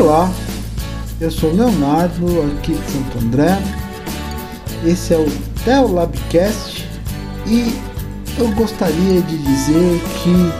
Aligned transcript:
Olá, 0.00 0.32
eu 1.20 1.30
sou 1.30 1.52
Leonardo, 1.52 2.24
aqui 2.56 2.72
de 2.72 2.90
Santo 2.90 3.18
André. 3.18 3.58
Esse 4.82 5.12
é 5.12 5.18
o 5.18 5.26
Theo 5.62 5.92
Labcast 5.92 6.88
e 7.46 7.78
eu 8.38 8.48
gostaria 8.52 9.20
de 9.20 9.36
dizer 9.36 10.00
que 10.22 10.52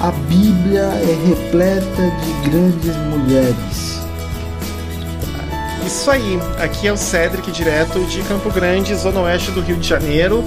a 0.00 0.10
Bíblia 0.10 0.80
é 0.80 1.28
repleta 1.28 1.86
de 1.86 2.50
grandes 2.50 2.96
mulheres. 2.96 4.00
Isso 5.86 6.10
aí, 6.10 6.40
aqui 6.58 6.88
é 6.88 6.92
o 6.92 6.96
Cedric, 6.96 7.52
direto 7.52 8.00
de 8.06 8.20
Campo 8.24 8.50
Grande, 8.50 8.92
zona 8.96 9.20
oeste 9.20 9.52
do 9.52 9.60
Rio 9.60 9.76
de 9.76 9.86
Janeiro 9.86 10.42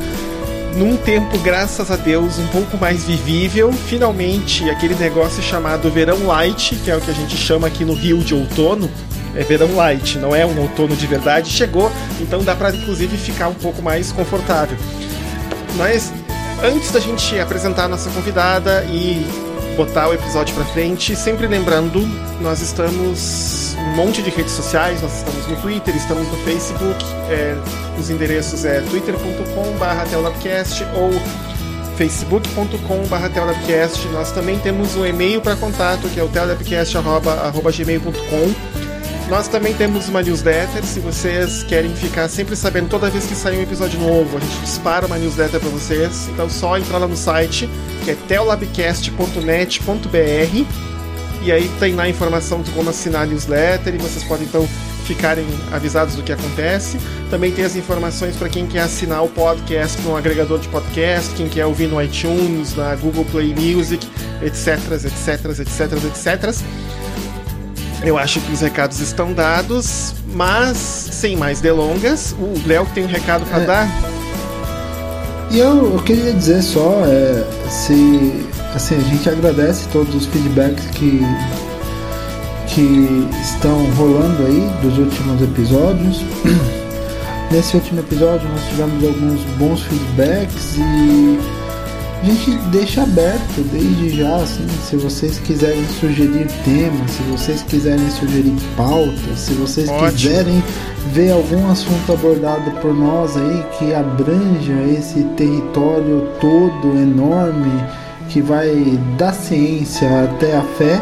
num 0.75 0.95
tempo, 0.97 1.37
graças 1.39 1.91
a 1.91 1.95
Deus, 1.95 2.37
um 2.39 2.47
pouco 2.47 2.77
mais 2.77 3.03
vivível, 3.03 3.71
finalmente 3.71 4.69
aquele 4.69 4.95
negócio 4.95 5.41
chamado 5.43 5.89
verão 5.89 6.25
light, 6.25 6.75
que 6.83 6.89
é 6.89 6.95
o 6.95 7.01
que 7.01 7.11
a 7.11 7.13
gente 7.13 7.35
chama 7.35 7.67
aqui 7.67 7.83
no 7.83 7.93
Rio 7.93 8.19
de 8.19 8.33
outono, 8.33 8.89
é 9.35 9.43
verão 9.43 9.75
light, 9.75 10.17
não 10.17 10.35
é 10.35 10.45
um 10.45 10.59
outono 10.59 10.95
de 10.95 11.07
verdade, 11.07 11.49
chegou, 11.49 11.91
então 12.19 12.43
dá 12.43 12.55
para 12.55 12.75
inclusive 12.75 13.17
ficar 13.17 13.47
um 13.47 13.53
pouco 13.53 13.81
mais 13.81 14.11
confortável. 14.11 14.77
Mas 15.77 16.11
antes 16.63 16.91
da 16.91 16.99
gente 16.99 17.39
apresentar 17.39 17.85
a 17.85 17.87
nossa 17.87 18.09
convidada 18.09 18.83
e 18.85 19.25
botar 19.75 20.09
o 20.09 20.13
episódio 20.13 20.53
para 20.53 20.65
frente, 20.65 21.15
sempre 21.15 21.47
lembrando, 21.47 22.01
nós 22.41 22.61
estamos 22.61 23.70
um 23.81 23.95
monte 23.95 24.21
de 24.21 24.29
redes 24.29 24.53
sociais, 24.53 25.01
nós 25.01 25.17
estamos 25.17 25.47
no 25.47 25.55
Twitter, 25.57 25.93
estamos 25.95 26.27
no 26.27 26.37
Facebook, 26.37 27.03
é, 27.29 27.55
os 27.99 28.09
endereços 28.09 28.63
é 28.65 28.81
twitter.com/telabcast 28.81 30.83
ou 30.95 31.11
facebook.com.br. 31.97 34.13
Nós 34.13 34.31
também 34.31 34.57
temos 34.59 34.95
um 34.95 35.05
e-mail 35.05 35.41
para 35.41 35.55
contato 35.55 36.07
que 36.09 36.19
é 36.19 36.23
o 36.23 36.29
telabcast@gmail.com. 36.29 38.81
Nós 39.29 39.47
também 39.47 39.73
temos 39.73 40.09
uma 40.09 40.21
newsletter, 40.21 40.83
se 40.83 40.99
vocês 40.99 41.63
querem 41.63 41.95
ficar 41.95 42.27
sempre 42.27 42.53
sabendo 42.55 42.89
toda 42.89 43.09
vez 43.09 43.25
que 43.25 43.33
sair 43.33 43.59
um 43.59 43.61
episódio 43.61 43.97
novo, 43.97 44.37
a 44.37 44.41
gente 44.41 44.59
dispara 44.59 45.05
uma 45.05 45.17
newsletter 45.17 45.57
para 45.59 45.69
vocês. 45.69 46.27
Então 46.27 46.49
só 46.49 46.77
entrar 46.77 46.97
lá 46.97 47.07
no 47.07 47.15
site, 47.15 47.69
que 48.03 48.11
é 48.11 48.15
telabcast.net.br 48.27 50.91
e 51.43 51.51
aí 51.51 51.69
tem 51.79 51.95
lá 51.95 52.03
a 52.03 52.09
informação 52.09 52.61
de 52.61 52.71
como 52.71 52.89
assinar 52.89 53.23
a 53.23 53.25
newsletter 53.25 53.95
e 53.95 53.97
vocês 53.97 54.23
podem 54.23 54.45
então 54.45 54.67
ficarem 55.05 55.45
avisados 55.71 56.15
do 56.15 56.23
que 56.23 56.31
acontece. 56.31 56.97
Também 57.29 57.51
tem 57.51 57.65
as 57.65 57.75
informações 57.75 58.35
para 58.35 58.47
quem 58.47 58.67
quer 58.67 58.81
assinar 58.81 59.23
o 59.23 59.27
podcast 59.27 60.01
no 60.01 60.15
agregador 60.15 60.59
de 60.59 60.67
podcast, 60.67 61.33
quem 61.35 61.49
quer 61.49 61.65
ouvir 61.65 61.87
no 61.87 62.01
iTunes, 62.01 62.75
na 62.75 62.95
Google 62.95 63.25
Play 63.25 63.55
Music, 63.55 64.07
etc, 64.41 64.77
etc, 64.93 65.59
etc, 65.59 66.05
etc. 66.05 66.63
Eu 68.03 68.17
acho 68.17 68.39
que 68.41 68.51
os 68.51 68.61
recados 68.61 68.99
estão 68.99 69.33
dados, 69.33 70.15
mas 70.33 70.77
sem 70.77 71.35
mais 71.35 71.61
delongas, 71.61 72.33
o 72.39 72.67
Léo 72.67 72.87
tem 72.93 73.03
um 73.03 73.07
recado 73.07 73.45
para 73.45 73.61
é. 73.61 73.65
dar. 73.65 73.87
E 75.51 75.59
eu, 75.59 75.93
eu, 75.93 76.03
queria 76.03 76.33
dizer 76.33 76.61
só, 76.61 77.03
é, 77.05 77.45
se 77.69 78.45
assim, 78.75 78.95
a 78.95 78.99
gente 78.99 79.29
agradece 79.29 79.87
todos 79.89 80.13
os 80.15 80.25
feedbacks 80.27 80.85
que, 80.91 81.21
que 82.67 83.27
estão 83.41 83.85
rolando 83.95 84.45
aí 84.45 84.69
dos 84.81 84.97
últimos 84.97 85.41
episódios. 85.41 86.21
Nesse 87.51 87.75
último 87.75 87.99
episódio 87.99 88.47
nós 88.47 88.63
tivemos 88.69 89.03
alguns 89.03 89.41
bons 89.57 89.81
feedbacks 89.83 90.77
e 90.77 91.39
a 92.21 92.25
gente 92.25 92.51
deixa 92.69 93.03
aberto 93.03 93.61
desde 93.73 94.17
já, 94.17 94.35
assim, 94.37 94.67
se 94.87 94.95
vocês 94.95 95.39
quiserem 95.39 95.83
sugerir 95.99 96.47
temas, 96.63 97.11
se 97.11 97.23
vocês 97.23 97.63
quiserem 97.63 98.09
sugerir 98.11 98.55
pautas, 98.77 99.39
se 99.39 99.53
vocês 99.53 99.89
Ótimo. 99.89 100.11
quiserem 100.11 100.63
ver 101.11 101.31
algum 101.31 101.69
assunto 101.69 102.13
abordado 102.13 102.71
por 102.79 102.93
nós 102.93 103.35
aí 103.35 103.65
que 103.77 103.93
abranja 103.93 104.73
esse 104.97 105.23
território 105.35 106.29
todo 106.39 106.95
enorme 106.95 107.71
que 108.31 108.41
vai 108.41 108.99
da 109.17 109.33
ciência 109.33 110.23
até 110.23 110.55
a 110.55 110.61
fé, 110.61 111.01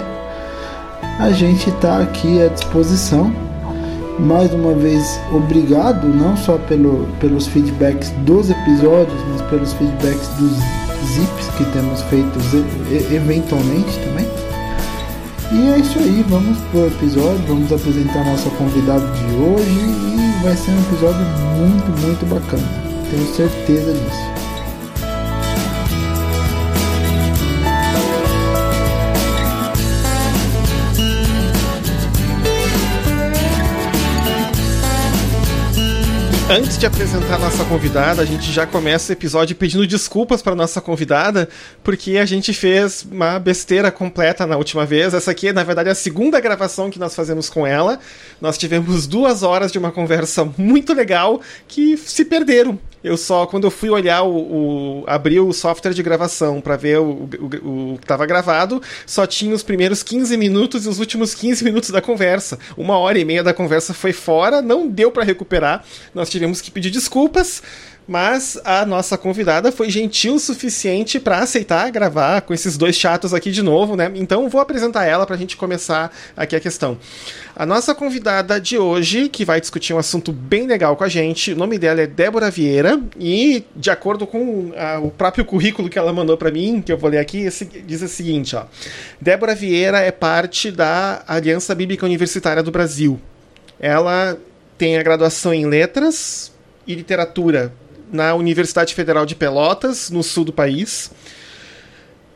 a 1.20 1.30
gente 1.32 1.70
está 1.70 2.00
aqui 2.00 2.42
à 2.42 2.48
disposição. 2.48 3.32
Mais 4.20 4.54
uma 4.54 4.74
vez, 4.74 5.20
obrigado 5.32 6.08
não 6.08 6.36
só 6.36 6.58
pelo, 6.58 7.08
pelos 7.20 7.48
feedbacks 7.48 8.10
dos 8.26 8.50
episódios, 8.50 9.22
mas 9.30 9.42
pelos 9.44 9.74
feedbacks 9.74 10.28
dos 10.40 10.52
zips 11.14 11.48
que 11.58 11.66
temos 11.72 12.02
feitos 12.04 12.44
eventualmente 13.12 13.98
também. 14.00 14.28
E 15.52 15.70
é 15.70 15.78
isso 15.78 16.00
aí, 16.00 16.26
vamos 16.28 16.58
pro 16.72 16.88
episódio, 16.88 17.42
vamos 17.48 17.72
apresentar 17.72 18.26
nossa 18.26 18.50
convidada 18.52 19.06
de 19.08 19.36
hoje 19.36 19.70
e 19.70 20.44
vai 20.44 20.56
ser 20.56 20.72
um 20.72 20.80
episódio 20.82 21.26
muito, 21.58 22.06
muito 22.06 22.26
bacana. 22.26 22.68
Tenho 23.10 23.26
certeza 23.34 23.94
disso. 23.94 24.39
Antes 36.52 36.80
de 36.80 36.88
apresentar 36.88 37.36
a 37.36 37.38
nossa 37.38 37.64
convidada, 37.64 38.24
a 38.24 38.26
gente 38.26 38.52
já 38.52 38.66
começa 38.66 39.12
o 39.12 39.14
episódio 39.14 39.56
pedindo 39.56 39.86
desculpas 39.86 40.42
para 40.42 40.56
nossa 40.56 40.82
convidada, 40.82 41.48
porque 41.84 42.18
a 42.18 42.26
gente 42.26 42.54
fez 42.54 43.04
uma 43.04 43.38
besteira 43.38 43.92
completa 43.92 44.48
na 44.48 44.58
última 44.58 44.84
vez. 44.84 45.14
Essa 45.14 45.30
aqui, 45.30 45.54
na 45.54 45.64
verdade, 45.64 45.90
é 45.90 45.92
a 45.92 45.96
segunda 45.96 46.40
gravação 46.40 46.90
que 46.90 46.98
nós 46.98 47.14
fazemos 47.14 47.52
com 47.52 47.68
ela. 47.68 48.00
Nós 48.42 48.58
tivemos 48.58 49.06
duas 49.06 49.44
horas 49.44 49.72
de 49.72 49.78
uma 49.78 49.92
conversa 49.92 50.44
muito 50.58 50.92
legal 50.92 51.40
que 51.68 51.96
se 51.98 52.26
perderam. 52.26 52.80
Eu 53.04 53.16
só, 53.16 53.46
quando 53.46 53.66
eu 53.66 53.72
fui 53.72 53.90
olhar 53.90 54.24
o. 54.24 55.02
o 55.02 55.04
abrir 55.08 55.40
o 55.40 55.54
software 55.54 55.94
de 55.94 56.04
gravação 56.04 56.60
para 56.60 56.76
ver 56.76 57.00
o, 57.00 57.30
o, 57.40 57.94
o 57.94 57.98
que 57.98 58.04
estava 58.04 58.26
gravado, 58.26 58.82
só 59.06 59.26
tinha 59.26 59.56
os 59.56 59.64
primeiros 59.64 60.04
15 60.04 60.36
minutos 60.36 60.86
e 60.86 60.90
os 60.90 61.00
últimos 61.00 61.34
15 61.34 61.64
minutos 61.64 61.90
da 61.90 62.02
conversa. 62.02 62.60
Uma 62.78 62.98
hora 62.98 63.18
e 63.18 63.26
meia 63.26 63.44
da 63.44 63.54
conversa 63.54 63.94
foi 63.94 64.12
fora, 64.12 64.62
não 64.62 64.88
deu 64.88 65.12
para 65.12 65.24
recuperar. 65.24 65.84
Nós 66.14 66.30
tivemos 66.30 66.62
que 66.62 66.72
pedir 66.72 66.90
desculpas 66.90 67.64
mas 68.10 68.60
a 68.66 68.88
nossa 68.88 69.16
convidada 69.20 69.72
foi 69.72 69.88
gentil 69.92 70.34
o 70.34 70.40
suficiente 70.40 71.20
para 71.20 71.38
aceitar 71.38 71.92
gravar 71.92 72.42
com 72.42 72.56
esses 72.56 72.76
dois 72.76 72.96
chatos 72.96 73.36
aqui 73.36 73.52
de 73.52 73.62
novo, 73.62 73.96
né? 73.96 74.12
Então 74.16 74.50
vou 74.50 74.60
apresentar 74.60 75.06
ela 75.06 75.28
para 75.28 75.36
a 75.36 75.38
gente 75.38 75.56
começar 75.56 76.12
aqui 76.36 76.56
a 76.56 76.60
questão. 76.60 76.98
A 77.56 77.68
nossa 77.68 77.94
convidada 77.94 78.60
de 78.60 78.80
hoje, 78.80 79.30
que 79.30 79.46
vai 79.46 79.62
discutir 79.62 79.94
um 79.94 80.00
assunto 80.00 80.32
bem 80.32 80.66
legal 80.66 80.96
com 80.96 81.04
a 81.04 81.08
gente, 81.08 81.54
o 81.54 81.56
nome 81.56 81.78
dela 81.78 82.02
é 82.02 82.08
Débora 82.08 82.50
Vieira 82.50 83.00
e 83.20 83.64
de 83.76 83.92
acordo 83.92 84.26
com 84.26 84.72
a, 84.76 84.98
o 84.98 85.12
próprio 85.12 85.46
currículo 85.46 85.88
que 85.88 86.00
ela 86.00 86.12
mandou 86.12 86.36
para 86.36 86.50
mim, 86.50 86.82
que 86.82 86.92
eu 86.92 86.98
vou 86.98 87.12
ler 87.12 87.20
aqui, 87.20 87.48
diz 87.86 88.02
o 88.02 88.08
seguinte, 88.08 88.56
ó: 88.56 88.64
Débora 89.22 89.54
Vieira 89.54 90.00
é 90.00 90.10
parte 90.10 90.72
da 90.72 91.22
Aliança 91.28 91.76
Bíblica 91.76 92.08
Universitária 92.08 92.64
do 92.64 92.72
Brasil. 92.72 93.20
Ela 93.80 94.36
tem 94.80 94.98
a 94.98 95.04
graduação 95.04 95.54
em 95.54 95.68
Letras 95.68 96.52
e 96.88 96.96
Literatura 96.96 97.72
na 98.12 98.34
Universidade 98.36 98.94
Federal 98.96 99.26
de 99.26 99.36
Pelotas, 99.36 100.10
no 100.10 100.24
sul 100.24 100.44
do 100.46 100.54
país. 100.54 101.12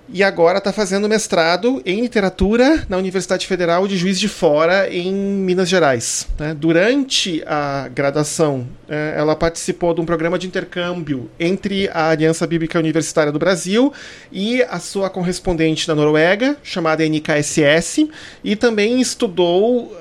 E 0.10 0.22
agora 0.22 0.58
está 0.58 0.74
fazendo 0.74 1.08
mestrado 1.08 1.82
em 1.86 2.02
literatura 2.02 2.86
na 2.90 2.98
Universidade 2.98 3.48
Federal 3.48 3.88
de 3.88 3.98
Juiz 3.98 4.20
de 4.20 4.28
Fora, 4.28 4.88
em 4.94 5.12
Minas 5.12 5.70
Gerais. 5.70 6.28
Né? 6.38 6.54
Durante 6.54 7.42
a 7.48 7.88
graduação, 7.88 8.68
é, 8.88 9.16
ela 9.18 9.36
participou 9.36 9.94
de 9.94 10.02
um 10.02 10.06
programa 10.06 10.38
de 10.38 10.46
intercâmbio 10.46 11.32
entre 11.40 11.90
a 11.90 12.10
Aliança 12.10 12.46
Bíblica 12.46 12.78
Universitária 12.78 13.32
do 13.32 13.40
Brasil 13.40 13.94
e 14.32 14.62
a 14.64 14.78
sua 14.78 15.10
correspondente 15.10 15.88
da 15.88 15.96
Noruega, 15.96 16.58
chamada 16.62 17.04
NKSS, 17.08 18.10
e 18.44 18.56
também 18.58 19.00
estudou 19.00 19.98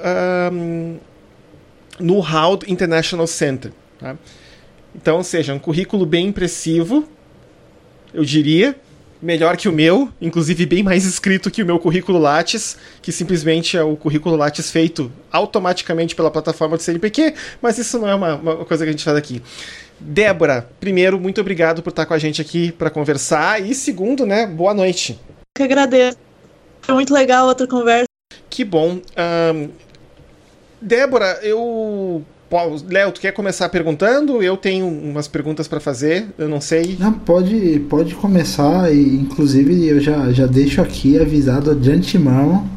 um, 0.52 0.99
no 2.00 2.17
Howard 2.19 2.70
International 2.70 3.26
Center. 3.26 3.73
Tá? 3.99 4.17
Então, 4.94 5.17
ou 5.17 5.25
seja, 5.25 5.55
um 5.55 5.59
currículo 5.59 6.05
bem 6.05 6.27
impressivo, 6.27 7.09
eu 8.12 8.25
diria, 8.25 8.77
melhor 9.23 9.56
que 9.56 9.69
o 9.69 9.73
meu, 9.73 10.11
inclusive 10.21 10.67
bem 10.67 10.83
mais 10.83 11.05
escrito 11.05 11.50
que 11.50 11.62
o 11.62 11.67
meu 11.67 11.79
currículo 11.79 12.19
Lattes, 12.19 12.77
que 13.00 13.12
simplesmente 13.12 13.77
é 13.77 13.83
o 13.83 13.97
currículo 13.97 14.37
Lattes 14.37 14.71
feito 14.71 15.11
automaticamente 15.31 16.15
pela 16.15 16.31
plataforma 16.31 16.77
do 16.77 16.83
CNPq, 16.83 17.35
mas 17.62 17.79
isso 17.79 17.99
não 17.99 18.09
é 18.09 18.15
uma, 18.15 18.35
uma 18.35 18.65
coisa 18.65 18.85
que 18.85 18.89
a 18.89 18.93
gente 18.93 19.05
faz 19.05 19.17
aqui. 19.17 19.41
Débora, 20.00 20.69
primeiro, 20.81 21.19
muito 21.21 21.41
obrigado 21.41 21.83
por 21.83 21.91
estar 21.91 22.05
com 22.05 22.15
a 22.15 22.19
gente 22.19 22.41
aqui 22.43 22.73
para 22.73 22.91
conversar, 22.91 23.62
e 23.62 23.75
segundo, 23.75 24.27
né, 24.27 24.47
boa 24.47 24.75
noite. 24.75 25.19
Que 25.56 25.62
agradeço. 25.62 26.19
Foi 26.81 26.94
muito 26.94 27.15
legal 27.15 27.44
a 27.44 27.49
outra 27.49 27.67
conversa. 27.67 28.06
Que 28.50 28.65
bom. 28.65 29.00
Um, 29.55 29.71
Débora, 30.81 31.39
eu 31.43 32.25
Léo, 32.88 33.12
tu 33.12 33.20
quer 33.20 33.32
começar 33.32 33.69
perguntando? 33.69 34.43
Eu 34.43 34.56
tenho 34.56 34.87
umas 34.87 35.26
perguntas 35.26 35.66
para 35.66 35.81
fazer, 35.81 36.26
eu 36.38 36.49
não 36.49 36.60
sei. 36.60 36.96
Não, 36.99 37.12
pode, 37.12 37.81
pode 37.88 38.14
começar, 38.14 38.93
e 38.93 39.16
inclusive 39.16 39.87
eu 39.87 40.00
já, 40.00 40.31
já 40.32 40.46
deixo 40.46 40.81
aqui 40.82 41.19
avisado 41.19 41.75
de 41.75 41.90
antemão 41.90 42.69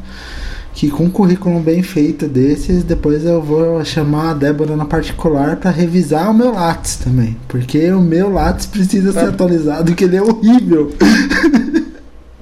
que 0.76 0.90
com 0.90 1.04
um 1.04 1.10
currículo 1.10 1.58
bem 1.58 1.82
feito 1.82 2.28
desses, 2.28 2.84
depois 2.84 3.24
eu 3.24 3.40
vou 3.40 3.82
chamar 3.82 4.32
a 4.32 4.34
Débora 4.34 4.76
na 4.76 4.84
particular 4.84 5.56
para 5.56 5.70
revisar 5.70 6.30
o 6.30 6.34
meu 6.34 6.52
Lattes 6.52 6.96
também, 6.96 7.34
porque 7.48 7.90
o 7.90 8.00
meu 8.00 8.30
Lattes 8.30 8.66
precisa 8.66 9.10
ser 9.10 9.30
atualizado, 9.30 9.94
que 9.94 10.04
ele 10.04 10.16
é 10.16 10.22
horrível. 10.22 10.92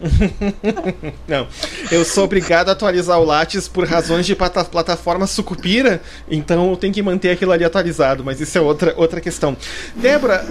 Não, 1.26 1.46
eu 1.90 2.04
sou 2.04 2.24
obrigado 2.24 2.68
a 2.68 2.72
atualizar 2.72 3.18
o 3.18 3.24
Lattes 3.24 3.68
por 3.68 3.86
razões 3.86 4.26
de 4.26 4.34
plata 4.34 4.64
plataforma 4.64 5.26
sucupira, 5.26 6.00
então 6.30 6.70
eu 6.70 6.76
tenho 6.76 6.92
que 6.92 7.02
manter 7.02 7.30
aquilo 7.30 7.52
ali 7.52 7.64
atualizado, 7.64 8.24
mas 8.24 8.40
isso 8.40 8.56
é 8.58 8.60
outra, 8.60 8.94
outra 8.96 9.20
questão. 9.20 9.56
Débora, 9.94 10.44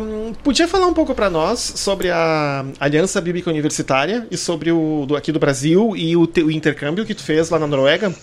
um, 0.00 0.32
podia 0.32 0.68
falar 0.68 0.86
um 0.86 0.94
pouco 0.94 1.14
para 1.14 1.28
nós 1.28 1.72
sobre 1.76 2.10
a 2.10 2.64
Aliança 2.78 3.20
Bíblica 3.20 3.50
Universitária 3.50 4.26
e 4.30 4.36
sobre 4.36 4.70
o 4.70 5.04
do, 5.06 5.16
aqui 5.16 5.32
do 5.32 5.38
Brasil 5.38 5.94
e 5.96 6.16
o, 6.16 6.26
te, 6.26 6.42
o 6.42 6.50
intercâmbio 6.50 7.04
que 7.04 7.14
tu 7.14 7.22
fez 7.22 7.50
lá 7.50 7.58
na 7.58 7.66
Noruega? 7.66 8.14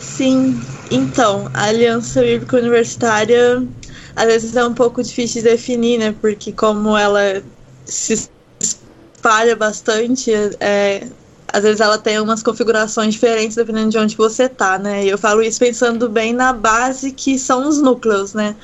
Sim, 0.00 0.60
então, 0.90 1.50
a 1.52 1.64
Aliança 1.64 2.20
Bíblica 2.22 2.56
Universitária 2.56 3.62
às 4.16 4.26
vezes 4.26 4.56
é 4.56 4.64
um 4.64 4.74
pouco 4.74 5.02
difícil 5.02 5.42
de 5.42 5.48
definir, 5.48 5.98
né? 5.98 6.14
Porque 6.20 6.52
como 6.52 6.96
ela 6.96 7.42
se 7.84 8.28
espalha 9.24 9.56
bastante, 9.56 10.30
é, 10.60 11.08
às 11.50 11.62
vezes 11.62 11.80
ela 11.80 11.96
tem 11.96 12.20
umas 12.20 12.42
configurações 12.42 13.14
diferentes 13.14 13.56
dependendo 13.56 13.88
de 13.88 13.98
onde 13.98 14.16
você 14.16 14.50
tá, 14.50 14.78
né? 14.78 15.02
E 15.02 15.08
eu 15.08 15.16
falo 15.16 15.42
isso 15.42 15.58
pensando 15.58 16.10
bem 16.10 16.34
na 16.34 16.52
base 16.52 17.10
que 17.10 17.38
são 17.38 17.66
os 17.66 17.80
núcleos, 17.80 18.34
né? 18.34 18.54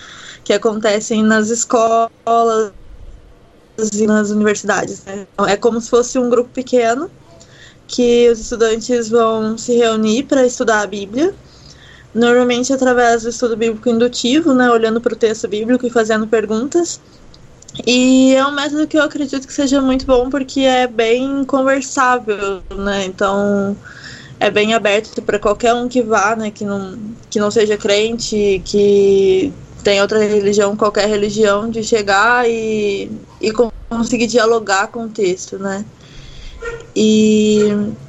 Que 0.44 0.52
acontecem 0.52 1.22
nas 1.22 1.48
escolas 1.48 2.72
e 3.94 4.06
nas 4.06 4.28
universidades. 4.28 5.02
Né? 5.06 5.26
Então, 5.32 5.46
é 5.46 5.56
como 5.56 5.80
se 5.80 5.88
fosse 5.88 6.18
um 6.18 6.28
grupo 6.28 6.50
pequeno 6.50 7.10
que 7.86 8.28
os 8.28 8.38
estudantes 8.40 9.08
vão 9.08 9.56
se 9.56 9.74
reunir 9.74 10.24
para 10.24 10.44
estudar 10.44 10.82
a 10.82 10.86
Bíblia. 10.86 11.34
Normalmente 12.14 12.70
através 12.72 13.22
do 13.22 13.30
estudo 13.30 13.56
bíblico 13.56 13.88
indutivo, 13.88 14.52
né, 14.52 14.68
olhando 14.70 15.00
para 15.00 15.14
o 15.14 15.16
texto 15.16 15.48
bíblico 15.48 15.86
e 15.86 15.90
fazendo 15.90 16.26
perguntas. 16.26 17.00
E 17.86 18.34
é 18.34 18.44
um 18.44 18.50
método 18.50 18.86
que 18.86 18.96
eu 18.96 19.02
acredito 19.02 19.46
que 19.46 19.52
seja 19.52 19.80
muito 19.80 20.04
bom 20.04 20.28
porque 20.28 20.60
é 20.60 20.86
bem 20.86 21.44
conversável, 21.44 22.62
né? 22.74 23.04
Então 23.04 23.76
é 24.38 24.50
bem 24.50 24.74
aberto 24.74 25.22
para 25.22 25.38
qualquer 25.38 25.74
um 25.74 25.88
que 25.88 26.02
vá, 26.02 26.34
né? 26.34 26.50
Que 26.50 26.64
não, 26.64 26.98
que 27.30 27.38
não 27.38 27.50
seja 27.50 27.76
crente, 27.76 28.60
que 28.64 29.52
tem 29.84 30.00
outra 30.00 30.18
religião, 30.18 30.76
qualquer 30.76 31.08
religião, 31.08 31.70
de 31.70 31.82
chegar 31.82 32.48
e, 32.48 33.10
e 33.40 33.52
conseguir 33.88 34.26
dialogar 34.26 34.88
com 34.88 35.04
o 35.04 35.08
texto, 35.08 35.58
né? 35.58 35.84
E, 36.94 37.68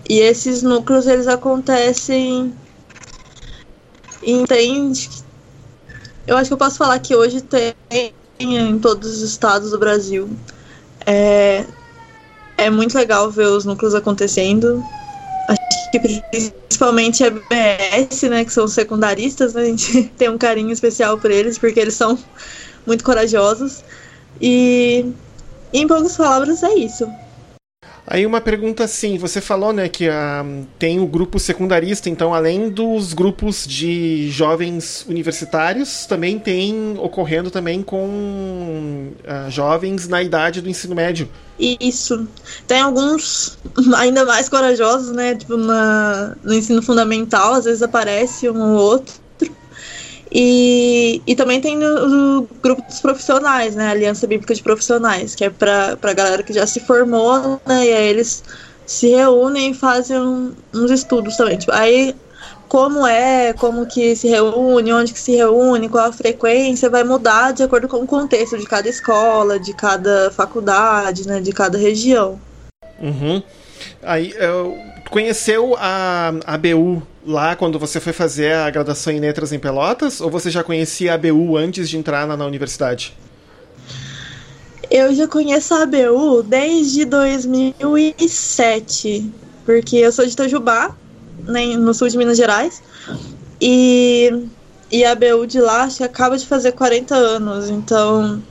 e 0.10 0.20
esses 0.20 0.64
núcleos 0.64 1.08
eles 1.08 1.28
acontecem 1.28 2.54
entende 4.24 5.10
eu 6.28 6.38
acho 6.38 6.50
que 6.50 6.54
eu 6.54 6.58
posso 6.58 6.78
falar 6.78 7.00
que 7.00 7.16
hoje 7.16 7.42
tem 7.42 7.74
em 8.44 8.80
todos 8.80 9.18
os 9.18 9.22
estados 9.22 9.72
do 9.72 9.80
Brasil. 9.80 10.30
É, 11.06 11.66
é 12.58 12.70
muito 12.70 12.96
legal 12.96 13.30
ver 13.32 13.48
os 13.48 13.66
núcleos 13.66 13.96
acontecendo. 13.96 14.84
Acho 15.48 15.92
que 15.92 16.00
principalmente 16.00 17.24
a 17.24 17.30
BS, 17.30 18.30
né, 18.30 18.46
que 18.46 18.54
são 18.54 18.66
os 18.66 18.74
secundaristas, 18.74 19.54
né, 19.54 19.62
a 19.62 19.66
gente 19.66 20.04
tem 20.18 20.30
um 20.30 20.38
carinho 20.38 20.72
especial 20.72 21.18
por 21.18 21.32
eles, 21.32 21.58
porque 21.58 21.80
eles 21.80 21.96
são 21.96 22.18
muito 22.86 23.04
corajosos. 23.04 23.84
E, 24.40 25.06
em 25.74 25.88
poucas 25.88 26.16
palavras, 26.16 26.64
é 26.64 26.74
isso. 26.74 27.08
Aí 28.12 28.26
uma 28.26 28.42
pergunta 28.42 28.84
assim, 28.84 29.18
você 29.18 29.40
falou, 29.40 29.72
né, 29.72 29.88
que 29.88 30.10
uh, 30.10 30.68
tem 30.78 31.00
o 31.00 31.08
grupo 31.08 31.40
secundarista, 31.40 32.10
então 32.10 32.34
além 32.34 32.70
dos 32.70 33.14
grupos 33.14 33.66
de 33.66 34.30
jovens 34.30 35.06
universitários, 35.08 36.06
também 36.06 36.38
tem 36.38 36.98
ocorrendo 36.98 37.50
também 37.50 37.82
com 37.82 39.14
uh, 39.24 39.50
jovens 39.50 40.10
na 40.10 40.22
idade 40.22 40.60
do 40.60 40.68
ensino 40.68 40.94
médio. 40.94 41.30
Isso. 41.58 42.28
Tem 42.68 42.82
alguns 42.82 43.58
ainda 43.96 44.26
mais 44.26 44.50
corajosos, 44.50 45.14
né, 45.14 45.34
tipo 45.36 45.56
na, 45.56 46.36
no 46.44 46.54
ensino 46.54 46.82
fundamental, 46.82 47.54
às 47.54 47.64
vezes 47.64 47.82
aparece 47.82 48.50
um 48.50 48.74
ou 48.74 48.78
outro. 48.78 49.21
E, 50.32 51.22
e 51.28 51.36
também 51.36 51.60
tem 51.60 51.78
o, 51.84 52.40
o, 52.40 52.48
grupo 52.64 52.82
dos 52.84 53.02
profissionais, 53.02 53.76
né? 53.76 53.88
A 53.88 53.92
Aliança 53.92 54.26
Bíblica 54.26 54.56
de 54.56 54.64
Profissionais, 54.64 55.36
que 55.36 55.44
é 55.44 55.50
para 55.50 55.98
a 56.02 56.14
galera 56.14 56.42
que 56.42 56.54
já 56.54 56.66
se 56.66 56.80
formou, 56.80 57.60
né? 57.66 57.86
E 57.86 57.94
aí 57.94 58.08
eles 58.08 58.44
se 58.86 59.10
reúnem 59.10 59.72
e 59.72 59.74
fazem 59.74 60.18
um, 60.18 60.54
uns 60.74 60.90
estudos 60.90 61.36
também. 61.36 61.58
Tipo, 61.58 61.74
aí 61.74 62.16
como 62.70 63.06
é, 63.06 63.52
como 63.52 63.86
que 63.86 64.16
se 64.16 64.30
reúne, 64.30 64.94
onde 64.94 65.12
que 65.12 65.20
se 65.20 65.36
reúne, 65.36 65.90
qual 65.90 66.08
a 66.08 66.14
frequência, 66.14 66.90
vai 66.90 67.04
mudar 67.04 67.52
de 67.52 67.64
acordo 67.64 67.90
com 67.90 67.98
o 67.98 68.08
contexto 68.08 68.58
de 68.58 68.66
cada 68.66 68.88
escola, 68.88 69.60
de 69.60 69.74
cada 69.74 70.32
faculdade, 70.32 71.28
né? 71.28 71.42
De 71.42 71.52
cada 71.52 71.78
região. 71.78 72.40
Uhum. 73.02 73.44
Aí, 74.04 74.34
eu 74.38 74.78
conheceu 75.10 75.76
a, 75.78 76.34
a 76.46 76.58
BU 76.58 77.04
lá 77.26 77.56
quando 77.56 77.78
você 77.78 78.00
foi 78.00 78.14
fazer 78.14 78.54
a 78.54 78.68
graduação 78.70 79.12
em 79.14 79.20
letras 79.20 79.52
em 79.52 79.60
Pelotas? 79.60 80.22
Ou 80.22 80.30
você 80.30 80.50
já 80.50 80.64
conhecia 80.64 81.12
a 81.12 81.16
ABU 81.16 81.58
antes 81.58 81.90
de 81.90 81.98
entrar 81.98 82.26
na, 82.28 82.38
na 82.38 82.46
universidade? 82.46 83.14
Eu 84.90 85.14
já 85.14 85.28
conheço 85.28 85.74
a 85.74 85.84
ABU 85.84 86.44
desde 86.44 87.04
2007, 87.06 89.30
porque 89.66 89.98
eu 89.98 90.12
sou 90.12 90.26
de 90.26 90.32
Itajubá, 90.34 90.96
né, 91.44 91.78
no 91.78 91.94
sul 91.94 92.10
de 92.10 92.18
Minas 92.18 92.38
Gerais, 92.38 92.84
e, 93.62 94.48
e 94.92 95.06
a 95.06 95.14
ABU 95.14 95.48
de 95.48 95.62
lá 95.62 95.84
acho 95.84 95.96
que 95.98 96.04
acaba 96.04 96.38
de 96.38 96.46
fazer 96.46 96.74
40 96.74 97.16
anos, 97.16 97.70
então 97.70 98.44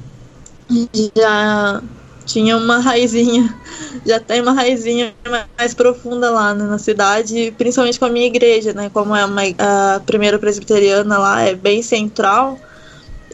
já 1.16 1.82
tinha 2.32 2.56
uma 2.56 2.78
raizinha, 2.78 3.54
já 4.06 4.20
tem 4.20 4.40
uma 4.40 4.52
raizinha 4.52 5.14
mais 5.58 5.74
profunda 5.74 6.30
lá 6.30 6.54
né, 6.54 6.64
na 6.64 6.78
cidade, 6.78 7.52
principalmente 7.56 7.98
com 7.98 8.06
a 8.06 8.10
minha 8.10 8.26
igreja, 8.26 8.72
né? 8.72 8.90
Como 8.92 9.14
é 9.14 9.24
uma, 9.24 9.42
a 9.58 10.00
primeira 10.00 10.38
presbiteriana 10.38 11.18
lá, 11.18 11.42
é 11.42 11.54
bem 11.54 11.82
central, 11.82 12.58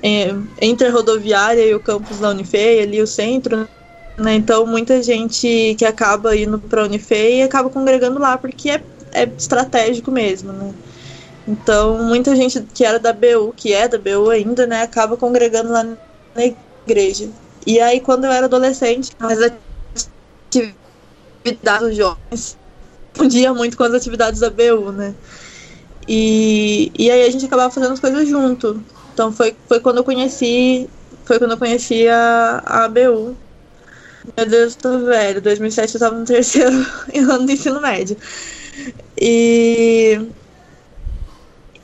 é, 0.03 0.35
entre 0.61 0.89
a 0.89 0.93
rodoviária 0.93 1.65
e 1.65 1.75
o 1.75 1.81
campus 1.81 2.19
da 2.19 2.31
Unifei, 2.31 2.83
ali 2.83 3.01
o 3.03 3.07
centro, 3.07 3.69
né? 4.17 4.35
Então 4.35 4.67
muita 4.67 5.03
gente 5.03 5.75
que 5.79 5.85
acaba 5.85 6.37
indo 6.37 6.59
para 6.59 6.83
a 6.83 6.85
Unifei 6.85 7.43
acaba 7.43 7.71
congregando 7.71 8.19
lá, 8.19 8.39
porque 8.39 8.71
é, 8.71 8.83
é 9.13 9.29
estratégico 9.37 10.11
mesmo, 10.11 10.53
né? 10.53 10.75
Então, 11.47 12.03
muita 12.03 12.35
gente 12.35 12.61
que 12.75 12.85
era 12.85 12.99
da 12.99 13.13
BU, 13.13 13.53
que 13.57 13.73
é 13.73 13.87
da 13.87 13.99
BU 13.99 14.31
ainda, 14.31 14.67
né, 14.67 14.83
acaba 14.83 15.17
congregando 15.17 15.71
lá 15.71 15.85
na 15.85 16.55
igreja. 16.85 17.31
E 17.67 17.81
aí, 17.81 18.01
quando 18.01 18.25
eu 18.25 18.33
era 18.33 18.47
adolescente, 18.47 19.11
as 19.19 19.39
atividades 21.45 21.89
dos 21.89 21.97
jovens 21.97 22.57
fundia 23.15 23.53
muito 23.53 23.77
com 23.77 23.83
as 23.85 23.95
atividades 23.95 24.41
da 24.41 24.51
BU, 24.51 24.93
né? 24.93 25.15
E, 26.07 26.93
e 26.97 27.11
aí 27.11 27.25
a 27.25 27.31
gente 27.31 27.47
acabava 27.47 27.73
fazendo 27.73 27.93
as 27.93 28.01
coisas 28.01 28.29
junto. 28.29 28.83
Então 29.13 29.33
foi, 29.33 29.57
foi 29.67 29.81
quando 29.81 29.99
eu 29.99 30.05
conheci. 30.05 30.89
Foi 31.25 31.39
quando 31.39 31.53
eu 31.53 31.59
conheci 31.59 32.07
a, 32.09 32.63
a 32.65 32.85
ABU. 32.85 33.37
Meu 34.37 34.47
Deus, 34.47 34.77
tô 34.77 34.99
velho. 35.01 35.41
2007 35.41 35.95
eu 35.95 36.01
tava 36.01 36.19
no 36.19 36.25
terceiro 36.25 36.71
ano 37.31 37.47
do 37.47 37.53
ensino 37.53 37.81
médio. 37.81 38.17
E. 39.21 40.21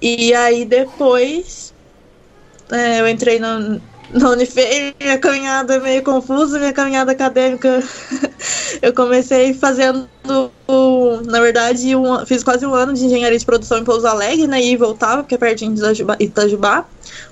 E 0.00 0.34
aí 0.34 0.64
depois. 0.64 1.72
É, 2.70 3.00
eu 3.00 3.08
entrei 3.08 3.38
no, 3.38 3.80
na 4.12 4.31
Unifei, 4.31 4.95
minha 5.00 5.19
caminhada 5.19 5.75
é 5.75 5.81
meio 5.81 6.02
confusa, 6.02 6.59
minha 6.59 6.73
caminhada 6.73 7.12
acadêmica. 7.12 7.83
eu 8.83 8.92
comecei 8.92 9.54
fazendo, 9.54 10.09
na 11.26 11.40
verdade, 11.40 11.97
um, 11.97 12.25
fiz 12.26 12.45
quase 12.45 12.66
um 12.66 12.75
ano 12.75 12.92
de 12.92 13.04
engenharia 13.04 13.38
de 13.38 13.45
produção 13.45 13.78
em 13.78 13.85
Pouso 13.85 14.07
Alegre, 14.07 14.47
né? 14.47 14.62
E 14.62 14.76
voltava, 14.76 15.23
porque 15.23 15.35
é 15.35 15.38
pertinho 15.38 15.75
de 15.75 15.83
Itajubá. 16.21 16.85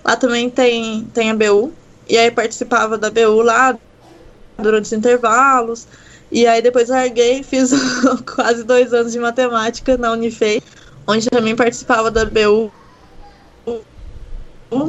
Lá 0.05 0.17
também 0.17 0.49
tem, 0.49 1.05
tem 1.13 1.31
a 1.31 1.35
BU. 1.35 1.73
E 2.09 2.17
aí 2.17 2.31
participava 2.31 2.97
da 2.97 3.11
BU 3.11 3.43
lá 3.43 3.79
durante 4.59 4.87
os 4.87 4.93
intervalos. 4.93 5.87
E 6.33 6.47
aí 6.47 6.63
depois 6.63 6.89
larguei, 6.89 7.43
fiz 7.43 7.73
quase 8.35 8.65
dois 8.65 8.95
anos 8.95 9.13
de 9.13 9.19
matemática 9.19 9.97
na 9.99 10.13
Unifei, 10.13 10.63
onde 11.07 11.29
também 11.29 11.55
participava 11.55 12.11
da 12.11 12.25
BU. 12.25 12.73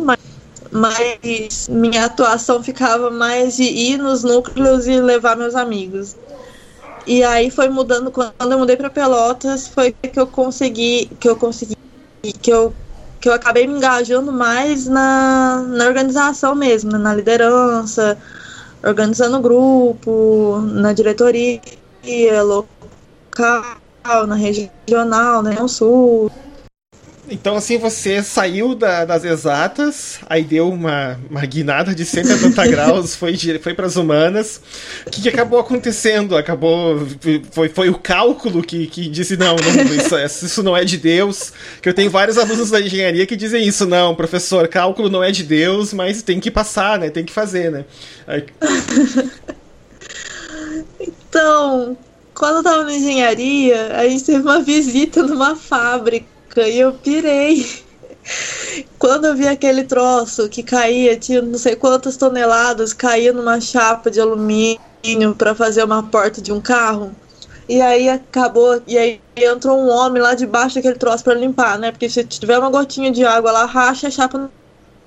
Mas 0.05 0.30
mas 0.71 1.67
minha 1.67 2.05
atuação 2.05 2.63
ficava 2.63 3.11
mais 3.11 3.57
de 3.57 3.63
ir 3.63 3.97
nos 3.97 4.23
núcleos 4.23 4.87
e 4.87 4.99
levar 4.99 5.35
meus 5.35 5.55
amigos. 5.55 6.15
E 7.05 7.23
aí 7.23 7.49
foi 7.49 7.67
mudando 7.69 8.11
quando 8.11 8.51
eu 8.51 8.59
mudei 8.59 8.77
para 8.77 8.89
Pelotas, 8.89 9.67
foi 9.67 9.91
que 9.91 10.19
eu 10.19 10.27
consegui 10.27 11.09
que 11.19 11.27
eu 11.27 11.35
consegui 11.35 11.75
que 12.41 12.51
eu 12.51 12.73
que 13.19 13.29
eu 13.29 13.33
acabei 13.33 13.67
me 13.67 13.75
engajando 13.75 14.31
mais 14.31 14.87
na, 14.87 15.63
na 15.67 15.85
organização 15.85 16.55
mesmo, 16.55 16.91
na 16.97 17.13
liderança, 17.13 18.17
organizando 18.83 19.39
grupo, 19.39 20.59
na 20.73 20.91
diretoria 20.91 21.61
local, 22.43 23.63
na 24.27 24.35
regional, 24.35 25.43
né, 25.43 25.55
no 25.59 25.69
sul. 25.69 26.31
Então, 27.31 27.55
assim, 27.55 27.77
você 27.77 28.21
saiu 28.21 28.75
da, 28.75 29.05
das 29.05 29.23
exatas, 29.23 30.19
aí 30.29 30.43
deu 30.43 30.69
uma, 30.69 31.17
uma 31.29 31.45
guinada 31.45 31.95
de 31.95 32.03
180 32.03 32.67
graus, 32.67 33.15
foi, 33.15 33.37
foi 33.57 33.73
para 33.73 33.85
as 33.85 33.95
humanas. 33.95 34.61
O 35.07 35.09
que, 35.09 35.21
que, 35.21 35.29
acabou 35.29 35.57
acontecendo? 35.57 36.35
Acabou. 36.35 37.07
Foi, 37.51 37.69
foi 37.69 37.89
o 37.89 37.97
cálculo 37.97 38.61
que, 38.61 38.85
que 38.87 39.07
disse: 39.07 39.37
não, 39.37 39.55
não 39.55 39.95
isso, 39.95 40.17
é, 40.17 40.25
isso, 40.25 40.61
não 40.61 40.75
é 40.75 40.83
de 40.83 40.97
Deus. 40.97 41.53
Que 41.81 41.87
eu 41.87 41.93
tenho 41.93 42.11
vários 42.11 42.37
alunos 42.37 42.69
da 42.69 42.81
engenharia 42.81 43.25
que 43.25 43.37
dizem 43.37 43.65
isso: 43.65 43.85
não, 43.85 44.13
professor, 44.13 44.67
cálculo 44.67 45.09
não 45.09 45.23
é 45.23 45.31
de 45.31 45.43
Deus, 45.43 45.93
mas 45.93 46.21
tem 46.21 46.37
que 46.37 46.51
passar, 46.51 46.99
né? 46.99 47.09
Tem 47.09 47.23
que 47.23 47.31
fazer, 47.31 47.71
né? 47.71 47.85
Aí... 48.27 48.45
então, 50.99 51.97
quando 52.33 52.57
eu 52.57 52.63
tava 52.63 52.83
na 52.83 52.93
engenharia, 52.93 53.95
a 53.95 54.05
gente 54.05 54.25
teve 54.25 54.41
uma 54.41 54.61
visita 54.61 55.23
numa 55.23 55.55
fábrica 55.55 56.40
e 56.59 56.79
eu 56.79 56.93
pirei. 56.93 57.65
Quando 58.99 59.25
eu 59.25 59.35
vi 59.35 59.47
aquele 59.47 59.83
troço 59.83 60.47
que 60.47 60.61
caía, 60.61 61.17
tinha 61.17 61.41
não 61.41 61.57
sei 61.57 61.75
quantas 61.75 62.17
toneladas, 62.17 62.93
caía 62.93 63.33
numa 63.33 63.59
chapa 63.59 64.11
de 64.11 64.19
alumínio 64.19 64.79
para 65.37 65.55
fazer 65.55 65.83
uma 65.83 66.03
porta 66.03 66.41
de 66.41 66.51
um 66.51 66.61
carro. 66.61 67.11
E 67.67 67.81
aí 67.81 68.09
acabou, 68.09 68.81
e 68.85 68.97
aí 68.97 69.21
entrou 69.35 69.79
um 69.79 69.89
homem 69.89 70.21
lá 70.21 70.35
debaixo 70.35 70.75
daquele 70.75 70.95
troço 70.95 71.23
para 71.23 71.33
limpar, 71.33 71.79
né? 71.79 71.91
Porque 71.91 72.09
se 72.09 72.23
tiver 72.23 72.59
uma 72.59 72.69
gotinha 72.69 73.11
de 73.11 73.23
água 73.23 73.51
lá, 73.51 73.65
racha 73.65 74.07
a 74.07 74.11
chapa 74.11 74.49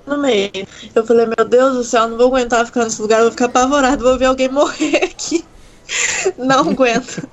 no 0.05 0.17
meio. 0.17 0.51
Eu 0.93 1.05
falei, 1.05 1.25
meu 1.25 1.45
Deus 1.45 1.75
do 1.75 1.83
céu, 1.83 2.07
não 2.07 2.17
vou 2.17 2.27
aguentar 2.27 2.65
ficar 2.65 2.83
nesse 2.85 3.01
lugar, 3.01 3.21
vou 3.21 3.31
ficar 3.31 3.45
apavorado, 3.45 4.03
vou 4.03 4.17
ver 4.17 4.25
alguém 4.25 4.49
morrer 4.49 5.03
aqui. 5.03 5.45
Não 6.37 6.71
aguento. 6.71 7.27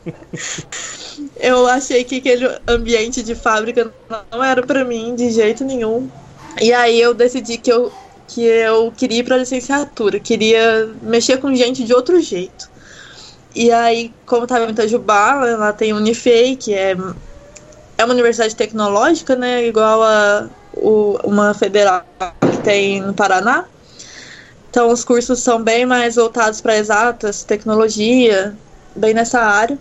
Eu 1.43 1.67
achei 1.67 2.05
que 2.05 2.19
aquele 2.19 2.49
ambiente 2.69 3.21
de 3.21 3.35
fábrica 3.35 3.93
não 4.31 4.45
era 4.45 4.63
para 4.63 4.85
mim 4.85 5.17
de 5.17 5.29
jeito 5.33 5.65
nenhum. 5.65 6.09
E 6.61 6.73
aí 6.73 7.01
eu 7.01 7.13
decidi 7.13 7.59
que 7.59 7.73
eu, 7.73 7.93
que 8.29 8.43
eu 8.43 8.93
queria 8.97 9.19
ir 9.19 9.25
para 9.25 9.39
licenciatura, 9.39 10.21
queria 10.21 10.89
mexer 11.03 11.39
com 11.39 11.53
gente 11.53 11.83
de 11.83 11.93
outro 11.93 12.21
jeito. 12.21 12.71
E 13.57 13.73
aí, 13.73 14.15
como 14.25 14.45
estava 14.45 14.67
em 14.67 14.71
Itajubá, 14.71 15.35
lá 15.57 15.73
tem 15.73 15.93
Unifei, 15.93 16.55
que 16.55 16.73
é, 16.75 16.97
é 17.99 18.05
uma 18.05 18.15
universidade 18.15 18.55
tecnológica, 18.55 19.35
né? 19.35 19.67
Igual 19.67 20.01
a 20.01 20.49
o, 20.75 21.19
uma 21.25 21.55
federal 21.55 22.05
que 22.41 22.59
tem 22.59 23.01
no 23.01 23.13
Paraná. 23.13 23.65
Então, 24.71 24.91
os 24.91 25.05
cursos 25.05 25.41
são 25.41 25.61
bem 25.61 25.85
mais 25.85 26.15
voltados 26.15 26.61
para 26.61 26.77
exatas, 26.77 27.43
tecnologia, 27.43 28.57
bem 28.95 29.13
nessa 29.13 29.41
área. 29.41 29.77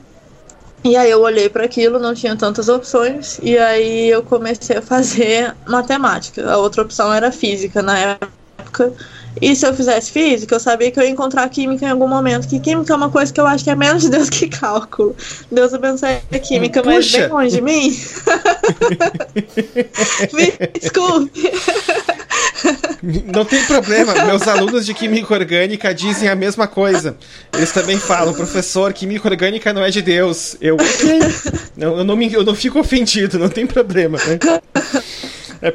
E 0.84 0.98
aí 0.98 1.12
eu 1.12 1.22
olhei 1.22 1.48
para 1.48 1.66
aquilo, 1.66 2.00
não 2.00 2.14
tinha 2.14 2.36
tantas 2.36 2.68
opções, 2.68 3.40
e 3.44 3.58
aí 3.58 4.10
eu 4.10 4.24
comecei 4.24 4.78
a 4.78 4.82
fazer 4.82 5.56
matemática. 5.68 6.52
A 6.52 6.58
outra 6.58 6.82
opção 6.82 7.14
era 7.14 7.32
física 7.32 7.82
na 7.82 7.98
época. 7.98 8.94
E 9.40 9.56
se 9.56 9.66
eu 9.66 9.74
fizesse 9.74 10.12
física, 10.12 10.56
eu 10.56 10.60
sabia 10.60 10.92
que 10.92 11.00
eu 11.00 11.04
ia 11.04 11.10
encontrar 11.10 11.48
química 11.50 11.86
em 11.86 11.90
algum 11.90 12.08
momento. 12.08 12.48
Que 12.48 12.60
química 12.60 12.92
é 12.92 12.96
uma 12.96 13.10
coisa 13.10 13.32
que 13.32 13.40
eu 13.40 13.48
acho 13.48 13.64
que 13.64 13.70
é 13.70 13.76
menos 13.76 14.02
de 14.04 14.10
Deus 14.12 14.30
que 14.30 14.50
cálculo. 14.50 15.16
Deus 15.50 15.74
abençoe 15.74 16.18
a 16.32 16.40
química, 16.40 16.82
Puxa. 16.82 16.96
mas 16.96 17.12
bem 17.12 17.28
longe 17.30 17.56
de 17.56 17.62
mim. 17.62 17.98
Me 20.34 20.54
desculpe. 20.80 21.52
Não 23.04 23.44
tem 23.44 23.66
problema, 23.66 24.14
meus 24.26 24.48
alunos 24.48 24.86
de 24.86 24.94
química 24.94 25.34
orgânica 25.34 25.94
dizem 25.94 26.30
a 26.30 26.36
mesma 26.36 26.68
coisa. 26.68 27.18
Eles 27.52 27.72
também 27.72 27.98
falam, 27.98 28.32
professor, 28.32 28.94
química 28.94 29.28
orgânica 29.28 29.74
não 29.74 29.84
é 29.84 29.90
de 29.90 30.04
Deus. 30.04 30.56
Eu, 30.62 30.76
ok. 30.76 31.20
Não, 31.76 31.98
eu, 31.98 32.04
não 32.04 32.16
me, 32.16 32.32
eu 32.32 32.44
não 32.44 32.54
fico 32.54 32.80
ofendido, 32.80 33.40
não 33.40 33.50
tem 33.50 33.66
problema. 33.66 34.20
Né? 34.20 34.38
É... 35.64 35.72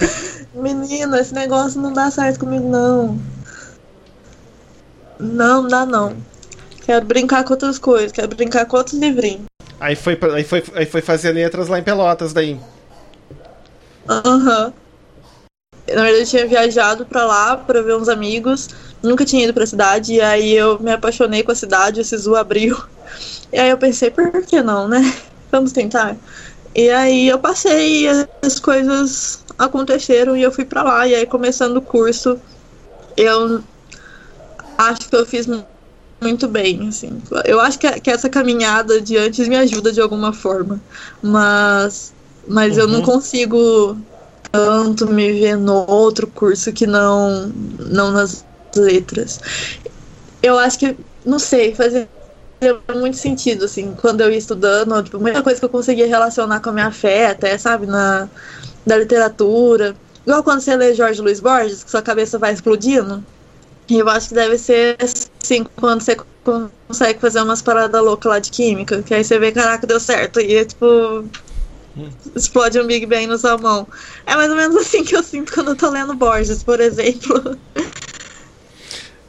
Menina, 0.54 1.20
esse 1.20 1.34
negócio 1.34 1.80
não 1.80 1.92
dá 1.92 2.10
certo 2.10 2.40
comigo, 2.40 2.68
não. 2.68 3.20
Não, 5.18 5.66
dá 5.66 5.84
não. 5.84 6.16
Quero 6.84 7.04
brincar 7.04 7.42
com 7.44 7.54
outras 7.54 7.78
coisas, 7.78 8.12
quero 8.12 8.28
brincar 8.28 8.66
com 8.66 8.76
outros 8.76 8.98
livrinhos. 8.98 9.46
Aí 9.80 9.96
foi, 9.96 10.18
aí 10.34 10.44
foi, 10.44 10.64
aí 10.74 10.86
foi 10.86 11.00
fazer 11.00 11.32
letras 11.32 11.68
lá 11.68 11.78
em 11.78 11.82
Pelotas, 11.82 12.32
daí. 12.32 12.60
Aham. 14.08 14.66
Uhum. 14.66 14.85
Na 15.88 16.02
verdade, 16.02 16.22
eu 16.22 16.26
tinha 16.26 16.46
viajado 16.46 17.06
para 17.06 17.24
lá 17.24 17.56
para 17.56 17.82
ver 17.82 17.94
uns 17.94 18.08
amigos, 18.08 18.68
nunca 19.02 19.24
tinha 19.24 19.44
ido 19.44 19.54
pra 19.54 19.66
cidade, 19.66 20.14
e 20.14 20.20
aí 20.20 20.52
eu 20.52 20.78
me 20.80 20.90
apaixonei 20.90 21.42
com 21.42 21.52
a 21.52 21.54
cidade, 21.54 22.00
esse 22.00 22.16
zoo 22.16 22.36
abriu. 22.36 22.76
E 23.52 23.58
aí 23.58 23.70
eu 23.70 23.78
pensei, 23.78 24.10
por 24.10 24.30
que 24.44 24.60
não, 24.60 24.88
né? 24.88 25.14
Vamos 25.52 25.70
tentar. 25.70 26.16
E 26.74 26.90
aí 26.90 27.28
eu 27.28 27.38
passei 27.38 28.02
e 28.02 28.08
as 28.42 28.58
coisas 28.58 29.44
aconteceram 29.58 30.36
e 30.36 30.42
eu 30.42 30.52
fui 30.52 30.64
para 30.64 30.82
lá. 30.82 31.08
E 31.08 31.14
aí, 31.14 31.24
começando 31.24 31.76
o 31.78 31.80
curso, 31.80 32.38
eu 33.16 33.62
acho 34.76 35.08
que 35.08 35.16
eu 35.16 35.24
fiz 35.24 35.48
muito 36.20 36.48
bem, 36.48 36.88
assim. 36.88 37.22
Eu 37.44 37.60
acho 37.60 37.78
que, 37.78 37.88
que 38.00 38.10
essa 38.10 38.28
caminhada 38.28 39.00
de 39.00 39.16
antes 39.16 39.48
me 39.48 39.56
ajuda 39.56 39.92
de 39.92 40.00
alguma 40.00 40.32
forma, 40.32 40.80
mas, 41.22 42.12
mas 42.46 42.74
uhum. 42.74 42.82
eu 42.82 42.88
não 42.88 42.98
uhum. 42.98 43.04
consigo 43.04 43.96
tanto 44.56 45.06
me 45.08 45.32
ver 45.32 45.56
no 45.56 45.88
outro 45.88 46.26
curso 46.26 46.72
que 46.72 46.86
não, 46.86 47.52
não 47.78 48.10
nas 48.10 48.44
letras. 48.74 49.40
Eu 50.42 50.58
acho 50.58 50.78
que, 50.78 50.96
não 51.24 51.38
sei, 51.38 51.74
fazia 51.74 52.08
muito 52.94 53.16
sentido, 53.16 53.64
assim, 53.64 53.94
quando 54.00 54.22
eu 54.22 54.30
ia 54.30 54.38
estudando, 54.38 55.02
tipo, 55.02 55.18
muita 55.18 55.42
coisa 55.42 55.58
que 55.58 55.64
eu 55.64 55.70
conseguia 55.70 56.06
relacionar 56.06 56.60
com 56.60 56.70
a 56.70 56.72
minha 56.72 56.90
fé, 56.90 57.26
até, 57.26 57.56
sabe, 57.58 57.86
na, 57.86 58.28
da 58.86 58.96
literatura. 58.96 59.94
Igual 60.26 60.42
quando 60.42 60.60
você 60.60 60.74
lê 60.74 60.94
Jorge 60.94 61.20
Luiz 61.20 61.40
Borges, 61.40 61.84
que 61.84 61.90
sua 61.90 62.02
cabeça 62.02 62.38
vai 62.38 62.52
explodindo. 62.52 63.22
Eu 63.88 64.08
acho 64.08 64.28
que 64.28 64.34
deve 64.34 64.58
ser 64.58 64.96
assim, 65.42 65.64
quando 65.76 66.02
você 66.02 66.16
consegue 66.88 67.20
fazer 67.20 67.40
umas 67.40 67.62
paradas 67.62 68.02
loucas 68.02 68.30
lá 68.30 68.38
de 68.38 68.50
química, 68.50 69.02
que 69.02 69.14
aí 69.14 69.22
você 69.22 69.38
vê, 69.38 69.52
caraca, 69.52 69.86
deu 69.86 70.00
certo. 70.00 70.40
E 70.40 70.56
é 70.56 70.64
tipo, 70.64 71.24
explode 72.34 72.78
um 72.80 72.86
Big 72.86 73.06
Bang 73.06 73.26
na 73.26 73.38
sua 73.38 73.56
mão. 73.56 73.86
É 74.26 74.34
mais 74.34 74.50
ou 74.50 74.56
menos 74.56 74.76
assim 74.76 75.04
que 75.04 75.16
eu 75.16 75.22
sinto 75.22 75.52
quando 75.52 75.68
eu 75.68 75.76
tô 75.76 75.90
lendo 75.90 76.14
Borges, 76.14 76.62
por 76.62 76.80
exemplo. 76.80 77.58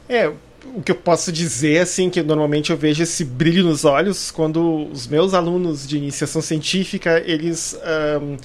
É, 0.08 0.32
o 0.74 0.82
que 0.82 0.92
eu 0.92 0.96
posso 0.96 1.32
dizer, 1.32 1.80
assim, 1.80 2.10
que 2.10 2.22
normalmente 2.22 2.70
eu 2.70 2.76
vejo 2.76 3.02
esse 3.02 3.24
brilho 3.24 3.64
nos 3.64 3.84
olhos 3.84 4.30
quando 4.30 4.88
os 4.90 5.06
meus 5.06 5.34
alunos 5.34 5.86
de 5.86 5.96
iniciação 5.96 6.42
científica, 6.42 7.22
eles 7.26 7.78
um, 8.22 8.36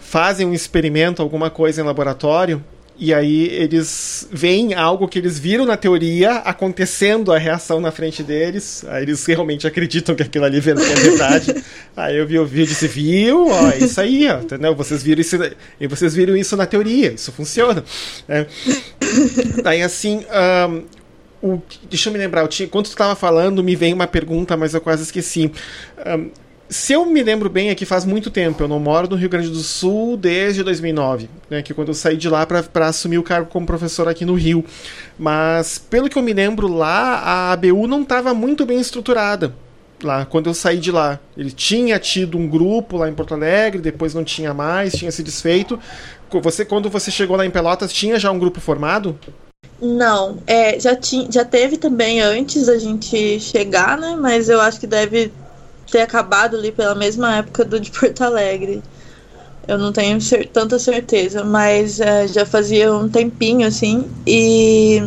fazem 0.00 0.46
um 0.46 0.52
experimento, 0.52 1.22
alguma 1.22 1.50
coisa 1.50 1.80
em 1.80 1.84
laboratório, 1.84 2.62
e 3.04 3.12
aí 3.12 3.48
eles 3.48 4.28
veem 4.30 4.74
algo 4.74 5.08
que 5.08 5.18
eles 5.18 5.36
viram 5.36 5.66
na 5.66 5.76
teoria 5.76 6.34
acontecendo 6.36 7.32
a 7.32 7.38
reação 7.38 7.80
na 7.80 7.90
frente 7.90 8.22
deles. 8.22 8.84
Aí 8.86 9.02
eles 9.02 9.26
realmente 9.26 9.66
acreditam 9.66 10.14
que 10.14 10.22
aquilo 10.22 10.44
ali 10.44 10.58
é 10.58 10.60
verdade. 10.60 11.64
aí 11.96 12.16
eu 12.16 12.24
vi 12.24 12.38
o 12.38 12.46
vídeo 12.46 12.62
e 12.62 12.66
disse, 12.68 12.86
viu? 12.86 13.48
Ó, 13.48 13.70
é 13.70 13.78
isso 13.78 14.00
aí, 14.00 14.28
ó, 14.28 14.38
entendeu? 14.38 14.72
Vocês 14.76 15.02
viram 15.02 15.20
isso, 15.20 15.36
e 15.80 15.88
vocês 15.88 16.14
viram 16.14 16.36
isso 16.36 16.56
na 16.56 16.64
teoria, 16.64 17.10
isso 17.10 17.32
funciona. 17.32 17.82
É. 18.28 18.46
Aí 19.66 19.82
assim, 19.82 20.24
um, 21.42 21.54
o, 21.54 21.62
deixa 21.90 22.08
eu 22.08 22.12
me 22.12 22.20
lembrar, 22.20 22.42
eu 22.42 22.48
tinha, 22.48 22.66
enquanto 22.66 22.86
tu 22.86 22.90
estava 22.90 23.16
falando, 23.16 23.64
me 23.64 23.74
veio 23.74 23.96
uma 23.96 24.06
pergunta, 24.06 24.56
mas 24.56 24.74
eu 24.74 24.80
quase 24.80 25.02
esqueci. 25.02 25.50
Um, 26.06 26.30
se 26.72 26.94
eu 26.94 27.04
me 27.04 27.22
lembro 27.22 27.50
bem, 27.50 27.68
é 27.68 27.74
que 27.74 27.84
faz 27.84 28.04
muito 28.04 28.30
tempo. 28.30 28.62
Eu 28.62 28.68
não 28.68 28.80
moro 28.80 29.06
no 29.06 29.16
Rio 29.16 29.28
Grande 29.28 29.50
do 29.50 29.58
Sul 29.58 30.16
desde 30.16 30.62
2009, 30.62 31.28
né? 31.50 31.60
Que 31.60 31.72
é 31.72 31.74
quando 31.74 31.88
eu 31.88 31.94
saí 31.94 32.16
de 32.16 32.28
lá 32.28 32.46
para 32.46 32.86
assumir 32.86 33.18
o 33.18 33.22
cargo 33.22 33.50
como 33.50 33.66
professor 33.66 34.08
aqui 34.08 34.24
no 34.24 34.34
Rio. 34.34 34.64
Mas 35.18 35.78
pelo 35.78 36.08
que 36.08 36.16
eu 36.16 36.22
me 36.22 36.32
lembro 36.32 36.68
lá, 36.68 37.18
a 37.18 37.52
ABU 37.52 37.86
não 37.86 38.02
estava 38.02 38.32
muito 38.32 38.64
bem 38.64 38.80
estruturada. 38.80 39.54
Lá, 40.02 40.24
quando 40.24 40.48
eu 40.48 40.54
saí 40.54 40.78
de 40.78 40.90
lá, 40.90 41.20
ele 41.36 41.52
tinha 41.52 41.96
tido 41.98 42.36
um 42.36 42.48
grupo 42.48 42.96
lá 42.96 43.08
em 43.08 43.14
Porto 43.14 43.34
Alegre, 43.34 43.80
depois 43.80 44.14
não 44.14 44.24
tinha 44.24 44.52
mais, 44.52 44.94
tinha 44.94 45.12
se 45.12 45.22
desfeito. 45.22 45.78
Você, 46.42 46.64
quando 46.64 46.90
você 46.90 47.10
chegou 47.10 47.36
lá 47.36 47.46
em 47.46 47.50
Pelotas, 47.50 47.92
tinha 47.92 48.18
já 48.18 48.30
um 48.30 48.38
grupo 48.38 48.60
formado? 48.60 49.16
Não, 49.80 50.38
é, 50.46 50.80
já, 50.80 50.96
tinha, 50.96 51.30
já 51.30 51.44
teve 51.44 51.76
também 51.76 52.20
antes 52.20 52.66
da 52.66 52.78
gente 52.78 53.38
chegar, 53.38 53.98
né? 53.98 54.16
Mas 54.18 54.48
eu 54.48 54.60
acho 54.60 54.80
que 54.80 54.86
deve 54.86 55.30
ter 55.92 56.00
acabado 56.00 56.56
ali 56.56 56.72
pela 56.72 56.94
mesma 56.94 57.36
época 57.36 57.64
do 57.66 57.78
de 57.78 57.90
Porto 57.92 58.22
Alegre. 58.22 58.82
Eu 59.68 59.78
não 59.78 59.92
tenho 59.92 60.20
cer 60.20 60.48
tanta 60.48 60.78
certeza, 60.78 61.44
mas 61.44 62.00
é, 62.00 62.26
já 62.26 62.46
fazia 62.46 62.92
um 62.92 63.08
tempinho 63.08 63.68
assim. 63.68 64.10
E 64.26 65.02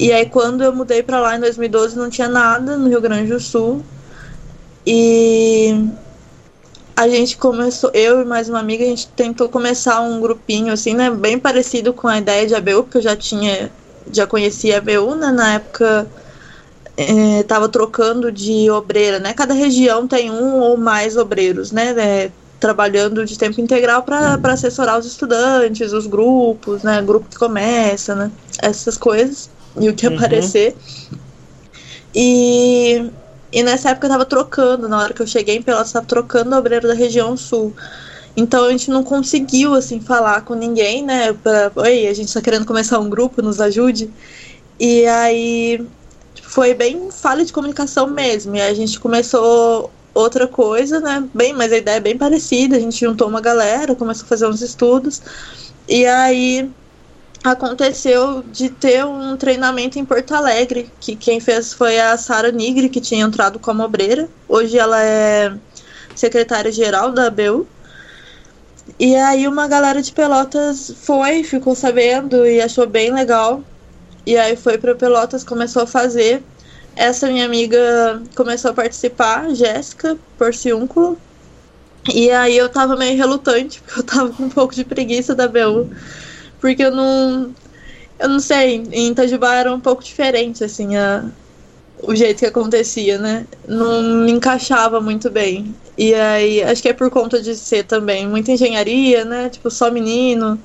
e 0.00 0.10
aí 0.10 0.26
quando 0.26 0.64
eu 0.64 0.74
mudei 0.74 1.02
para 1.02 1.20
lá 1.20 1.36
em 1.36 1.40
2012 1.40 1.96
não 1.96 2.10
tinha 2.10 2.28
nada 2.28 2.76
no 2.76 2.88
Rio 2.88 3.00
Grande 3.02 3.30
do 3.30 3.38
Sul. 3.38 3.84
E 4.86 5.88
a 6.96 7.08
gente 7.08 7.36
começou, 7.36 7.90
eu 7.92 8.22
e 8.22 8.24
mais 8.24 8.48
uma 8.48 8.60
amiga, 8.60 8.84
a 8.84 8.88
gente 8.88 9.08
tentou 9.08 9.48
começar 9.48 10.00
um 10.00 10.20
grupinho 10.20 10.72
assim, 10.72 10.94
né, 10.94 11.10
bem 11.10 11.38
parecido 11.38 11.92
com 11.92 12.08
a 12.08 12.18
ideia 12.18 12.46
de 12.46 12.54
ABU, 12.54 12.84
porque 12.84 12.98
eu 12.98 13.02
já 13.02 13.16
tinha 13.16 13.70
já 14.12 14.26
conhecia 14.26 14.76
a 14.76 14.78
ABU, 14.78 15.14
né, 15.14 15.30
na 15.30 15.54
época 15.54 16.06
estava 16.96 17.66
é, 17.66 17.68
trocando 17.68 18.30
de 18.30 18.70
obreira, 18.70 19.18
né? 19.18 19.32
Cada 19.32 19.54
região 19.54 20.06
tem 20.06 20.30
um 20.30 20.60
ou 20.60 20.76
mais 20.76 21.16
obreiros, 21.16 21.72
né? 21.72 21.90
É, 21.98 22.30
trabalhando 22.60 23.24
de 23.26 23.36
tempo 23.36 23.60
integral 23.60 24.02
para 24.02 24.38
assessorar 24.52 24.98
os 24.98 25.04
estudantes, 25.04 25.92
os 25.92 26.06
grupos, 26.06 26.82
né? 26.82 27.02
Grupo 27.02 27.28
que 27.28 27.36
começa, 27.36 28.14
né? 28.14 28.30
Essas 28.62 28.96
coisas 28.96 29.50
e 29.78 29.88
o 29.88 29.94
que 29.94 30.06
uhum. 30.06 30.16
aparecer. 30.16 30.76
E, 32.14 33.10
e 33.52 33.62
nessa 33.62 33.90
época 33.90 34.06
eu 34.06 34.10
tava 34.10 34.24
trocando, 34.24 34.88
na 34.88 34.98
hora 34.98 35.12
que 35.12 35.20
eu 35.20 35.26
cheguei 35.26 35.56
em 35.56 35.62
Pelotas, 35.62 35.92
tava 35.92 36.06
trocando 36.06 36.56
obreiro 36.56 36.86
da 36.86 36.94
região 36.94 37.36
sul. 37.36 37.74
Então 38.36 38.64
a 38.64 38.70
gente 38.70 38.90
não 38.90 39.02
conseguiu, 39.02 39.74
assim, 39.74 40.00
falar 40.00 40.40
com 40.42 40.54
ninguém, 40.54 41.04
né? 41.04 41.32
Pra, 41.32 41.70
Oi, 41.76 42.06
a 42.06 42.14
gente 42.14 42.32
tá 42.32 42.40
querendo 42.40 42.64
começar 42.64 42.98
um 42.98 43.08
grupo, 43.10 43.42
nos 43.42 43.60
ajude. 43.60 44.10
E 44.78 45.06
aí 45.06 45.86
foi 46.54 46.72
bem 46.72 47.10
falha 47.10 47.44
de 47.44 47.52
comunicação 47.52 48.06
mesmo. 48.06 48.54
E 48.54 48.60
a 48.60 48.72
gente 48.72 49.00
começou 49.00 49.90
outra 50.14 50.46
coisa, 50.46 51.00
né? 51.00 51.28
Bem, 51.34 51.52
mas 51.52 51.72
a 51.72 51.78
ideia 51.78 51.96
é 51.96 52.00
bem 52.00 52.16
parecida. 52.16 52.76
A 52.76 52.78
gente 52.78 53.00
juntou 53.00 53.26
uma 53.26 53.40
galera, 53.40 53.96
começou 53.96 54.24
a 54.24 54.28
fazer 54.28 54.46
uns 54.46 54.62
estudos. 54.62 55.20
E 55.88 56.06
aí 56.06 56.70
aconteceu 57.42 58.44
de 58.52 58.70
ter 58.70 59.04
um 59.04 59.36
treinamento 59.36 59.98
em 59.98 60.04
Porto 60.04 60.32
Alegre, 60.32 60.88
que 61.00 61.16
quem 61.16 61.40
fez 61.40 61.72
foi 61.72 61.98
a 61.98 62.16
Sara 62.16 62.52
Nigri, 62.52 62.88
que 62.88 63.00
tinha 63.00 63.24
entrado 63.24 63.58
como 63.58 63.82
obreira. 63.82 64.28
Hoje 64.48 64.78
ela 64.78 65.02
é 65.02 65.52
secretária-geral 66.14 67.10
da 67.10 67.26
ABU. 67.26 67.66
E 68.96 69.16
aí 69.16 69.48
uma 69.48 69.66
galera 69.66 70.00
de 70.00 70.12
Pelotas 70.12 70.94
foi, 71.02 71.42
ficou 71.42 71.74
sabendo 71.74 72.46
e 72.46 72.60
achou 72.60 72.86
bem 72.86 73.12
legal. 73.12 73.60
E 74.26 74.36
aí 74.36 74.56
foi 74.56 74.78
para 74.78 74.94
Pelotas, 74.94 75.44
começou 75.44 75.82
a 75.82 75.86
fazer. 75.86 76.42
Essa 76.96 77.28
minha 77.28 77.44
amiga 77.44 78.22
começou 78.34 78.70
a 78.70 78.74
participar, 78.74 79.54
Jéssica 79.54 80.16
Porciúnculo. 80.38 81.18
E 82.12 82.30
aí 82.30 82.56
eu 82.56 82.68
tava 82.68 82.96
meio 82.96 83.16
relutante, 83.16 83.80
porque 83.84 84.00
eu 84.00 84.04
tava 84.04 84.30
com 84.30 84.44
um 84.44 84.50
pouco 84.50 84.74
de 84.74 84.84
preguiça 84.84 85.34
da 85.34 85.48
BU. 85.48 85.90
Porque 86.60 86.82
eu 86.82 86.90
não. 86.90 87.54
Eu 88.18 88.28
não 88.28 88.40
sei, 88.40 88.76
em 88.92 89.10
Itajubá 89.10 89.54
era 89.54 89.74
um 89.74 89.80
pouco 89.80 90.02
diferente, 90.02 90.62
assim, 90.62 90.96
a, 90.96 91.24
o 92.00 92.14
jeito 92.14 92.38
que 92.38 92.46
acontecia, 92.46 93.18
né? 93.18 93.46
Não 93.66 94.02
me 94.02 94.30
encaixava 94.30 95.00
muito 95.00 95.30
bem. 95.30 95.74
E 95.98 96.14
aí, 96.14 96.62
acho 96.62 96.80
que 96.80 96.88
é 96.88 96.92
por 96.92 97.10
conta 97.10 97.42
de 97.42 97.56
ser 97.56 97.84
também 97.84 98.26
muita 98.28 98.52
engenharia, 98.52 99.24
né? 99.24 99.48
Tipo, 99.48 99.70
só 99.70 99.90
menino. 99.90 100.60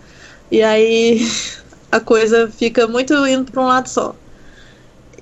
E 0.52 0.62
aí 0.62 1.20
a 1.92 2.00
coisa 2.00 2.50
fica 2.50 2.88
muito 2.88 3.14
indo 3.28 3.52
para 3.52 3.62
um 3.62 3.68
lado 3.68 3.90
só. 3.90 4.16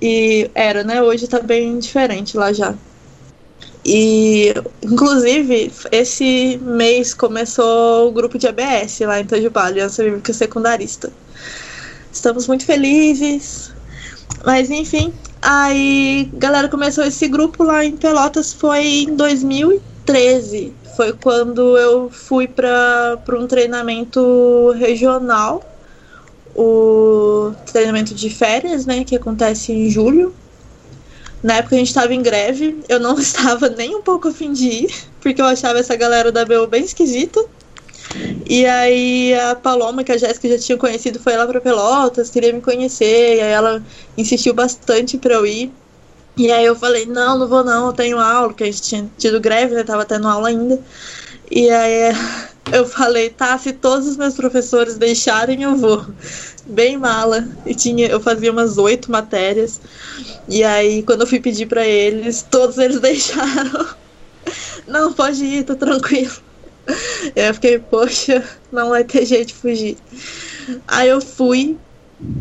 E 0.00 0.50
era, 0.54 0.84
né? 0.84 1.02
Hoje 1.02 1.26
tá 1.26 1.40
bem 1.40 1.78
diferente 1.78 2.36
lá 2.36 2.52
já. 2.52 2.74
E, 3.84 4.54
inclusive, 4.82 5.72
esse 5.90 6.58
mês 6.62 7.14
começou 7.14 8.08
o 8.08 8.12
grupo 8.12 8.38
de 8.38 8.46
ABS 8.46 9.00
lá 9.00 9.18
em 9.18 9.22
Itajubá, 9.24 9.66
Aliança 9.66 10.04
Bíblica 10.04 10.32
Secundarista. 10.32 11.12
Estamos 12.12 12.46
muito 12.46 12.64
felizes. 12.64 13.72
Mas, 14.44 14.70
enfim, 14.70 15.12
aí 15.40 16.30
galera 16.34 16.68
começou 16.68 17.04
esse 17.04 17.26
grupo 17.28 17.64
lá 17.64 17.84
em 17.84 17.96
Pelotas 17.96 18.52
foi 18.52 19.04
em 19.04 19.16
2000 19.16 19.80
2013 20.08 20.72
foi 20.96 21.12
quando 21.12 21.76
eu 21.76 22.10
fui 22.10 22.48
para 22.48 23.18
um 23.38 23.46
treinamento 23.46 24.72
regional, 24.72 25.62
o 26.58 27.52
treinamento 27.66 28.12
de 28.12 28.28
férias, 28.28 28.84
né, 28.84 29.04
que 29.04 29.14
acontece 29.14 29.72
em 29.72 29.88
julho. 29.88 30.34
Na 31.40 31.58
época 31.58 31.76
a 31.76 31.78
gente 31.78 31.88
estava 31.88 32.12
em 32.12 32.20
greve, 32.20 32.80
eu 32.88 32.98
não 32.98 33.16
estava 33.20 33.68
nem 33.68 33.94
um 33.94 34.02
pouco 34.02 34.26
afim 34.26 34.52
de 34.52 34.68
ir, 34.68 34.94
porque 35.20 35.40
eu 35.40 35.46
achava 35.46 35.78
essa 35.78 35.94
galera 35.94 36.32
da 36.32 36.44
BU 36.44 36.66
bem 36.66 36.82
esquisita. 36.82 37.40
E 38.48 38.66
aí 38.66 39.34
a 39.34 39.54
Paloma, 39.54 40.02
que 40.02 40.10
a 40.10 40.16
Jéssica 40.16 40.48
já 40.48 40.58
tinha 40.58 40.76
conhecido, 40.76 41.20
foi 41.20 41.36
lá 41.36 41.46
para 41.46 41.60
Pelotas, 41.60 42.28
queria 42.28 42.52
me 42.52 42.60
conhecer, 42.60 43.36
e 43.36 43.40
aí 43.40 43.52
ela 43.52 43.80
insistiu 44.16 44.52
bastante 44.52 45.16
para 45.16 45.34
eu 45.34 45.46
ir. 45.46 45.72
E 46.36 46.50
aí 46.50 46.64
eu 46.64 46.74
falei, 46.74 47.06
não, 47.06 47.38
não 47.38 47.46
vou 47.46 47.62
não, 47.62 47.86
eu 47.88 47.92
tenho 47.92 48.18
aula, 48.18 48.48
porque 48.48 48.64
a 48.64 48.66
gente 48.66 48.82
tinha 48.82 49.08
tido 49.16 49.40
greve, 49.40 49.74
né? 49.74 49.84
Tava 49.84 50.04
tendo 50.04 50.26
aula 50.26 50.48
ainda. 50.48 50.80
E 51.50 51.68
aí 51.70 52.12
eu 52.72 52.86
falei, 52.86 53.30
tá, 53.30 53.56
se 53.58 53.72
todos 53.72 54.06
os 54.06 54.16
meus 54.16 54.34
professores 54.34 54.96
deixarem, 54.96 55.62
eu 55.62 55.76
vou. 55.76 56.06
Bem 56.66 56.96
mala. 56.96 57.48
E 57.64 57.74
tinha, 57.74 58.06
eu 58.06 58.20
fazia 58.20 58.52
umas 58.52 58.78
oito 58.78 59.10
matérias. 59.10 59.80
E 60.48 60.62
aí, 60.64 61.02
quando 61.02 61.22
eu 61.22 61.26
fui 61.26 61.40
pedir 61.40 61.66
para 61.66 61.86
eles, 61.86 62.46
todos 62.50 62.78
eles 62.78 63.00
deixaram. 63.00 63.86
Não, 64.86 65.12
pode 65.12 65.44
ir, 65.44 65.64
tô 65.64 65.74
tranquilo. 65.76 66.32
Eu 67.36 67.52
fiquei, 67.54 67.78
poxa, 67.78 68.42
não 68.72 68.90
vai 68.90 69.04
ter 69.04 69.26
jeito 69.26 69.48
de 69.48 69.54
fugir. 69.54 69.96
Aí 70.86 71.08
eu 71.08 71.20
fui, 71.20 71.76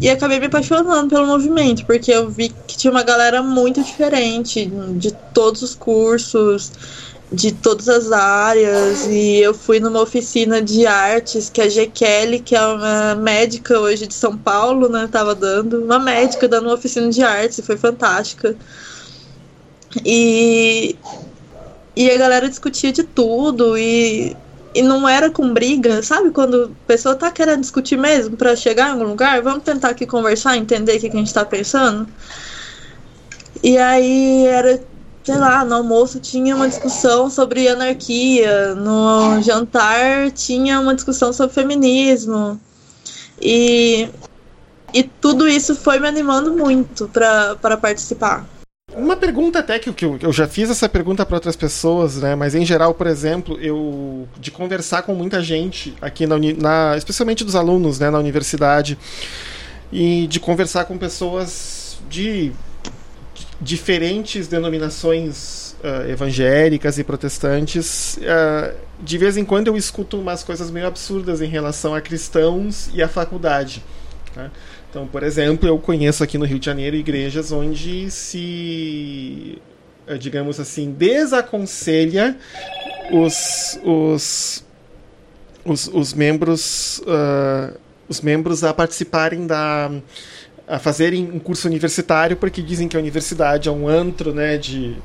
e 0.02 0.10
acabei 0.10 0.40
me 0.40 0.48
apaixonando 0.48 1.10
pelo 1.10 1.28
movimento, 1.28 1.86
porque 1.86 2.12
eu 2.12 2.30
vi 2.30 2.50
que 2.66 2.78
tinha 2.78 2.92
uma 2.92 3.04
galera 3.04 3.44
muito 3.44 3.84
diferente, 3.84 4.72
de 4.96 5.12
todos 5.34 5.62
os 5.62 5.76
cursos, 5.76 6.72
de 7.32 7.52
todas 7.52 7.90
as 7.90 8.12
áreas. 8.12 9.06
E 9.08 9.40
eu 9.40 9.54
fui 9.54 9.80
numa 9.80 10.02
oficina 10.02 10.62
de 10.62 10.86
artes 10.86 11.50
que 11.50 11.62
a 11.62 11.70
G. 11.70 11.88
Kelly, 11.88 12.40
que 12.40 12.56
é 12.56 12.62
uma 12.62 13.16
médica 13.16 13.80
hoje 13.80 14.08
de 14.08 14.13
São 14.13 14.38
Paulo, 14.38 14.90
né, 14.90 15.08
tava 15.12 15.36
dando. 15.36 15.84
Uma 15.84 16.00
médica 16.00 16.48
dando 16.48 16.66
uma 16.66 16.76
oficina 16.76 17.10
de 17.10 17.24
artes, 17.24 17.66
foi 17.66 17.78
fantástica. 17.78 18.56
E, 20.06 20.96
e 21.96 22.12
a 22.12 22.18
galera 22.18 22.50
discutia 22.50 22.92
de 22.92 23.04
tudo, 23.04 23.78
e 23.78 24.36
e 24.78 24.82
não 24.84 25.10
era 25.10 25.32
com 25.32 25.52
briga, 25.54 26.04
sabe? 26.04 26.30
Quando 26.30 26.66
a 26.66 26.88
pessoa 26.88 27.16
tá 27.16 27.32
querendo 27.32 27.62
discutir 27.62 27.98
mesmo 27.98 28.38
para 28.38 28.56
chegar 28.56 28.90
em 28.90 28.92
algum 28.92 29.06
lugar, 29.06 29.42
vamos 29.42 29.63
tentar 29.63 29.90
aqui 29.90 30.06
conversar, 30.06 30.56
entender 30.56 30.98
o 30.98 31.00
que, 31.00 31.10
que 31.10 31.16
a 31.16 31.20
gente 31.20 31.34
tá 31.34 31.44
pensando. 31.44 32.08
E 33.63 33.76
aí 33.76 34.46
era, 34.46 34.80
sei 35.28 35.38
lá, 35.38 35.66
no 35.66 35.76
almoço 35.76 36.22
tinha 36.22 36.56
uma 36.56 36.70
discussão 36.70 37.30
sobre 37.30 37.68
anarquia, 37.68 38.74
no 38.76 39.42
jantar 39.42 40.32
tinha 40.32 40.80
uma 40.80 40.96
discussão 40.96 41.34
sobre 41.34 41.54
feminismo. 41.54 42.58
E, 43.42 44.08
e 44.94 45.04
tudo 45.04 45.46
isso 45.46 45.76
foi 45.76 46.00
me 46.00 46.08
animando 46.08 46.54
muito 46.56 47.10
para 47.10 47.76
participar. 47.76 48.48
Uma 48.96 49.18
pergunta 49.18 49.60
até 49.60 49.78
que, 49.78 49.92
que 49.92 50.06
eu, 50.06 50.32
já 50.32 50.48
fiz 50.48 50.70
essa 50.70 50.88
pergunta 50.88 51.26
para 51.26 51.36
outras 51.36 51.58
pessoas, 51.58 52.16
né? 52.16 52.34
Mas 52.34 52.56
em 52.56 52.66
geral, 52.66 52.94
por 52.94 53.06
exemplo, 53.06 53.60
eu 53.60 54.26
de 54.40 54.50
conversar 54.50 55.02
com 55.02 55.13
muita 55.13 55.44
gente 55.44 55.94
aqui 56.02 56.26
na, 56.26 56.38
na 56.58 56.96
especialmente 56.96 57.44
dos 57.44 57.54
alunos, 57.54 58.00
né, 58.00 58.10
na 58.10 58.18
universidade 58.18 58.98
e 59.92 60.26
de 60.28 60.40
conversar 60.40 60.86
com 60.86 60.98
pessoas 60.98 61.98
de 62.10 62.54
diferentes 63.60 64.48
denominações 64.48 65.76
uh, 65.84 66.10
evangélicas 66.10 66.98
e 67.00 67.04
protestantes. 67.04 68.17
Uh, 68.17 68.76
de 69.02 69.17
vez 69.17 69.38
em 69.38 69.46
quando 69.46 69.67
eu 69.67 69.78
escuto 69.78 70.20
umas 70.20 70.43
coisas 70.43 70.70
meio 70.72 70.88
absurdas 70.88 71.41
em 71.41 71.48
relação 71.48 71.93
a 71.93 72.02
cristãos 72.02 72.89
e 72.93 73.02
a 73.02 73.08
faculdade. 73.08 73.84
Né? 74.36 74.52
Então, 74.89 75.08
por 75.08 75.24
exemplo, 75.24 75.67
eu 75.67 75.78
conheço 75.78 76.24
aqui 76.24 76.38
no 76.38 76.46
Rio 76.46 76.60
de 76.60 76.65
Janeiro 76.65 76.96
igrejas 76.96 77.52
onde 77.52 78.10
se, 78.10 79.62
eh, 80.08 80.17
digamos 80.17 80.60
assim, 80.60 80.91
desaconselha 80.91 82.38
os, 83.12 83.80
os, 83.84 84.65
os, 85.65 85.88
os 85.88 86.13
membros 86.13 87.00
uh, 87.00 87.78
os 88.10 88.22
membros 88.22 88.63
a 88.63 88.74
participarem 88.74 89.46
da 89.46 89.91
a 90.68 90.78
fazerem 90.78 91.32
um 91.32 91.40
curso 91.40 91.68
universitário 91.68 92.36
porque 92.36 92.62
dizem 92.62 92.88
que 92.88 92.98
a 92.98 93.00
universidade 93.00 93.70
é 93.70 93.72
um 93.72 93.88
antro 93.88 94.34
né 94.34 94.58
de 94.58 94.96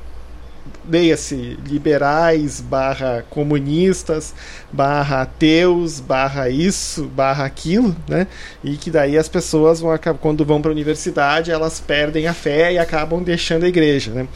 leia-se 0.87 1.57
liberais 1.65 2.59
barra 2.59 3.23
comunistas 3.29 4.33
barra 4.71 5.21
ateus 5.21 5.99
barra 5.99 6.49
isso 6.49 7.05
barra 7.05 7.45
aquilo 7.45 7.95
né 8.07 8.27
e 8.63 8.75
que 8.75 8.91
daí 8.91 9.17
as 9.17 9.29
pessoas 9.29 9.79
vão 9.79 9.97
quando 10.19 10.43
vão 10.43 10.61
para 10.61 10.71
a 10.71 10.73
universidade 10.73 11.51
elas 11.51 11.79
perdem 11.79 12.27
a 12.27 12.33
fé 12.33 12.73
e 12.73 12.77
acabam 12.77 13.23
deixando 13.23 13.63
a 13.63 13.67
igreja 13.67 14.11
né. 14.11 14.27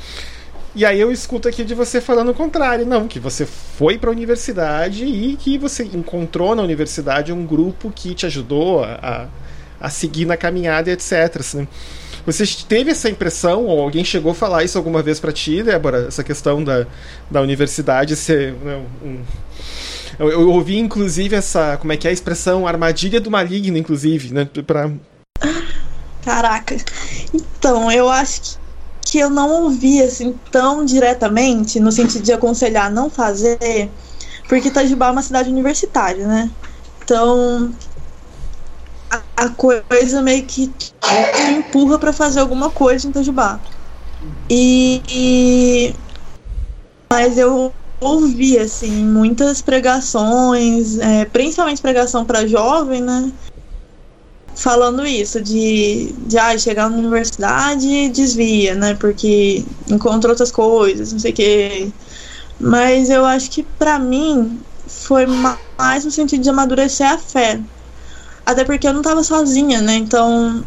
E 0.76 0.86
aí 0.86 1.00
eu 1.00 1.12
escuto 1.12 1.48
aqui 1.48 1.64
de 1.64 1.74
você 1.74 2.00
falando 2.00 2.30
o 2.30 2.36
contrário, 2.36 2.86
não, 2.86 3.08
que 3.08 3.20
você 3.20 3.48
foi 3.48 3.98
para 3.98 4.12
a 4.12 4.14
universidade 4.14 5.06
e 5.06 5.36
que 5.36 5.58
você 5.58 5.84
encontrou 5.84 6.54
na 6.54 6.62
universidade 6.62 7.34
um 7.34 7.48
grupo 7.48 7.90
que 7.90 8.14
te 8.14 8.28
ajudou 8.28 8.84
a, 8.84 9.00
a, 9.02 9.28
a 9.80 9.90
seguir 9.90 10.26
na 10.26 10.38
caminhada, 10.38 10.92
etc. 10.92 11.38
Assim. 11.40 11.68
Você 12.26 12.46
teve 12.68 12.92
essa 12.92 13.10
impressão, 13.10 13.66
ou 13.66 13.82
alguém 13.82 14.04
chegou 14.04 14.32
a 14.32 14.36
falar 14.36 14.64
isso 14.64 14.78
alguma 14.78 15.02
vez 15.02 15.20
para 15.20 15.32
ti, 15.32 15.64
Débora? 15.64 16.08
Essa 16.08 16.24
questão 16.24 16.64
da, 16.64 16.86
da 17.32 17.42
universidade 17.42 18.16
ser 18.16 18.54
né, 18.54 18.84
um, 19.04 19.20
eu, 20.20 20.30
eu, 20.32 20.50
ouvi, 20.50 20.78
inclusive, 20.78 21.36
essa. 21.36 21.78
Como 21.78 21.94
é 21.94 21.98
que 21.98 22.08
é 22.08 22.10
a 22.10 22.14
expressão? 22.14 22.68
Armadilha 22.68 23.22
do 23.22 23.30
maligno, 23.30 23.78
inclusive, 23.78 24.34
né? 24.34 24.46
Pra... 24.66 24.92
Caraca. 26.24 26.76
Então, 27.34 27.92
eu 27.92 28.10
acho 28.10 28.58
que 29.02 29.20
eu 29.20 29.30
não 29.30 29.64
ouvi 29.64 30.02
assim 30.02 30.36
tão 30.52 30.84
diretamente, 30.84 31.80
no 31.80 31.92
sentido 31.92 32.24
de 32.24 32.34
aconselhar 32.34 32.92
não 32.92 33.10
fazer, 33.10 33.90
porque 34.50 34.68
Itajubá 34.68 35.08
é 35.08 35.12
uma 35.12 35.22
cidade 35.22 35.50
universitária, 35.50 36.28
né? 36.28 36.52
Então 37.02 37.74
a, 39.10 39.50
coisa 39.50 40.22
meio 40.22 40.46
que 40.46 40.68
te 40.68 40.94
empurra 41.58 41.98
para 41.98 42.14
fazer 42.14 42.40
alguma 42.40 42.70
coisa 42.70 43.08
em 43.08 43.10
Itajubá. 43.10 43.60
E, 44.50 45.02
e 45.10 45.96
mas 47.12 47.38
eu 47.38 47.74
ouvi 48.02 48.58
assim 48.58 48.92
muitas 48.92 49.62
pregações, 49.62 50.98
é, 51.00 51.26
principalmente 51.26 51.82
pregação 51.82 52.26
para 52.26 52.48
jovem, 52.48 53.02
né? 53.02 53.32
falando 54.58 55.06
isso, 55.06 55.40
de, 55.40 56.12
de 56.28 56.38
ah, 56.38 56.58
chegar 56.58 56.90
na 56.90 56.98
universidade 56.98 58.10
desvia, 58.10 58.74
né? 58.74 58.96
Porque 58.96 59.64
encontra 59.90 60.32
outras 60.32 60.52
coisas, 60.52 61.14
não 61.14 61.20
sei 61.20 61.32
o 61.32 61.36
quê. 61.36 61.92
Mas 62.60 63.10
eu 63.10 63.24
acho 63.24 63.52
que 63.52 63.62
para 63.62 64.00
mim 64.00 64.60
foi 64.88 65.28
mais 65.78 66.04
no 66.04 66.12
sentido 66.12 66.42
de 66.42 66.50
amadurecer 66.50 67.08
a 67.08 67.20
fé. 67.20 67.62
Até 68.48 68.64
porque 68.64 68.88
eu 68.88 68.94
não 68.94 69.02
tava 69.02 69.26
sozinha, 69.26 69.82
né? 69.82 69.96
Então, 69.96 70.64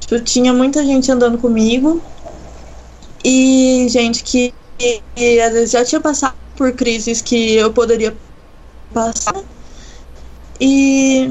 tipo, 0.00 0.18
tinha 0.24 0.50
muita 0.50 0.82
gente 0.82 1.12
andando 1.12 1.36
comigo 1.36 2.02
e 3.22 3.86
gente 3.90 4.24
que, 4.24 4.50
que 4.78 5.40
às 5.42 5.52
vezes 5.52 5.70
já 5.72 5.84
tinha 5.84 6.00
passado 6.00 6.34
por 6.56 6.72
crises 6.72 7.20
que 7.20 7.52
eu 7.52 7.70
poderia 7.70 8.16
passar. 8.94 9.34
E, 10.58 11.30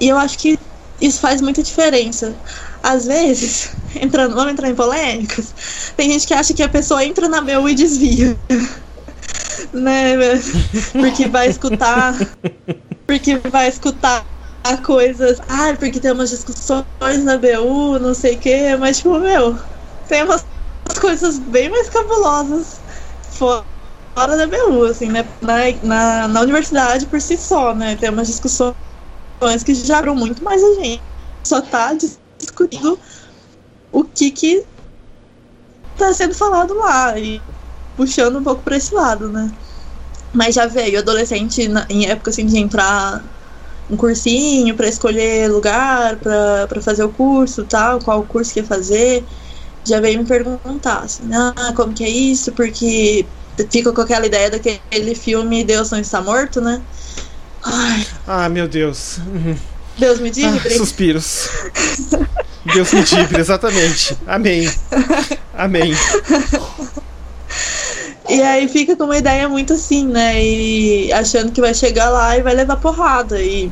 e 0.00 0.08
eu 0.08 0.16
acho 0.16 0.38
que 0.38 0.56
isso 1.00 1.18
faz 1.18 1.40
muita 1.40 1.64
diferença. 1.64 2.36
Às 2.80 3.06
vezes, 3.06 3.70
entrando, 4.00 4.36
vamos 4.36 4.52
entrar 4.52 4.70
em 4.70 4.74
polêmicas, 4.76 5.52
tem 5.96 6.12
gente 6.12 6.28
que 6.28 6.34
acha 6.34 6.54
que 6.54 6.62
a 6.62 6.68
pessoa 6.68 7.04
entra 7.04 7.28
na 7.28 7.40
meu 7.40 7.68
e 7.68 7.74
desvia. 7.74 8.38
né? 9.74 10.14
Porque 10.94 11.26
vai 11.26 11.48
escutar. 11.48 12.14
Porque 13.04 13.36
vai 13.50 13.68
escutar 13.68 14.24
coisas. 14.82 15.38
Ah, 15.48 15.74
porque 15.78 16.00
tem 16.00 16.12
umas 16.12 16.30
discussões 16.30 16.86
na 17.24 17.36
BU, 17.36 17.98
não 17.98 18.14
sei 18.14 18.36
o 18.36 18.40
quê, 18.40 18.76
mas 18.76 18.98
tipo, 18.98 19.18
meu, 19.18 19.58
tem 20.08 20.22
umas 20.22 20.44
coisas 21.00 21.38
bem 21.38 21.68
mais 21.68 21.88
cabulosas 21.88 22.80
fora 23.22 23.64
da 24.14 24.46
BU, 24.46 24.84
assim, 24.84 25.08
né? 25.08 25.24
Na, 25.40 25.56
na, 25.82 26.28
na 26.28 26.40
universidade 26.42 27.06
por 27.06 27.20
si 27.20 27.36
só, 27.36 27.74
né? 27.74 27.96
Tem 27.96 28.10
umas 28.10 28.26
discussões 28.28 28.74
que 29.64 29.74
já 29.74 29.98
abriu 29.98 30.14
muito 30.14 30.42
mais 30.44 30.62
a 30.62 30.74
gente. 30.74 31.02
Só 31.44 31.60
tá 31.60 31.94
discutindo 32.38 32.98
o 33.92 34.04
que 34.04 34.30
que 34.30 34.64
tá 35.96 36.12
sendo 36.12 36.34
falado 36.34 36.74
lá 36.74 37.18
e 37.18 37.40
puxando 37.96 38.38
um 38.38 38.42
pouco 38.44 38.62
para 38.62 38.76
esse 38.76 38.94
lado, 38.94 39.28
né? 39.28 39.50
Mas 40.32 40.54
já 40.54 40.66
veio 40.66 40.98
adolescente 40.98 41.68
na, 41.68 41.86
em 41.88 42.08
época 42.08 42.30
assim 42.30 42.46
de 42.46 42.58
entrar 42.58 43.22
um 43.90 43.96
cursinho 43.96 44.74
para 44.74 44.88
escolher 44.88 45.50
lugar 45.50 46.16
para 46.16 46.80
fazer 46.80 47.02
o 47.02 47.08
curso, 47.08 47.64
tal, 47.64 48.00
qual 48.00 48.22
curso 48.22 48.52
que 48.52 48.60
ia 48.60 48.64
fazer. 48.64 49.24
Já 49.84 50.00
veio 50.00 50.20
me 50.20 50.26
perguntar 50.26 50.98
assim, 50.98 51.24
ah, 51.32 51.72
como 51.74 51.92
que 51.92 52.04
é 52.04 52.08
isso? 52.08 52.52
Porque 52.52 53.24
fica 53.70 53.92
com 53.92 54.00
aquela 54.00 54.26
ideia 54.26 54.50
daquele 54.50 55.14
filme 55.14 55.64
Deus 55.64 55.90
não 55.90 55.98
está 55.98 56.20
morto, 56.20 56.60
né? 56.60 56.80
Ai. 57.62 58.06
Ah, 58.26 58.48
meu 58.48 58.68
Deus. 58.68 59.18
Deus 59.98 60.20
me 60.20 60.30
livre. 60.30 60.74
Ah, 60.74 60.78
suspiros. 60.78 61.48
Deus 62.74 62.92
me 62.92 63.00
livre, 63.00 63.40
exatamente. 63.40 64.16
Amém. 64.26 64.70
Amém. 65.54 65.92
E 68.30 68.40
aí 68.42 68.68
fica 68.68 68.94
com 68.94 69.04
uma 69.04 69.18
ideia 69.18 69.48
muito 69.48 69.72
assim, 69.72 70.06
né? 70.06 70.40
E 70.40 71.12
achando 71.12 71.50
que 71.50 71.60
vai 71.60 71.74
chegar 71.74 72.10
lá 72.10 72.36
e 72.36 72.42
vai 72.42 72.54
levar 72.54 72.76
porrada. 72.76 73.42
E. 73.42 73.70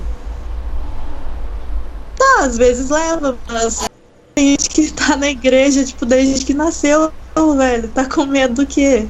Tá, 2.18 2.40
às 2.40 2.58
vezes 2.58 2.90
leva, 2.90 3.38
mas 3.46 3.88
tem 4.34 4.50
gente 4.50 4.68
que 4.68 4.90
tá 4.90 5.16
na 5.16 5.28
igreja, 5.28 5.84
tipo, 5.84 6.04
desde 6.04 6.44
que 6.44 6.52
nasceu, 6.52 7.12
velho. 7.56 7.88
Tá 7.88 8.04
com 8.04 8.26
medo 8.26 8.54
do 8.54 8.66
quê? 8.66 9.06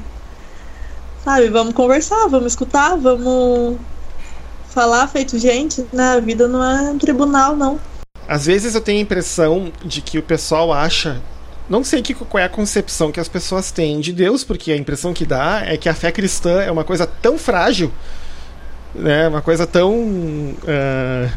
Sabe, 1.23 1.49
vamos 1.49 1.73
conversar, 1.73 2.27
vamos 2.27 2.53
escutar, 2.53 2.95
vamos 2.95 3.77
falar 4.69 5.07
feito 5.07 5.37
gente, 5.39 5.83
né? 5.91 6.13
A 6.13 6.19
vida 6.19 6.47
não 6.47 6.63
é 6.63 6.91
um 6.91 6.97
tribunal, 6.97 7.55
não. 7.55 7.79
Às 8.27 8.45
vezes 8.45 8.75
eu 8.75 8.81
tenho 8.81 8.99
a 8.99 9.01
impressão 9.01 9.71
de 9.83 10.01
que 10.01 10.19
o 10.19 10.23
pessoal 10.23 10.71
acha. 10.71 11.19
Não 11.69 11.83
sei 11.83 12.01
que, 12.01 12.15
qual 12.15 12.41
é 12.41 12.45
a 12.45 12.49
concepção 12.49 13.11
que 13.11 13.19
as 13.19 13.27
pessoas 13.27 13.71
têm 13.71 13.99
de 13.99 14.11
Deus, 14.11 14.43
porque 14.43 14.71
a 14.71 14.77
impressão 14.77 15.13
que 15.13 15.25
dá 15.25 15.61
é 15.65 15.77
que 15.77 15.87
a 15.87 15.93
fé 15.93 16.11
cristã 16.11 16.61
é 16.61 16.71
uma 16.71 16.83
coisa 16.83 17.05
tão 17.05 17.37
frágil, 17.37 17.91
né? 18.95 19.27
Uma 19.27 19.41
coisa 19.41 19.67
tão. 19.67 19.93
Uh, 19.93 21.31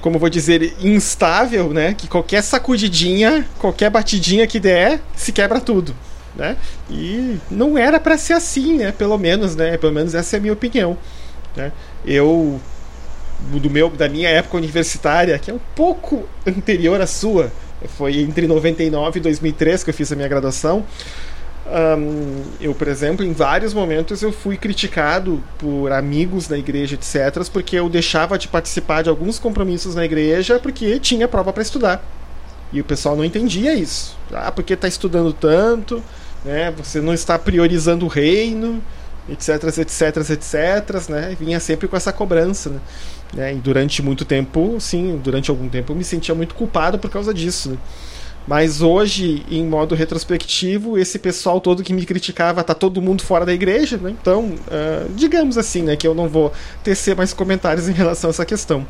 como 0.00 0.18
vou 0.18 0.28
dizer, 0.28 0.76
instável, 0.80 1.72
né? 1.72 1.94
Que 1.94 2.06
qualquer 2.06 2.42
sacudidinha, 2.42 3.48
qualquer 3.58 3.90
batidinha 3.90 4.46
que 4.46 4.60
der, 4.60 5.00
se 5.16 5.32
quebra 5.32 5.60
tudo. 5.60 5.94
Né? 6.36 6.56
E 6.90 7.38
não 7.50 7.78
era 7.78 7.98
para 7.98 8.18
ser 8.18 8.34
assim, 8.34 8.76
né? 8.76 8.92
Pelo 8.92 9.16
menos, 9.16 9.56
né? 9.56 9.76
Pelo 9.76 9.92
menos 9.92 10.14
essa 10.14 10.36
é 10.36 10.38
a 10.38 10.40
minha 10.40 10.52
opinião. 10.52 10.96
Né? 11.56 11.72
Eu 12.04 12.60
do 13.40 13.70
meu 13.70 13.90
da 13.90 14.08
minha 14.08 14.28
época 14.28 14.56
universitária, 14.56 15.38
que 15.38 15.50
é 15.50 15.54
um 15.54 15.60
pouco 15.74 16.28
anterior 16.46 17.00
à 17.00 17.06
sua, 17.06 17.52
foi 17.88 18.20
entre 18.20 18.46
99 18.46 19.18
e 19.18 19.22
2003 19.22 19.84
que 19.84 19.90
eu 19.90 19.94
fiz 19.94 20.10
a 20.12 20.16
minha 20.16 20.28
graduação. 20.28 20.84
Um, 21.66 22.42
eu, 22.60 22.74
por 22.74 22.88
exemplo, 22.88 23.24
em 23.24 23.32
vários 23.32 23.72
momentos 23.72 24.22
eu 24.22 24.30
fui 24.30 24.56
criticado 24.56 25.42
por 25.58 25.92
amigos 25.92 26.46
da 26.46 26.58
igreja, 26.58 26.94
etc., 26.94 27.48
porque 27.50 27.76
eu 27.76 27.88
deixava 27.88 28.38
de 28.38 28.48
participar 28.48 29.02
de 29.02 29.08
alguns 29.08 29.38
compromissos 29.38 29.94
na 29.94 30.04
igreja 30.04 30.58
porque 30.58 30.98
tinha 31.00 31.26
prova 31.26 31.52
para 31.52 31.62
estudar. 31.62 32.04
E 32.72 32.80
o 32.80 32.84
pessoal 32.84 33.16
não 33.16 33.24
entendia 33.24 33.74
isso. 33.74 34.16
Ah, 34.32 34.52
porque 34.52 34.74
está 34.74 34.88
estudando 34.88 35.32
tanto, 35.32 36.02
né? 36.44 36.72
Você 36.76 37.00
não 37.00 37.14
está 37.14 37.38
priorizando 37.38 38.04
o 38.04 38.08
reino 38.08 38.82
etc, 39.28 39.64
etc, 39.78 40.30
etc, 40.30 41.08
né? 41.08 41.36
Vinha 41.38 41.58
sempre 41.60 41.88
com 41.88 41.96
essa 41.96 42.12
cobrança, 42.12 42.70
né? 42.70 42.80
Né? 43.34 43.54
E 43.54 43.56
durante 43.56 44.02
muito 44.02 44.24
tempo, 44.24 44.76
sim, 44.80 45.20
durante 45.22 45.50
algum 45.50 45.68
tempo 45.68 45.92
eu 45.92 45.96
me 45.96 46.04
sentia 46.04 46.34
muito 46.34 46.54
culpado 46.54 46.98
por 46.98 47.10
causa 47.10 47.32
disso, 47.32 47.70
né? 47.70 47.78
Mas 48.46 48.82
hoje, 48.82 49.42
em 49.50 49.64
modo 49.64 49.94
retrospectivo, 49.94 50.98
esse 50.98 51.18
pessoal 51.18 51.60
todo 51.62 51.82
que 51.82 51.94
me 51.94 52.04
criticava 52.04 52.62
tá 52.62 52.74
todo 52.74 53.00
mundo 53.00 53.22
fora 53.22 53.46
da 53.46 53.54
igreja, 53.54 53.96
né? 53.96 54.10
Então, 54.10 54.44
uh, 54.44 55.10
digamos 55.14 55.56
assim, 55.56 55.82
né, 55.82 55.96
que 55.96 56.06
eu 56.06 56.14
não 56.14 56.28
vou 56.28 56.52
tecer 56.82 57.16
mais 57.16 57.32
comentários 57.32 57.88
em 57.88 57.92
relação 57.92 58.28
a 58.28 58.32
essa 58.32 58.44
questão. 58.44 58.86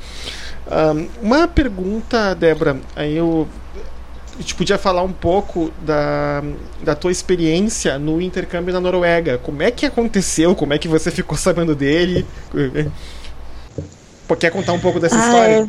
Uh, 0.67 1.09
uma 1.23 1.47
pergunta, 1.47 2.35
Débora, 2.35 2.79
aí 2.97 3.17
eu 3.17 3.47
a 4.37 4.41
gente 4.41 4.57
podia 4.57 4.77
falar 4.77 5.05
um 5.05 5.13
pouco 5.13 5.73
da, 5.87 6.43
da 6.83 6.97
tua 6.97 7.13
experiência 7.13 7.97
no 8.01 8.21
intercâmbio 8.21 8.75
na 8.75 8.81
Noruega. 8.81 9.39
Como 9.39 9.63
é 9.63 9.71
que 9.71 9.87
aconteceu? 9.87 10.57
Como 10.57 10.73
é 10.73 10.79
que 10.79 10.89
você 10.89 11.09
ficou 11.13 11.39
sabendo 11.39 11.73
dele? 11.73 12.27
Quer 14.39 14.51
contar 14.51 14.73
um 14.73 14.81
pouco 14.81 14.99
dessa 14.99 15.17
ah, 15.17 15.19
história? 15.19 15.69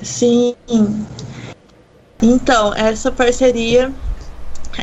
É. 0.00 0.04
Sim. 0.04 0.56
Então, 2.22 2.74
essa 2.74 3.10
parceria 3.12 3.92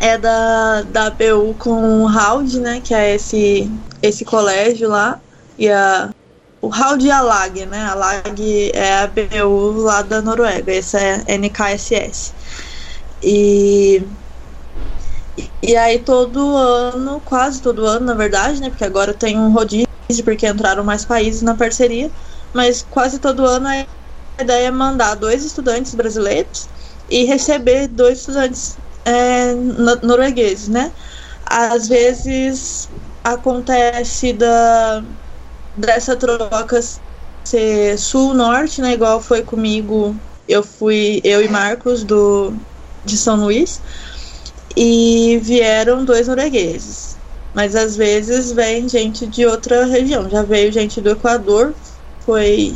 é 0.02 0.18
da, 0.18 0.84
da 0.84 1.10
BU 1.10 1.56
com 1.58 2.04
o 2.04 2.08
Hald, 2.08 2.60
né? 2.60 2.82
Que 2.84 2.94
é 2.94 3.16
esse, 3.16 3.72
esse 4.02 4.24
colégio 4.24 4.90
lá. 4.90 5.20
E 5.58 5.70
a, 5.70 6.10
o 6.62 6.74
Hald 6.74 7.04
e 7.06 7.12
a 7.12 7.22
LAG, 7.22 7.66
né? 7.66 7.86
A 7.86 7.96
LAG 7.96 8.72
é 8.74 8.94
a 9.00 9.08
BU 9.08 9.82
lá 9.82 10.02
da 10.02 10.22
Noruega. 10.22 10.74
Essa 10.74 11.00
é 11.00 11.38
NKSS. 11.38 12.34
E 13.22 14.04
e 15.62 15.76
aí 15.76 15.98
todo 16.00 16.56
ano, 16.56 17.22
quase 17.26 17.62
todo 17.62 17.86
ano, 17.86 18.06
na 18.06 18.14
verdade, 18.14 18.62
né? 18.62 18.70
Porque 18.70 18.84
agora 18.84 19.14
tem 19.14 19.40
um 19.40 19.52
rodízio 19.52 19.88
porque 20.24 20.48
entraram 20.48 20.84
mais 20.84 21.06
países 21.06 21.42
na 21.42 21.56
parceria, 21.56 22.12
mas 22.54 22.86
quase 22.90 23.20
todo 23.20 23.46
ano 23.46 23.68
a 23.68 24.42
ideia 24.42 24.68
é 24.68 24.72
mandar 24.72 25.16
dois 25.16 25.44
estudantes 25.44 25.94
brasileiros 25.96 26.68
e 27.10 27.26
receber 27.26 27.88
dois 27.88 28.20
estudantes 28.20 28.78
é, 29.06 29.54
noruegueses, 30.02 30.68
né? 30.68 30.92
Às 31.46 31.88
vezes 31.88 32.90
acontece 33.24 34.34
da 34.34 35.04
dessa 35.76 36.16
troca 36.16 36.80
ser 37.44 37.98
sul-norte, 37.98 38.82
né? 38.82 38.94
Igual 38.94 39.22
foi 39.22 39.42
comigo, 39.44 40.16
eu 40.48 40.64
fui 40.64 41.22
eu 41.24 41.42
e 41.44 41.48
Marcos 41.48 42.04
do 42.04 42.54
de 43.06 43.18
São 43.18 43.36
Luís 43.36 43.82
e 44.76 45.40
vieram 45.44 46.06
dois 46.06 46.28
noruegueses. 46.28 47.18
Mas 47.54 47.76
às 47.76 47.96
vezes 47.96 48.52
vem 48.52 48.90
gente 48.90 49.28
de 49.28 49.46
outra 49.46 49.86
região. 49.86 50.30
Já 50.30 50.42
veio 50.42 50.72
gente 50.72 51.00
do 51.02 51.12
Equador, 51.12 51.76
foi 52.26 52.74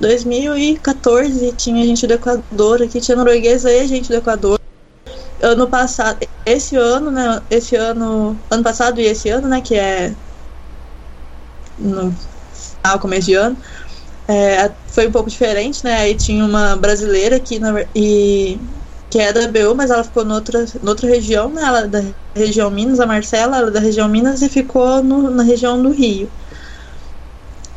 2014, 0.00 1.52
tinha 1.52 1.84
gente 1.84 2.06
do 2.06 2.14
Equador 2.14 2.82
aqui, 2.82 3.00
tinha 3.00 3.16
norueguês 3.16 3.64
e 3.64 3.86
gente 3.86 4.08
do 4.08 4.16
Equador. 4.16 4.58
Ano 5.42 5.66
passado, 5.68 6.26
esse 6.44 6.76
ano, 6.76 7.10
né? 7.10 7.40
Esse 7.50 7.76
ano, 7.76 8.36
ano 8.50 8.62
passado 8.62 9.00
e 9.00 9.04
esse 9.04 9.28
ano, 9.28 9.48
né? 9.48 9.60
Que 9.60 9.74
é 9.74 10.14
no 11.78 12.12
final, 12.82 12.98
começo 12.98 13.26
de 13.26 13.34
ano, 13.34 13.56
é, 14.28 14.70
foi 14.88 15.08
um 15.08 15.12
pouco 15.12 15.30
diferente, 15.30 15.82
né? 15.84 15.96
Aí 15.96 16.14
tinha 16.14 16.44
uma 16.44 16.76
brasileira 16.76 17.36
aqui 17.36 17.58
na, 17.58 17.84
e 17.94 18.58
que 19.10 19.18
é 19.18 19.32
da 19.32 19.48
BU, 19.48 19.74
mas 19.74 19.90
ela 19.90 20.04
ficou 20.04 20.24
noutra, 20.24 20.64
noutra 20.82 21.08
região, 21.08 21.50
né? 21.50 21.62
Ela 21.62 21.80
é 21.80 21.88
da 21.88 22.02
região 22.36 22.70
Minas, 22.70 23.00
a 23.00 23.06
Marcela, 23.06 23.56
ela 23.58 23.68
é 23.68 23.72
da 23.72 23.80
região 23.80 24.08
Minas 24.08 24.40
e 24.42 24.48
ficou 24.48 25.02
no, 25.02 25.30
na 25.30 25.42
região 25.42 25.82
do 25.82 25.90
Rio. 25.90 26.30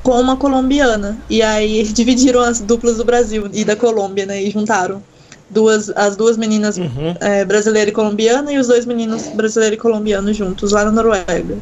Com 0.03 0.19
uma 0.19 0.35
colombiana. 0.35 1.17
E 1.29 1.41
aí 1.41 1.83
dividiram 1.83 2.41
as 2.41 2.59
duplas 2.59 2.97
do 2.97 3.05
Brasil 3.05 3.49
e 3.53 3.63
da 3.63 3.75
Colômbia, 3.75 4.25
né? 4.25 4.43
E 4.43 4.51
juntaram 4.51 5.01
duas, 5.49 5.89
as 5.95 6.15
duas 6.15 6.35
meninas 6.35 6.77
uhum. 6.77 7.15
é, 7.19 7.45
brasileira 7.45 7.89
e 7.89 7.93
colombiana 7.93 8.51
e 8.51 8.57
os 8.57 8.67
dois 8.67 8.85
meninos 8.85 9.27
brasileiro 9.27 9.75
e 9.75 9.77
colombiano 9.77 10.33
juntos 10.33 10.71
lá 10.71 10.83
na 10.83 10.91
Noruega. 10.91 11.57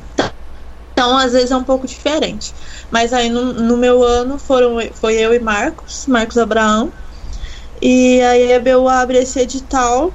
Então, 0.93 1.17
às 1.17 1.33
vezes 1.33 1.51
é 1.51 1.55
um 1.55 1.63
pouco 1.63 1.85
diferente. 1.85 2.53
Mas 2.89 3.13
aí 3.13 3.29
no, 3.29 3.53
no 3.53 3.77
meu 3.77 4.03
ano 4.03 4.37
foram, 4.37 4.77
foi 4.93 5.15
eu 5.15 5.33
e 5.33 5.39
Marcos, 5.39 6.05
Marcos 6.07 6.37
Abraão. 6.37 6.91
E 7.81 8.21
aí 8.21 8.53
a 8.53 8.59
BU 8.59 8.87
abre 8.87 9.17
esse 9.17 9.39
edital 9.39 10.13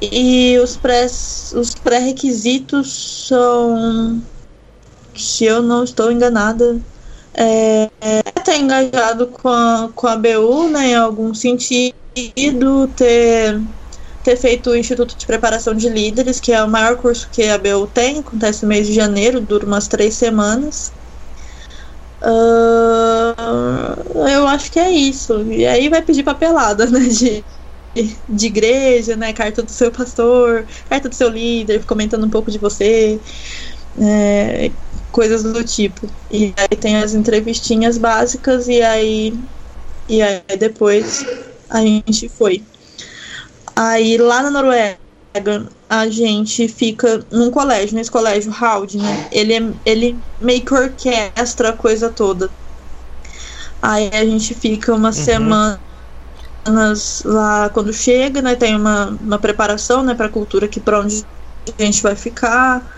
e 0.00 0.56
os 0.62 0.76
pré 0.76 1.06
os 1.06 1.74
pré-requisitos 1.74 3.26
são, 3.26 4.22
se 5.18 5.44
eu 5.44 5.62
não 5.62 5.84
estou 5.84 6.10
enganada, 6.10 6.80
é, 7.34 7.90
é 8.00 8.22
ter 8.44 8.58
engajado 8.58 9.28
com 9.28 9.48
a, 9.48 9.90
com 9.94 10.06
a 10.06 10.16
BU 10.16 10.68
né, 10.70 10.88
em 10.88 10.94
algum 10.94 11.34
sentido, 11.34 12.88
ter 12.96 13.60
ter 14.22 14.36
feito 14.36 14.70
o 14.70 14.76
Instituto 14.76 15.16
de 15.16 15.26
Preparação 15.26 15.74
de 15.74 15.88
Líderes, 15.88 16.40
que 16.40 16.52
é 16.52 16.62
o 16.62 16.68
maior 16.68 16.96
curso 16.96 17.28
que 17.30 17.44
a 17.44 17.56
BU 17.56 17.86
tem, 17.88 18.18
acontece 18.18 18.62
no 18.62 18.68
mês 18.68 18.86
de 18.86 18.92
janeiro, 18.92 19.40
dura 19.40 19.64
umas 19.64 19.88
três 19.88 20.14
semanas. 20.14 20.92
Uh, 22.20 24.28
eu 24.28 24.46
acho 24.46 24.70
que 24.70 24.78
é 24.78 24.90
isso. 24.90 25.42
E 25.50 25.66
aí 25.66 25.88
vai 25.88 26.02
pedir 26.02 26.24
papelada, 26.24 26.86
né? 26.86 27.00
De, 27.00 27.44
de 28.28 28.46
igreja, 28.46 29.16
né? 29.16 29.32
Carta 29.32 29.62
do 29.62 29.70
seu 29.70 29.90
pastor, 29.90 30.66
carta 30.88 31.08
do 31.08 31.14
seu 31.14 31.28
líder, 31.28 31.84
comentando 31.84 32.26
um 32.26 32.30
pouco 32.30 32.50
de 32.50 32.58
você. 32.58 33.20
É, 34.00 34.70
coisas 35.10 35.42
do 35.42 35.64
tipo. 35.64 36.08
E 36.30 36.54
aí 36.56 36.76
tem 36.76 36.96
as 36.96 37.14
entrevistinhas 37.14 37.98
básicas 37.98 38.68
e 38.68 38.82
aí 38.82 39.34
e 40.08 40.22
aí 40.22 40.42
depois 40.58 41.24
a 41.68 41.80
gente 41.80 42.28
foi. 42.28 42.62
Aí 43.76 44.16
lá 44.16 44.42
na 44.42 44.50
Noruega 44.50 44.98
a 45.88 46.08
gente 46.08 46.66
fica 46.68 47.24
num 47.30 47.50
colégio, 47.50 47.94
nesse 47.94 48.10
colégio 48.10 48.52
Howd, 48.52 48.98
né? 48.98 49.28
Ele, 49.30 49.54
é, 49.54 49.72
ele 49.84 50.18
meio 50.40 50.62
que 50.62 50.74
orquestra 50.74 51.70
a 51.70 51.72
coisa 51.72 52.10
toda. 52.10 52.50
Aí 53.80 54.10
a 54.12 54.24
gente 54.24 54.54
fica 54.54 54.94
umas 54.94 55.18
uhum. 55.18 55.24
semanas 55.24 57.22
lá 57.24 57.68
quando 57.70 57.92
chega, 57.92 58.42
né? 58.42 58.54
Tem 58.54 58.74
uma, 58.74 59.16
uma 59.20 59.38
preparação, 59.38 60.02
né, 60.02 60.14
pra 60.14 60.28
cultura 60.28 60.66
aqui 60.66 60.80
para 60.80 61.00
onde 61.00 61.24
a 61.78 61.82
gente 61.82 62.02
vai 62.02 62.16
ficar. 62.16 62.97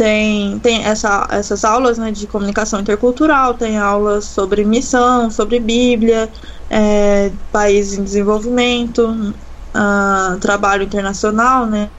Tem, 0.00 0.58
tem 0.60 0.82
essa, 0.82 1.28
essas 1.30 1.62
aulas 1.62 1.98
né, 1.98 2.10
de 2.10 2.26
comunicação 2.26 2.80
intercultural, 2.80 3.52
tem 3.52 3.76
aulas 3.76 4.24
sobre 4.24 4.64
missão, 4.64 5.30
sobre 5.30 5.60
Bíblia, 5.60 6.26
é, 6.70 7.30
país 7.52 7.92
em 7.92 8.02
desenvolvimento, 8.02 9.04
uh, 9.04 10.40
trabalho 10.40 10.84
internacional, 10.84 11.66
né? 11.66 11.90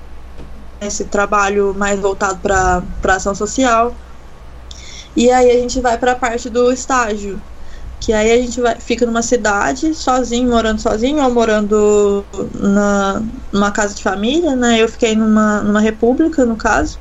Esse 0.81 1.05
trabalho 1.05 1.75
mais 1.75 1.99
voltado 1.99 2.39
para 2.39 3.15
ação 3.15 3.35
social. 3.35 3.95
E 5.15 5.29
aí 5.29 5.51
a 5.51 5.59
gente 5.59 5.79
vai 5.79 5.95
para 5.95 6.13
a 6.13 6.15
parte 6.15 6.49
do 6.49 6.71
estágio, 6.71 7.39
que 7.99 8.11
aí 8.13 8.31
a 8.31 8.37
gente 8.37 8.59
vai, 8.59 8.79
fica 8.79 9.05
numa 9.05 9.21
cidade 9.21 9.93
sozinho, 9.93 10.49
morando 10.49 10.81
sozinho 10.81 11.23
ou 11.23 11.31
morando 11.31 12.25
na, 12.55 13.21
numa 13.53 13.71
casa 13.71 13.93
de 13.93 14.01
família, 14.01 14.55
né? 14.55 14.81
Eu 14.81 14.89
fiquei 14.89 15.15
numa, 15.15 15.61
numa 15.61 15.79
república, 15.79 16.43
no 16.47 16.57
caso. 16.57 16.97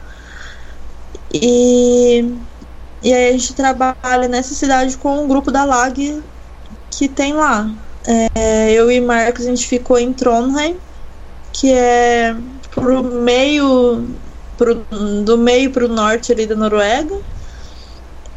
E, 1.32 2.24
e 3.02 3.14
aí 3.14 3.28
a 3.28 3.32
gente 3.32 3.54
trabalha 3.54 4.28
nessa 4.28 4.54
cidade 4.54 4.96
com 4.96 5.24
um 5.24 5.28
grupo 5.28 5.50
da 5.50 5.64
LAG 5.64 6.22
que 6.90 7.08
tem 7.08 7.32
lá. 7.32 7.70
É, 8.36 8.72
eu 8.72 8.90
e 8.90 9.00
Marcos 9.00 9.46
a 9.46 9.50
gente 9.50 9.66
ficou 9.66 9.98
em 9.98 10.12
Trondheim, 10.12 10.76
que 11.52 11.72
é 11.72 12.34
pro 12.70 13.02
meio 13.02 14.06
pro, 14.56 14.86
do 15.24 15.38
meio 15.38 15.72
para 15.72 15.86
o 15.86 15.88
norte 15.88 16.32
ali 16.32 16.46
da 16.46 16.54
Noruega, 16.54 17.14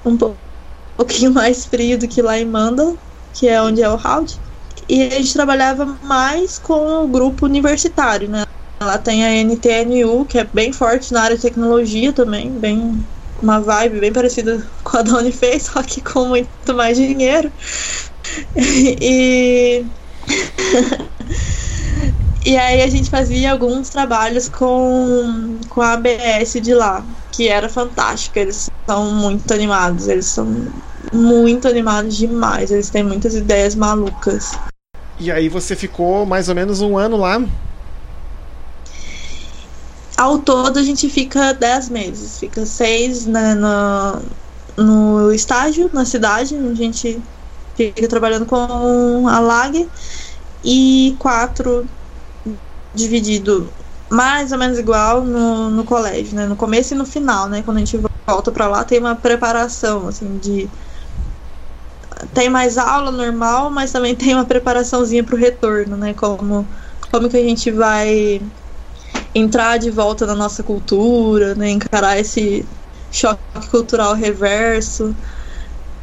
um 0.06 0.17
pouquinho 0.97 1.32
mais 1.34 1.65
frio 1.65 1.97
do 1.97 2.08
que 2.08 2.21
lá 2.21 2.39
em 2.39 2.45
Mandal, 2.45 2.97
que 3.34 3.47
é 3.47 3.62
onde 3.62 3.82
é 3.82 3.89
o 3.89 3.99
Hald. 4.01 4.39
E 4.88 5.01
a 5.03 5.10
gente 5.10 5.34
trabalhava 5.34 5.86
mais 6.03 6.58
com 6.58 7.03
o 7.03 7.08
grupo 7.08 7.45
universitário, 7.45 8.29
né? 8.29 8.43
Lá 8.86 8.98
tem 8.98 9.24
a 9.24 9.43
NTNU, 9.43 10.26
que 10.26 10.38
é 10.38 10.43
bem 10.43 10.74
forte 10.74 11.13
na 11.13 11.22
área 11.22 11.36
de 11.36 11.41
tecnologia 11.41 12.13
também, 12.13 12.52
bem 12.52 13.04
uma 13.41 13.60
vibe 13.60 14.00
bem 14.00 14.13
parecida 14.13 14.65
com 14.84 14.98
a 14.98 15.02
da 15.02 15.17
Unifei, 15.17 15.60
só 15.60 15.82
que 15.84 16.02
com 16.02 16.26
muito 16.26 16.74
mais 16.74 16.98
dinheiro. 16.98 17.52
e. 18.56 19.86
e 22.46 22.58
aí 22.58 22.82
a 22.82 22.88
gente 22.88 23.10
fazia 23.10 23.52
alguns 23.52 23.89
trabalhos 23.89 24.48
com, 24.48 25.58
com 25.69 25.82
a 25.82 25.93
ABS 25.93 26.54
de 26.62 26.74
lá, 26.74 27.04
que 27.32 27.50
era 27.50 27.67
fantástico. 27.67 28.39
Eles 28.39 28.69
são 28.88 29.12
muito 29.12 29.54
animados, 29.54 30.08
eles 30.08 30.26
são 30.26 30.67
muito 31.12 31.67
animados 31.67 32.15
demais, 32.15 32.72
eles 32.72 32.89
têm 32.89 33.04
muitas 33.04 33.36
ideias 33.36 33.76
malucas. 33.76 34.58
E 35.19 35.32
aí 35.32 35.48
você 35.48 35.76
ficou 35.76 36.26
mais 36.26 36.50
ou 36.50 36.56
menos 36.56 36.82
um 36.82 36.98
ano 36.98 37.17
lá? 37.17 37.41
Ao 40.17 40.39
todo 40.39 40.78
a 40.80 40.84
gente 40.84 41.10
fica 41.10 41.54
10 41.54 41.89
meses, 41.89 42.39
fica 42.39 42.65
seis 42.65 43.26
né, 43.26 43.56
no, 43.56 44.21
no 44.78 45.34
estágio, 45.34 45.89
na 45.93 46.06
cidade, 46.06 46.56
a 46.56 46.73
gente 46.76 47.23
fica 47.76 48.08
trabalhando 48.08 48.45
com 48.45 49.28
a 49.28 49.39
LAG 49.39 49.89
e 50.63 51.15
quatro 51.19 51.89
dividido 52.93 53.73
mais 54.12 54.52
ou 54.52 54.58
menos 54.58 54.78
igual 54.78 55.23
no, 55.23 55.69
no 55.71 55.84
colégio, 55.84 56.36
né? 56.36 56.45
No 56.45 56.56
começo 56.56 56.93
e 56.93 56.97
no 56.97 57.06
final, 57.06 57.49
né? 57.49 57.63
Quando 57.63 57.78
a 57.78 57.80
gente 57.80 57.99
volta 58.30 58.52
para 58.52 58.67
lá 58.67 58.84
tem 58.84 58.99
uma 58.99 59.15
preparação 59.15 60.08
assim 60.08 60.38
de 60.38 60.69
tem 62.34 62.49
mais 62.49 62.78
aula 62.78 63.12
normal, 63.12 63.69
mas 63.71 63.91
também 63.91 64.15
tem 64.15 64.34
uma 64.34 64.45
preparaçãozinha 64.45 65.23
para 65.23 65.36
o 65.36 65.38
retorno, 65.38 65.97
né? 65.97 66.13
Como 66.13 66.67
como 67.12 67.30
que 67.30 67.38
a 67.38 67.43
gente 67.43 67.71
vai 67.71 68.41
entrar 69.34 69.78
de 69.78 69.89
volta 69.89 70.26
na 70.26 70.36
nossa 70.36 70.63
cultura, 70.63 71.56
né? 71.56 71.69
Encarar 71.72 72.19
esse 72.19 72.65
choque 73.12 73.41
cultural 73.69 74.13
reverso 74.15 75.15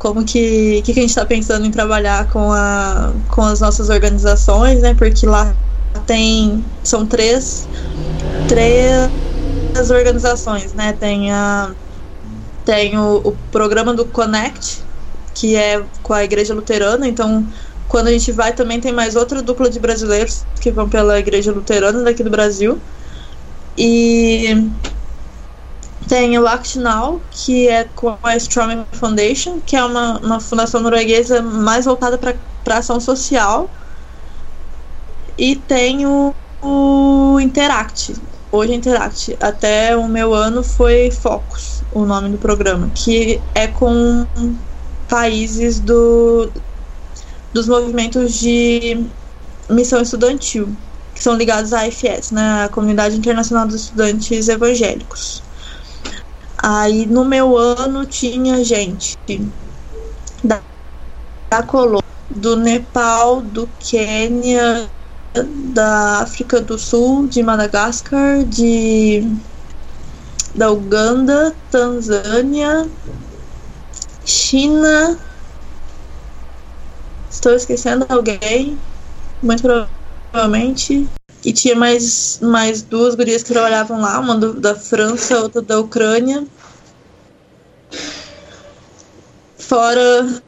como 0.01 0.25
que, 0.25 0.81
que, 0.81 0.93
a 0.93 0.95
gente 0.95 1.11
está 1.11 1.27
pensando 1.27 1.67
em 1.67 1.71
trabalhar 1.71 2.31
com, 2.31 2.51
a, 2.51 3.13
com 3.29 3.43
as 3.43 3.61
nossas 3.61 3.91
organizações, 3.91 4.81
né? 4.81 4.95
Porque 4.95 5.27
lá 5.27 5.55
tem 6.07 6.65
são 6.83 7.05
três 7.05 7.69
três 8.49 9.91
organizações, 9.91 10.73
né? 10.73 10.95
Tem 10.99 11.31
a 11.31 11.73
tem 12.65 12.99
o, 12.99 13.21
o 13.23 13.37
programa 13.53 13.93
do 13.93 14.07
Connect, 14.07 14.83
que 15.35 15.55
é 15.55 15.85
com 16.03 16.15
a 16.15 16.25
Igreja 16.25 16.55
Luterana, 16.55 17.07
então 17.07 17.47
quando 17.87 18.07
a 18.07 18.11
gente 18.11 18.33
vai 18.33 18.55
também 18.55 18.81
tem 18.81 18.93
mais 18.93 19.17
outra 19.17 19.43
dupla 19.43 19.69
de 19.69 19.79
brasileiros 19.79 20.47
que 20.63 20.71
vão 20.71 20.89
pela 20.89 21.19
Igreja 21.19 21.53
Luterana 21.53 22.03
daqui 22.03 22.25
do 22.25 22.31
Brasil. 22.31 22.81
E 23.83 24.71
tem 26.07 26.39
o 26.39 26.47
Act 26.47 26.79
que 27.31 27.67
é 27.67 27.85
com 27.97 28.15
a 28.23 28.37
Stromer 28.37 28.85
Foundation, 28.93 29.59
que 29.65 29.75
é 29.75 29.83
uma, 29.83 30.19
uma 30.19 30.39
fundação 30.39 30.83
norueguesa 30.83 31.41
mais 31.41 31.87
voltada 31.87 32.19
para 32.19 32.77
ação 32.77 33.01
social. 33.01 33.71
E 35.39 35.57
tem 35.57 36.05
o, 36.05 36.35
o 36.61 37.41
Interact. 37.41 38.17
Hoje 38.53 38.75
Interact. 38.75 39.39
Até 39.41 39.97
o 39.97 40.07
meu 40.07 40.35
ano 40.35 40.63
foi 40.63 41.11
Focus, 41.11 41.83
o 41.91 42.05
nome 42.05 42.29
do 42.29 42.37
programa, 42.37 42.91
que 42.95 43.41
é 43.55 43.67
com 43.67 44.27
países 45.09 45.81
do, 45.81 46.51
dos 47.55 47.67
movimentos 47.67 48.35
de 48.35 49.07
missão 49.71 50.03
estudantil, 50.03 50.69
que 51.21 51.25
são 51.25 51.35
ligados 51.35 51.75
à 51.75 51.87
IFS, 51.87 52.31
né, 52.31 52.65
a 52.65 52.69
Comunidade 52.71 53.15
Internacional 53.15 53.67
dos 53.67 53.83
Estudantes 53.83 54.49
Evangélicos. 54.49 55.43
Aí 56.57 57.05
no 57.05 57.27
meu 57.27 57.59
ano 57.59 58.07
tinha 58.07 58.65
gente 58.65 59.19
da, 60.43 60.63
da 61.51 61.63
Colômbia, 61.63 62.01
do 62.31 62.57
Nepal, 62.57 63.43
do 63.43 63.69
Quênia, 63.79 64.89
da 65.75 66.21
África 66.23 66.59
do 66.59 66.79
Sul, 66.79 67.29
de 67.29 67.43
Madagascar, 67.43 68.43
de 68.45 69.23
da 70.55 70.73
Uganda, 70.73 71.55
Tanzânia, 71.71 72.89
China. 74.25 75.19
Estou 77.31 77.53
esquecendo 77.53 78.07
alguém, 78.09 78.79
muito 79.43 79.61
provavelmente. 79.61 80.00
E 81.45 81.53
tinha 81.53 81.75
mais, 81.75 82.39
mais 82.43 82.83
duas 82.83 83.15
gurias 83.15 83.43
que 83.43 83.53
trabalhavam 83.53 84.01
lá, 84.01 84.19
uma 84.19 84.37
do, 84.37 84.55
da 84.61 84.75
França, 84.75 85.41
outra 85.41 85.63
da 85.63 85.81
Ucrânia. 85.81 86.47
Fora 89.57 90.43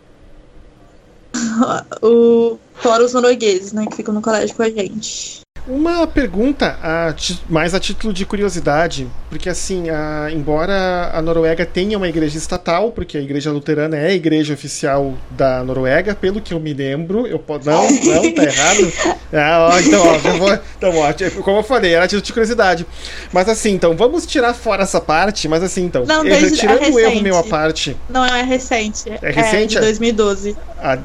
o, 2.03 2.59
fora 2.75 3.05
os 3.05 3.13
noruegueses, 3.13 3.73
né, 3.73 3.87
que 3.87 3.97
ficam 3.97 4.15
no 4.15 4.23
colégio 4.23 4.55
com 4.55 4.63
a 4.63 4.71
gente. 4.71 5.42
Uma 5.67 6.07
pergunta 6.09 6.77
a, 6.83 7.15
mais 7.49 7.73
a 7.73 7.79
título 7.79 8.13
de 8.13 8.27
curiosidade, 8.27 9.07
porque 9.31 9.49
assim, 9.49 9.91
a, 9.91 10.29
embora 10.33 11.11
a 11.15 11.23
Noruega 11.23 11.65
tenha 11.65 11.97
uma 11.97 12.09
igreja 12.09 12.37
estatal, 12.37 12.91
porque 12.91 13.17
a 13.17 13.21
igreja 13.21 13.53
luterana 13.53 13.97
é 13.97 14.09
a 14.09 14.13
igreja 14.13 14.55
oficial 14.55 15.15
da 15.31 15.63
Noruega, 15.63 16.17
pelo 16.17 16.41
que 16.41 16.53
eu 16.53 16.59
me 16.59 16.75
lembro, 16.75 17.29
eu 17.29 17.43
não, 17.65 17.91
não, 17.91 18.35
tá 18.35 18.43
errado. 18.43 18.93
Ah, 19.35 19.71
ó, 19.73 19.81
então, 19.81 20.07
ó, 20.07 20.19
já 20.19 20.33
vou, 20.35 20.53
então, 20.77 20.99
ó, 20.99 21.11
tipo, 21.11 21.43
como 21.43 21.61
eu 21.61 21.63
falei, 21.63 21.95
era 21.95 22.05
a 22.05 22.07
título 22.07 22.21
de 22.23 22.33
curiosidade. 22.35 22.87
Mas 23.33 23.49
assim, 23.49 23.71
então, 23.71 23.97
vamos 23.97 24.27
tirar 24.27 24.53
fora 24.53 24.83
essa 24.83 25.01
parte, 25.01 25.49
mas 25.49 25.63
assim, 25.63 25.85
então, 25.87 26.05
não, 26.05 26.23
desde, 26.23 26.59
tirando 26.59 26.83
é 26.83 26.91
o 26.91 26.99
erro 26.99 27.23
meu 27.23 27.39
à 27.39 27.43
parte. 27.43 27.97
Não, 28.11 28.23
é 28.23 28.43
recente. 28.43 29.09
É 29.09 29.31
recente? 29.31 29.79
É 29.79 29.81
de 29.81 29.87
2012. 29.87 30.55
A, 30.79 30.99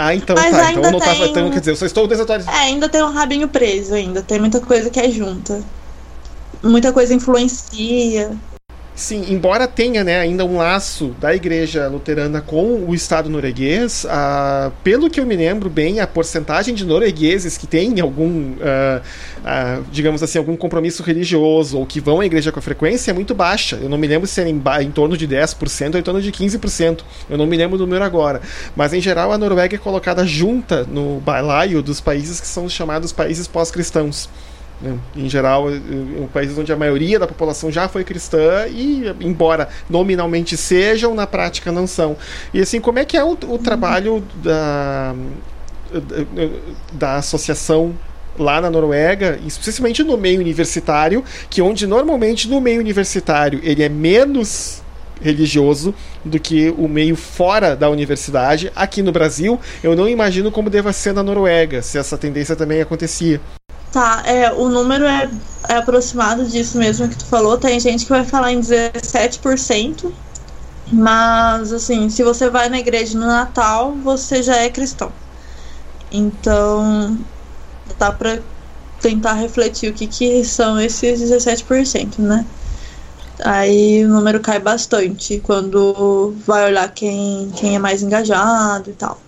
ah, 0.00 0.14
então 0.14 0.36
Mas 0.36 0.52
tá. 0.52 0.70
Então 0.70 0.84
eu 0.84 0.92
não 0.92 1.00
tem... 1.00 1.08
tava. 1.08 1.26
Então, 1.26 1.50
quer 1.50 1.58
dizer, 1.58 1.72
eu 1.72 1.76
só 1.76 1.84
estou 1.84 2.06
desatualizado. 2.06 2.56
É, 2.56 2.60
ainda 2.60 2.88
tem 2.88 3.02
um 3.02 3.10
rabinho 3.10 3.48
preso 3.48 3.94
ainda. 3.94 4.22
Tem 4.22 4.38
muita 4.38 4.60
coisa 4.60 4.88
que 4.88 5.00
é 5.00 5.10
junta. 5.10 5.60
Muita 6.62 6.92
coisa 6.92 7.12
influencia. 7.12 8.30
Sim, 8.98 9.26
embora 9.28 9.68
tenha 9.68 10.02
né, 10.02 10.18
ainda 10.18 10.44
um 10.44 10.56
laço 10.56 11.14
da 11.20 11.32
igreja 11.32 11.86
luterana 11.86 12.40
com 12.40 12.84
o 12.84 12.92
Estado 12.92 13.30
norueguês, 13.30 14.04
ah, 14.10 14.72
pelo 14.82 15.08
que 15.08 15.20
eu 15.20 15.24
me 15.24 15.36
lembro 15.36 15.70
bem, 15.70 16.00
a 16.00 16.06
porcentagem 16.06 16.74
de 16.74 16.84
noruegueses 16.84 17.56
que 17.56 17.64
têm 17.64 18.00
algum, 18.00 18.56
ah, 18.60 19.00
ah, 19.44 19.80
digamos 19.92 20.20
assim, 20.20 20.36
algum 20.36 20.56
compromisso 20.56 21.04
religioso 21.04 21.78
ou 21.78 21.86
que 21.86 22.00
vão 22.00 22.18
à 22.18 22.26
igreja 22.26 22.50
com 22.50 22.60
frequência 22.60 23.12
é 23.12 23.14
muito 23.14 23.36
baixa. 23.36 23.76
Eu 23.76 23.88
não 23.88 23.96
me 23.96 24.08
lembro 24.08 24.26
se 24.26 24.40
é 24.40 24.48
em, 24.48 24.60
em 24.82 24.90
torno 24.90 25.16
de 25.16 25.28
10% 25.28 25.94
ou 25.94 26.00
em 26.00 26.02
torno 26.02 26.20
de 26.20 26.32
15%. 26.32 27.02
Eu 27.30 27.38
não 27.38 27.46
me 27.46 27.56
lembro 27.56 27.78
do 27.78 27.86
número 27.86 28.02
agora. 28.02 28.42
Mas 28.74 28.92
em 28.92 29.00
geral 29.00 29.30
a 29.30 29.38
Noruega 29.38 29.76
é 29.76 29.78
colocada 29.78 30.26
junta 30.26 30.82
no 30.82 31.20
balaio 31.20 31.82
dos 31.82 32.00
países 32.00 32.40
que 32.40 32.48
são 32.48 32.68
chamados 32.68 33.12
países 33.12 33.46
pós-cristãos. 33.46 34.28
Né? 34.80 34.96
Em 35.16 35.28
geral, 35.28 35.70
em 35.70 36.28
países 36.32 36.56
onde 36.56 36.72
a 36.72 36.76
maioria 36.76 37.18
da 37.18 37.26
população 37.26 37.70
já 37.70 37.88
foi 37.88 38.04
cristã 38.04 38.66
e, 38.68 39.12
embora 39.20 39.68
nominalmente 39.90 40.56
sejam, 40.56 41.14
na 41.14 41.26
prática 41.26 41.72
não 41.72 41.86
são. 41.86 42.16
E 42.54 42.60
assim, 42.60 42.80
como 42.80 42.98
é 42.98 43.04
que 43.04 43.16
é 43.16 43.24
o, 43.24 43.32
o 43.32 43.58
trabalho 43.58 44.22
da, 44.42 45.14
da 46.92 47.16
associação 47.16 47.94
lá 48.38 48.60
na 48.60 48.70
Noruega, 48.70 49.38
especialmente 49.44 50.04
no 50.04 50.16
meio 50.16 50.40
universitário, 50.40 51.24
que 51.50 51.60
onde 51.60 51.86
normalmente 51.86 52.48
no 52.48 52.60
meio 52.60 52.78
universitário 52.78 53.60
ele 53.64 53.82
é 53.82 53.88
menos 53.88 54.80
religioso 55.20 55.92
do 56.24 56.38
que 56.38 56.72
o 56.78 56.86
meio 56.86 57.16
fora 57.16 57.74
da 57.74 57.90
universidade. 57.90 58.70
Aqui 58.76 59.02
no 59.02 59.10
Brasil, 59.10 59.58
eu 59.82 59.96
não 59.96 60.08
imagino 60.08 60.52
como 60.52 60.70
deva 60.70 60.92
ser 60.92 61.12
na 61.12 61.22
Noruega, 61.24 61.82
se 61.82 61.98
essa 61.98 62.16
tendência 62.16 62.54
também 62.54 62.80
acontecia. 62.80 63.40
Tá, 63.92 64.22
é, 64.26 64.52
o 64.52 64.68
número 64.68 65.04
é, 65.04 65.30
é 65.68 65.76
aproximado 65.76 66.46
disso 66.46 66.78
mesmo 66.78 67.08
que 67.08 67.16
tu 67.16 67.24
falou. 67.26 67.56
Tem 67.56 67.80
gente 67.80 68.04
que 68.04 68.10
vai 68.10 68.24
falar 68.24 68.52
em 68.52 68.60
17%, 68.60 70.12
mas 70.92 71.72
assim, 71.72 72.08
se 72.10 72.22
você 72.22 72.50
vai 72.50 72.68
na 72.68 72.78
igreja 72.78 73.18
no 73.18 73.26
Natal, 73.26 73.94
você 73.96 74.42
já 74.42 74.56
é 74.56 74.68
cristão. 74.68 75.10
Então, 76.10 77.18
dá 77.98 78.12
pra 78.12 78.38
tentar 79.00 79.34
refletir 79.34 79.90
o 79.90 79.94
que, 79.94 80.06
que 80.06 80.44
são 80.44 80.78
esses 80.80 81.20
17%, 81.20 82.18
né? 82.18 82.44
Aí 83.44 84.04
o 84.04 84.08
número 84.08 84.40
cai 84.40 84.58
bastante 84.58 85.38
quando 85.40 86.34
vai 86.44 86.66
olhar 86.66 86.92
quem, 86.92 87.50
quem 87.56 87.76
é 87.76 87.78
mais 87.78 88.02
engajado 88.02 88.90
e 88.90 88.94
tal. 88.94 89.18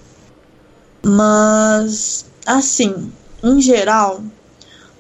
Mas, 1.04 2.26
assim, 2.44 3.12
em 3.42 3.60
geral, 3.60 4.20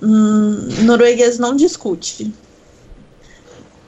hum, 0.02 0.68
norueguês 0.84 1.38
não 1.38 1.54
discute. 1.54 2.32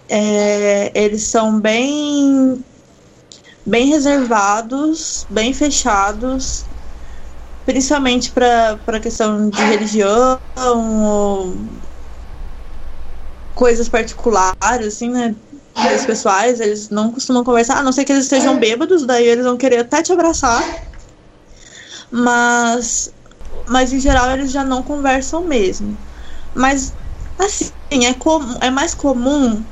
É, 0.08 0.92
eles 0.94 1.22
são 1.22 1.58
bem 1.58 2.62
bem 3.64 3.86
reservados, 3.86 5.24
bem 5.30 5.54
fechados, 5.54 6.64
principalmente 7.64 8.30
para 8.32 8.78
a 8.86 9.00
questão 9.00 9.48
de 9.48 9.62
religião 9.62 10.38
ou 10.58 11.56
coisas 13.54 13.88
particulares, 13.88 14.86
assim, 14.86 15.10
né? 15.10 15.34
Coisas 15.74 16.04
pessoais, 16.04 16.60
eles 16.60 16.90
não 16.90 17.12
costumam 17.12 17.44
conversar, 17.44 17.78
a 17.78 17.82
não 17.82 17.92
ser 17.92 18.04
que 18.04 18.12
eles 18.12 18.24
estejam 18.24 18.58
bêbados, 18.58 19.06
daí 19.06 19.26
eles 19.26 19.44
vão 19.44 19.56
querer 19.56 19.78
até 19.78 20.02
te 20.02 20.12
abraçar. 20.12 20.62
Mas 22.10 23.10
mas 23.72 23.92
em 23.92 24.00
geral 24.00 24.30
eles 24.32 24.52
já 24.52 24.64
não 24.64 24.82
conversam 24.82 25.46
mesmo. 25.48 25.98
Mas 26.54 26.94
assim, 27.38 27.72
é, 28.06 28.14
com, 28.14 28.40
é 28.60 28.70
mais 28.70 28.94
comum 28.94 29.66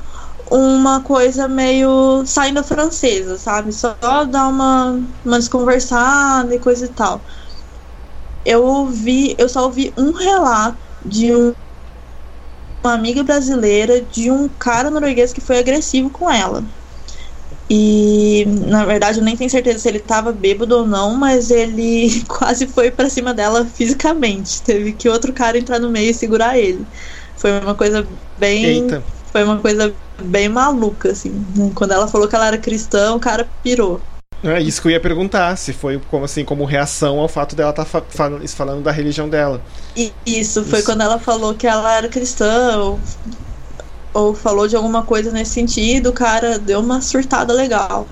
uma 0.51 1.01
coisa 1.03 1.47
meio 1.47 2.25
saindo 2.25 2.63
francesa, 2.63 3.37
sabe? 3.37 3.71
Só 3.71 3.95
dar 4.29 4.47
uma, 4.49 5.01
uma 5.25 5.39
desconversada 5.39 6.53
e 6.55 6.59
coisa 6.59 6.85
e 6.85 6.89
tal. 6.93 7.23
Eu 8.45 8.63
ouvi, 8.63 9.35
eu 9.39 9.49
só 9.49 9.63
ouvi 9.65 9.93
um 9.97 10.11
relato 10.11 10.79
de 11.03 11.33
um, 11.35 11.53
uma 12.85 12.93
amiga 12.93 13.23
brasileira 13.23 14.05
de 14.05 14.29
um 14.29 14.47
cara 14.47 14.91
norueguês 14.91 15.33
que 15.33 15.41
foi 15.41 15.57
agressivo 15.57 16.11
com 16.11 16.29
ela. 16.29 16.63
E 17.73 18.45
na 18.67 18.83
verdade 18.83 19.19
eu 19.19 19.23
nem 19.23 19.37
tenho 19.37 19.49
certeza 19.49 19.79
se 19.79 19.87
ele 19.87 19.99
tava 19.99 20.33
bêbado 20.33 20.79
ou 20.79 20.85
não, 20.85 21.15
mas 21.15 21.49
ele 21.49 22.21
quase 22.27 22.67
foi 22.67 22.91
para 22.91 23.09
cima 23.09 23.33
dela 23.33 23.65
fisicamente. 23.65 24.61
Teve 24.61 24.91
que 24.91 25.07
outro 25.07 25.31
cara 25.31 25.57
entrar 25.57 25.79
no 25.79 25.89
meio 25.89 26.11
e 26.11 26.13
segurar 26.13 26.57
ele. 26.57 26.85
Foi 27.37 27.57
uma 27.61 27.73
coisa 27.73 28.05
bem. 28.37 28.65
Eita. 28.65 29.01
Foi 29.31 29.45
uma 29.45 29.57
coisa 29.57 29.93
bem 30.21 30.49
maluca, 30.49 31.11
assim. 31.11 31.45
Quando 31.73 31.93
ela 31.93 32.09
falou 32.09 32.27
que 32.27 32.35
ela 32.35 32.47
era 32.47 32.57
cristã, 32.57 33.13
o 33.13 33.21
cara 33.21 33.47
pirou. 33.63 34.01
É 34.43 34.59
isso 34.59 34.81
que 34.81 34.89
eu 34.89 34.91
ia 34.91 34.99
perguntar, 34.99 35.55
se 35.55 35.71
foi 35.71 36.01
como 36.09 36.25
assim, 36.25 36.43
como 36.43 36.65
reação 36.65 37.19
ao 37.19 37.29
fato 37.29 37.55
dela 37.55 37.69
estar 37.69 37.85
tá 37.85 38.01
fa 38.01 38.37
falando 38.47 38.83
da 38.83 38.91
religião 38.91 39.29
dela. 39.29 39.61
Isso, 40.25 40.65
foi 40.65 40.79
isso. 40.79 40.85
quando 40.89 41.01
ela 41.01 41.19
falou 41.19 41.53
que 41.53 41.65
ela 41.65 41.95
era 41.95 42.09
cristã, 42.09 42.97
ou 44.13 44.21
ou 44.27 44.35
falou 44.35 44.67
de 44.67 44.75
alguma 44.75 45.03
coisa 45.03 45.31
nesse 45.31 45.51
sentido, 45.51 46.09
o 46.09 46.13
cara 46.13 46.59
deu 46.59 46.79
uma 46.79 47.01
surtada 47.01 47.53
legal. 47.53 48.07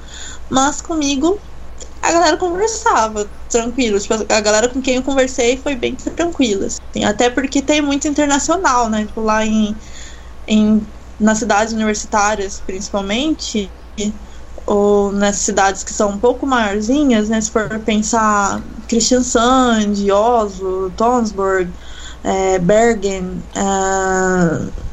Mas 0.49 0.81
comigo, 0.81 1.39
a 2.01 2.11
galera 2.11 2.37
conversava 2.37 3.29
tranquilo. 3.49 3.99
Tipo, 3.99 4.15
a 4.31 4.41
galera 4.41 4.69
com 4.69 4.81
quem 4.81 4.95
eu 4.95 5.03
conversei 5.03 5.57
foi 5.57 5.75
bem 5.75 5.95
tranquila. 5.95 6.67
Assim. 6.67 7.03
Até 7.03 7.29
porque 7.29 7.61
tem 7.61 7.81
muito 7.81 8.07
internacional, 8.07 8.89
né? 8.89 9.05
Tipo, 9.05 9.21
lá 9.21 9.45
em, 9.45 9.75
em, 10.47 10.85
nas 11.19 11.39
cidades 11.39 11.73
universitárias, 11.73 12.61
principalmente, 12.65 13.69
ou 14.65 15.11
nas 15.11 15.37
cidades 15.37 15.83
que 15.83 15.93
são 15.93 16.11
um 16.11 16.19
pouco 16.19 16.45
maiorzinhas, 16.45 17.29
né? 17.29 17.41
Se 17.41 17.51
for 17.51 17.67
pensar 17.79 18.63
Kristiansand, 18.87 19.93
Oslo, 20.11 20.91
Tonsborg, 20.91 21.71
é, 22.23 22.59
Bergen, 22.59 23.43
é, 23.55 24.88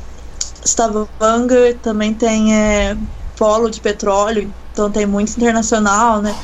Stavanger 0.67 1.79
também 1.83 2.13
tem 2.13 2.55
é, 2.55 2.97
polo 3.37 3.71
de 3.71 3.81
petróleo, 3.81 4.53
então 4.73 4.91
tem 4.91 5.07
muito 5.07 5.31
internacional, 5.37 6.21
né? 6.21 6.35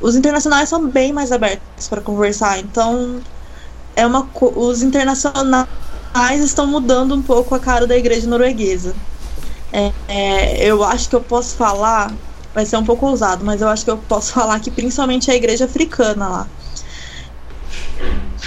Os 0.00 0.14
internacionais 0.14 0.68
são 0.68 0.88
bem 0.88 1.12
mais 1.12 1.32
abertos 1.32 1.88
para 1.88 2.00
conversar, 2.00 2.58
então 2.58 3.20
é 3.94 4.06
uma 4.06 4.28
os 4.34 4.82
internacionais 4.82 5.66
estão 6.38 6.66
mudando 6.66 7.14
um 7.14 7.22
pouco 7.22 7.54
a 7.54 7.58
cara 7.58 7.86
da 7.86 7.96
igreja 7.96 8.28
norueguesa. 8.28 8.94
É, 9.72 9.92
é, 10.06 10.64
eu 10.64 10.84
acho 10.84 11.08
que 11.08 11.16
eu 11.16 11.20
posso 11.20 11.56
falar, 11.56 12.12
vai 12.54 12.64
ser 12.66 12.76
um 12.76 12.84
pouco 12.84 13.06
ousado, 13.06 13.44
mas 13.44 13.60
eu 13.60 13.68
acho 13.68 13.84
que 13.84 13.90
eu 13.90 13.98
posso 13.98 14.32
falar 14.34 14.60
que 14.60 14.70
principalmente 14.70 15.30
a 15.30 15.34
igreja 15.34 15.64
africana 15.64 16.28
lá. 16.28 16.48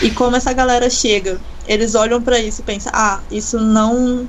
E 0.01 0.11
como 0.11 0.35
essa 0.35 0.53
galera 0.53 0.89
chega, 0.89 1.41
eles 1.67 1.93
olham 1.93 2.21
para 2.21 2.39
isso 2.39 2.61
e 2.61 2.63
pensam: 2.63 2.91
ah, 2.95 3.19
isso 3.29 3.59
não 3.59 4.27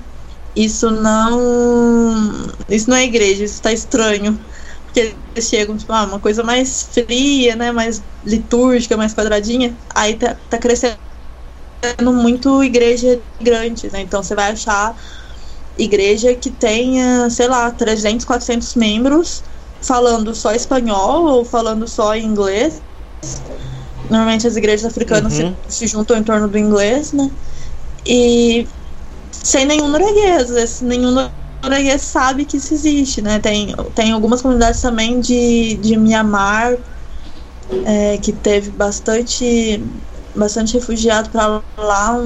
isso 0.54 0.90
não. 0.90 2.50
Isso 2.68 2.90
não 2.90 2.96
é 2.96 3.04
igreja, 3.04 3.44
isso 3.44 3.62
tá 3.62 3.72
estranho. 3.72 4.38
Porque 4.84 5.14
eles 5.34 5.48
chegam, 5.48 5.76
tipo, 5.76 5.92
ah, 5.92 6.04
uma 6.04 6.18
coisa 6.18 6.42
mais 6.42 6.88
fria, 6.92 7.54
né? 7.54 7.70
Mais 7.70 8.02
litúrgica, 8.24 8.96
mais 8.96 9.14
quadradinha. 9.14 9.74
Aí 9.94 10.14
tá, 10.14 10.36
tá 10.48 10.58
crescendo 10.58 10.98
muito 12.12 12.62
igreja 12.62 13.20
grande, 13.40 13.90
né? 13.92 14.00
Então 14.00 14.22
você 14.22 14.34
vai 14.34 14.52
achar 14.52 14.96
igreja 15.78 16.34
que 16.34 16.50
tenha, 16.50 17.30
sei 17.30 17.48
lá, 17.48 17.70
300, 17.70 18.24
400 18.26 18.74
membros 18.74 19.42
falando 19.80 20.34
só 20.34 20.52
espanhol 20.52 21.24
ou 21.24 21.44
falando 21.44 21.88
só 21.88 22.16
inglês. 22.16 22.82
Normalmente 24.10 24.46
as 24.46 24.56
igrejas 24.56 24.84
africanas 24.84 25.38
uhum. 25.38 25.54
se, 25.68 25.78
se, 25.78 25.86
juntam 25.86 26.16
em 26.16 26.22
torno 26.22 26.48
do 26.48 26.58
inglês, 26.58 27.12
né? 27.12 27.30
E 28.04 28.66
sem 29.42 29.64
nenhum 29.64 29.88
norueguês. 29.88 30.80
Nenhum 30.80 31.28
norueguês 31.62 32.02
sabe 32.02 32.44
que 32.44 32.56
isso 32.56 32.74
existe, 32.74 33.22
né? 33.22 33.38
Tem, 33.38 33.74
tem 33.94 34.12
algumas 34.12 34.42
comunidades 34.42 34.80
também 34.80 35.20
de, 35.20 35.76
de 35.76 35.96
Mianmar 35.96 36.76
é, 37.84 38.18
que 38.18 38.32
teve 38.32 38.70
bastante, 38.70 39.82
bastante 40.34 40.74
refugiado 40.74 41.30
para 41.30 41.62
lá 41.78 42.16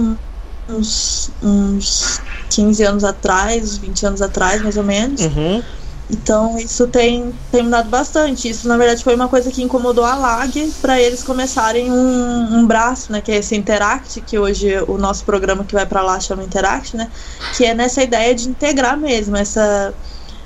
uns, 0.68 1.30
uns 1.42 2.20
15 2.50 2.82
anos 2.84 3.04
atrás, 3.04 3.76
20 3.76 4.06
anos 4.06 4.22
atrás, 4.22 4.62
mais 4.62 4.76
ou 4.76 4.84
menos. 4.84 5.20
Uhum. 5.20 5.62
Então 6.10 6.58
isso 6.58 6.86
tem, 6.86 7.32
tem 7.50 7.62
mudado 7.62 7.88
bastante. 7.88 8.48
Isso 8.48 8.68
na 8.68 8.76
verdade 8.76 9.02
foi 9.02 9.14
uma 9.14 9.28
coisa 9.28 9.50
que 9.50 9.62
incomodou 9.62 10.04
a 10.04 10.14
LAG 10.14 10.72
para 10.80 11.00
eles 11.00 11.22
começarem 11.22 11.90
um, 11.90 12.58
um, 12.58 12.66
braço, 12.66 13.10
né, 13.10 13.20
que 13.20 13.32
é 13.32 13.36
esse 13.36 13.56
Interact, 13.56 14.20
que 14.20 14.38
hoje 14.38 14.68
o 14.86 14.98
nosso 14.98 15.24
programa 15.24 15.64
que 15.64 15.74
vai 15.74 15.86
para 15.86 16.02
lá 16.02 16.20
chama 16.20 16.44
Interact, 16.44 16.96
né, 16.96 17.10
que 17.56 17.64
é 17.64 17.74
nessa 17.74 18.02
ideia 18.02 18.34
de 18.34 18.48
integrar 18.48 18.98
mesmo 18.98 19.36
essa 19.36 19.94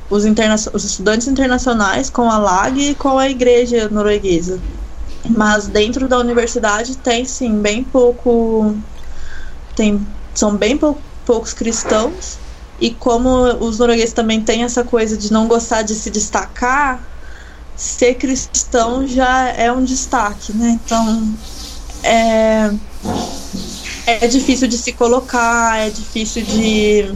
os, 0.08 0.24
interna 0.24 0.54
os 0.54 0.84
estudantes 0.84 1.26
internacionais 1.26 2.08
com 2.08 2.30
a 2.30 2.38
LAG 2.38 2.90
e 2.90 2.94
com 2.94 3.18
a 3.18 3.28
igreja 3.28 3.88
norueguesa. 3.88 4.60
Mas 5.28 5.66
dentro 5.66 6.08
da 6.08 6.18
universidade 6.18 6.96
tem 6.96 7.24
sim 7.24 7.60
bem 7.60 7.82
pouco 7.82 8.74
tem 9.74 10.06
são 10.34 10.56
bem 10.56 10.78
pou, 10.78 10.96
poucos 11.26 11.52
cristãos 11.52 12.38
e 12.80 12.90
como 12.90 13.28
os 13.64 13.78
noruegueses 13.78 14.12
também 14.12 14.40
têm 14.40 14.62
essa 14.62 14.84
coisa 14.84 15.16
de 15.16 15.32
não 15.32 15.48
gostar 15.48 15.82
de 15.82 15.94
se 15.94 16.10
destacar, 16.10 17.02
ser 17.76 18.14
cristão 18.14 19.06
já 19.06 19.48
é 19.48 19.70
um 19.70 19.84
destaque, 19.84 20.52
né? 20.52 20.78
Então 20.84 21.34
é, 22.02 22.70
é 24.06 24.26
difícil 24.26 24.68
de 24.68 24.78
se 24.78 24.92
colocar, 24.92 25.78
é 25.78 25.90
difícil 25.90 26.42
de, 26.44 27.12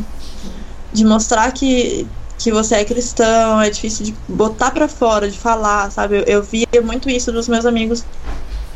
de 0.93 1.05
mostrar 1.05 1.53
que, 1.53 2.07
que 2.39 2.51
você 2.51 2.77
é 2.77 2.85
cristão, 2.85 3.61
é 3.61 3.71
difícil 3.71 4.07
de 4.07 4.15
botar 4.29 4.71
para 4.71 4.89
fora, 4.89 5.31
de 5.31 5.39
falar, 5.39 5.91
sabe? 5.91 6.19
Eu, 6.19 6.23
eu 6.25 6.43
via 6.43 6.67
muito 6.83 7.09
isso 7.09 7.33
dos 7.33 7.49
meus 7.49 7.67
amigos 7.67 8.05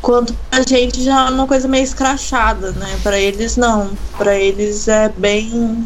quanto 0.01 0.35
a 0.51 0.61
gente 0.61 1.03
já 1.03 1.27
é 1.27 1.29
uma 1.29 1.47
coisa 1.47 1.67
meio 1.67 1.83
escrachada, 1.83 2.71
né? 2.71 2.99
Para 3.03 3.19
eles 3.19 3.57
não, 3.57 3.91
para 4.17 4.37
eles 4.37 4.87
é 4.87 5.09
bem 5.09 5.85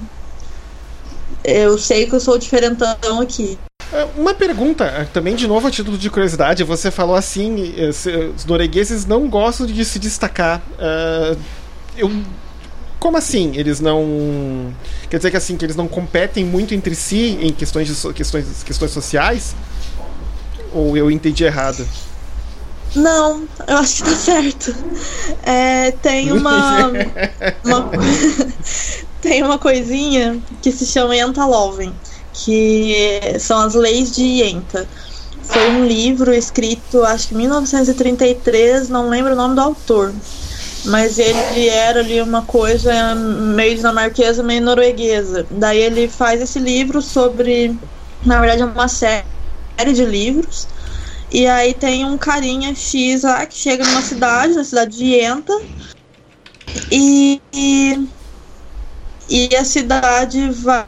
eu 1.43 1.77
sei 1.77 2.05
que 2.05 2.15
eu 2.15 2.19
sou 2.19 2.37
diferentão 2.37 3.21
aqui. 3.21 3.57
É, 3.93 4.07
uma 4.15 4.33
pergunta, 4.33 4.85
é, 4.85 5.03
também 5.03 5.35
de 5.35 5.47
novo 5.47 5.67
a 5.67 5.71
título 5.71 5.97
de 5.97 6.09
curiosidade, 6.09 6.63
você 6.63 6.89
falou 6.89 7.15
assim, 7.15 7.73
eh, 7.77 7.89
os 8.35 8.45
noruegueses 8.45 9.05
não 9.05 9.27
gostam 9.27 9.65
de 9.67 9.83
se 9.83 9.99
destacar. 9.99 10.61
Uh, 10.79 11.37
eu, 11.97 12.09
como 13.01 13.17
assim? 13.17 13.51
Eles 13.55 13.79
não. 13.79 14.73
Quer 15.09 15.17
dizer 15.17 15.31
que 15.31 15.37
assim, 15.37 15.57
que 15.57 15.65
eles 15.65 15.75
não 15.75 15.87
competem 15.87 16.45
muito 16.45 16.73
entre 16.73 16.95
si 16.95 17.37
em 17.41 17.51
questões, 17.51 17.87
de, 17.87 18.13
questões, 18.13 18.63
questões 18.63 18.91
sociais? 18.91 19.55
Ou 20.71 20.95
eu 20.95 21.11
entendi 21.11 21.43
errado? 21.43 21.85
Não, 22.95 23.47
eu 23.67 23.77
acho 23.77 24.03
que 24.03 24.09
tá 24.09 24.15
certo. 24.15 24.75
É, 25.43 25.91
tem 25.91 26.31
uma. 26.31 26.91
uma 27.65 27.91
tem 29.21 29.43
uma 29.43 29.59
coisinha 29.59 30.41
que 30.61 30.71
se 30.71 30.85
chama 30.85 31.15
Yentaloven, 31.15 31.93
que 32.33 33.19
são 33.39 33.59
as 33.59 33.75
leis 33.75 34.15
de 34.15 34.23
Yenta. 34.23 34.87
Foi 35.43 35.69
um 35.69 35.85
livro 35.85 36.33
escrito, 36.33 37.03
acho 37.03 37.29
que 37.29 37.35
em 37.35 37.37
1933, 37.39 38.89
não 38.89 39.09
lembro 39.09 39.33
o 39.33 39.35
nome 39.35 39.55
do 39.55 39.61
autor. 39.61 40.13
Mas 40.85 41.19
ele 41.19 41.69
era 41.69 41.99
ali 41.99 42.19
uma 42.21 42.41
coisa 42.41 43.13
meio 43.13 43.75
dinamarquesa, 43.75 44.41
meio 44.41 44.61
norueguesa. 44.61 45.45
Daí 45.51 45.79
ele 45.79 46.07
faz 46.07 46.41
esse 46.41 46.57
livro 46.57 47.01
sobre. 47.01 47.77
Na 48.25 48.39
verdade, 48.39 48.63
é 48.63 48.65
uma 48.65 48.87
série 48.87 49.23
de 49.93 50.05
livros. 50.05 50.67
E 51.31 51.45
aí 51.45 51.73
tem 51.73 52.03
um 52.03 52.17
carinha 52.17 52.73
X 52.73 53.21
lá 53.23 53.45
que 53.45 53.55
chega 53.55 53.85
numa 53.85 54.01
cidade, 54.01 54.53
na 54.53 54.63
cidade 54.63 54.97
de 54.97 55.05
Yenta. 55.05 55.61
E, 56.91 57.39
e 57.53 58.07
e 59.31 59.55
a 59.55 59.65
cidade 59.65 60.49
vai 60.51 60.87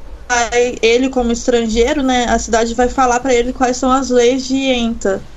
ele 0.81 1.09
como 1.09 1.31
estrangeiro, 1.31 2.01
né, 2.03 2.25
a 2.25 2.39
cidade 2.39 2.73
vai 2.75 2.89
falar 2.89 3.19
para 3.19 3.33
ele 3.33 3.53
quais 3.53 3.77
são 3.77 3.91
as 3.91 4.09
leis 4.09 4.45
de 4.45 4.55
Enta. 4.55 5.27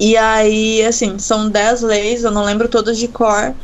E 0.00 0.16
aí, 0.16 0.82
assim, 0.84 1.18
são 1.18 1.50
dez 1.50 1.82
leis, 1.82 2.24
eu 2.24 2.30
não 2.32 2.44
lembro 2.44 2.68
todas 2.68 2.98
de 2.98 3.08
cor, 3.08 3.56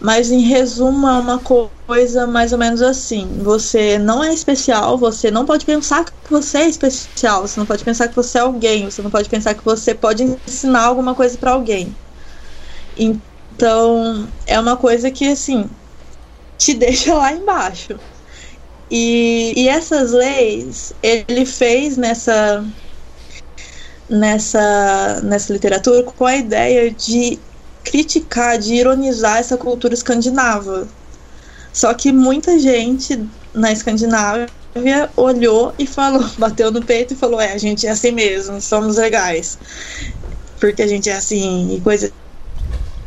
mas 0.00 0.30
em 0.30 0.40
resumo 0.42 1.08
é 1.08 1.18
uma 1.18 1.40
coisa 1.40 2.26
mais 2.26 2.52
ou 2.52 2.58
menos 2.58 2.82
assim: 2.82 3.38
você 3.42 3.98
não 3.98 4.22
é 4.24 4.34
especial, 4.34 4.98
você 4.98 5.30
não 5.30 5.46
pode 5.46 5.66
pensar 5.66 6.04
que 6.04 6.12
você 6.30 6.58
é 6.58 6.68
especial, 6.68 7.42
você 7.42 7.58
não 7.60 7.66
pode 7.66 7.84
pensar 7.84 8.08
que 8.08 8.16
você 8.16 8.38
é 8.38 8.42
alguém, 8.42 8.84
você 8.90 9.02
não 9.02 9.10
pode 9.10 9.28
pensar 9.28 9.54
que 9.54 9.64
você 9.64 9.94
pode 9.94 10.24
ensinar 10.48 10.84
alguma 10.84 11.14
coisa 11.14 11.38
para 11.38 11.52
alguém. 11.52 11.96
Então, 12.96 14.32
é 14.46 14.58
uma 14.58 14.76
coisa 14.76 15.10
que 15.10 15.26
assim 15.26 15.68
te 16.58 16.74
deixa 16.78 17.14
lá 17.14 17.32
embaixo. 17.32 18.00
E, 18.90 19.52
e 19.56 19.68
essas 19.68 20.12
leis 20.12 20.92
ele 21.02 21.44
fez 21.44 21.96
nessa 21.96 22.64
nessa 24.08 25.20
nessa 25.22 25.52
literatura 25.52 26.04
com 26.04 26.24
a 26.24 26.36
ideia 26.36 26.90
de 26.90 27.38
criticar, 27.84 28.58
de 28.58 28.74
ironizar 28.74 29.38
essa 29.38 29.56
cultura 29.56 29.94
escandinava. 29.94 30.88
Só 31.72 31.92
que 31.94 32.12
muita 32.12 32.58
gente 32.58 33.28
na 33.54 33.72
Escandinávia 33.72 34.48
olhou 35.16 35.74
e 35.78 35.86
falou, 35.86 36.24
bateu 36.38 36.70
no 36.70 36.82
peito 36.82 37.14
e 37.14 37.16
falou: 37.16 37.40
"É, 37.40 37.52
a 37.52 37.58
gente 37.58 37.86
é 37.86 37.90
assim 37.90 38.12
mesmo, 38.12 38.60
somos 38.60 38.96
legais". 38.96 39.58
Porque 40.60 40.82
a 40.82 40.86
gente 40.86 41.10
é 41.10 41.14
assim 41.16 41.74
e 41.76 41.80
coisa 41.80 42.12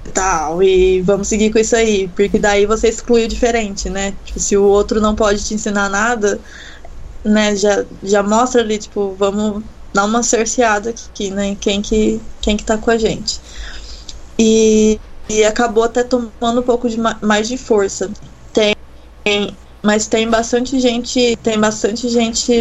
tal, 0.10 0.62
e 0.64 1.02
vamos 1.02 1.28
seguir 1.28 1.52
com 1.52 1.60
isso 1.60 1.76
aí, 1.76 2.08
porque 2.10 2.40
daí 2.40 2.66
você 2.66 2.90
exclui 2.90 3.26
o 3.26 3.28
diferente, 3.28 3.90
né? 3.90 4.14
Tipo, 4.26 4.40
se 4.40 4.58
o 4.58 4.64
outro 4.64 5.00
não 5.02 5.16
pode 5.16 5.44
te 5.44 5.54
ensinar 5.54 5.90
nada, 5.90 6.40
né, 7.24 7.56
já, 7.56 7.86
já 8.04 8.24
mostra 8.24 8.62
ali, 8.62 8.78
tipo, 8.78 9.16
vamos 9.16 9.64
dar 9.94 10.06
uma 10.06 10.24
cerceada 10.24 10.92
aqui, 10.92 11.32
né, 11.32 11.56
quem 11.56 11.82
que, 11.82 12.22
quem 12.42 12.58
que 12.58 12.64
tá 12.64 12.78
com 12.78 12.92
a 12.92 12.98
gente. 12.98 13.40
E, 14.40 15.00
e 15.30 15.44
acabou 15.44 15.84
até 15.84 16.04
tomando 16.04 16.62
um 16.62 16.64
pouco 16.64 16.90
de 16.90 16.98
mais 16.98 17.48
de 17.48 17.58
força. 17.58 18.10
Tem, 18.54 18.76
mas 19.86 20.08
tem 20.08 20.30
bastante 20.30 20.80
gente, 20.80 21.38
tem 21.38 21.60
bastante 21.60 22.08
gente 22.10 22.52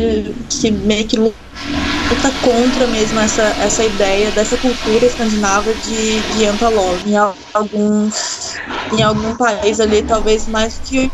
que 0.48 0.70
meio 0.70 1.08
que 1.08 1.16
luta 1.16 2.32
contra 2.40 2.86
mesmo 2.86 3.18
essa, 3.18 3.54
essa 3.58 3.84
ideia 3.84 4.32
dessa 4.32 4.58
cultura 4.58 5.06
escandinava 5.06 5.74
de, 5.74 6.22
de 6.24 6.44
antalog 6.46 7.08
em 7.08 7.16
alguns 7.54 8.62
em 8.90 9.02
algum 9.02 9.36
país 9.36 9.80
ali 9.80 10.02
talvez 10.02 10.46
mais 10.46 10.78
que 10.80 11.10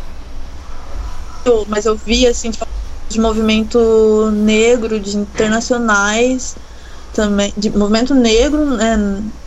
eu, 1.45 1.65
mas 1.67 1.85
eu 1.85 1.95
vi 1.97 2.25
assim 2.27 2.51
de 3.11 3.19
movimento 3.19 4.31
negro 4.31 4.99
de 4.99 5.15
internacionais 5.17 6.55
também 7.13 7.53
de 7.57 7.69
movimento 7.71 8.13
negro 8.15 8.65
né, 8.77 8.97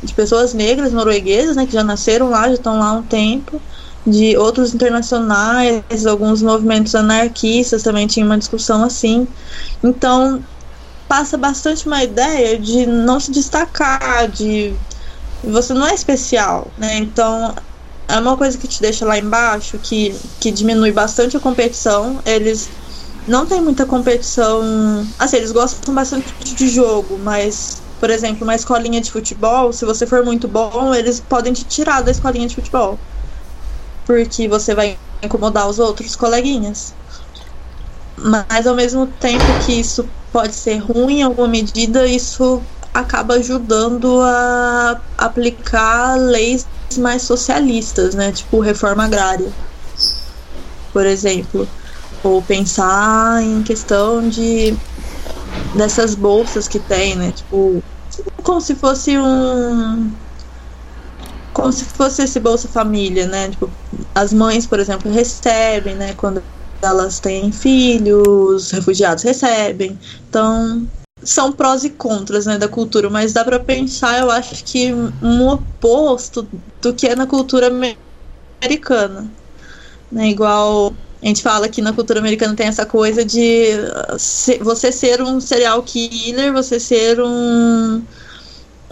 de 0.03 0.15
pessoas 0.15 0.55
negras 0.55 0.93
norueguesas 0.93 1.57
né 1.57 1.67
que 1.67 1.73
já 1.73 1.85
nasceram 1.85 2.31
lá 2.31 2.49
já 2.49 2.55
estão 2.55 2.79
lá 2.79 2.89
há 2.91 2.95
um 2.95 3.07
tempo 3.07 3.63
de 4.07 4.37
outros 4.37 4.75
internacionais 4.75 6.07
alguns 6.07 6.43
movimentos 6.43 6.95
anarquistas 6.95 7.83
também 7.83 8.07
tinha 8.07 8.25
uma 8.25 8.39
discussão 8.39 8.83
assim 8.85 9.27
então 9.83 10.43
passa 11.09 11.39
bastante 11.39 11.87
uma 11.87 12.05
ideia 12.05 12.59
de 12.59 12.87
não 12.87 13.19
se 13.19 13.33
destacar, 13.33 14.29
de 14.31 14.75
você 15.43 15.73
não 15.73 15.87
é 15.87 15.95
especial, 15.95 16.75
né? 16.77 16.99
Então 16.99 17.55
é 18.09 18.19
uma 18.19 18.37
coisa 18.37 18.59
que 18.59 18.69
te 18.69 18.81
deixa 18.81 19.07
lá 19.07 19.19
embaixo, 19.19 19.79
que, 19.79 20.15
que 20.41 20.51
diminui 20.51 20.93
bastante 20.93 21.37
a 21.37 21.41
competição. 21.41 22.21
Eles 22.25 22.71
não 23.27 23.47
tem 23.47 23.61
muita 23.63 23.87
competição. 23.87 24.63
Assim, 25.19 25.37
eles 25.37 25.53
gostam 25.53 25.95
bastante 25.95 26.35
de 26.43 26.69
jogo, 26.69 27.19
mas, 27.19 27.83
por 27.99 28.11
exemplo, 28.11 28.45
uma 28.45 28.55
escolinha 28.55 29.01
de 29.01 29.11
futebol, 29.11 29.73
se 29.73 29.85
você 29.85 30.07
for 30.07 30.25
muito 30.25 30.49
bom, 30.49 30.95
eles 30.95 31.21
podem 31.21 31.53
te 31.53 31.65
tirar 31.65 32.03
da 32.03 32.11
escolinha 32.11 32.49
de 32.49 32.55
futebol. 32.55 32.99
Porque 34.09 34.49
você 34.49 34.75
vai 34.75 34.99
incomodar 35.23 35.69
os 35.69 35.79
outros 35.79 36.17
coleguinhas. 36.17 36.95
Mas 38.17 38.67
ao 38.67 38.75
mesmo 38.75 39.07
tempo 39.07 39.45
que 39.67 39.73
isso 39.75 40.09
pode 40.33 40.55
ser 40.55 40.79
ruim 40.79 41.19
em 41.19 41.23
alguma 41.23 41.47
medida, 41.47 42.07
isso 42.07 42.63
acaba 42.95 43.35
ajudando 43.35 44.23
a 44.23 44.99
aplicar 45.19 46.17
leis 46.17 46.67
mais 46.97 47.21
socialistas, 47.21 48.15
né? 48.15 48.33
Tipo 48.33 48.61
reforma 48.61 49.05
agrária. 49.05 49.53
por 50.91 51.05
exemplo. 51.05 51.69
Ou 52.25 52.41
pensar 52.41 53.43
em 53.43 53.63
questão 53.63 54.27
de 54.27 54.75
dessas 55.77 56.15
bolsas 56.15 56.67
que 56.67 56.79
tem, 56.79 57.15
né? 57.15 57.31
Tipo, 57.31 57.83
como 58.43 58.61
se 58.61 58.75
fosse 58.75 59.19
um 59.19 60.11
como 61.59 61.73
se 61.73 61.85
fosse 61.87 62.23
esse 62.23 62.39
Bolsa 62.39 62.69
Família, 62.69 63.27
né? 63.27 63.49
Tipo, 63.51 63.69
as 64.15 64.33
mães, 64.33 64.65
por 64.65 64.79
exemplo, 64.79 65.11
recebem, 65.11 65.97
né? 65.97 66.15
Quando 66.15 66.41
elas 66.81 67.19
têm 67.19 67.51
filhos, 67.51 68.71
refugiados 68.71 69.25
recebem. 69.25 69.99
Então, 70.29 70.87
são 71.21 71.51
prós 71.51 71.83
e 71.83 71.91
contras, 71.91 72.47
né, 72.47 72.57
da 72.59 72.69
cultura, 72.69 73.11
mas 73.11 73.33
dá 73.33 73.45
para 73.45 73.59
pensar, 73.59 74.21
eu 74.21 74.31
acho 74.31 74.65
que 74.65 74.95
um 75.21 75.49
oposto 75.49 76.49
do 76.81 76.95
que 76.95 77.09
é 77.09 77.17
na 77.17 77.27
cultura 77.27 77.67
americana. 78.63 79.29
Né? 80.13 80.29
Igual 80.31 80.95
a 81.21 81.27
gente 81.27 81.43
fala 81.43 81.69
que 81.69 81.83
na 81.83 81.93
cultura 81.93 82.21
americana 82.21 82.55
tem 82.55 82.69
essa 82.69 82.87
coisa 82.87 83.25
de 83.25 83.73
você 84.61 84.93
ser 84.93 85.21
um 85.21 85.41
serial 85.41 85.83
killer, 85.83 86.53
você 86.53 86.79
ser 86.79 87.21
um 87.21 88.01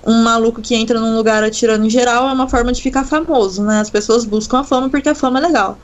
um 0.06 0.22
maluco 0.22 0.62
que 0.62 0.74
entra 0.74 1.00
num 1.00 1.16
lugar 1.16 1.42
atirando 1.42 1.84
em 1.84 1.90
geral 1.90 2.28
é 2.28 2.32
uma 2.32 2.48
forma 2.48 2.72
de 2.72 2.80
ficar 2.80 3.04
famoso, 3.04 3.62
né? 3.64 3.80
As 3.80 3.90
pessoas 3.90 4.24
buscam 4.24 4.60
a 4.60 4.64
fama 4.64 4.88
porque 4.88 5.08
a 5.08 5.14
fama 5.14 5.40
é 5.40 5.42
legal. 5.42 5.78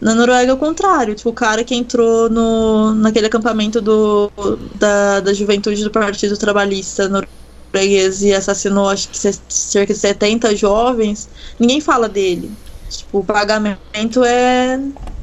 Na 0.00 0.14
Noruega 0.14 0.50
é 0.50 0.54
o 0.54 0.58
contrário, 0.58 1.14
tipo, 1.14 1.30
o 1.30 1.32
cara 1.32 1.64
que 1.64 1.74
entrou 1.74 2.28
no, 2.28 2.94
naquele 2.94 3.26
acampamento 3.26 3.80
do, 3.80 4.30
da, 4.74 5.20
da 5.20 5.32
juventude 5.32 5.82
do 5.82 5.90
Partido 5.90 6.36
Trabalhista 6.36 7.08
norueguês 7.08 8.22
e 8.22 8.32
assassinou 8.32 8.88
acho 8.90 9.08
que 9.08 9.18
cerca 9.48 9.92
de 9.92 9.98
70 9.98 10.54
jovens, 10.54 11.28
ninguém 11.58 11.80
fala 11.80 12.08
dele. 12.08 12.50
Tipo, 12.90 13.18
o 13.20 13.24
pagamento 13.24 14.22
é 14.24 14.78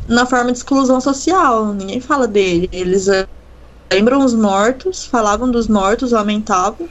na 0.08 0.26
forma 0.26 0.52
de 0.52 0.58
exclusão 0.58 1.00
social, 1.00 1.74
ninguém 1.74 2.02
fala 2.02 2.28
dele. 2.28 2.68
Eles 2.72 3.08
lembram 3.92 4.26
os 4.26 4.34
mortos, 4.34 5.06
falavam 5.06 5.50
dos 5.50 5.68
mortos, 5.68 6.12
lamentavam, 6.12 6.90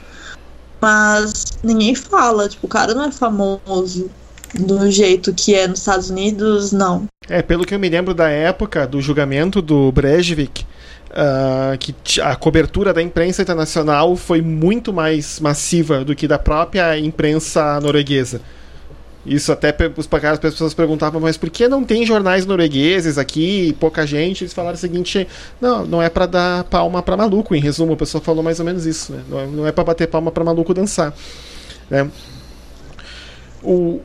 mas 0.83 1.45
ninguém 1.63 1.95
fala, 1.95 2.49
tipo, 2.49 2.65
o 2.65 2.69
cara 2.69 2.93
não 2.93 3.05
é 3.05 3.11
famoso 3.11 4.11
do 4.53 4.91
jeito 4.91 5.33
que 5.33 5.55
é 5.55 5.65
nos 5.65 5.79
Estados 5.79 6.09
Unidos, 6.09 6.73
não. 6.73 7.05
É, 7.29 7.41
pelo 7.41 7.65
que 7.65 7.73
eu 7.73 7.79
me 7.79 7.87
lembro 7.87 8.13
da 8.13 8.29
época 8.29 8.85
do 8.85 8.99
julgamento 8.99 9.61
do 9.61 9.89
Breivik, 9.93 10.65
uh, 11.11 11.77
que 11.77 12.19
a 12.19 12.35
cobertura 12.35 12.93
da 12.93 13.01
imprensa 13.01 13.41
internacional 13.41 14.13
foi 14.17 14.41
muito 14.41 14.91
mais 14.91 15.39
massiva 15.39 16.03
do 16.03 16.13
que 16.13 16.27
da 16.27 16.37
própria 16.37 16.99
imprensa 16.99 17.79
norueguesa. 17.79 18.41
Isso 19.25 19.53
até 19.53 19.73
as 20.31 20.39
pessoas 20.39 20.73
perguntavam, 20.73 21.21
mas 21.21 21.37
por 21.37 21.49
que 21.49 21.67
não 21.67 21.83
tem 21.83 22.05
jornais 22.05 22.45
noruegueses 22.45 23.17
aqui, 23.17 23.73
pouca 23.79 24.05
gente? 24.05 24.43
Eles 24.43 24.53
falaram 24.53 24.75
o 24.75 24.79
seguinte: 24.79 25.25
não, 25.61 25.85
não 25.85 26.01
é 26.01 26.09
para 26.09 26.25
dar 26.25 26.63
palma 26.65 27.01
para 27.01 27.15
maluco, 27.15 27.55
em 27.55 27.59
resumo, 27.59 27.93
a 27.93 27.97
pessoa 27.97 28.21
falou 28.21 28.43
mais 28.43 28.59
ou 28.59 28.65
menos 28.65 28.85
isso, 28.85 29.13
né? 29.13 29.23
Não 29.29 29.65
é, 29.65 29.69
é 29.69 29.71
para 29.71 29.85
bater 29.85 30.07
palma 30.07 30.29
para 30.29 30.43
maluco 30.43 30.73
dançar. 30.73 31.13
Né? 31.89 32.09
O, 33.63 34.01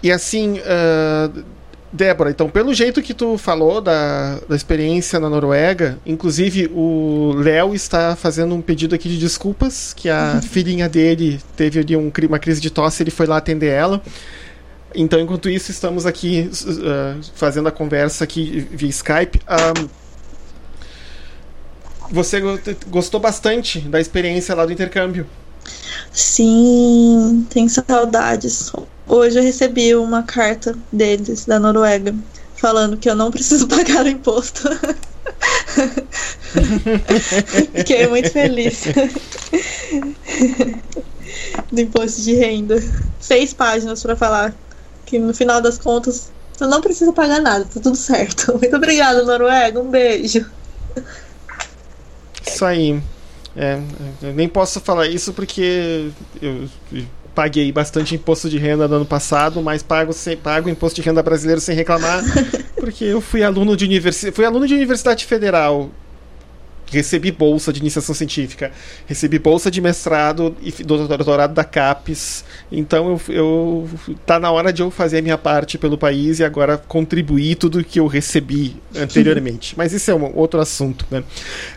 e 0.00 0.12
assim, 0.12 0.60
uh, 0.60 1.44
Débora, 1.92 2.30
então, 2.30 2.48
pelo 2.48 2.72
jeito 2.72 3.02
que 3.02 3.12
tu 3.12 3.36
falou 3.36 3.80
da, 3.80 4.38
da 4.48 4.54
experiência 4.54 5.18
na 5.18 5.28
Noruega, 5.28 5.98
inclusive 6.06 6.70
o 6.72 7.32
Léo 7.36 7.74
está 7.74 8.14
fazendo 8.14 8.54
um 8.54 8.62
pedido 8.62 8.94
aqui 8.94 9.08
de 9.08 9.18
desculpas, 9.18 9.92
que 9.92 10.08
a 10.08 10.34
uhum. 10.34 10.42
filhinha 10.42 10.88
dele 10.88 11.40
teve 11.56 11.80
ali 11.80 11.96
um, 11.96 12.12
uma 12.28 12.38
crise 12.38 12.60
de 12.60 12.70
tosse, 12.70 13.02
ele 13.02 13.10
foi 13.10 13.26
lá 13.26 13.38
atender 13.38 13.70
ela. 13.70 14.00
Então, 14.94 15.18
enquanto 15.18 15.48
isso, 15.48 15.72
estamos 15.72 16.06
aqui 16.06 16.48
uh, 16.52 17.20
fazendo 17.34 17.68
a 17.68 17.72
conversa 17.72 18.22
aqui 18.22 18.68
via 18.70 18.88
Skype. 18.88 19.40
Um, 19.48 19.88
você 22.12 22.40
gostou 22.88 23.18
bastante 23.18 23.80
da 23.80 24.00
experiência 24.00 24.54
lá 24.54 24.64
do 24.64 24.72
intercâmbio? 24.72 25.26
Sim, 26.12 27.46
tem 27.50 27.68
saudades. 27.68 28.72
Hoje 29.12 29.40
eu 29.40 29.42
recebi 29.42 29.92
uma 29.96 30.22
carta 30.22 30.78
deles, 30.92 31.44
da 31.44 31.58
Noruega, 31.58 32.14
falando 32.54 32.96
que 32.96 33.10
eu 33.10 33.16
não 33.16 33.28
preciso 33.28 33.66
pagar 33.74 34.04
o 34.04 34.08
imposto. 34.08 34.70
Fiquei 37.74 38.06
muito 38.06 38.30
feliz. 38.30 38.84
Do 41.72 41.80
imposto 41.80 42.22
de 42.22 42.36
renda. 42.36 42.80
Seis 43.18 43.52
páginas 43.52 44.00
para 44.00 44.14
falar 44.14 44.54
que 45.04 45.18
no 45.18 45.34
final 45.34 45.60
das 45.60 45.76
contas 45.76 46.30
eu 46.60 46.68
não 46.68 46.80
preciso 46.80 47.12
pagar 47.12 47.40
nada, 47.40 47.64
tá 47.64 47.80
tudo 47.80 47.96
certo. 47.96 48.52
Muito 48.56 48.76
obrigada, 48.76 49.24
Noruega. 49.24 49.80
Um 49.80 49.90
beijo. 49.90 50.48
Isso 52.46 52.64
aí. 52.64 53.02
É, 53.56 53.80
eu 54.22 54.32
nem 54.34 54.48
posso 54.48 54.78
falar 54.78 55.08
isso 55.08 55.32
porque 55.32 56.12
eu 56.40 56.68
paguei 57.34 57.70
bastante 57.72 58.14
imposto 58.14 58.48
de 58.48 58.58
renda 58.58 58.86
no 58.88 58.96
ano 58.96 59.06
passado, 59.06 59.62
mas 59.62 59.82
pago, 59.82 60.12
sem, 60.12 60.36
pago 60.36 60.68
imposto 60.68 61.00
de 61.00 61.06
renda 61.06 61.22
brasileiro 61.22 61.60
sem 61.60 61.74
reclamar, 61.74 62.22
porque 62.76 63.04
eu 63.04 63.20
fui 63.20 63.42
aluno 63.42 63.76
de 63.76 63.84
universidade, 63.84 64.34
fui 64.34 64.44
aluno 64.44 64.66
de 64.66 64.74
universidade 64.74 65.24
federal. 65.24 65.90
Recebi 66.92 67.30
bolsa 67.30 67.72
de 67.72 67.78
iniciação 67.78 68.12
científica, 68.12 68.72
recebi 69.06 69.38
bolsa 69.38 69.70
de 69.70 69.80
mestrado 69.80 70.56
e 70.60 70.72
doutorado 70.82 71.54
da 71.54 71.62
CAPES. 71.62 72.44
Então 72.72 73.10
eu, 73.10 73.20
eu 73.32 73.88
tá 74.26 74.40
na 74.40 74.50
hora 74.50 74.72
de 74.72 74.82
eu 74.82 74.90
fazer 74.90 75.18
a 75.18 75.22
minha 75.22 75.38
parte 75.38 75.78
pelo 75.78 75.96
país 75.96 76.40
e 76.40 76.44
agora 76.44 76.76
contribuir 76.76 77.54
tudo 77.54 77.84
que 77.84 78.00
eu 78.00 78.08
recebi 78.08 78.74
anteriormente. 78.92 79.74
Mas 79.78 79.92
isso 79.92 80.10
é 80.10 80.14
um 80.16 80.36
outro 80.36 80.58
assunto, 80.58 81.06
né? 81.12 81.22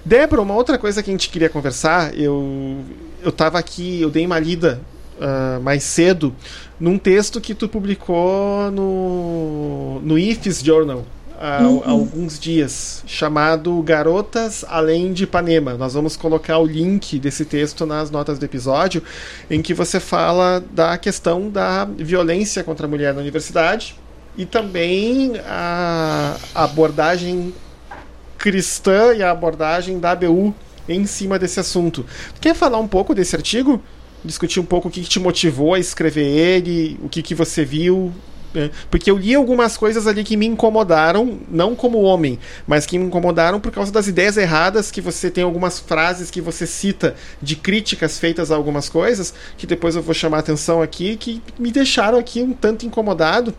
Débora, 0.04 0.42
uma 0.42 0.56
outra 0.56 0.80
coisa 0.80 1.04
que 1.04 1.12
a 1.12 1.14
gente 1.14 1.30
queria 1.30 1.48
conversar, 1.48 2.18
eu 2.18 2.84
eu 3.22 3.32
tava 3.32 3.60
aqui, 3.60 4.02
eu 4.02 4.10
dei 4.10 4.26
uma 4.26 4.40
lida 4.40 4.82
uh, 5.18 5.62
mais 5.62 5.84
cedo 5.84 6.36
num 6.80 6.98
texto 6.98 7.40
que 7.40 7.54
tu 7.54 7.68
publicou 7.68 8.70
no, 8.72 10.02
no 10.02 10.18
IFES 10.18 10.64
Journal 10.64 11.06
há, 11.44 11.62
uhum. 11.62 11.82
alguns 11.86 12.40
dias, 12.40 13.04
chamado 13.06 13.82
Garotas 13.82 14.64
Além 14.68 15.12
de 15.12 15.26
Ipanema. 15.26 15.74
Nós 15.74 15.94
vamos 15.94 16.16
colocar 16.16 16.58
o 16.58 16.66
link 16.66 17.20
desse 17.20 17.44
texto 17.44 17.86
nas 17.86 18.10
notas 18.10 18.40
do 18.40 18.46
episódio, 18.46 19.04
em 19.50 19.62
que 19.62 19.74
você 19.74 20.00
fala 20.00 20.64
da 20.72 20.98
questão 20.98 21.50
da 21.50 21.86
violência 21.86 22.64
contra 22.64 22.86
a 22.86 22.90
mulher 22.90 23.14
na 23.14 23.20
universidade 23.20 23.96
e 24.38 24.46
também 24.46 25.34
a 25.46 26.38
abordagem 26.56 27.54
cristã 28.38 29.14
e 29.14 29.22
a 29.22 29.32
abordagem 29.32 30.00
da 30.00 30.12
ABU 30.12 30.56
em 30.88 31.06
cima 31.06 31.38
desse 31.40 31.60
assunto. 31.60 32.06
Quer 32.42 32.56
falar 32.56 32.78
um 32.80 32.88
pouco 32.88 33.14
desse 33.14 33.36
artigo? 33.36 33.82
Discutir 34.24 34.60
um 34.60 34.66
pouco 34.66 34.88
o 34.88 34.92
que, 34.92 35.02
que 35.02 35.10
te 35.10 35.20
motivou 35.20 35.74
a 35.74 35.80
escrever 35.80 36.26
ele, 36.26 37.00
o 37.04 37.10
que, 37.10 37.22
que 37.22 37.36
você 37.36 37.66
viu. 37.66 38.14
Né? 38.54 38.70
Porque 38.90 39.10
eu 39.10 39.18
li 39.18 39.34
algumas 39.34 39.76
coisas 39.76 40.06
ali 40.06 40.24
que 40.24 40.38
me 40.38 40.46
incomodaram, 40.46 41.40
não 41.50 41.76
como 41.76 42.02
homem, 42.02 42.38
mas 42.68 42.86
que 42.86 43.00
me 43.00 43.06
incomodaram 43.06 43.60
por 43.60 43.72
causa 43.72 43.92
das 43.92 44.08
ideias 44.08 44.38
erradas 44.38 44.92
que 44.92 45.02
você 45.02 45.32
tem 45.32 45.44
algumas 45.44 45.80
frases 45.80 46.30
que 46.30 46.40
você 46.40 46.68
cita 46.68 47.16
de 47.42 47.56
críticas 47.56 48.20
feitas 48.20 48.52
a 48.52 48.56
algumas 48.56 48.90
coisas, 48.90 49.34
que 49.58 49.66
depois 49.66 49.96
eu 49.96 50.04
vou 50.04 50.14
chamar 50.14 50.38
a 50.38 50.40
atenção 50.42 50.82
aqui, 50.82 51.16
que 51.16 51.42
me 51.58 51.72
deixaram 51.72 52.20
aqui 52.20 52.42
um 52.42 52.54
tanto 52.54 52.86
incomodado 52.86 53.54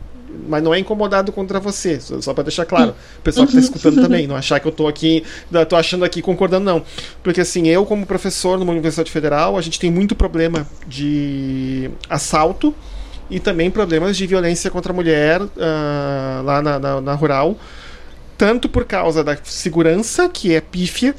mas 0.49 0.63
não 0.63 0.75
é 0.75 0.79
incomodado 0.79 1.33
contra 1.33 1.61
você, 1.61 2.01
só 2.01 2.35
para 2.35 2.45
deixar 2.45 2.65
claro. 2.65 2.95
O 3.19 3.23
pessoal 3.23 3.47
que 3.47 3.57
está 3.57 3.65
escutando 3.65 4.01
também, 4.03 4.27
não 4.27 4.37
achar 4.37 4.61
que 4.61 4.67
eu 4.67 4.71
estou 4.71 4.89
aqui, 4.89 5.25
tô 5.69 5.77
achando 5.77 6.05
aqui 6.05 6.21
concordando, 6.21 6.65
não. 6.65 6.83
Porque 7.23 7.41
assim, 7.41 7.69
eu 7.69 7.85
como 7.87 8.05
professor 8.05 8.59
numa 8.59 8.73
universidade 8.73 9.11
federal, 9.11 9.57
a 9.57 9.63
gente 9.63 9.79
tem 9.79 9.91
muito 9.91 10.15
problema 10.15 10.67
de 10.87 11.91
assalto 12.09 12.75
e 13.31 13.41
também 13.41 13.71
problemas 13.71 14.17
de 14.17 14.27
violência 14.27 14.71
contra 14.71 14.93
a 14.93 14.95
mulher 14.95 15.41
uh, 15.41 16.43
lá 16.45 16.61
na, 16.61 16.79
na, 16.79 17.01
na 17.01 17.15
rural, 17.15 17.57
tanto 18.37 18.69
por 18.69 18.85
causa 18.85 19.25
da 19.25 19.37
segurança, 19.43 20.29
que 20.29 20.55
é 20.55 20.61
pífia, 20.61 21.15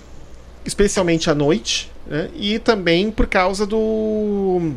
especialmente 0.66 1.30
à 1.30 1.36
noite, 1.36 1.92
né, 2.06 2.30
e 2.36 2.60
também 2.60 3.10
por 3.10 3.28
causa 3.28 3.66
do 3.66 4.74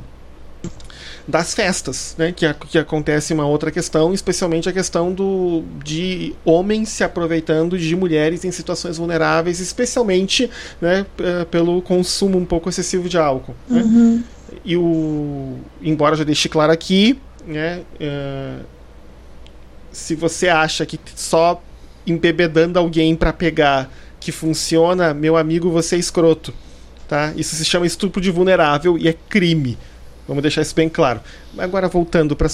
das 1.29 1.55
festas, 1.55 2.14
né? 2.16 2.33
Que, 2.33 2.53
que 2.55 2.79
acontece 2.79 3.35
uma 3.35 3.47
outra 3.47 3.70
questão, 3.70 4.14
especialmente 4.14 4.66
a 4.66 4.72
questão 4.72 5.12
do, 5.12 5.62
de 5.85 6.35
homens 6.43 6.89
se 6.89 7.05
aproveitando 7.05 7.79
de 7.79 7.95
mulheres 7.95 8.47
em 8.47 8.51
situações 8.51 8.97
vulneráveis, 8.97 9.61
especialmente 9.61 10.51
né, 10.81 11.05
pelo 11.51 11.83
consumo 11.83 12.39
um 12.39 12.47
pouco 12.47 12.70
excessivo 12.70 13.11
de 13.11 13.18
álcool. 13.18 13.55
Né? 13.68 13.83
Uhum. 13.83 14.24
E 14.64 14.76
o. 14.79 15.59
Embora 15.83 16.16
já 16.16 16.24
deixe 16.24 16.49
claro 16.49 16.72
aqui, 16.72 17.20
né? 17.47 17.83
Uh, 18.01 18.64
se 19.93 20.14
você 20.14 20.49
acha 20.49 20.87
que 20.87 20.99
só 21.14 21.62
embebedando 22.07 22.79
alguém 22.79 23.14
para 23.14 23.35
pegar 23.35 23.93
que 24.18 24.33
funciona, 24.33 25.12
meu 25.12 25.37
amigo, 25.37 25.70
você 25.70 25.97
é 25.97 25.99
escroto. 25.99 26.55
Tá? 27.07 27.33
Isso 27.37 27.55
se 27.55 27.64
chama 27.64 27.87
estupro 27.87 28.20
de 28.20 28.31
vulnerável 28.31 28.97
e 28.97 29.09
é 29.09 29.14
crime. 29.29 29.76
Vamos 30.29 30.43
deixar 30.43 30.61
isso 30.61 30.74
bem 30.74 30.91
claro. 30.91 31.20
Agora, 31.57 31.89
voltando 31.89 32.37
para 32.37 32.49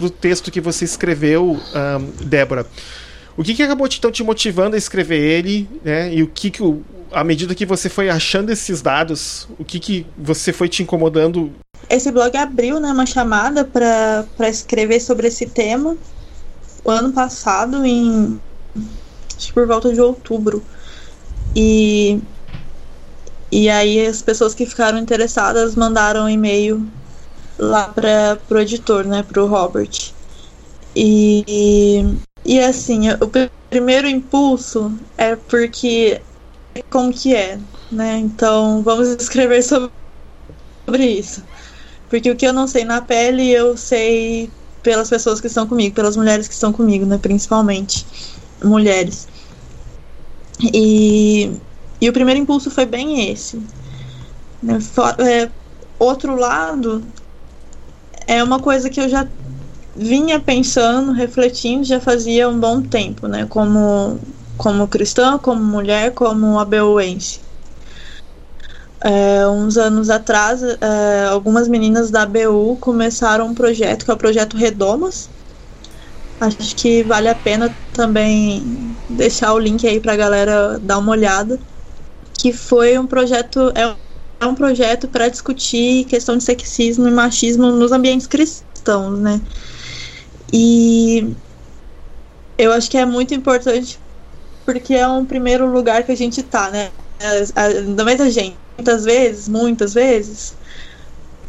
o 0.00 0.10
texto 0.10 0.50
que 0.50 0.60
você 0.60 0.84
escreveu, 0.84 1.52
um, 1.52 2.26
Débora. 2.26 2.66
O 3.38 3.42
que, 3.42 3.54
que 3.54 3.62
acabou 3.62 3.86
então 3.86 4.12
te 4.12 4.22
motivando 4.22 4.74
a 4.74 4.78
escrever 4.78 5.18
ele, 5.18 5.68
né? 5.82 6.12
E 6.12 6.22
o 6.22 6.26
que, 6.26 6.50
que 6.50 6.62
à 7.10 7.24
medida 7.24 7.54
que 7.54 7.64
você 7.64 7.88
foi 7.88 8.10
achando 8.10 8.50
esses 8.50 8.82
dados, 8.82 9.48
o 9.58 9.64
que, 9.64 9.80
que 9.80 10.06
você 10.16 10.52
foi 10.52 10.68
te 10.68 10.82
incomodando? 10.82 11.50
Esse 11.88 12.12
blog 12.12 12.36
abriu 12.36 12.78
né, 12.78 12.92
uma 12.92 13.06
chamada 13.06 13.64
para 13.64 14.48
escrever 14.48 15.00
sobre 15.00 15.28
esse 15.28 15.46
tema 15.46 15.96
o 16.84 16.90
ano 16.90 17.12
passado, 17.12 17.84
em 17.84 18.38
acho 19.36 19.46
que 19.46 19.52
por 19.52 19.66
volta 19.66 19.92
de 19.92 20.00
outubro. 20.00 20.62
E, 21.56 22.20
e 23.50 23.68
aí 23.68 24.06
as 24.06 24.22
pessoas 24.22 24.54
que 24.54 24.66
ficaram 24.66 24.98
interessadas 24.98 25.74
mandaram 25.74 26.24
um 26.24 26.28
e-mail 26.28 26.86
lá 27.58 27.88
para 27.88 28.38
o 28.50 28.58
editor, 28.58 29.04
né, 29.04 29.22
para 29.22 29.42
o 29.42 29.46
Robert. 29.46 30.12
E, 30.94 32.02
e 32.44 32.60
assim, 32.60 33.10
o 33.10 33.30
primeiro 33.70 34.08
impulso 34.08 34.92
é 35.16 35.36
porque 35.36 36.20
como 36.90 37.12
que 37.12 37.34
é, 37.34 37.58
né? 37.90 38.18
Então 38.18 38.82
vamos 38.82 39.08
escrever 39.20 39.62
sobre, 39.62 39.90
sobre 40.86 41.06
isso. 41.06 41.42
Porque 42.08 42.30
o 42.30 42.36
que 42.36 42.46
eu 42.46 42.52
não 42.52 42.66
sei 42.66 42.84
na 42.84 43.00
pele, 43.02 43.50
eu 43.50 43.76
sei 43.76 44.50
pelas 44.82 45.08
pessoas 45.10 45.40
que 45.40 45.46
estão 45.46 45.66
comigo, 45.66 45.94
pelas 45.94 46.16
mulheres 46.16 46.48
que 46.48 46.54
estão 46.54 46.72
comigo, 46.72 47.04
né? 47.04 47.18
Principalmente 47.18 48.06
mulheres. 48.64 49.26
E, 50.74 51.50
e 52.00 52.08
o 52.08 52.12
primeiro 52.12 52.40
impulso 52.40 52.70
foi 52.70 52.86
bem 52.86 53.30
esse. 53.30 53.60
Né? 54.62 54.78
É, 55.18 55.50
outro 55.98 56.36
lado 56.36 57.02
é 58.26 58.42
uma 58.42 58.60
coisa 58.60 58.90
que 58.90 59.00
eu 59.00 59.08
já 59.08 59.26
vinha 59.96 60.38
pensando, 60.38 61.12
refletindo, 61.12 61.84
já 61.84 61.98
fazia 61.98 62.48
um 62.48 62.58
bom 62.58 62.80
tempo, 62.80 63.26
né? 63.26 63.46
Como, 63.46 64.18
como 64.56 64.86
cristã, 64.86 65.38
como 65.38 65.62
mulher, 65.62 66.12
como 66.12 66.58
abeuense. 66.58 67.40
É, 69.00 69.46
uns 69.48 69.76
anos 69.76 70.10
atrás, 70.10 70.60
é, 70.62 71.26
algumas 71.30 71.68
meninas 71.68 72.10
da 72.10 72.22
ABU 72.22 72.76
começaram 72.80 73.46
um 73.46 73.54
projeto 73.54 74.04
que 74.04 74.10
é 74.10 74.14
o 74.14 74.18
Projeto 74.18 74.56
Redomas. 74.56 75.30
Acho 76.40 76.76
que 76.76 77.02
vale 77.04 77.28
a 77.28 77.34
pena 77.34 77.74
também 77.92 78.96
deixar 79.08 79.52
o 79.52 79.58
link 79.58 79.86
aí 79.86 80.00
para 80.00 80.12
a 80.12 80.16
galera 80.16 80.78
dar 80.78 80.98
uma 80.98 81.12
olhada. 81.12 81.58
Que 82.38 82.52
foi 82.52 82.98
um 82.98 83.06
projeto, 83.06 83.72
é, 83.74 83.96
é 84.40 84.46
um 84.46 84.54
projeto 84.54 85.08
para 85.08 85.28
discutir 85.28 86.04
questão 86.06 86.36
de 86.38 86.44
sexismo 86.44 87.08
e 87.08 87.10
machismo 87.10 87.70
nos 87.72 87.92
ambientes 87.92 88.26
cristãos, 88.26 89.18
né? 89.18 89.40
E 90.52 91.34
eu 92.56 92.72
acho 92.72 92.90
que 92.90 92.96
é 92.96 93.04
muito 93.04 93.34
importante 93.34 93.98
porque 94.64 94.94
é 94.94 95.08
um 95.08 95.24
primeiro 95.24 95.66
lugar 95.70 96.04
que 96.04 96.12
a 96.12 96.16
gente 96.16 96.42
tá, 96.42 96.70
né? 96.70 96.90
Ainda 97.56 98.04
mais 98.04 98.20
a 98.20 98.30
gente, 98.30 98.56
muitas 98.76 99.04
vezes, 99.04 99.48
muitas 99.48 99.94
vezes, 99.94 100.54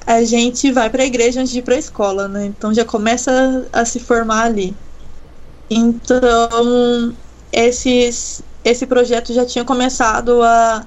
a 0.06 0.24
gente 0.24 0.72
vai 0.72 0.90
para 0.90 1.04
a 1.04 1.06
igreja 1.06 1.42
antes 1.42 1.52
de 1.52 1.60
ir 1.60 1.64
para 1.64 1.76
a 1.76 1.80
escola, 1.80 2.28
né? 2.28 2.46
Então 2.46 2.74
já 2.74 2.86
começa 2.86 3.68
a 3.74 3.86
se 3.86 4.00
formar 4.00 4.46
ali. 4.46 4.76
Então, 5.70 7.16
esses, 7.52 8.42
esse 8.64 8.86
projeto 8.86 9.34
já 9.34 9.46
tinha 9.46 9.64
começado 9.64 10.42
a, 10.44 10.86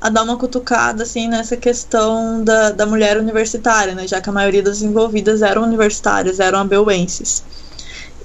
a 0.00 0.08
dar 0.08 0.22
uma 0.22 0.36
cutucada 0.36 1.02
assim 1.02 1.28
nessa 1.28 1.56
questão 1.56 2.42
da, 2.44 2.70
da 2.70 2.86
mulher 2.86 3.18
universitária, 3.18 3.94
né? 3.94 4.06
Já 4.06 4.20
que 4.20 4.28
a 4.28 4.32
maioria 4.32 4.62
das 4.62 4.82
envolvidas 4.82 5.42
eram 5.42 5.62
universitárias, 5.62 6.40
eram 6.40 6.60
abeuenses. 6.60 7.44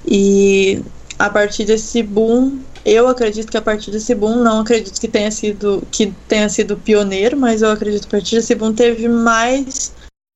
E 0.06 0.82
a 1.18 1.30
partir 1.30 1.64
desse 1.64 2.02
boom, 2.02 2.58
eu 2.84 3.08
acredito 3.08 3.50
que 3.50 3.56
a 3.56 3.62
partir 3.62 3.90
desse 3.90 4.14
boom, 4.14 4.36
não 4.36 4.60
acredito 4.60 5.00
que 5.00 5.08
tenha 5.08 5.30
sido 5.30 5.82
que 5.90 6.12
tenha 6.28 6.48
sido 6.48 6.76
pioneiro, 6.76 7.36
mas 7.36 7.62
eu 7.62 7.70
acredito 7.70 8.08
que 8.08 8.16
a 8.16 8.18
partir 8.18 8.36
desse 8.36 8.54
boom 8.54 8.72
teve 8.72 9.08
mais 9.08 9.92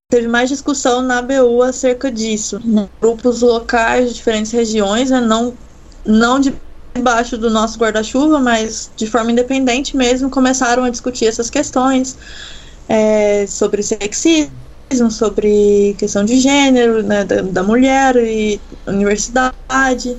teve 0.09 0.29
mais 0.29 0.49
discussão 0.49 1.03
na 1.03 1.21
BU 1.21 1.63
acerca 1.63 2.11
disso. 2.11 2.61
Grupos 3.01 3.43
locais 3.43 4.09
de 4.09 4.15
diferentes 4.15 4.53
regiões, 4.53 5.11
né, 5.11 5.21
não, 5.21 5.55
não 6.05 6.41
debaixo 6.97 7.39
do 7.39 7.51
nosso 7.51 7.79
guarda-chuva, 7.79 8.39
mas 8.39 8.91
de 8.97 9.07
forma 9.07 9.33
independente 9.33 9.97
mesmo, 9.97 10.31
começaram 10.31 10.85
a 10.85 10.91
discutir 10.91 11.27
essas 11.27 11.49
questões 11.51 12.17
é, 12.89 13.47
sobre 13.47 13.83
sexismo, 13.83 15.11
sobre 15.11 15.95
questão 15.99 16.25
de 16.25 16.39
gênero, 16.39 17.03
né, 17.03 17.25
da, 17.25 17.43
da 17.43 17.63
mulher 17.63 18.17
e 18.17 18.61
universidade. 18.87 20.17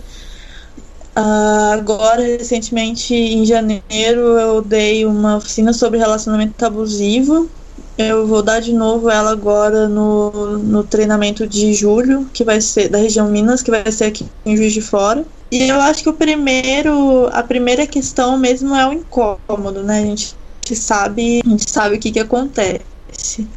Uh, 1.18 1.74
agora, 1.74 2.22
recentemente, 2.22 3.16
em 3.16 3.44
janeiro, 3.44 4.38
eu 4.38 4.62
dei 4.62 5.04
uma 5.04 5.38
oficina 5.38 5.74
sobre 5.74 5.98
relacionamento 5.98 6.64
abusivo. 6.64 7.50
Eu 7.98 8.28
vou 8.28 8.44
dar 8.44 8.60
de 8.60 8.72
novo 8.72 9.10
ela 9.10 9.32
agora 9.32 9.88
no, 9.88 10.60
no 10.60 10.84
treinamento 10.84 11.48
de 11.48 11.74
julho, 11.74 12.30
que 12.32 12.44
vai 12.44 12.62
ser 12.62 12.90
da 12.90 13.00
região 13.00 13.28
Minas, 13.28 13.64
que 13.64 13.72
vai 13.72 13.92
ser 13.92 14.06
aqui 14.06 14.28
em 14.46 14.56
Juiz 14.56 14.72
de 14.74 14.82
Fora. 14.82 15.26
E 15.50 15.70
eu 15.70 15.80
acho 15.80 16.04
que 16.04 16.10
o 16.10 16.14
primeiro, 16.14 17.28
a 17.32 17.42
primeira 17.42 17.88
questão 17.88 18.38
mesmo 18.38 18.76
é 18.76 18.88
o 18.88 18.94
incômodo, 18.94 19.82
né? 19.84 20.00
A 20.02 20.06
gente 20.06 20.36
sabe, 20.76 21.42
a 21.46 21.50
gente 21.50 21.70
sabe 21.70 21.96
o 21.96 22.00
que, 22.00 22.12
que 22.12 22.20
acontece. 22.20 23.48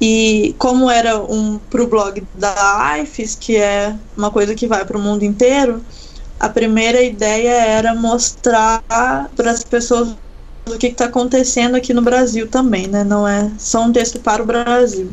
E 0.00 0.54
como 0.58 0.90
era 0.90 1.20
um 1.20 1.58
pro 1.58 1.86
blog 1.86 2.22
da 2.34 2.98
IFES, 2.98 3.34
que 3.34 3.56
é 3.56 3.96
uma 4.16 4.30
coisa 4.30 4.54
que 4.54 4.66
vai 4.66 4.84
para 4.84 4.98
o 4.98 5.00
mundo 5.00 5.24
inteiro, 5.24 5.82
a 6.38 6.48
primeira 6.48 7.02
ideia 7.02 7.50
era 7.50 7.94
mostrar 7.94 8.82
para 8.88 9.50
as 9.50 9.64
pessoas 9.64 10.14
o 10.66 10.78
que 10.78 10.88
está 10.88 11.06
acontecendo 11.06 11.74
aqui 11.74 11.92
no 11.92 12.02
Brasil 12.02 12.48
também, 12.48 12.86
né? 12.86 13.04
Não 13.04 13.26
é 13.26 13.50
só 13.58 13.82
um 13.82 13.92
texto 13.92 14.20
para 14.20 14.42
o 14.42 14.46
Brasil. 14.46 15.10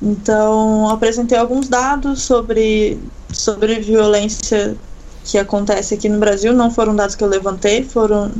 Então, 0.00 0.88
apresentei 0.88 1.38
alguns 1.38 1.68
dados 1.68 2.22
sobre, 2.22 2.98
sobre 3.32 3.80
violência 3.80 4.76
que 5.24 5.38
acontece 5.38 5.94
aqui 5.94 6.08
no 6.08 6.18
Brasil. 6.18 6.52
Não 6.52 6.70
foram 6.70 6.94
dados 6.94 7.14
que 7.14 7.24
eu 7.24 7.28
levantei, 7.28 7.84
foram 7.84 8.30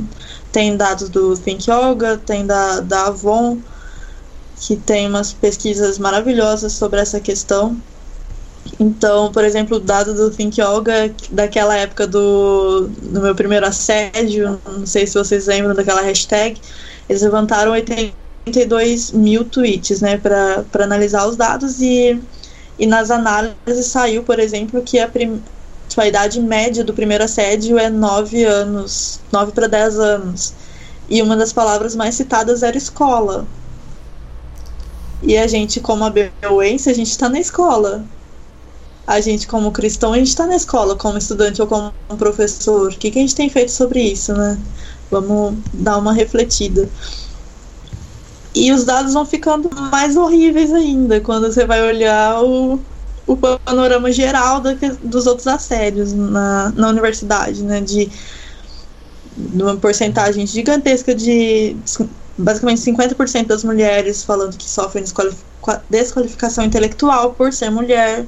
tem 0.51 0.77
dados 0.77 1.09
do 1.09 1.35
Think 1.35 1.69
Yoga, 1.69 2.17
tem 2.17 2.45
da, 2.45 2.79
da 2.79 3.07
Avon, 3.07 3.57
que 4.59 4.75
tem 4.75 5.07
umas 5.07 5.33
pesquisas 5.33 5.97
maravilhosas 5.97 6.73
sobre 6.73 6.99
essa 6.99 7.19
questão. 7.19 7.75
Então, 8.79 9.31
por 9.31 9.43
exemplo, 9.43 9.77
o 9.77 9.79
dado 9.79 10.13
do 10.13 10.29
Think 10.29 10.61
Yoga 10.61 11.13
daquela 11.31 11.75
época 11.75 12.07
do, 12.07 12.87
do 13.01 13.21
meu 13.21 13.35
primeiro 13.35 13.65
assédio, 13.65 14.59
não 14.65 14.85
sei 14.85 15.05
se 15.05 15.15
vocês 15.15 15.47
lembram 15.47 15.75
daquela 15.75 16.01
hashtag, 16.01 16.59
eles 17.09 17.21
levantaram 17.21 17.71
82 17.71 19.11
mil 19.11 19.43
tweets, 19.43 20.01
né, 20.01 20.17
para 20.17 20.63
analisar 20.83 21.27
os 21.27 21.35
dados 21.35 21.81
e, 21.81 22.19
e 22.77 22.85
nas 22.85 23.11
análises 23.11 23.87
saiu, 23.87 24.23
por 24.23 24.39
exemplo, 24.39 24.81
que 24.81 24.99
a, 24.99 25.09
a 25.97 26.07
idade 26.07 26.39
média 26.41 26.83
do 26.83 26.93
primeiro 26.93 27.23
assédio 27.23 27.77
é 27.77 27.89
9 27.89 28.43
anos, 28.43 29.19
9 29.31 29.51
para 29.51 29.67
10 29.67 29.99
anos. 29.99 30.53
E 31.09 31.21
uma 31.21 31.35
das 31.35 31.53
palavras 31.53 31.95
mais 31.95 32.15
citadas 32.15 32.63
era 32.63 32.77
escola. 32.77 33.45
E 35.21 35.37
a 35.37 35.47
gente, 35.47 35.79
como 35.79 36.03
a 36.03 36.09
Beuense, 36.09 36.89
a 36.89 36.93
gente 36.93 37.11
está 37.11 37.29
na 37.29 37.39
escola 37.39 38.03
a 39.05 39.19
gente, 39.19 39.47
como 39.47 39.71
cristão, 39.71 40.13
a 40.13 40.17
gente 40.17 40.29
está 40.29 40.47
na 40.47 40.55
escola, 40.55 40.95
como 40.95 41.17
estudante 41.17 41.61
ou 41.61 41.67
como 41.67 41.93
professor. 42.17 42.91
O 42.91 42.97
que, 42.97 43.11
que 43.11 43.19
a 43.19 43.21
gente 43.21 43.35
tem 43.35 43.49
feito 43.49 43.71
sobre 43.71 44.01
isso, 44.01 44.33
né? 44.33 44.57
Vamos 45.11 45.55
dar 45.73 45.97
uma 45.97 46.13
refletida. 46.13 46.89
E 48.55 48.71
os 48.71 48.83
dados 48.83 49.13
vão 49.13 49.25
ficando 49.25 49.69
mais 49.91 50.15
horríveis 50.15 50.71
ainda 50.71 51.19
quando 51.19 51.51
você 51.51 51.65
vai 51.65 51.81
olhar 51.81 52.43
o, 52.43 52.79
o 53.25 53.35
panorama 53.35 54.11
geral 54.11 54.61
da, 54.61 54.73
dos 55.03 55.25
outros 55.25 55.47
assédios 55.47 56.13
na, 56.13 56.71
na 56.75 56.89
universidade, 56.89 57.63
né? 57.63 57.81
De, 57.81 58.11
de 59.35 59.63
uma 59.63 59.75
porcentagem 59.77 60.45
gigantesca 60.45 61.15
de 61.15 61.75
basicamente 62.37 62.81
50% 62.81 63.47
das 63.47 63.63
mulheres 63.63 64.23
falando 64.23 64.57
que 64.57 64.69
sofrem 64.69 65.03
desqualificação 65.89 66.63
intelectual 66.63 67.33
por 67.33 67.51
ser 67.53 67.69
mulher 67.69 68.25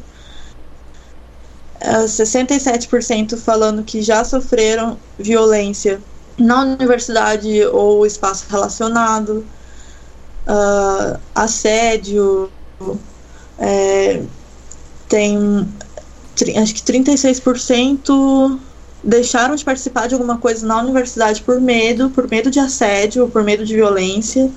67% 1.81 3.33
é, 3.33 3.37
falando 3.37 3.83
que 3.83 4.01
já 4.01 4.23
sofreram 4.23 4.97
violência 5.17 6.01
na 6.37 6.61
universidade 6.61 7.63
ou 7.67 8.05
espaço 8.05 8.45
relacionado, 8.49 9.45
uh, 10.47 11.19
assédio, 11.33 12.49
é, 13.59 14.21
tem 15.07 15.67
acho 16.61 16.75
que 16.75 16.81
36% 16.81 18.59
deixaram 19.03 19.55
de 19.55 19.63
participar 19.63 20.07
de 20.07 20.15
alguma 20.15 20.37
coisa 20.37 20.65
na 20.65 20.79
universidade 20.79 21.41
por 21.41 21.61
medo, 21.61 22.09
por 22.09 22.29
medo 22.29 22.49
de 22.49 22.59
assédio, 22.59 23.29
por 23.29 23.43
medo 23.43 23.65
de 23.65 23.75
violência. 23.75 24.51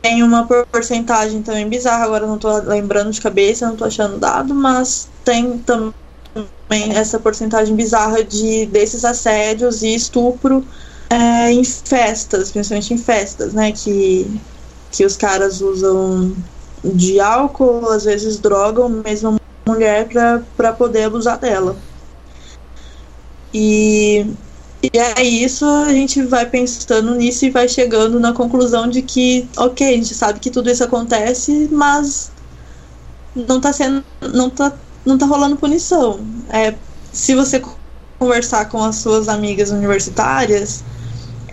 Tem 0.00 0.22
uma 0.22 0.46
porcentagem 0.46 1.42
também 1.42 1.68
bizarra, 1.68 2.04
agora 2.04 2.26
não 2.26 2.38
tô 2.38 2.56
lembrando 2.58 3.10
de 3.10 3.20
cabeça, 3.20 3.66
não 3.66 3.76
tô 3.76 3.84
achando 3.84 4.18
dado, 4.18 4.54
mas 4.54 5.08
tem 5.24 5.58
também 5.58 5.92
essa 6.94 7.18
porcentagem 7.18 7.74
bizarra 7.74 8.22
de 8.22 8.66
desses 8.66 9.04
assédios 9.04 9.82
e 9.82 9.94
estupro 9.94 10.64
é, 11.14 11.52
em 11.52 11.62
festas, 11.64 12.50
principalmente 12.50 12.92
em 12.92 12.98
festas, 12.98 13.54
né? 13.54 13.72
Que, 13.72 14.40
que 14.90 15.04
os 15.04 15.16
caras 15.16 15.60
usam 15.60 16.34
de 16.82 17.20
álcool, 17.20 17.88
às 17.88 18.04
vezes 18.04 18.38
drogam 18.38 18.88
mesmo 18.88 19.36
a 19.36 19.70
mulher 19.70 20.08
para 20.56 20.72
poder 20.72 21.04
abusar 21.04 21.38
dela. 21.38 21.76
E, 23.52 24.26
e 24.82 24.98
é 24.98 25.22
isso, 25.22 25.64
a 25.64 25.92
gente 25.92 26.20
vai 26.22 26.46
pensando 26.46 27.14
nisso 27.14 27.44
e 27.44 27.50
vai 27.50 27.68
chegando 27.68 28.18
na 28.18 28.32
conclusão 28.32 28.88
de 28.88 29.00
que, 29.00 29.48
ok, 29.56 29.86
a 29.86 29.96
gente 29.96 30.14
sabe 30.14 30.40
que 30.40 30.50
tudo 30.50 30.68
isso 30.68 30.82
acontece, 30.82 31.68
mas 31.70 32.32
não 33.34 33.60
tá 33.60 33.72
sendo. 33.72 34.04
não 34.32 34.50
tá 34.50 34.72
não 35.06 35.18
tá 35.18 35.26
rolando 35.26 35.56
punição. 35.56 36.18
É, 36.48 36.74
se 37.12 37.34
você 37.34 37.62
conversar 38.18 38.70
com 38.70 38.82
as 38.82 38.96
suas 38.96 39.28
amigas 39.28 39.70
universitárias, 39.70 40.82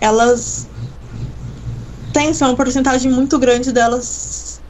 elas 0.02 0.66
têm 2.12 2.30
assim, 2.30 2.44
uma 2.44 2.56
porcentagem 2.56 3.10
muito 3.10 3.38
grande 3.38 3.70
delas 3.70 4.60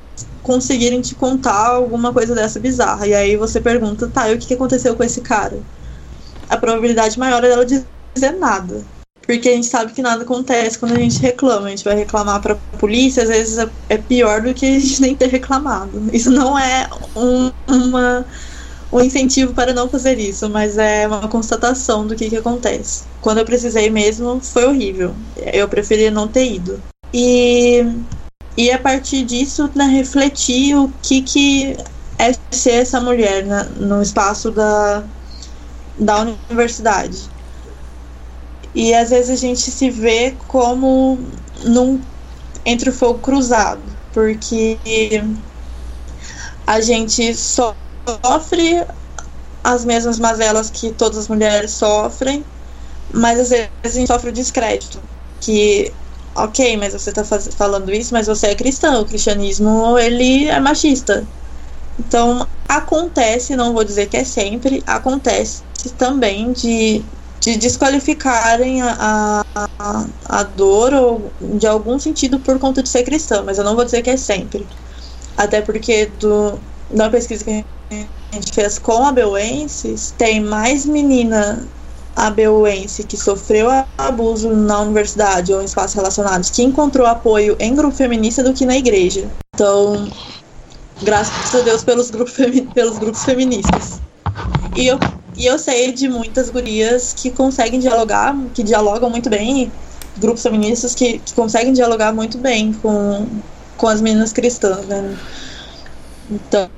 conseguirem 0.42 1.00
te 1.00 1.14
contar 1.14 1.68
alguma 1.68 2.12
coisa 2.12 2.34
dessa 2.34 2.60
bizarra. 2.60 3.06
E 3.06 3.14
aí 3.14 3.36
você 3.36 3.60
pergunta, 3.60 4.08
tá, 4.08 4.28
e 4.28 4.34
o 4.34 4.38
que 4.38 4.52
aconteceu 4.52 4.94
com 4.94 5.02
esse 5.02 5.22
cara? 5.22 5.58
A 6.50 6.56
probabilidade 6.58 7.18
maior 7.18 7.42
é 7.42 7.48
dela 7.48 7.64
dizer 7.64 8.32
nada. 8.38 8.84
Porque 9.24 9.48
a 9.48 9.54
gente 9.54 9.68
sabe 9.68 9.92
que 9.92 10.02
nada 10.02 10.22
acontece 10.24 10.78
quando 10.78 10.92
a 10.92 10.98
gente 10.98 11.18
reclama. 11.20 11.68
A 11.68 11.70
gente 11.70 11.84
vai 11.84 11.94
reclamar 11.94 12.42
pra 12.42 12.56
polícia, 12.78 13.22
às 13.22 13.28
vezes 13.28 13.56
é, 13.56 13.70
é 13.88 13.96
pior 13.96 14.42
do 14.42 14.52
que 14.52 14.66
a 14.66 14.78
gente 14.78 15.00
nem 15.02 15.16
ter 15.16 15.28
reclamado. 15.28 16.10
Isso 16.12 16.30
não 16.30 16.58
é 16.58 16.88
um, 17.16 17.50
uma 17.68 18.26
um 18.92 19.00
incentivo 19.00 19.54
para 19.54 19.72
não 19.72 19.88
fazer 19.88 20.18
isso, 20.18 20.50
mas 20.50 20.76
é 20.76 21.06
uma 21.06 21.26
constatação 21.26 22.06
do 22.06 22.14
que, 22.14 22.28
que 22.28 22.36
acontece. 22.36 23.04
Quando 23.22 23.38
eu 23.38 23.44
precisei 23.44 23.88
mesmo, 23.88 24.38
foi 24.40 24.66
horrível. 24.66 25.14
Eu 25.36 25.66
preferia 25.66 26.10
não 26.10 26.28
ter 26.28 26.52
ido. 26.52 26.80
E, 27.12 27.84
e 28.56 28.70
a 28.70 28.78
partir 28.78 29.24
disso, 29.24 29.70
né, 29.74 29.86
refletir 29.86 30.76
o 30.76 30.92
que, 31.02 31.22
que 31.22 31.76
é 32.18 32.34
ser 32.50 32.82
essa 32.82 33.00
mulher 33.00 33.46
né, 33.46 33.66
no 33.76 34.02
espaço 34.02 34.50
da, 34.50 35.02
da 35.98 36.20
universidade. 36.20 37.30
E 38.74 38.94
às 38.94 39.08
vezes 39.08 39.30
a 39.30 39.36
gente 39.36 39.70
se 39.70 39.90
vê 39.90 40.34
como 40.48 41.18
num, 41.64 41.98
entre 42.64 42.90
o 42.90 42.92
fogo 42.92 43.20
cruzado, 43.20 43.82
porque 44.12 44.78
a 46.66 46.80
gente 46.80 47.34
só 47.34 47.74
sofre 48.08 48.84
as 49.64 49.84
mesmas 49.84 50.18
mazelas 50.18 50.70
que 50.70 50.92
todas 50.92 51.18
as 51.18 51.28
mulheres 51.28 51.70
sofrem, 51.72 52.44
mas 53.12 53.38
às 53.38 53.50
vezes 53.50 53.70
a 53.84 53.88
gente 53.88 54.08
sofre 54.08 54.30
o 54.30 54.32
descrédito. 54.32 55.00
Que, 55.40 55.92
ok, 56.34 56.76
mas 56.76 56.92
você 56.92 57.10
está 57.10 57.24
falando 57.24 57.92
isso, 57.92 58.12
mas 58.12 58.26
você 58.26 58.48
é 58.48 58.54
cristão. 58.54 59.02
O 59.02 59.06
cristianismo, 59.06 59.98
ele 59.98 60.46
é 60.46 60.58
machista. 60.60 61.24
Então, 61.98 62.46
acontece, 62.68 63.56
não 63.56 63.72
vou 63.72 63.84
dizer 63.84 64.06
que 64.06 64.16
é 64.16 64.24
sempre, 64.24 64.82
acontece 64.86 65.62
também 65.98 66.52
de, 66.52 67.02
de 67.40 67.56
desqualificarem 67.56 68.82
a, 68.82 69.42
a, 69.54 70.06
a 70.24 70.42
dor 70.44 70.94
ou 70.94 71.32
de 71.58 71.66
algum 71.66 71.98
sentido 71.98 72.38
por 72.40 72.58
conta 72.58 72.82
de 72.82 72.88
ser 72.88 73.04
cristã, 73.04 73.42
mas 73.42 73.58
eu 73.58 73.64
não 73.64 73.74
vou 73.74 73.84
dizer 73.84 74.02
que 74.02 74.10
é 74.10 74.16
sempre. 74.16 74.66
Até 75.36 75.60
porque 75.60 76.06
do, 76.20 76.58
da 76.90 77.10
pesquisa 77.10 77.44
que 77.44 77.50
a 77.50 77.54
gente 77.54 77.66
fez 78.52 78.78
com 78.78 79.04
a 79.04 79.12
Beuenses, 79.12 80.14
tem 80.16 80.40
mais 80.40 80.86
menina 80.86 81.66
abeuense 82.14 83.04
que 83.04 83.16
sofreu 83.16 83.68
abuso 83.96 84.50
na 84.50 84.80
universidade 84.80 85.52
ou 85.52 85.62
em 85.62 85.64
espaços 85.64 85.94
relacionados 85.94 86.50
que 86.50 86.62
encontrou 86.62 87.06
apoio 87.06 87.56
em 87.58 87.74
grupo 87.74 87.94
feminista 87.94 88.42
do 88.42 88.52
que 88.52 88.66
na 88.66 88.76
igreja. 88.76 89.28
Então, 89.54 90.10
graças 91.02 91.54
a 91.54 91.60
Deus 91.62 91.82
pelos 91.82 92.10
grupos, 92.10 92.34
pelos 92.74 92.98
grupos 92.98 93.24
feministas. 93.24 94.00
E 94.76 94.86
eu, 94.86 94.98
e 95.36 95.46
eu 95.46 95.58
sei 95.58 95.92
de 95.92 96.08
muitas 96.08 96.50
gurias 96.50 97.14
que 97.16 97.30
conseguem 97.30 97.80
dialogar, 97.80 98.36
que 98.54 98.62
dialogam 98.62 99.10
muito 99.10 99.28
bem, 99.28 99.70
grupos 100.18 100.42
feministas 100.42 100.94
que, 100.94 101.18
que 101.18 101.32
conseguem 101.34 101.72
dialogar 101.72 102.12
muito 102.12 102.38
bem 102.38 102.72
com, 102.74 103.26
com 103.76 103.88
as 103.88 104.00
meninas 104.00 104.32
cristãs, 104.32 104.86
né? 104.86 105.16
Então, 106.32 106.70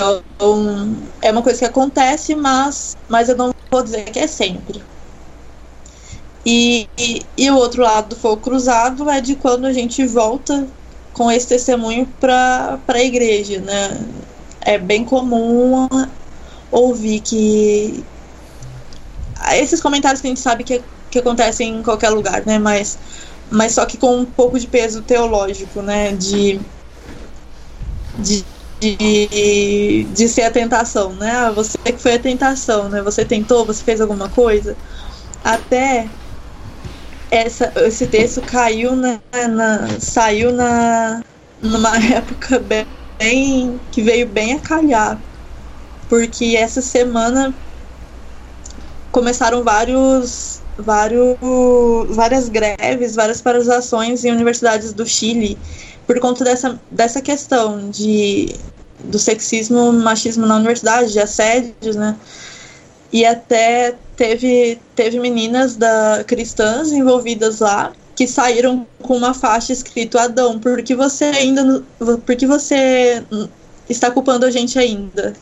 é 1.22 1.30
uma 1.30 1.42
coisa 1.42 1.60
que 1.60 1.64
acontece, 1.64 2.34
mas, 2.34 2.96
mas 3.08 3.28
eu 3.28 3.36
não 3.36 3.52
vou 3.70 3.82
dizer 3.84 4.04
que 4.10 4.18
é 4.18 4.26
sempre. 4.26 4.82
E, 6.44 6.88
e, 6.98 7.22
e 7.38 7.50
o 7.50 7.56
outro 7.56 7.82
lado 7.82 8.08
do 8.08 8.16
fogo 8.16 8.42
cruzado 8.42 9.08
é 9.08 9.20
de 9.20 9.36
quando 9.36 9.64
a 9.66 9.72
gente 9.72 10.04
volta 10.06 10.66
com 11.12 11.30
esse 11.30 11.46
testemunho 11.46 12.06
para 12.20 12.80
a 12.88 13.00
igreja, 13.00 13.60
né? 13.60 13.96
É 14.60 14.76
bem 14.76 15.04
comum 15.04 15.88
ouvir 16.72 17.20
que 17.20 18.04
esses 19.52 19.80
comentários 19.80 20.20
que 20.20 20.26
a 20.26 20.30
gente 20.30 20.40
sabe 20.40 20.64
que, 20.64 20.82
que 21.10 21.18
acontecem 21.20 21.76
em 21.76 21.82
qualquer 21.82 22.10
lugar, 22.10 22.44
né? 22.44 22.58
Mas, 22.58 22.98
mas 23.50 23.72
só 23.72 23.86
que 23.86 23.96
com 23.96 24.18
um 24.18 24.24
pouco 24.24 24.58
de 24.58 24.66
peso 24.66 25.00
teológico, 25.02 25.80
né? 25.80 26.12
De, 26.12 26.60
de 28.18 28.44
de, 28.92 30.04
de 30.12 30.28
ser 30.28 30.42
a 30.42 30.50
tentação, 30.50 31.12
né? 31.14 31.30
Ah, 31.30 31.50
você 31.50 31.78
que 31.84 31.98
foi 31.98 32.14
a 32.14 32.18
tentação, 32.18 32.88
né? 32.88 33.00
Você 33.02 33.24
tentou, 33.24 33.64
você 33.64 33.82
fez 33.82 34.00
alguma 34.00 34.28
coisa. 34.28 34.76
Até 35.42 36.08
essa, 37.30 37.72
esse 37.76 38.06
texto 38.06 38.42
caiu 38.42 38.94
na, 38.94 39.20
na 39.48 40.00
saiu 40.00 40.52
na 40.52 41.22
numa 41.62 41.96
época 42.12 42.58
bem 43.18 43.80
que 43.90 44.02
veio 44.02 44.28
bem 44.28 44.54
a 44.54 44.60
calhar, 44.60 45.18
porque 46.08 46.56
essa 46.56 46.82
semana 46.82 47.54
começaram 49.10 49.62
vários 49.64 50.60
vários 50.76 51.38
várias 52.10 52.48
greves, 52.48 53.14
várias 53.14 53.40
paralisações 53.40 54.24
em 54.24 54.32
universidades 54.32 54.92
do 54.92 55.06
Chile 55.06 55.56
por 56.06 56.18
conta 56.20 56.44
dessa, 56.44 56.78
dessa 56.90 57.20
questão 57.20 57.90
de 57.90 58.54
do 59.02 59.18
sexismo, 59.18 59.92
machismo 59.92 60.46
na 60.46 60.56
universidade, 60.56 61.12
de 61.12 61.20
assédios, 61.20 61.96
né? 61.96 62.16
E 63.12 63.24
até 63.24 63.94
teve, 64.16 64.80
teve 64.94 65.18
meninas 65.20 65.76
da 65.76 66.24
cristãs 66.26 66.92
envolvidas 66.92 67.60
lá 67.60 67.92
que 68.16 68.26
saíram 68.26 68.86
com 69.02 69.16
uma 69.16 69.34
faixa 69.34 69.72
escrito 69.72 70.18
Adão, 70.18 70.58
porque 70.58 70.94
você 70.94 71.24
ainda 71.24 71.82
porque 72.24 72.46
você 72.46 73.24
está 73.88 74.10
culpando 74.10 74.46
a 74.46 74.50
gente 74.50 74.78
ainda. 74.78 75.34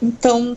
Então 0.00 0.56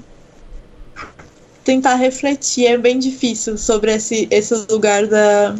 tentar 1.63 1.95
refletir 1.95 2.65
é 2.65 2.77
bem 2.77 2.97
difícil 2.97 3.57
sobre 3.57 3.93
esse, 3.93 4.27
esse 4.31 4.55
lugar 4.71 5.05
da, 5.05 5.55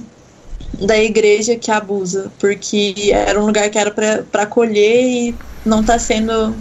da 0.82 0.98
igreja 0.98 1.56
que 1.56 1.70
abusa, 1.70 2.32
porque 2.40 3.12
era 3.14 3.40
um 3.40 3.46
lugar 3.46 3.70
que 3.70 3.78
era 3.78 3.92
para 3.92 4.44
acolher 4.44 5.04
e 5.04 5.36
não 5.66 5.82
está 5.82 6.00
sendo 6.00 6.56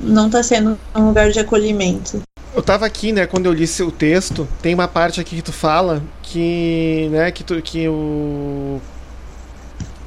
não 0.00 0.30
tá 0.30 0.42
sendo 0.42 0.78
um 0.94 1.06
lugar 1.06 1.30
de 1.30 1.40
acolhimento. 1.40 2.22
Eu 2.54 2.62
tava 2.62 2.86
aqui, 2.86 3.12
né, 3.12 3.26
quando 3.26 3.46
eu 3.46 3.52
li 3.52 3.66
seu 3.66 3.90
texto, 3.90 4.48
tem 4.62 4.74
uma 4.74 4.88
parte 4.88 5.20
aqui 5.20 5.36
que 5.36 5.42
tu 5.42 5.52
fala 5.52 6.02
que, 6.22 7.08
né, 7.10 7.30
que 7.30 7.44
tu, 7.44 7.60
que 7.60 7.88
o 7.88 8.80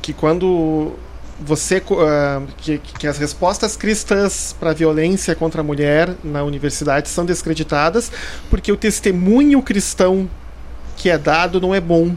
que 0.01 0.13
quando 0.13 0.93
você 1.39 1.77
uh, 1.77 2.47
que, 2.57 2.77
que, 2.77 3.07
as 3.07 3.17
respostas 3.17 3.75
cristãs 3.75 4.55
para 4.59 4.71
a 4.71 4.73
violência 4.73 5.35
contra 5.35 5.61
a 5.61 5.63
mulher 5.63 6.15
na 6.23 6.43
universidade 6.43 7.09
são 7.09 7.25
descreditadas 7.25 8.11
porque 8.49 8.71
o 8.71 8.77
testemunho 8.77 9.61
cristão 9.61 10.29
que 10.97 11.09
é 11.09 11.17
dado 11.17 11.59
não 11.59 11.73
é 11.73 11.81
bom, 11.81 12.15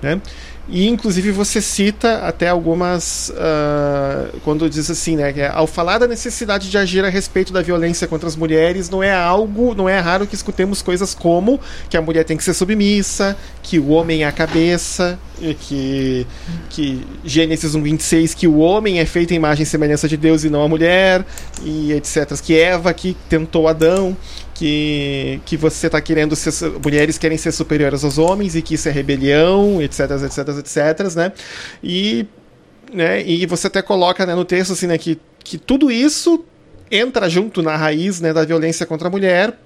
né? 0.00 0.20
E 0.68 0.88
inclusive 0.88 1.32
você 1.32 1.60
cita 1.60 2.18
até 2.18 2.48
algumas. 2.48 3.30
Uh, 3.30 4.38
quando 4.44 4.70
diz 4.70 4.88
assim, 4.88 5.16
né? 5.16 5.32
Que 5.32 5.40
é, 5.40 5.48
ao 5.48 5.66
falar 5.66 5.98
da 5.98 6.06
necessidade 6.06 6.70
de 6.70 6.78
agir 6.78 7.04
a 7.04 7.08
respeito 7.08 7.52
da 7.52 7.60
violência 7.60 8.06
contra 8.06 8.28
as 8.28 8.36
mulheres, 8.36 8.88
não 8.88 9.02
é 9.02 9.12
algo, 9.12 9.74
não 9.74 9.88
é 9.88 9.98
raro 9.98 10.26
que 10.26 10.34
escutemos 10.34 10.80
coisas 10.80 11.14
como 11.14 11.58
que 11.90 11.96
a 11.96 12.02
mulher 12.02 12.24
tem 12.24 12.36
que 12.36 12.44
ser 12.44 12.54
submissa, 12.54 13.36
que 13.62 13.78
o 13.78 13.88
homem 13.88 14.22
é 14.22 14.26
a 14.26 14.32
cabeça, 14.32 15.18
que, 15.60 16.26
que 16.70 17.04
Gênesis 17.24 17.74
1,26, 17.74 18.34
que 18.34 18.46
o 18.46 18.58
homem 18.58 19.00
é 19.00 19.04
feito 19.04 19.32
em 19.32 19.36
imagem 19.36 19.64
e 19.64 19.66
semelhança 19.66 20.08
de 20.08 20.16
Deus 20.16 20.44
e 20.44 20.50
não 20.50 20.62
a 20.62 20.68
mulher, 20.68 21.24
e 21.64 21.92
etc. 21.92 22.40
Que 22.40 22.58
Eva 22.58 22.94
que 22.94 23.16
tentou 23.28 23.66
Adão 23.66 24.16
que, 24.62 25.40
que 25.44 25.56
você 25.56 25.88
está 25.88 26.00
querendo 26.00 26.36
ser. 26.36 26.52
Mulheres 26.80 27.18
querem 27.18 27.36
ser 27.36 27.50
superiores 27.50 28.04
aos 28.04 28.16
homens 28.16 28.54
e 28.54 28.62
que 28.62 28.74
isso 28.74 28.88
é 28.88 28.92
rebelião, 28.92 29.82
etc, 29.82 30.08
etc, 30.24 30.48
etc, 30.60 31.16
né? 31.16 31.32
E, 31.82 32.24
né, 32.92 33.26
e 33.26 33.44
você 33.44 33.66
até 33.66 33.82
coloca 33.82 34.24
né, 34.24 34.36
no 34.36 34.44
texto 34.44 34.72
assim, 34.72 34.86
né, 34.86 34.96
que, 34.96 35.18
que 35.42 35.58
tudo 35.58 35.90
isso 35.90 36.44
entra 36.92 37.28
junto 37.28 37.60
na 37.60 37.74
raiz 37.74 38.20
né, 38.20 38.32
da 38.32 38.44
violência 38.44 38.86
contra 38.86 39.08
a 39.08 39.10
mulher 39.10 39.58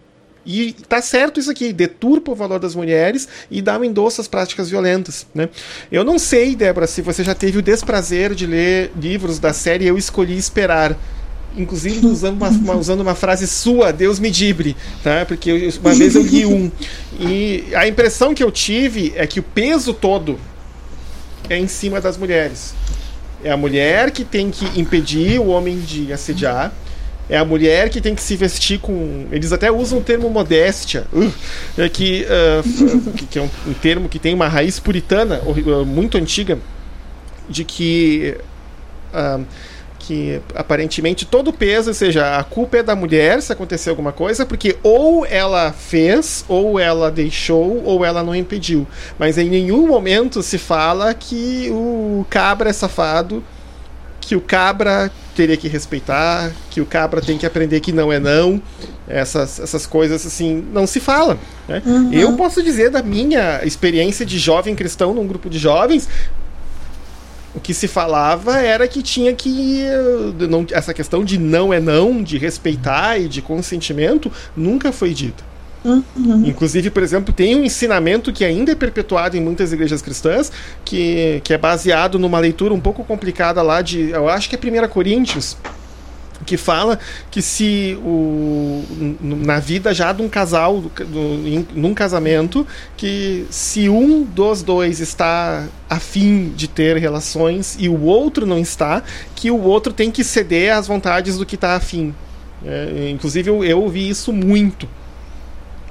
E 0.47 0.72
tá 0.72 1.03
certo 1.03 1.38
isso 1.38 1.51
aqui, 1.51 1.74
deturpa 1.74 2.32
o 2.32 2.34
valor 2.34 2.59
das 2.59 2.74
mulheres 2.74 3.28
e 3.51 3.61
dá 3.61 3.78
um 3.78 3.84
endosso 3.84 4.22
às 4.22 4.28
práticas 4.28 4.70
violentas. 4.70 5.26
Né? 5.34 5.51
Eu 5.92 6.05
não 6.05 6.18
sei, 6.18 6.57
Débora, 6.57 6.86
se 6.86 7.03
você 7.03 7.22
já 7.22 7.34
teve 7.34 7.59
o 7.59 7.62
desprazer 7.62 8.34
de 8.34 8.47
ler 8.47 8.92
livros 8.99 9.38
da 9.38 9.53
série 9.53 9.86
Eu 9.86 9.99
Escolhi 9.99 10.38
Esperar 10.38 10.97
inclusive 11.57 12.07
usando 12.07 12.36
uma, 12.36 12.76
usando 12.76 13.00
uma 13.00 13.14
frase 13.14 13.46
sua, 13.46 13.92
Deus 13.92 14.18
me 14.18 14.30
dibre, 14.30 14.76
tá? 15.02 15.24
Porque 15.26 15.50
eu, 15.50 15.72
uma 15.80 15.94
vez 15.94 16.14
eu 16.14 16.22
li 16.22 16.44
um 16.44 16.70
e 17.18 17.64
a 17.74 17.88
impressão 17.88 18.34
que 18.34 18.42
eu 18.42 18.50
tive 18.50 19.12
é 19.16 19.26
que 19.26 19.40
o 19.40 19.42
peso 19.42 19.94
todo 19.94 20.38
é 21.48 21.59
em 21.59 21.66
cima 21.66 22.00
das 22.00 22.16
mulheres. 22.16 22.74
É 23.42 23.50
a 23.50 23.57
mulher 23.57 24.11
que 24.11 24.24
tem 24.24 24.50
que 24.50 24.78
impedir 24.78 25.38
o 25.38 25.46
homem 25.46 25.78
de 25.80 26.12
assediar. 26.12 26.72
É 27.28 27.36
a 27.36 27.44
mulher 27.44 27.90
que 27.90 28.00
tem 28.00 28.14
que 28.14 28.22
se 28.22 28.36
vestir 28.36 28.78
com. 28.78 29.26
Eles 29.32 29.52
até 29.52 29.70
usam 29.70 29.98
o 29.98 30.02
termo 30.02 30.30
modéstia, 30.30 31.07
uh, 31.12 31.32
é 31.76 31.88
que, 31.88 32.24
uh, 32.24 33.12
que, 33.12 33.36
é 33.36 33.42
um, 33.42 33.50
um, 33.66 33.72
termo 33.72 34.09
que 34.09 34.20
tem 34.20 34.32
uma 34.32 34.46
raiz 34.46 34.78
puritana 34.78 35.40
uh, 35.40 35.84
muito 35.84 36.16
antiga, 36.16 36.57
de 37.48 37.64
que 37.64 38.36
uh, 39.12 39.44
que 40.07 40.40
aparentemente 40.54 41.26
todo 41.26 41.48
o 41.48 41.52
peso, 41.52 41.90
ou 41.90 41.94
seja, 41.94 42.38
a 42.38 42.44
culpa 42.44 42.76
é 42.76 42.82
da 42.82 42.94
mulher 42.94 43.42
se 43.42 43.52
acontecer 43.52 43.90
alguma 43.90 44.12
coisa, 44.12 44.46
porque 44.46 44.76
ou 44.80 45.26
ela 45.26 45.72
fez, 45.72 46.44
ou 46.46 46.78
ela 46.78 47.11
deixou, 47.11 47.82
ou 47.84 48.04
ela 48.04 48.22
não 48.22 48.34
impediu. 48.34 48.86
Mas 49.18 49.36
em 49.36 49.48
nenhum 49.50 49.88
momento 49.88 50.44
se 50.44 50.59
fala 50.59 51.12
que 51.12 51.68
o 51.72 52.24
cabra 52.30 52.70
é 52.70 52.72
safado, 52.72 53.42
que 54.20 54.36
o 54.36 54.40
cabra 54.40 55.11
teria 55.34 55.57
que 55.57 55.66
respeitar, 55.66 56.52
que 56.70 56.80
o 56.80 56.86
cabra 56.86 57.20
tem 57.20 57.36
que 57.36 57.44
aprender 57.44 57.80
que 57.80 57.92
não 57.92 58.12
é 58.12 58.20
não. 58.20 58.62
Essas, 59.09 59.61
essas 59.61 59.86
coisas 59.86 60.24
assim 60.24 60.64
não 60.72 60.86
se 60.86 61.00
fala. 61.00 61.36
Né? 61.68 61.82
Uhum. 61.84 62.12
Eu 62.12 62.32
posso 62.34 62.62
dizer 62.62 62.90
da 62.90 63.02
minha 63.02 63.61
experiência 63.64 64.24
de 64.24 64.38
jovem 64.38 64.74
cristão 64.74 65.12
num 65.12 65.26
grupo 65.26 65.50
de 65.50 65.59
jovens, 65.59 66.09
o 67.57 67.61
que 67.61 67.72
se 67.72 67.88
falava 67.88 68.61
era 68.61 68.86
que 68.86 69.02
tinha 69.02 69.32
que. 69.32 69.82
Não, 70.48 70.66
essa 70.70 70.92
questão 70.92 71.24
de 71.24 71.38
não 71.38 71.72
é 71.72 71.80
não, 71.80 72.22
de 72.22 72.36
respeitar 72.36 73.18
e 73.18 73.28
de 73.28 73.40
consentimento, 73.40 74.30
nunca 74.54 74.92
foi 74.92 75.14
dita. 75.14 75.42
Uhum. 75.82 76.44
Inclusive, 76.44 76.90
por 76.90 77.02
exemplo, 77.02 77.32
tem 77.32 77.57
um 77.57 77.64
ensinamento 77.64 78.32
que 78.32 78.44
ainda 78.44 78.72
é 78.72 78.74
perpetuado 78.74 79.36
em 79.36 79.40
muitas 79.40 79.72
igrejas 79.72 80.02
cristãs, 80.02 80.52
que, 80.84 81.40
que 81.44 81.54
é 81.54 81.59
baseado 81.59 82.18
numa 82.18 82.38
leitura 82.38 82.74
um 82.74 82.80
pouco 82.80 83.02
complicada 83.04 83.62
lá 83.62 83.80
de. 83.80 84.11
Eu 84.11 84.28
acho 84.28 84.50
que 84.50 84.57
é 84.57 84.84
1 84.84 84.88
Coríntios 84.88 85.57
que 86.47 86.57
fala 86.57 86.99
que 87.30 87.42
se 87.42 87.99
o, 88.03 88.82
na 89.20 89.59
vida 89.59 89.92
já 89.92 90.12
de 90.12 90.22
um 90.22 90.28
casal, 90.28 90.80
do, 90.80 91.66
num 91.74 91.92
casamento, 91.92 92.66
que 92.97 93.47
se 93.51 93.88
um 93.88 94.22
dos 94.22 94.62
dois 94.62 95.01
está 95.01 95.66
afim 95.90 96.53
de 96.57 96.68
ter 96.68 96.97
relações 96.97 97.76
e 97.78 97.88
o 97.88 98.03
outro 98.03 98.47
não 98.47 98.59
está, 98.59 99.03
que 99.34 99.51
o 99.51 99.61
outro 99.61 99.92
tem 99.92 100.11
que 100.11 100.22
ceder 100.22 100.72
às 100.72 100.86
vontades 100.86 101.36
do 101.36 101.44
que 101.44 101.57
está 101.57 101.74
afim. 101.74 102.14
É, 102.64 103.11
inclusive 103.11 103.51
eu, 103.51 103.64
eu 103.64 103.82
ouvi 103.82 104.09
isso 104.09 104.32
muito. 104.32 104.88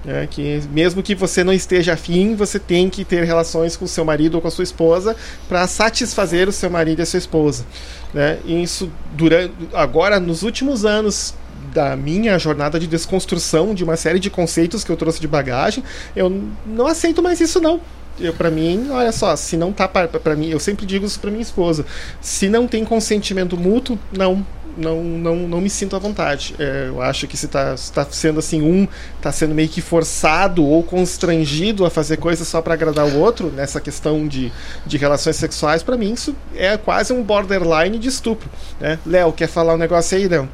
É, 0.07 0.27
que 0.27 0.61
mesmo 0.71 1.01
que 1.01 1.15
você 1.15 1.43
não 1.43 1.51
esteja 1.51 1.93
afim, 1.93 2.35
você 2.35 2.59
tem 2.59 2.91
que 2.91 3.03
ter 3.03 3.23
relações 3.23 3.75
com 3.75 3.87
seu 3.87 4.05
marido 4.05 4.35
ou 4.35 4.41
com 4.41 4.47
a 4.47 4.51
sua 4.51 4.63
esposa 4.63 5.15
para 5.49 5.65
satisfazer 5.65 6.47
o 6.47 6.51
seu 6.51 6.69
marido 6.69 6.99
e 6.99 7.01
a 7.01 7.05
sua 7.05 7.17
esposa. 7.17 7.65
Né? 8.13 8.37
E 8.45 8.61
isso 8.61 8.91
durante 9.13 9.53
agora 9.73 10.19
nos 10.19 10.43
últimos 10.43 10.85
anos 10.85 11.33
da 11.73 11.95
minha 11.95 12.37
jornada 12.37 12.79
de 12.79 12.85
desconstrução 12.85 13.73
de 13.73 13.83
uma 13.83 13.97
série 13.97 14.19
de 14.19 14.29
conceitos 14.29 14.83
que 14.83 14.91
eu 14.91 14.95
trouxe 14.95 15.19
de 15.19 15.27
bagagem, 15.27 15.83
eu 16.15 16.29
não 16.65 16.85
aceito 16.85 17.23
mais 17.23 17.41
isso 17.41 17.59
não. 17.59 17.81
Eu 18.19 18.33
para 18.33 18.49
mim, 18.49 18.87
olha 18.91 19.11
só, 19.11 19.35
se 19.35 19.57
não 19.57 19.73
tá 19.73 19.87
para 19.87 20.35
mim, 20.35 20.47
eu 20.49 20.59
sempre 20.59 20.85
digo 20.85 21.05
isso 21.05 21.19
para 21.19 21.29
minha 21.29 21.41
esposa, 21.41 21.85
se 22.21 22.47
não 22.47 22.67
tem 22.67 22.85
consentimento 22.85 23.57
mútuo, 23.57 23.99
não, 24.15 24.45
não, 24.77 25.03
não, 25.03 25.35
não 25.47 25.61
me 25.61 25.69
sinto 25.69 25.95
à 25.95 25.99
vontade. 25.99 26.55
É, 26.59 26.87
eu 26.87 27.01
acho 27.01 27.27
que 27.27 27.37
se 27.37 27.45
está 27.45 27.75
tá 27.93 28.05
sendo 28.09 28.39
assim, 28.39 28.61
um 28.61 28.87
está 29.17 29.31
sendo 29.31 29.53
meio 29.55 29.69
que 29.69 29.81
forçado 29.81 30.63
ou 30.63 30.83
constrangido 30.83 31.85
a 31.85 31.89
fazer 31.89 32.17
coisas 32.17 32.47
só 32.47 32.61
para 32.61 32.73
agradar 32.73 33.05
o 33.05 33.19
outro, 33.19 33.51
nessa 33.51 33.79
questão 33.79 34.27
de, 34.27 34.51
de 34.85 34.97
relações 34.97 35.35
sexuais, 35.35 35.83
para 35.83 35.97
mim 35.97 36.13
isso 36.13 36.35
é 36.55 36.77
quase 36.77 37.13
um 37.13 37.23
borderline 37.23 37.97
de 37.97 38.09
estupro. 38.09 38.49
Né? 38.79 38.99
Léo, 39.05 39.31
quer 39.33 39.47
falar 39.47 39.75
um 39.75 39.77
negócio 39.77 40.17
aí, 40.17 40.27
Léo? 40.27 40.47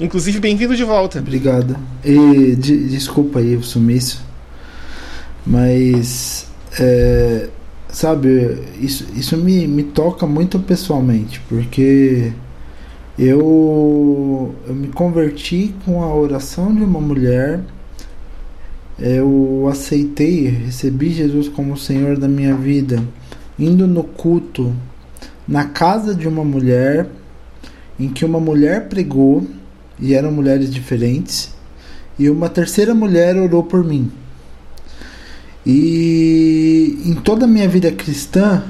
Inclusive, 0.00 0.40
bem-vindo 0.40 0.74
de 0.74 0.84
volta. 0.84 1.18
Obrigado. 1.18 1.76
E 2.04 2.56
de, 2.56 2.88
desculpa 2.88 3.38
aí 3.38 3.54
o 3.56 3.62
sumiço, 3.62 4.24
mas. 5.46 6.46
É, 6.78 7.48
sabe, 7.88 8.58
isso, 8.80 9.06
isso 9.14 9.36
me, 9.36 9.66
me 9.68 9.82
toca 9.82 10.26
muito 10.26 10.58
pessoalmente, 10.58 11.40
porque 11.48 12.32
eu, 13.18 14.54
eu 14.66 14.74
me 14.74 14.88
converti 14.88 15.74
com 15.84 16.02
a 16.02 16.14
oração 16.14 16.74
de 16.74 16.82
uma 16.82 17.00
mulher. 17.00 17.60
Eu 18.98 19.68
aceitei, 19.70 20.48
recebi 20.48 21.10
Jesus 21.10 21.48
como 21.48 21.76
Senhor 21.76 22.16
da 22.18 22.28
minha 22.28 22.54
vida, 22.54 23.02
indo 23.58 23.86
no 23.86 24.04
culto 24.04 24.72
na 25.46 25.64
casa 25.64 26.14
de 26.14 26.28
uma 26.28 26.44
mulher, 26.44 27.08
em 27.98 28.08
que 28.08 28.24
uma 28.24 28.40
mulher 28.40 28.88
pregou, 28.88 29.46
e 29.98 30.14
eram 30.14 30.32
mulheres 30.32 30.72
diferentes, 30.72 31.54
e 32.18 32.30
uma 32.30 32.48
terceira 32.48 32.94
mulher 32.94 33.36
orou 33.36 33.62
por 33.62 33.84
mim. 33.84 34.10
E 35.64 37.02
em 37.04 37.14
toda 37.14 37.44
a 37.44 37.48
minha 37.48 37.68
vida 37.68 37.90
cristã, 37.92 38.62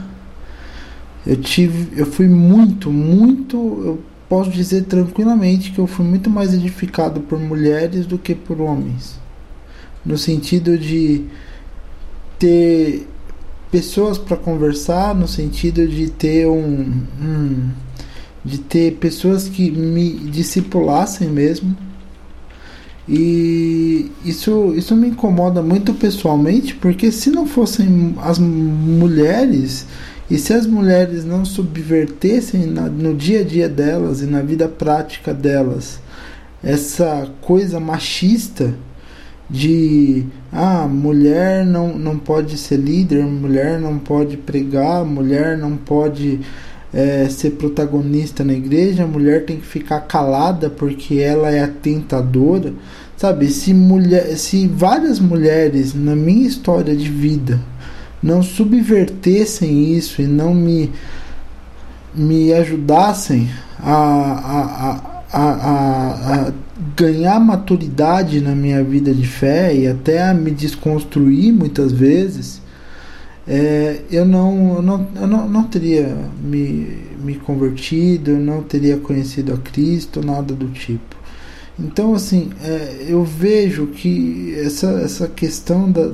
eu 1.27 1.37
tive, 1.37 1.99
eu 1.99 2.07
fui 2.07 2.29
muito, 2.29 2.91
muito, 2.91 3.57
eu 3.57 4.12
posso 4.33 4.49
dizer 4.49 4.85
tranquilamente 4.85 5.73
que 5.73 5.79
eu 5.79 5.87
fui 5.87 6.07
muito 6.07 6.31
mais 6.31 6.55
edificado 6.55 7.21
por 7.21 7.39
mulheres 7.39 8.07
do 8.07 8.17
que 8.17 8.35
por 8.35 8.63
homens. 8.63 9.21
No 10.03 10.17
sentido 10.17 10.79
de 10.79 11.27
ter 12.39 13.07
pessoas 13.71 14.17
para 14.17 14.39
conversar, 14.39 15.15
no 15.15 15.29
sentido 15.29 15.87
de 15.87 16.09
ter 16.09 16.49
um, 16.49 17.03
um, 17.21 17.69
de 18.43 18.57
ter 18.57 18.93
pessoas 18.93 19.51
que 19.51 19.71
me 19.71 20.15
discipulassem 20.15 21.29
mesmo. 21.29 21.77
E 23.07 24.11
isso, 24.25 24.73
isso 24.75 24.97
me 24.97 25.09
incomoda 25.09 25.61
muito 25.61 25.93
pessoalmente, 25.93 26.75
porque 26.77 27.13
se 27.13 27.29
não 27.29 27.47
fossem 27.47 28.15
as 28.23 28.39
mulheres, 28.39 29.87
e 30.33 30.39
se 30.39 30.55
as 30.55 30.67
mulheres 30.67 31.27
não 31.27 31.45
subvertessem 31.45 32.65
na, 32.65 32.89
no 32.89 33.15
dia 33.15 33.41
a 33.41 33.45
dia 33.45 33.69
delas 33.69 34.23
e 34.23 34.25
na 34.25 34.41
vida 34.41 34.67
prática 34.67 35.35
delas 35.35 36.01
essa 36.65 37.29
coisa 37.43 37.79
machista 37.79 38.73
de 39.51 40.25
ah, 40.51 40.89
mulher 40.89 41.67
não, 41.67 41.99
não 41.99 42.19
pode 42.19 42.57
ser 42.57 42.79
líder, 42.79 43.23
mulher 43.27 43.79
não 43.79 43.99
pode 43.99 44.39
pregar, 44.39 45.05
mulher 45.05 45.59
não 45.59 45.77
pode 45.77 46.41
é, 46.95 47.29
ser 47.29 47.51
protagonista 47.51 48.43
na 48.43 48.55
igreja, 48.55 49.07
mulher 49.07 49.45
tem 49.45 49.59
que 49.59 49.67
ficar 49.67 50.01
calada 50.01 50.71
porque 50.71 51.19
ela 51.19 51.51
é 51.51 51.63
a 51.63 51.69
tentadora. 51.69 52.73
Sabe, 53.19 53.49
se, 53.49 53.75
mulher, 53.75 54.35
se 54.39 54.67
várias 54.67 55.21
mulheres 55.21 55.93
na 55.93 56.17
minha 56.17 56.47
história 56.47 56.97
de 56.97 57.11
vida 57.11 57.61
não 58.23 58.43
subvertessem 58.43 59.95
isso 59.97 60.23
e 60.23 60.27
não 60.27 60.55
me, 60.55 60.93
me 62.15 62.53
ajudassem 62.53 63.49
a, 63.81 63.93
a, 63.93 65.01
a, 65.33 65.43
a, 65.43 66.49
a 66.49 66.53
ganhar 66.97 67.41
maturidade 67.41 68.41
na 68.41 68.55
minha 68.55 68.83
vida 68.85 69.13
de 69.13 69.27
fé 69.27 69.75
e 69.75 69.87
até 69.87 70.23
a 70.23 70.35
me 70.35 70.51
desconstruir 70.51 71.53
muitas 71.53 71.91
vezes, 71.91 72.61
é, 73.47 74.03
eu, 74.11 74.25
não, 74.25 74.77
eu, 74.77 74.83
não, 74.83 75.09
eu 75.17 75.27
não, 75.27 75.49
não 75.49 75.65
teria 75.65 76.17
me, 76.43 76.99
me 77.23 77.35
convertido, 77.35 78.33
eu 78.33 78.39
não 78.39 78.63
teria 78.63 78.97
conhecido 78.99 79.53
a 79.53 79.57
Cristo, 79.57 80.25
nada 80.25 80.55
do 80.55 80.69
tipo. 80.69 81.17
Então, 81.79 82.15
assim, 82.15 82.51
é, 82.63 83.07
eu 83.09 83.25
vejo 83.25 83.89
que 83.89 84.55
essa, 84.59 84.87
essa 85.03 85.27
questão 85.27 85.91
da, 85.91 86.13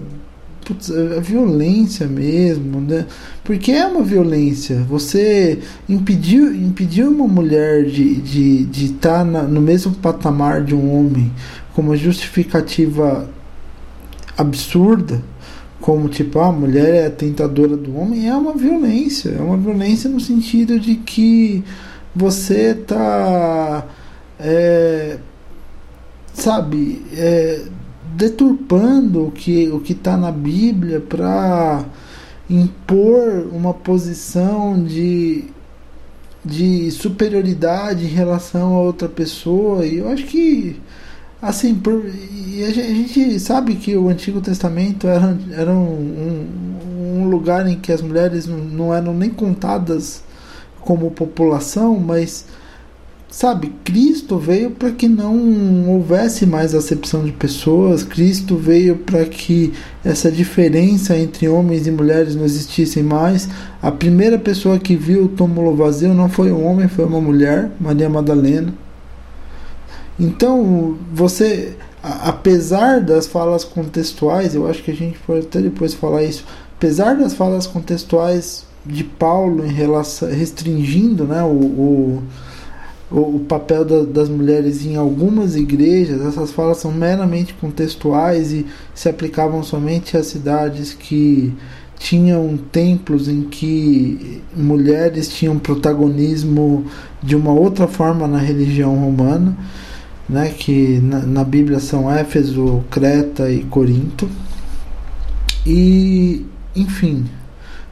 putz, 0.69 0.91
a 0.91 1.21
violência 1.21 2.07
mesmo, 2.07 2.79
né? 2.79 3.07
Porque 3.43 3.73
é 3.73 3.87
uma 3.87 4.03
violência. 4.03 4.85
Você 4.89 5.61
impediu, 5.89 6.55
impediu 6.55 7.11
uma 7.11 7.27
mulher 7.27 7.87
de 7.87 8.13
estar 8.13 8.23
de, 8.23 8.65
de 8.67 8.89
tá 8.93 9.25
no 9.25 9.63
mesmo 9.63 9.95
patamar 9.95 10.63
de 10.63 10.75
um 10.75 10.95
homem 10.95 11.33
com 11.75 11.81
uma 11.81 11.97
justificativa 11.97 13.31
absurda, 14.37 15.23
como 15.81 16.09
tipo, 16.09 16.39
ah, 16.39 16.49
a 16.49 16.53
mulher 16.53 16.95
é 16.95 17.07
a 17.07 17.11
tentadora 17.11 17.77
do 17.77 17.97
homem, 17.97 18.29
é 18.29 18.35
uma 18.35 18.55
violência. 18.55 19.31
É 19.31 19.41
uma 19.41 19.57
violência 19.57 20.11
no 20.11 20.21
sentido 20.21 20.79
de 20.79 20.97
que 20.97 21.65
você 22.15 22.75
tá. 22.75 23.87
É, 24.39 25.19
sabe, 26.35 27.03
é, 27.17 27.63
deturpando 28.15 29.27
o 29.27 29.31
que 29.31 29.69
o 29.69 29.81
que 29.81 29.93
está 29.93 30.17
na 30.17 30.31
Bíblia 30.33 31.01
para 31.01 31.85
impor 32.49 33.49
uma 33.53 33.75
posição 33.75 34.83
de 34.83 35.45
de 36.45 36.91
superioridade 36.91 38.05
em 38.05 38.09
relação 38.09 38.75
a 38.75 38.81
outra 38.81 39.09
pessoa. 39.09 39.85
E 39.85 39.99
eu 39.99 40.09
acho 40.09 40.25
que 40.25 40.81
assim 41.43 41.75
por, 41.75 42.05
e 42.05 42.65
a 42.65 42.71
gente 42.71 43.39
sabe 43.39 43.77
que 43.77 43.97
o 43.97 44.09
Antigo 44.09 44.41
Testamento 44.41 45.07
era, 45.07 45.37
era 45.53 45.71
um, 45.71 46.49
um, 46.97 47.21
um 47.23 47.29
lugar 47.29 47.67
em 47.69 47.79
que 47.79 47.93
as 47.93 48.01
mulheres 48.01 48.47
não, 48.47 48.59
não 48.59 48.95
eram 48.95 49.15
nem 49.15 49.31
contadas 49.31 50.23
como 50.81 51.11
população 51.11 51.99
mas 51.99 52.47
sabe, 53.31 53.73
Cristo 53.85 54.39
veio 54.39 54.71
para 54.71 54.91
que 54.91 55.07
não 55.07 55.89
houvesse 55.91 56.47
mais 56.47 56.75
acepção 56.75 57.25
de 57.25 57.33
pessoas, 57.33 58.03
Cristo 58.03 58.57
veio 58.57 58.97
para 58.97 59.25
que 59.27 59.73
essa 60.05 60.31
diferença 60.31 61.17
entre 61.17 61.49
homens 61.49 61.87
e 61.87 61.91
mulheres 61.91 62.35
não 62.35 62.45
existisse 62.45 63.03
mais. 63.03 63.49
A 63.83 63.91
primeira 63.91 64.39
pessoa 64.39 64.79
que 64.79 64.97
viu 64.97 65.25
o 65.25 65.29
túmulo 65.29 65.77
vazio 65.77 66.15
não 66.15 66.29
foi 66.29 66.51
um 66.51 66.65
homem, 66.65 66.89
foi 66.89 67.05
uma 67.05 67.21
mulher, 67.21 67.71
Maria 67.79 68.09
Madalena. 68.09 68.73
Então, 70.19 70.97
você, 71.13 71.77
apesar 72.03 73.01
das 73.01 73.27
falas 73.27 73.63
contextuais, 73.63 74.55
eu 74.55 74.67
acho 74.67 74.83
que 74.83 74.91
a 74.91 74.97
gente 74.97 75.19
pode 75.19 75.47
até 75.47 75.61
depois 75.61 75.95
falar 75.95 76.25
isso, 76.25 76.45
apesar 76.77 77.15
das 77.15 77.35
falas 77.35 77.67
contextuais 77.67 78.67
de 78.85 79.05
Paulo 79.05 79.65
em 79.65 79.73
relação 79.73 80.29
restringindo, 80.29 81.25
né, 81.25 81.43
o, 81.43 81.47
o 81.47 82.23
o, 83.11 83.37
o 83.37 83.41
papel 83.41 83.85
da, 83.85 84.03
das 84.03 84.29
mulheres 84.29 84.85
em 84.85 84.97
algumas 84.97 85.57
igrejas, 85.57 86.21
essas 86.21 86.51
falas 86.51 86.79
são 86.79 86.93
meramente 86.93 87.55
contextuais 87.55 88.53
e 88.53 88.67
se 88.95 89.09
aplicavam 89.09 89.63
somente 89.63 90.17
às 90.17 90.27
cidades 90.27 90.93
que 90.93 91.55
tinham 91.99 92.57
templos 92.71 93.29
em 93.29 93.43
que 93.43 94.41
mulheres 94.57 95.29
tinham 95.29 95.59
protagonismo 95.59 96.85
de 97.23 97.35
uma 97.35 97.53
outra 97.53 97.89
forma 97.89 98.29
na 98.29 98.39
religião 98.39 98.95
romana, 98.95 99.57
né, 100.29 100.51
que 100.51 101.01
na, 101.01 101.21
na 101.21 101.45
Bíblia 101.45 101.81
são 101.81 102.13
Éfeso, 102.13 102.85
Creta 102.91 103.51
e 103.51 103.65
Corinto. 103.65 104.29
E, 105.67 106.47
enfim, 106.77 107.25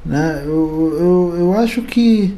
né, 0.05 0.43
eu, 0.45 0.97
eu, 0.99 1.35
eu 1.39 1.53
acho 1.55 1.83
que 1.83 2.37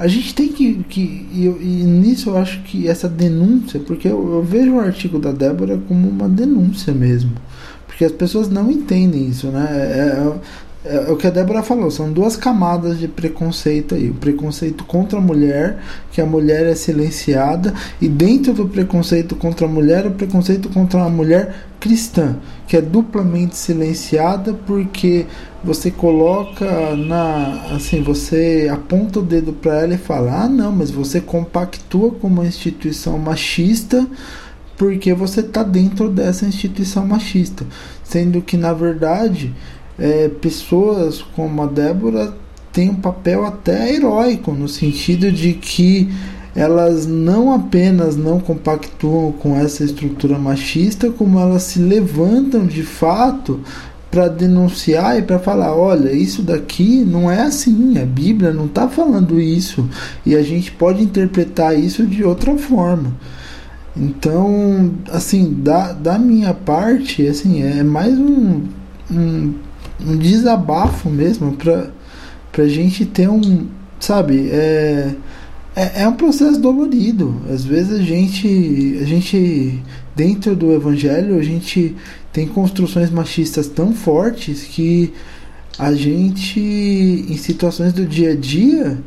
a 0.00 0.08
gente 0.08 0.34
tem 0.34 0.48
que. 0.48 0.82
que 0.88 1.00
e, 1.30 1.44
e, 1.44 1.84
nisso 1.84 2.30
eu 2.30 2.38
acho 2.38 2.62
que 2.62 2.88
essa 2.88 3.06
denúncia, 3.06 3.78
porque 3.78 4.08
eu, 4.08 4.32
eu, 4.32 4.42
vejo 4.42 4.72
o 4.72 4.80
artigo 4.80 5.18
da 5.18 5.30
Débora 5.30 5.78
como 5.86 6.08
uma 6.08 6.26
denúncia 6.26 6.94
mesmo. 6.94 7.32
Porque 7.86 8.06
as 8.06 8.12
pessoas 8.12 8.48
não 8.48 8.70
entendem 8.70 9.28
isso, 9.28 9.48
né? 9.48 9.68
É, 9.70 10.32
é, 10.84 11.08
é, 11.08 11.12
o 11.12 11.16
que 11.16 11.26
a 11.26 11.30
Débora 11.30 11.62
falou, 11.62 11.90
são 11.90 12.12
duas 12.12 12.36
camadas 12.36 12.98
de 12.98 13.06
preconceito 13.06 13.94
aí. 13.94 14.10
O 14.10 14.14
preconceito 14.14 14.84
contra 14.84 15.18
a 15.18 15.20
mulher, 15.20 15.78
que 16.10 16.20
a 16.20 16.26
mulher 16.26 16.66
é 16.66 16.74
silenciada, 16.74 17.74
e 18.00 18.08
dentro 18.08 18.52
do 18.52 18.66
preconceito 18.66 19.36
contra 19.36 19.66
a 19.66 19.68
mulher, 19.68 20.06
o 20.06 20.12
preconceito 20.12 20.68
contra 20.70 21.02
a 21.02 21.10
mulher 21.10 21.66
cristã, 21.78 22.36
que 22.66 22.76
é 22.76 22.80
duplamente 22.80 23.56
silenciada 23.56 24.52
porque 24.66 25.26
você 25.64 25.90
coloca 25.90 26.94
na 26.94 27.74
assim, 27.74 28.02
você 28.02 28.70
aponta 28.72 29.18
o 29.18 29.22
dedo 29.22 29.52
para 29.52 29.82
ela 29.82 29.94
e 29.94 29.98
fala: 29.98 30.44
"Ah, 30.44 30.48
não, 30.48 30.70
mas 30.72 30.90
você 30.90 31.20
compactua 31.20 32.12
com 32.12 32.28
uma 32.28 32.46
instituição 32.46 33.18
machista 33.18 34.06
porque 34.76 35.12
você 35.12 35.40
está 35.40 35.62
dentro 35.62 36.10
dessa 36.10 36.46
instituição 36.46 37.06
machista", 37.06 37.64
sendo 38.04 38.42
que 38.42 38.58
na 38.58 38.74
verdade 38.74 39.54
é, 40.00 40.28
pessoas 40.28 41.20
como 41.20 41.62
a 41.62 41.66
Débora 41.66 42.34
têm 42.72 42.90
um 42.90 42.94
papel 42.94 43.44
até 43.44 43.94
heróico 43.94 44.52
no 44.52 44.68
sentido 44.68 45.30
de 45.30 45.52
que 45.52 46.08
elas 46.54 47.06
não 47.06 47.52
apenas 47.52 48.16
não 48.16 48.40
compactuam 48.40 49.32
com 49.32 49.56
essa 49.56 49.84
estrutura 49.84 50.38
machista, 50.38 51.10
como 51.10 51.38
elas 51.38 51.62
se 51.62 51.78
levantam 51.78 52.66
de 52.66 52.82
fato 52.82 53.60
para 54.10 54.26
denunciar 54.26 55.18
e 55.18 55.22
para 55.22 55.38
falar: 55.38 55.74
olha, 55.74 56.12
isso 56.12 56.42
daqui 56.42 57.04
não 57.04 57.30
é 57.30 57.42
assim, 57.42 57.98
a 57.98 58.04
Bíblia 58.04 58.52
não 58.52 58.66
está 58.66 58.88
falando 58.88 59.40
isso 59.40 59.88
e 60.26 60.34
a 60.34 60.42
gente 60.42 60.72
pode 60.72 61.02
interpretar 61.02 61.78
isso 61.78 62.04
de 62.06 62.24
outra 62.24 62.56
forma. 62.56 63.12
Então, 63.96 64.92
assim, 65.10 65.52
da, 65.52 65.92
da 65.92 66.18
minha 66.18 66.54
parte, 66.54 67.26
assim, 67.26 67.62
é 67.62 67.82
mais 67.82 68.16
um, 68.16 68.62
um, 69.10 69.54
um 70.06 70.16
desabafo 70.16 71.08
mesmo 71.10 71.56
para 71.56 71.90
a 72.58 72.68
gente 72.68 73.04
ter 73.04 73.28
um, 73.28 73.66
sabe, 73.98 74.48
é, 74.50 75.14
é, 75.74 76.02
é 76.02 76.08
um 76.08 76.14
processo 76.14 76.60
dolorido. 76.60 77.40
Às 77.52 77.64
vezes 77.64 78.00
a 78.00 78.02
gente, 78.02 78.98
a 79.00 79.04
gente 79.04 79.82
dentro 80.14 80.56
do 80.56 80.72
evangelho, 80.72 81.38
a 81.38 81.42
gente 81.42 81.96
tem 82.32 82.46
construções 82.46 83.10
machistas 83.10 83.68
tão 83.68 83.92
fortes 83.92 84.64
que 84.64 85.12
a 85.78 85.94
gente, 85.94 86.60
em 86.60 87.36
situações 87.36 87.92
do 87.92 88.04
dia 88.04 88.32
a 88.32 88.36
dia, 88.36 88.98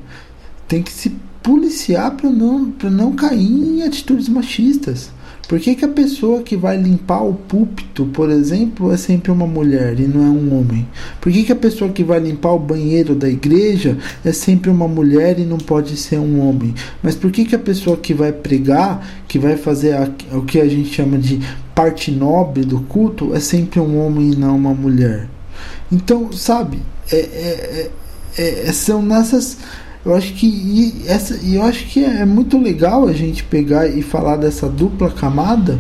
tem 0.68 0.82
que 0.82 0.92
se 0.92 1.12
policiar 1.42 2.12
para 2.12 2.30
não, 2.30 2.74
não 2.90 3.12
cair 3.14 3.52
em 3.52 3.84
atitudes 3.84 4.28
machistas. 4.30 5.12
Por 5.48 5.60
que, 5.60 5.76
que 5.76 5.84
a 5.84 5.90
pessoa 5.90 6.42
que 6.42 6.56
vai 6.56 6.78
limpar 6.78 7.22
o 7.22 7.34
púlpito, 7.34 8.06
por 8.08 8.30
exemplo, 8.30 8.92
é 8.92 8.98
sempre 8.98 9.30
uma 9.30 9.46
mulher 9.46 10.00
e 10.00 10.08
não 10.08 10.22
é 10.22 10.30
um 10.30 10.58
homem? 10.58 10.88
Por 11.20 11.32
que, 11.32 11.44
que 11.44 11.52
a 11.52 11.56
pessoa 11.56 11.92
que 11.92 12.04
vai 12.04 12.20
limpar 12.20 12.54
o 12.54 12.60
banheiro 12.60 13.14
da 13.14 13.28
igreja 13.28 13.98
é 14.24 14.32
sempre 14.32 14.70
uma 14.70 14.88
mulher 14.88 15.38
e 15.40 15.44
não 15.44 15.58
pode 15.58 15.98
ser 15.98 16.18
um 16.18 16.40
homem? 16.48 16.74
Mas 17.02 17.16
por 17.16 17.30
que, 17.30 17.44
que 17.44 17.56
a 17.56 17.60
pessoa 17.60 17.98
que 17.98 18.14
vai 18.14 18.32
pregar, 18.32 19.06
que 19.28 19.38
vai 19.38 19.58
fazer 19.58 19.94
a, 19.94 20.10
o 20.32 20.44
que 20.44 20.62
a 20.62 20.68
gente 20.68 20.94
chama 20.94 21.18
de 21.18 21.42
parte 21.76 22.10
nobre 22.10 22.64
do 22.64 22.80
culto, 22.82 23.36
é 23.36 23.40
sempre 23.40 23.82
um 23.82 24.00
homem 24.00 24.32
e 24.32 24.36
não 24.36 24.56
uma 24.56 24.74
mulher? 24.74 25.28
Então, 25.92 26.32
sabe, 26.32 26.80
é, 27.12 27.18
é, 27.18 27.92
é, 28.38 28.70
é 28.70 28.72
são 28.72 29.02
nessas 29.02 29.58
eu 30.06 30.14
acho 30.14 30.34
que 30.34 30.46
e 30.46 31.04
essa, 31.08 31.40
e 31.42 31.56
eu 31.56 31.64
acho 31.64 31.86
que 31.86 32.04
é 32.04 32.26
muito 32.26 32.58
legal 32.58 33.08
a 33.08 33.14
gente 33.14 33.44
pegar 33.44 33.88
e 33.88 34.02
falar 34.02 34.36
dessa 34.36 34.68
dupla 34.68 35.10
camada, 35.10 35.80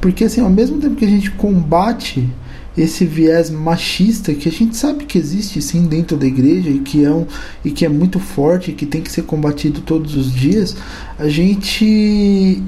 porque 0.00 0.24
assim, 0.24 0.40
ao 0.40 0.50
mesmo 0.50 0.78
tempo 0.78 0.94
que 0.94 1.04
a 1.04 1.08
gente 1.08 1.30
combate 1.32 2.28
esse 2.76 3.04
viés 3.04 3.50
machista 3.50 4.34
que 4.34 4.48
a 4.48 4.52
gente 4.52 4.76
sabe 4.76 5.04
que 5.04 5.16
existe 5.16 5.62
sim 5.62 5.86
dentro 5.86 6.16
da 6.16 6.26
igreja 6.26 6.70
e 6.70 6.80
que 6.80 7.04
é 7.04 7.10
um, 7.10 7.26
e 7.64 7.70
que 7.70 7.84
é 7.84 7.88
muito 7.88 8.18
forte 8.18 8.70
e 8.70 8.74
que 8.74 8.84
tem 8.84 9.00
que 9.00 9.10
ser 9.10 9.22
combatido 9.22 9.80
todos 9.80 10.16
os 10.16 10.32
dias, 10.32 10.76
a 11.18 11.28
gente 11.28 12.62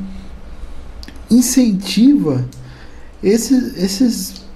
incentiva 1.30 2.48
esses 3.22 3.76
esses 3.76 4.46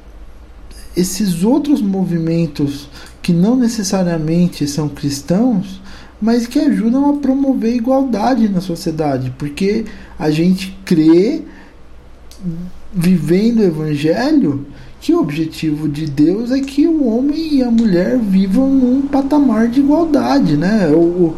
esses 0.97 1.45
outros 1.45 1.81
movimentos 1.81 2.89
que 3.23 3.33
não 3.33 3.57
necessariamente 3.57 4.67
são 4.67 4.89
cristãos 4.89 5.81
mas 6.21 6.47
que 6.47 6.59
ajudam 6.59 7.11
a 7.11 7.17
promover 7.19 7.75
igualdade 7.75 8.49
na 8.49 8.61
sociedade, 8.61 9.33
porque 9.39 9.87
a 10.19 10.31
gente 10.31 10.77
crê, 10.85 11.43
vivendo 12.93 13.61
o 13.61 13.65
evangelho, 13.65 14.67
que 15.01 15.15
o 15.15 15.21
objetivo 15.21 15.89
de 15.89 16.07
Deus 16.07 16.51
é 16.51 16.61
que 16.61 16.87
o 16.87 17.07
homem 17.07 17.55
e 17.55 17.63
a 17.63 17.71
mulher 17.71 18.19
vivam 18.19 18.69
num 18.69 19.03
patamar 19.03 19.69
de 19.69 19.81
igualdade, 19.81 20.57
né? 20.57 20.89
O, 20.89 21.35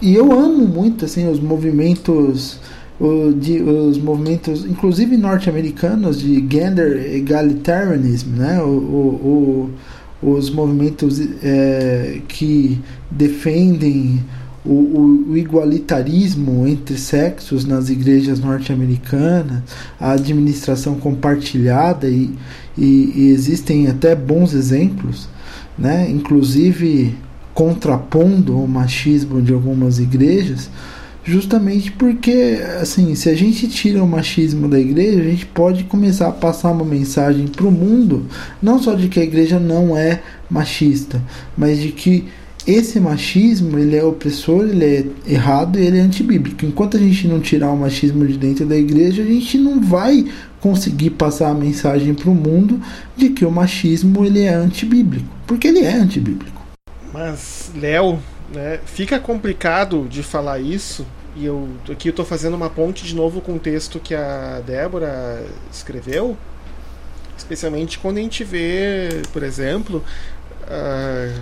e 0.00 0.14
eu 0.14 0.32
amo 0.32 0.66
muito 0.66 1.04
assim 1.04 1.28
os 1.28 1.38
movimentos 1.38 2.58
o, 2.98 3.32
de, 3.32 3.60
os 3.60 3.98
movimentos, 3.98 4.64
inclusive 4.64 5.16
norte-americanos, 5.16 6.20
de 6.20 6.36
gender 6.50 7.14
egalitarianism, 7.14 8.30
né? 8.30 8.62
O, 8.62 8.68
o, 8.68 9.70
os 10.22 10.50
movimentos 10.50 11.20
é, 11.42 12.20
que 12.26 12.80
defendem 13.10 14.24
o, 14.64 15.28
o, 15.30 15.36
igualitarismo 15.36 16.66
entre 16.66 16.98
sexos 16.98 17.64
nas 17.64 17.88
igrejas 17.88 18.40
norte-americanas, 18.40 19.62
a 20.00 20.12
administração 20.12 20.96
compartilhada 20.96 22.08
e, 22.08 22.34
e, 22.76 23.12
e, 23.14 23.30
existem 23.30 23.86
até 23.86 24.14
bons 24.14 24.54
exemplos, 24.54 25.28
né? 25.78 26.10
inclusive 26.10 27.14
contrapondo 27.54 28.58
o 28.60 28.66
machismo 28.66 29.40
de 29.40 29.52
algumas 29.52 29.98
igrejas 29.98 30.68
justamente 31.26 31.90
porque 31.90 32.60
assim 32.80 33.14
se 33.16 33.28
a 33.28 33.34
gente 33.34 33.68
tira 33.68 34.02
o 34.02 34.06
machismo 34.06 34.68
da 34.68 34.78
igreja 34.78 35.20
a 35.20 35.24
gente 35.24 35.44
pode 35.44 35.84
começar 35.84 36.28
a 36.28 36.32
passar 36.32 36.70
uma 36.70 36.84
mensagem 36.84 37.48
para 37.48 37.66
o 37.66 37.70
mundo 37.70 38.26
não 38.62 38.80
só 38.80 38.94
de 38.94 39.08
que 39.08 39.18
a 39.18 39.24
igreja 39.24 39.58
não 39.58 39.96
é 39.96 40.22
machista 40.48 41.20
mas 41.56 41.80
de 41.80 41.90
que 41.90 42.28
esse 42.66 42.98
machismo 42.98 43.78
ele 43.78 43.94
é 43.94 44.04
opressor, 44.04 44.66
ele 44.66 44.84
é 44.84 45.32
errado 45.32 45.78
e 45.78 45.86
ele 45.86 45.98
é 45.98 46.00
antibíblico. 46.00 46.66
Enquanto 46.66 46.96
a 46.96 47.00
gente 47.00 47.28
não 47.28 47.38
tirar 47.38 47.70
o 47.70 47.76
machismo 47.76 48.26
de 48.26 48.36
dentro 48.36 48.66
da 48.66 48.76
igreja, 48.76 49.22
a 49.22 49.24
gente 49.26 49.56
não 49.56 49.80
vai 49.80 50.26
conseguir 50.60 51.10
passar 51.10 51.50
a 51.50 51.54
mensagem 51.54 52.12
para 52.12 52.28
o 52.28 52.34
mundo 52.34 52.80
de 53.16 53.28
que 53.28 53.44
o 53.44 53.52
machismo 53.52 54.24
ele 54.24 54.42
é 54.42 54.52
antibíblico, 54.52 55.28
porque 55.46 55.68
ele 55.68 55.84
é 55.84 55.94
antibíblico. 55.94 56.60
Mas 57.12 57.70
Léo, 57.76 58.18
né, 58.52 58.80
fica 58.84 59.20
complicado 59.20 60.08
de 60.10 60.24
falar 60.24 60.58
isso 60.58 61.06
e 61.36 61.44
eu 61.44 61.68
aqui 61.90 62.08
eu 62.08 62.10
estou 62.10 62.24
fazendo 62.24 62.54
uma 62.54 62.70
ponte 62.70 63.04
de 63.04 63.14
novo 63.14 63.40
com 63.40 63.56
o 63.56 63.58
texto 63.58 64.00
que 64.00 64.14
a 64.14 64.60
Débora 64.66 65.44
escreveu, 65.72 66.36
especialmente 67.36 67.98
quando 67.98 68.18
a 68.18 68.20
gente 68.20 68.42
vê, 68.42 69.22
por 69.32 69.42
exemplo, 69.42 70.02
uh, 70.62 71.40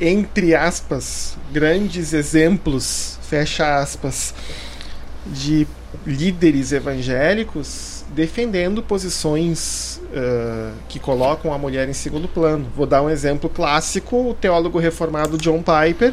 entre 0.00 0.54
aspas, 0.54 1.36
grandes 1.52 2.12
exemplos, 2.12 3.18
fecha 3.22 3.80
aspas, 3.80 4.32
de 5.26 5.66
líderes 6.06 6.72
evangélicos 6.72 7.98
defendendo 8.14 8.82
posições 8.82 10.00
uh, 10.12 10.72
que 10.88 10.98
colocam 10.98 11.52
a 11.52 11.58
mulher 11.58 11.88
em 11.88 11.92
segundo 11.92 12.28
plano. 12.28 12.66
Vou 12.74 12.86
dar 12.86 13.02
um 13.02 13.10
exemplo 13.10 13.48
clássico: 13.48 14.30
o 14.30 14.34
teólogo 14.34 14.78
reformado 14.78 15.36
John 15.36 15.62
Piper, 15.62 16.12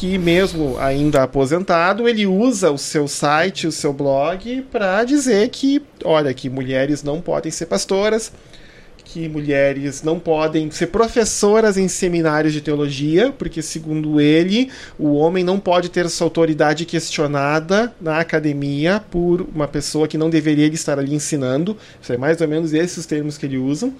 que, 0.00 0.16
mesmo 0.16 0.78
ainda 0.78 1.24
aposentado, 1.24 2.08
ele 2.08 2.26
usa 2.26 2.70
o 2.70 2.78
seu 2.78 3.06
site, 3.06 3.66
o 3.66 3.72
seu 3.72 3.92
blog, 3.92 4.62
para 4.72 5.04
dizer 5.04 5.50
que, 5.50 5.82
olha, 6.02 6.32
que 6.32 6.48
mulheres 6.48 7.02
não 7.02 7.20
podem 7.20 7.52
ser 7.52 7.66
pastoras 7.66 8.32
que 9.12 9.28
mulheres 9.28 10.04
não 10.04 10.20
podem 10.20 10.70
ser 10.70 10.86
professoras 10.86 11.76
em 11.76 11.88
seminários 11.88 12.52
de 12.52 12.60
teologia, 12.60 13.32
porque, 13.32 13.60
segundo 13.60 14.20
ele, 14.20 14.70
o 14.96 15.14
homem 15.14 15.42
não 15.42 15.58
pode 15.58 15.88
ter 15.88 16.08
sua 16.08 16.26
autoridade 16.26 16.84
questionada 16.84 17.92
na 18.00 18.20
academia 18.20 19.02
por 19.10 19.40
uma 19.52 19.66
pessoa 19.66 20.06
que 20.06 20.16
não 20.16 20.30
deveria 20.30 20.68
estar 20.68 20.96
ali 20.96 21.12
ensinando. 21.12 21.76
Isso 22.00 22.12
é 22.12 22.16
mais 22.16 22.40
ou 22.40 22.46
menos 22.46 22.72
esses 22.72 22.98
os 22.98 23.06
termos 23.06 23.36
que 23.36 23.46
ele 23.46 23.58
usa. 23.58 23.92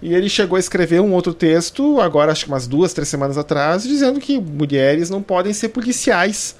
E 0.00 0.14
ele 0.14 0.28
chegou 0.28 0.56
a 0.56 0.60
escrever 0.60 1.00
um 1.00 1.12
outro 1.12 1.34
texto, 1.34 2.00
agora 2.00 2.30
acho 2.30 2.44
que 2.44 2.50
umas 2.50 2.66
duas, 2.66 2.92
três 2.92 3.08
semanas 3.08 3.36
atrás, 3.36 3.82
dizendo 3.82 4.20
que 4.20 4.40
mulheres 4.40 5.10
não 5.10 5.22
podem 5.22 5.52
ser 5.52 5.70
policiais. 5.70 6.54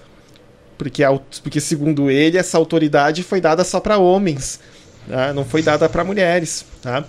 Porque, 0.76 1.02
porque 1.42 1.60
segundo 1.60 2.10
ele, 2.10 2.38
essa 2.38 2.58
autoridade 2.58 3.22
foi 3.22 3.40
dada 3.40 3.64
só 3.64 3.80
para 3.80 3.98
homens, 3.98 4.60
tá? 5.08 5.32
não 5.32 5.44
foi 5.44 5.62
dada 5.62 5.88
para 5.88 6.04
mulheres. 6.04 6.64
Tá? 6.82 7.04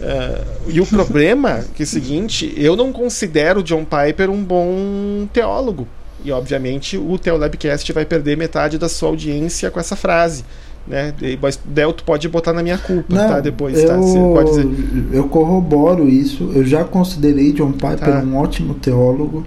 Uh, 0.00 0.70
e 0.70 0.80
o 0.80 0.86
problema 0.86 1.58
é 1.58 1.64
que 1.74 1.82
é 1.82 1.84
o 1.84 1.86
seguinte, 1.86 2.52
eu 2.56 2.74
não 2.74 2.92
considero 2.92 3.62
John 3.62 3.84
Piper 3.84 4.30
um 4.30 4.42
bom 4.42 5.28
teólogo. 5.32 5.86
E 6.24 6.32
obviamente 6.32 6.96
o 6.96 7.18
Teolabcast 7.18 7.92
vai 7.92 8.04
perder 8.04 8.36
metade 8.36 8.78
da 8.78 8.88
sua 8.88 9.08
audiência 9.08 9.70
com 9.70 9.80
essa 9.80 9.96
frase. 9.96 10.44
Né? 10.90 11.14
Delto 11.64 12.02
pode 12.02 12.28
botar 12.28 12.52
na 12.52 12.64
minha 12.64 12.76
culpa, 12.76 13.14
não, 13.14 13.28
tá? 13.28 13.40
Depois, 13.40 13.78
eu, 13.78 13.86
tá? 13.86 13.96
Você 13.96 14.18
pode 14.18 14.50
dizer. 14.50 15.06
Eu 15.12 15.28
corroboro 15.28 16.08
isso. 16.08 16.50
Eu 16.52 16.66
já 16.66 16.82
considerei 16.82 17.52
John 17.52 17.70
Piper 17.70 17.96
tá. 17.96 18.22
um 18.26 18.36
ótimo 18.36 18.74
teólogo, 18.74 19.46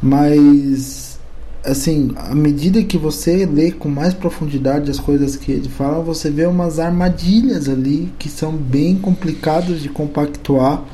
mas 0.00 1.18
assim, 1.64 2.12
à 2.14 2.32
medida 2.32 2.80
que 2.84 2.96
você 2.96 3.44
lê 3.44 3.72
com 3.72 3.88
mais 3.88 4.14
profundidade 4.14 4.88
as 4.88 5.00
coisas 5.00 5.34
que 5.34 5.50
ele 5.50 5.68
fala, 5.68 6.00
você 6.00 6.30
vê 6.30 6.46
umas 6.46 6.78
armadilhas 6.78 7.68
ali 7.68 8.12
que 8.16 8.28
são 8.28 8.52
bem 8.52 8.94
complicadas 8.94 9.80
de 9.80 9.88
compactuar. 9.88 10.84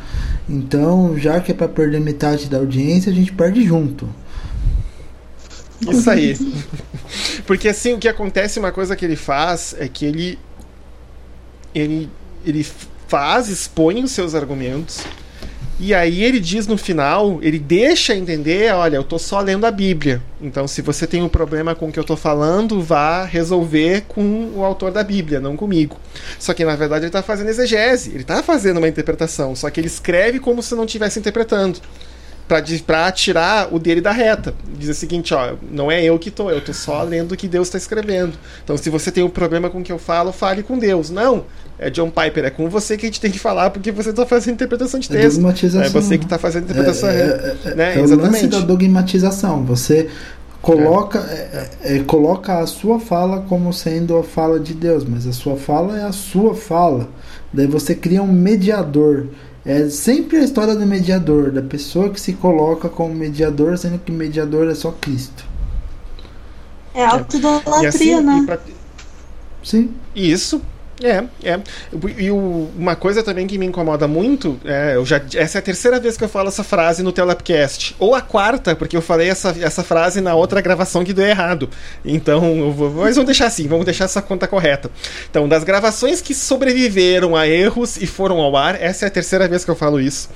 Então, 0.48 1.14
já 1.18 1.40
que 1.40 1.52
é 1.52 1.54
para 1.54 1.68
perder 1.68 2.00
metade 2.00 2.48
da 2.48 2.56
audiência, 2.56 3.12
a 3.12 3.14
gente 3.14 3.30
perde 3.32 3.62
junto. 3.62 4.08
Isso 5.90 6.10
aí. 6.10 6.36
Porque 7.46 7.68
assim, 7.68 7.94
o 7.94 7.98
que 7.98 8.08
acontece, 8.08 8.58
uma 8.58 8.72
coisa 8.72 8.94
que 8.94 9.04
ele 9.04 9.16
faz 9.16 9.74
é 9.78 9.88
que 9.88 10.04
ele 10.04 10.38
ele 11.74 12.08
ele 12.44 12.66
faz, 13.08 13.48
expõe 13.48 14.02
os 14.02 14.12
seus 14.12 14.34
argumentos 14.34 15.04
e 15.84 15.92
aí 15.92 16.22
ele 16.22 16.38
diz 16.38 16.68
no 16.68 16.78
final, 16.78 17.40
ele 17.42 17.58
deixa 17.58 18.14
entender, 18.14 18.72
olha, 18.72 18.94
eu 18.94 19.02
tô 19.02 19.18
só 19.18 19.40
lendo 19.40 19.66
a 19.66 19.70
Bíblia. 19.72 20.22
Então, 20.40 20.68
se 20.68 20.80
você 20.80 21.08
tem 21.08 21.22
um 21.22 21.28
problema 21.28 21.74
com 21.74 21.88
o 21.88 21.92
que 21.92 21.98
eu 21.98 22.04
tô 22.04 22.16
falando, 22.16 22.80
vá 22.80 23.24
resolver 23.24 24.04
com 24.06 24.52
o 24.54 24.62
autor 24.62 24.92
da 24.92 25.02
Bíblia, 25.02 25.40
não 25.40 25.56
comigo. 25.56 25.98
Só 26.38 26.54
que 26.54 26.64
na 26.64 26.76
verdade 26.76 27.06
ele 27.06 27.08
está 27.08 27.20
fazendo 27.20 27.48
exegese, 27.48 28.10
ele 28.10 28.20
está 28.20 28.44
fazendo 28.44 28.76
uma 28.76 28.86
interpretação, 28.86 29.56
só 29.56 29.68
que 29.70 29.80
ele 29.80 29.88
escreve 29.88 30.38
como 30.38 30.62
se 30.62 30.72
não 30.76 30.84
estivesse 30.84 31.18
interpretando 31.18 31.80
para 32.48 33.10
tirar 33.12 33.72
o 33.72 33.78
dele 33.78 34.00
da 34.00 34.12
reta. 34.12 34.54
Diz 34.78 34.90
o 34.90 34.94
seguinte, 34.94 35.32
ó, 35.32 35.54
não 35.70 35.90
é 35.90 36.02
eu 36.02 36.18
que 36.18 36.30
tô, 36.30 36.50
eu 36.50 36.60
tô 36.60 36.72
só 36.72 37.02
lendo 37.02 37.32
o 37.32 37.36
que 37.36 37.48
Deus 37.48 37.68
está 37.68 37.78
escrevendo. 37.78 38.34
Então, 38.62 38.76
se 38.76 38.90
você 38.90 39.10
tem 39.10 39.22
um 39.22 39.30
problema 39.30 39.70
com 39.70 39.80
o 39.80 39.82
que 39.82 39.92
eu 39.92 39.98
falo, 39.98 40.32
fale 40.32 40.62
com 40.62 40.78
Deus. 40.78 41.08
Não, 41.08 41.44
é 41.78 41.88
John 41.90 42.10
Piper, 42.10 42.44
é 42.44 42.50
com 42.50 42.68
você 42.68 42.96
que 42.96 43.06
a 43.06 43.08
gente 43.08 43.20
tem 43.20 43.30
que 43.30 43.38
falar 43.38 43.70
porque 43.70 43.90
você 43.90 44.10
está 44.10 44.26
fazendo 44.26 44.54
interpretação 44.54 45.00
de 45.00 45.08
texto. 45.08 45.40
É, 45.82 45.86
é 45.86 45.88
você 45.88 46.18
que 46.18 46.24
está 46.24 46.38
fazendo 46.38 46.64
interpretação. 46.64 47.08
É, 47.08 47.14
é, 47.14 47.56
é, 47.64 47.74
né? 47.74 47.98
é 47.98 48.00
o 48.00 48.16
lance 48.16 48.46
da 48.46 48.60
dogmatização. 48.60 49.64
Você 49.64 50.08
coloca, 50.62 51.18
é. 51.18 51.68
É, 51.82 51.96
é, 51.96 51.98
coloca 52.04 52.58
a 52.58 52.66
sua 52.66 53.00
fala 53.00 53.40
como 53.48 53.72
sendo 53.72 54.16
a 54.16 54.22
fala 54.22 54.60
de 54.60 54.72
Deus, 54.72 55.04
mas 55.04 55.26
a 55.26 55.32
sua 55.32 55.56
fala 55.56 55.98
é 55.98 56.04
a 56.04 56.12
sua 56.12 56.54
fala. 56.54 57.08
Daí 57.52 57.66
você 57.66 57.94
cria 57.94 58.22
um 58.22 58.32
mediador. 58.32 59.26
É 59.64 59.88
sempre 59.88 60.38
a 60.38 60.42
história 60.42 60.74
do 60.74 60.84
mediador, 60.84 61.52
da 61.52 61.62
pessoa 61.62 62.10
que 62.10 62.20
se 62.20 62.32
coloca 62.32 62.88
como 62.88 63.14
mediador, 63.14 63.78
sendo 63.78 63.98
que 63.98 64.10
mediador 64.10 64.68
é 64.68 64.74
só 64.74 64.90
Cristo. 64.90 65.44
É 66.92 67.04
autoidolatria, 67.04 67.88
assim, 67.88 68.20
né? 68.20 68.42
Pra... 68.44 68.58
Sim. 69.62 69.94
Isso, 70.14 70.60
é, 71.02 71.24
é. 71.42 71.60
E 72.18 72.30
uma 72.30 72.96
coisa 72.96 73.22
também 73.22 73.46
que 73.46 73.58
me 73.58 73.66
incomoda 73.66 74.06
muito, 74.06 74.58
é, 74.64 74.94
eu 74.94 75.04
já, 75.04 75.20
essa 75.34 75.58
é 75.58 75.60
a 75.60 75.62
terceira 75.62 75.98
vez 75.98 76.16
que 76.16 76.24
eu 76.24 76.28
falo 76.28 76.48
essa 76.48 76.64
frase 76.64 77.02
no 77.02 77.12
Telapcast. 77.12 77.96
Ou 77.98 78.14
a 78.14 78.20
quarta, 78.20 78.74
porque 78.76 78.96
eu 78.96 79.02
falei 79.02 79.28
essa, 79.28 79.54
essa 79.60 79.82
frase 79.82 80.20
na 80.20 80.34
outra 80.34 80.60
gravação 80.60 81.04
que 81.04 81.12
deu 81.12 81.26
errado. 81.26 81.68
Então, 82.04 82.72
vou, 82.72 82.90
mas 82.90 83.16
vamos 83.16 83.26
deixar 83.26 83.46
assim, 83.46 83.66
vamos 83.66 83.84
deixar 83.84 84.04
essa 84.04 84.22
conta 84.22 84.46
correta. 84.46 84.90
Então, 85.30 85.48
das 85.48 85.64
gravações 85.64 86.20
que 86.20 86.34
sobreviveram 86.34 87.36
a 87.36 87.46
erros 87.48 87.96
e 87.96 88.06
foram 88.06 88.40
ao 88.40 88.56
ar, 88.56 88.80
essa 88.80 89.06
é 89.06 89.08
a 89.08 89.10
terceira 89.10 89.48
vez 89.48 89.64
que 89.64 89.70
eu 89.70 89.76
falo 89.76 90.00
isso 90.00 90.28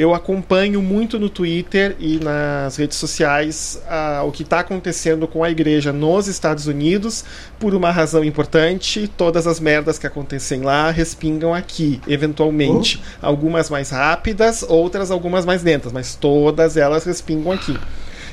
eu 0.00 0.14
acompanho 0.14 0.80
muito 0.80 1.18
no 1.18 1.28
Twitter 1.28 1.94
e 2.00 2.18
nas 2.18 2.74
redes 2.76 2.96
sociais 2.96 3.82
uh, 3.84 4.26
o 4.26 4.32
que 4.32 4.42
está 4.42 4.60
acontecendo 4.60 5.28
com 5.28 5.44
a 5.44 5.50
igreja 5.50 5.92
nos 5.92 6.26
Estados 6.26 6.66
Unidos, 6.66 7.22
por 7.58 7.74
uma 7.74 7.90
razão 7.90 8.24
importante. 8.24 9.06
Todas 9.14 9.46
as 9.46 9.60
merdas 9.60 9.98
que 9.98 10.06
acontecem 10.06 10.62
lá 10.62 10.90
respingam 10.90 11.52
aqui, 11.54 12.00
eventualmente. 12.08 12.98
Oh. 13.22 13.26
Algumas 13.26 13.68
mais 13.68 13.90
rápidas, 13.90 14.64
outras 14.66 15.10
algumas 15.10 15.44
mais 15.44 15.62
lentas, 15.62 15.92
mas 15.92 16.14
todas 16.14 16.78
elas 16.78 17.04
respingam 17.04 17.52
aqui. 17.52 17.76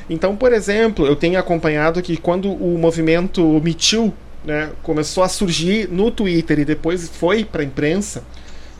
Então, 0.09 0.37
por 0.37 0.53
exemplo, 0.53 1.05
eu 1.05 1.17
tenho 1.17 1.37
acompanhado 1.37 2.01
que 2.01 2.15
quando 2.15 2.49
o 2.49 2.77
movimento 2.77 3.43
Me 3.61 3.73
Too 3.73 4.13
né, 4.45 4.69
começou 4.81 5.21
a 5.21 5.27
surgir 5.27 5.89
no 5.91 6.11
Twitter 6.11 6.59
e 6.59 6.63
depois 6.63 7.09
foi 7.09 7.43
para 7.43 7.61
a 7.61 7.65
imprensa, 7.65 8.23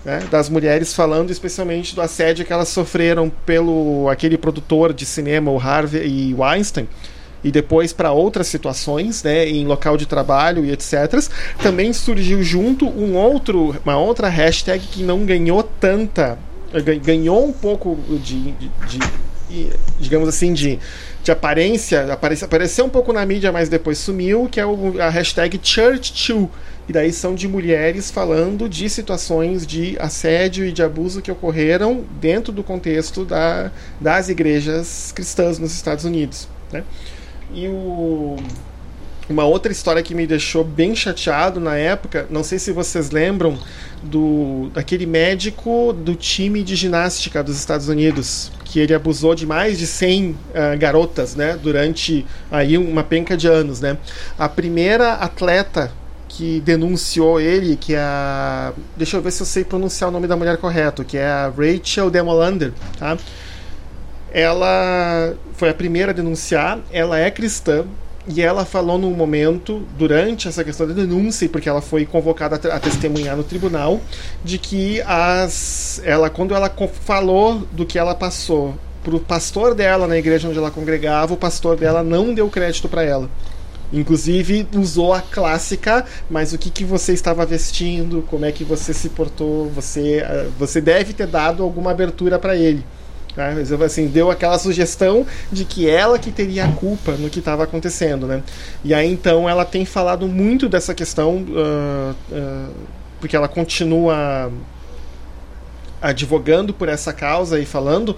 né, 0.07 0.23
das 0.31 0.49
mulheres 0.49 0.93
falando 0.93 1.31
especialmente 1.31 1.93
do 1.93 2.01
assédio 2.01 2.45
que 2.45 2.53
elas 2.53 2.69
sofreram 2.69 3.29
pelo 3.45 4.07
aquele 4.09 4.37
produtor 4.37 4.93
de 4.93 5.05
cinema, 5.05 5.51
o 5.51 5.59
Harvey 5.59 6.07
e 6.07 6.33
Weinstein, 6.33 6.87
e 7.43 7.51
depois 7.51 7.91
para 7.91 8.13
outras 8.13 8.47
situações, 8.47 9.21
né, 9.21 9.45
em 9.49 9.67
local 9.67 9.97
de 9.97 10.05
trabalho 10.05 10.63
e 10.63 10.71
etc. 10.71 11.21
Também 11.61 11.91
surgiu 11.91 12.41
junto 12.41 12.87
um 12.87 13.17
outro, 13.17 13.75
uma 13.83 13.97
outra 13.97 14.29
hashtag 14.29 14.79
que 14.87 15.03
não 15.03 15.25
ganhou 15.25 15.61
tanta, 15.61 16.39
ganhou 17.03 17.45
um 17.45 17.51
pouco 17.51 17.99
de, 18.23 18.53
de, 18.53 18.71
de 18.87 19.69
digamos 19.99 20.29
assim, 20.29 20.53
de, 20.53 20.79
de 21.21 21.31
aparência, 21.31 22.13
apareceu, 22.13 22.45
apareceu 22.45 22.85
um 22.85 22.89
pouco 22.89 23.11
na 23.11 23.25
mídia, 23.25 23.51
mas 23.51 23.67
depois 23.67 23.97
sumiu, 23.97 24.47
que 24.49 24.59
é 24.59 24.63
a 25.01 25.09
hashtag 25.09 25.57
Church2 25.57 26.47
e 26.87 26.93
daí 26.93 27.11
são 27.11 27.35
de 27.35 27.47
mulheres 27.47 28.09
falando 28.09 28.69
de 28.69 28.89
situações 28.89 29.67
de 29.67 29.97
assédio 29.99 30.65
e 30.65 30.71
de 30.71 30.81
abuso 30.81 31.21
que 31.21 31.29
ocorreram 31.29 32.05
dentro 32.21 32.53
do 32.53 32.63
contexto 32.63 33.25
da, 33.25 33.71
das 33.99 34.29
igrejas 34.29 35.11
cristãs 35.11 35.59
nos 35.59 35.73
Estados 35.73 36.05
Unidos. 36.05 36.47
Né? 36.71 36.83
E 37.53 37.67
o, 37.67 38.37
uma 39.29 39.43
outra 39.43 39.69
história 39.69 40.01
que 40.01 40.15
me 40.15 40.25
deixou 40.25 40.63
bem 40.63 40.95
chateado 40.95 41.59
na 41.59 41.75
época, 41.75 42.25
não 42.29 42.43
sei 42.43 42.57
se 42.57 42.71
vocês 42.71 43.11
lembram 43.11 43.59
do 44.01 44.69
daquele 44.73 45.05
médico 45.05 45.91
do 45.91 46.15
time 46.15 46.63
de 46.63 46.75
ginástica 46.75 47.43
dos 47.43 47.57
Estados 47.57 47.89
Unidos, 47.89 48.49
que 48.63 48.79
ele 48.79 48.93
abusou 48.93 49.35
de 49.35 49.45
mais 49.45 49.77
de 49.77 49.85
100 49.87 50.29
uh, 50.31 50.35
garotas, 50.79 51.35
né, 51.35 51.59
durante 51.61 52.25
aí 52.49 52.77
uma 52.77 53.03
penca 53.03 53.35
de 53.35 53.47
anos, 53.47 53.81
né? 53.81 53.97
A 54.37 54.47
primeira 54.47 55.13
atleta 55.13 55.91
que 56.27 56.59
denunciou 56.61 57.39
ele, 57.39 57.75
que 57.75 57.95
é 57.95 57.99
a. 57.99 58.73
Deixa 58.95 59.17
eu 59.17 59.21
ver 59.21 59.31
se 59.31 59.41
eu 59.41 59.45
sei 59.45 59.63
pronunciar 59.63 60.09
o 60.09 60.13
nome 60.13 60.27
da 60.27 60.35
mulher 60.35 60.57
correto, 60.57 61.03
que 61.03 61.17
é 61.17 61.27
a 61.27 61.51
Rachel 61.55 62.09
Demolander, 62.09 62.73
tá? 62.97 63.17
ela 64.31 65.33
foi 65.53 65.69
a 65.69 65.73
primeira 65.73 66.11
a 66.11 66.13
denunciar, 66.13 66.79
ela 66.91 67.17
é 67.17 67.31
cristã, 67.31 67.85
e 68.27 68.41
ela 68.41 68.65
falou 68.65 68.97
num 68.97 69.13
momento, 69.13 69.83
durante 69.97 70.47
essa 70.47 70.63
questão 70.63 70.85
da 70.85 70.93
denúncia, 70.93 71.47
porque 71.47 71.69
ela 71.69 71.81
foi 71.81 72.05
convocada 72.05 72.55
a 72.71 72.79
testemunhar 72.79 73.37
no 73.37 73.43
tribunal, 73.43 74.01
de 74.43 74.57
que 74.57 75.01
as, 75.03 76.01
ela, 76.03 76.29
quando 76.29 76.53
ela 76.53 76.71
falou 77.03 77.65
do 77.71 77.85
que 77.85 77.97
ela 77.97 78.13
passou 78.13 78.75
para 79.01 79.15
o 79.15 79.19
pastor 79.19 79.73
dela 79.73 80.05
na 80.07 80.17
igreja 80.17 80.49
onde 80.49 80.57
ela 80.57 80.69
congregava, 80.69 81.33
o 81.33 81.37
pastor 81.37 81.77
dela 81.77 82.03
não 82.03 82.33
deu 82.33 82.49
crédito 82.49 82.89
para 82.89 83.03
ela. 83.03 83.29
Inclusive 83.91 84.67
usou 84.75 85.13
a 85.13 85.21
clássica, 85.21 86.05
mas 86.29 86.53
o 86.53 86.57
que, 86.57 86.69
que 86.69 86.83
você 86.83 87.13
estava 87.13 87.45
vestindo, 87.45 88.23
como 88.29 88.45
é 88.45 88.51
que 88.51 88.63
você 88.63 88.93
se 88.93 89.09
portou, 89.09 89.69
você, 89.69 90.17
eh, 90.17 90.49
você 90.59 90.81
deve 90.81 91.13
ter 91.13 91.27
dado 91.27 91.63
alguma 91.63 91.91
abertura 91.91 92.37
para 92.37 92.55
ele. 92.55 92.83
Tá? 93.37 93.51
Assim, 93.85 94.07
deu 94.07 94.31
aquela 94.31 94.57
sugestão 94.57 95.25
de 95.51 95.63
que 95.63 95.87
ela 95.87 96.17
que 96.17 96.31
teria 96.31 96.65
a 96.65 96.71
culpa 96.71 97.11
no 97.11 97.29
que 97.29 97.39
estava 97.39 97.63
acontecendo. 97.63 98.25
Né? 98.25 98.41
E 98.83 98.93
aí 98.93 99.09
então 99.09 99.47
ela 99.47 99.63
tem 99.63 99.85
falado 99.85 100.27
muito 100.27 100.67
dessa 100.67 100.93
questão, 100.93 101.37
uh, 101.37 102.15
uh, 102.31 102.73
porque 103.21 103.35
ela 103.35 103.47
continua 103.47 104.51
advogando 106.01 106.73
por 106.73 106.89
essa 106.89 107.13
causa 107.13 107.59
e 107.59 107.65
falando 107.65 108.17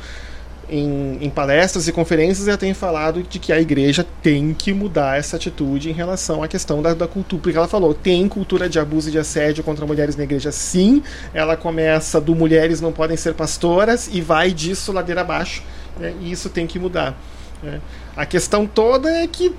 em, 0.69 1.17
em, 1.21 1.29
palestras 1.29 1.87
e 1.87 1.91
conferências 1.91 2.47
ela 2.47 2.57
tem 2.57 2.73
falado 2.73 3.23
de 3.23 3.39
que 3.39 3.51
a 3.51 3.59
igreja 3.59 4.05
tem 4.21 4.53
que 4.53 4.73
mudar 4.73 5.17
essa 5.17 5.35
atitude 5.35 5.89
em 5.89 5.93
relação 5.93 6.43
à 6.43 6.47
questão 6.47 6.81
da, 6.81 6.93
da, 6.93 7.07
cultura. 7.07 7.41
Porque 7.41 7.57
ela 7.57 7.67
falou, 7.67 7.93
tem 7.93 8.27
cultura 8.27 8.69
de 8.69 8.79
abuso 8.79 9.09
e 9.09 9.11
de 9.11 9.19
assédio 9.19 9.63
contra 9.63 9.85
mulheres 9.85 10.15
na 10.15 10.23
igreja, 10.23 10.51
sim. 10.51 11.01
Ela 11.33 11.57
começa 11.57 12.21
do 12.21 12.35
mulheres 12.35 12.81
não 12.81 12.91
podem 12.91 13.17
ser 13.17 13.33
pastoras 13.33 14.09
e 14.11 14.21
vai 14.21 14.51
disso 14.51 14.91
ladeira 14.91 15.21
abaixo. 15.21 15.63
Né? 15.97 16.13
E 16.21 16.31
isso 16.31 16.49
tem 16.49 16.67
que 16.67 16.79
mudar. 16.79 17.17
Né? 17.61 17.81
A 18.15 18.25
questão 18.25 18.65
toda 18.65 19.09
é 19.09 19.27
que. 19.27 19.53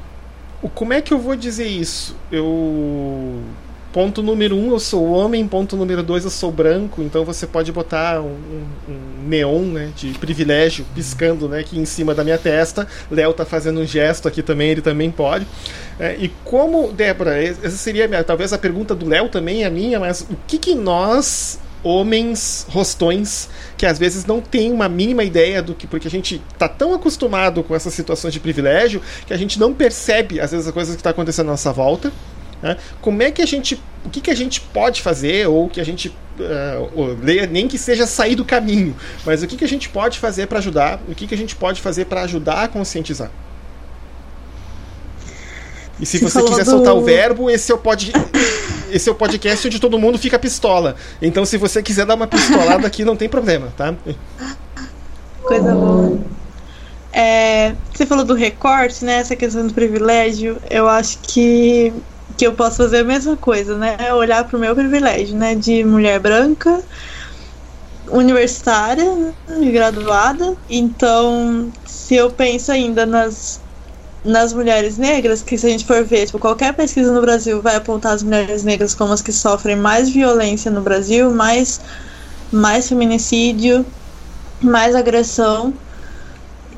Como 0.74 0.93
é 0.93 1.01
que 1.01 1.12
eu 1.12 1.19
vou 1.19 1.35
dizer 1.35 1.66
isso? 1.66 2.15
Eu 2.31 3.43
ponto 3.93 4.23
número 4.23 4.57
um, 4.57 4.71
eu 4.71 4.79
sou 4.79 5.11
homem, 5.11 5.47
ponto 5.47 5.77
número 5.77 6.03
dois, 6.03 6.25
eu 6.25 6.31
sou 6.31 6.53
branco, 6.53 7.03
então 7.03 7.25
você 7.25 7.47
pode 7.47 7.73
botar 7.73 8.21
um, 8.21 8.37
um, 8.89 9.27
neon 9.27 9.62
né, 9.62 9.93
de 9.97 10.11
privilégio 10.12 10.87
piscando 10.95 11.49
né, 11.49 11.61
aqui 11.61 11.79
em 11.79 11.85
cima 11.85 12.15
da 12.15 12.23
minha 12.23 12.39
testa. 12.39 12.87
Léo 13.11 13.33
tá 13.33 13.45
fazendo 13.45 13.81
um 13.81 13.87
gesto 13.87 14.29
aqui 14.29 14.43
também, 14.43 14.71
ele 14.71 14.83
também 14.83 15.11
pode. 15.11 15.47
É, 15.99 16.17
e 16.19 16.29
como, 16.45 16.93
Débora, 16.93 17.43
essa 17.43 17.71
seria 17.71 18.07
minha, 18.07 18.23
talvez 18.23 18.53
a 18.53 18.59
pergunta 18.59 18.95
do 18.95 19.07
Léo 19.07 19.29
também, 19.29 19.65
a 19.65 19.71
minha, 19.71 19.99
mas 19.99 20.23
o 20.23 20.37
que, 20.47 20.59
que 20.59 20.75
nós 20.75 21.59
homens 21.83 22.67
rostões 22.69 23.49
que 23.77 23.87
às 23.87 23.99
vezes 23.99 24.27
não 24.27 24.41
tem 24.41 24.71
uma 24.71 24.87
mínima 24.87 25.25
ideia 25.25 25.62
do 25.62 25.75
que 25.75 25.87
porque 25.87 26.09
a 26.09 26.11
gente 26.11 26.41
está 26.53 26.69
tão 26.69 26.93
acostumado 26.93 27.62
com 27.62 27.75
essas 27.75 27.95
situações 27.95 28.35
de 28.35 28.41
privilégio 28.41 29.01
que 29.27 29.33
a 29.33 29.37
gente 29.37 29.59
não 29.59 29.73
percebe 29.73 30.41
às 30.41 30.51
vezes 30.51 30.67
as 30.67 30.75
coisas 30.75 30.95
que 30.95 31.01
está 31.01 31.09
acontecendo 31.09 31.47
à 31.47 31.53
nossa 31.53 31.73
volta 31.73 32.12
né? 32.62 32.77
Como 33.01 33.23
é 33.23 33.31
que 33.31 33.43
a 33.43 33.47
gente. 33.47 33.81
O 34.05 34.11
que, 34.11 34.20
que 34.20 34.31
a 34.31 34.37
gente 34.37 34.61
pode 34.61 35.03
fazer, 35.03 35.49
ou 35.49 35.69
que 35.69 35.81
a 35.81 35.85
gente. 35.85 36.09
Uh, 36.39 37.19
nem 37.51 37.69
que 37.69 37.77
seja 37.77 38.07
sair 38.07 38.35
do 38.35 38.47
caminho, 38.47 38.97
mas 39.27 39.43
o 39.43 39.47
que, 39.47 39.59
que 39.59 39.65
a 39.65 39.69
gente 39.69 39.91
pode 39.91 40.19
fazer 40.19 40.47
para 40.47 40.59
ajudar? 40.59 41.01
O 41.07 41.15
que, 41.15 41.27
que 41.27 41.35
a 41.35 41.39
gente 41.39 41.55
pode 41.55 41.81
fazer 41.82 42.07
para 42.07 42.23
ajudar 42.23 42.65
a 42.65 42.69
conscientizar? 42.69 43.31
E 46.01 46.07
se 46.07 46.19
você, 46.19 46.41
você 46.41 46.49
quiser 46.49 46.65
do... 46.65 46.70
soltar 46.70 46.95
o 46.95 47.03
verbo, 47.03 47.51
esse 47.51 47.70
é 47.70 47.74
o, 47.74 47.78
pod... 47.78 48.11
esse 48.91 49.09
é 49.09 49.12
o 49.12 49.15
podcast 49.15 49.66
onde 49.66 49.78
todo 49.78 49.99
mundo 49.99 50.19
fica 50.19 50.39
pistola. 50.39 50.97
Então, 51.20 51.45
se 51.45 51.59
você 51.59 51.82
quiser 51.82 52.07
dar 52.07 52.15
uma 52.15 52.27
pistolada 52.27 52.87
aqui, 52.87 53.05
não 53.05 53.16
tem 53.16 53.28
problema, 53.28 53.70
tá? 53.77 53.95
Coisa 55.43 55.74
boa. 55.74 56.19
É, 57.12 57.74
você 57.93 58.07
falou 58.07 58.24
do 58.24 58.35
recorte, 58.35 59.05
né? 59.05 59.16
Essa 59.16 59.37
questão 59.37 59.66
do 59.66 59.74
privilégio. 59.74 60.59
Eu 60.70 60.89
acho 60.89 61.19
que 61.19 61.93
que 62.41 62.47
eu 62.47 62.55
posso 62.55 62.79
fazer 62.79 63.01
a 63.01 63.05
mesma 63.05 63.37
coisa, 63.37 63.77
né? 63.77 63.99
É 63.99 64.15
olhar 64.15 64.49
para 64.49 64.57
o 64.57 64.61
meu 64.61 64.75
privilégio, 64.75 65.37
né? 65.37 65.55
De 65.55 65.85
mulher 65.85 66.19
branca, 66.19 66.83
universitária, 68.09 69.05
graduada. 69.71 70.57
Então, 70.67 71.71
se 71.85 72.15
eu 72.15 72.31
penso 72.31 72.73
ainda 72.73 73.05
nas 73.05 73.61
nas 74.23 74.53
mulheres 74.53 74.99
negras, 74.99 75.43
que 75.43 75.57
se 75.57 75.67
a 75.67 75.71
gente 75.71 75.87
for 75.87 76.05
ver, 76.05 76.27
tipo, 76.27 76.39
qualquer 76.39 76.75
pesquisa 76.75 77.11
no 77.11 77.23
Brasil 77.23 77.62
vai 77.62 77.77
apontar 77.77 78.15
as 78.15 78.23
mulheres 78.23 78.65
negras 78.65 78.95
como 78.95 79.15
as 79.15 79.23
que 79.23 79.33
sofrem 79.33 79.77
mais 79.77 80.11
violência 80.11 80.71
no 80.71 80.83
Brasil, 80.83 81.31
mais, 81.31 81.81
mais 82.53 82.87
feminicídio, 82.87 83.85
mais 84.62 84.95
agressão 84.95 85.75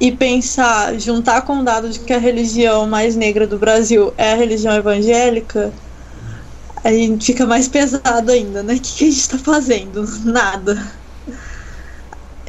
e 0.02 0.10
pensar, 0.10 0.98
juntar 0.98 1.42
com 1.42 1.60
o 1.60 1.64
dado 1.64 1.88
de 1.88 2.00
que 2.00 2.12
a 2.12 2.18
religião 2.18 2.88
mais 2.88 3.14
negra 3.14 3.46
do 3.46 3.56
Brasil 3.56 4.12
é 4.18 4.32
a 4.32 4.36
religião 4.36 4.74
evangélica, 4.74 5.72
aí 6.84 7.16
fica 7.20 7.46
mais 7.46 7.68
pesado 7.68 8.32
ainda, 8.32 8.64
né? 8.64 8.74
O 8.74 8.80
que, 8.80 8.92
que 8.96 9.04
a 9.04 9.06
gente 9.06 9.20
está 9.20 9.38
fazendo? 9.38 10.04
Nada. 10.26 10.76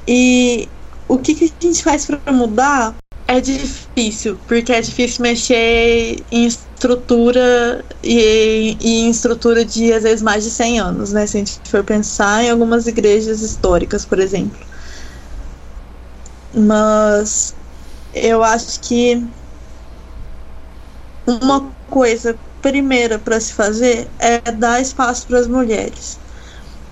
E 0.07 0.67
o 1.07 1.19
que, 1.19 1.35
que 1.35 1.45
a 1.45 1.67
gente 1.67 1.83
faz 1.83 2.07
para 2.07 2.33
mudar 2.33 2.97
é 3.27 3.39
difícil, 3.39 4.39
porque 4.47 4.71
é 4.73 4.81
difícil 4.81 5.21
mexer 5.21 6.25
em 6.31 6.47
estrutura 6.47 7.85
e, 8.03 8.77
e, 8.81 9.01
em 9.01 9.11
estrutura 9.11 9.63
de 9.63 9.93
às 9.93 10.01
vezes 10.01 10.23
mais 10.23 10.43
de 10.43 10.49
100 10.49 10.79
anos, 10.79 11.13
né? 11.13 11.27
Se 11.27 11.37
a 11.37 11.39
gente 11.39 11.61
for 11.69 11.83
pensar 11.83 12.43
em 12.43 12.49
algumas 12.49 12.87
igrejas 12.87 13.41
históricas, 13.41 14.05
por 14.05 14.19
exemplo. 14.19 14.59
Mas 16.55 17.55
eu 18.13 18.43
acho 18.43 18.79
que 18.81 19.23
uma 21.25 21.71
coisa 21.89 22.37
primeira 22.61 23.19
para 23.19 23.39
se 23.39 23.53
fazer 23.53 24.07
é 24.19 24.39
dar 24.51 24.81
espaço 24.81 25.27
para 25.27 25.39
as 25.39 25.47
mulheres. 25.47 26.17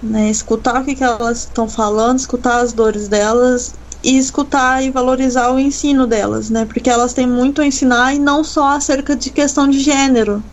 Né? 0.01 0.29
Escutar 0.29 0.81
o 0.81 0.85
que, 0.85 0.95
que 0.95 1.03
elas 1.03 1.39
estão 1.39 1.67
falando, 1.67 2.19
escutar 2.19 2.59
as 2.61 2.73
dores 2.73 3.07
delas 3.07 3.73
e 4.03 4.17
escutar 4.17 4.83
e 4.83 4.89
valorizar 4.89 5.51
o 5.51 5.59
ensino 5.59 6.07
delas, 6.07 6.49
né? 6.49 6.65
Porque 6.65 6.89
elas 6.89 7.13
têm 7.13 7.27
muito 7.27 7.61
a 7.61 7.65
ensinar 7.65 8.15
e 8.15 8.19
não 8.19 8.43
só 8.43 8.69
acerca 8.69 9.15
de 9.15 9.29
questão 9.29 9.67
de 9.67 9.79
gênero, 9.79 10.43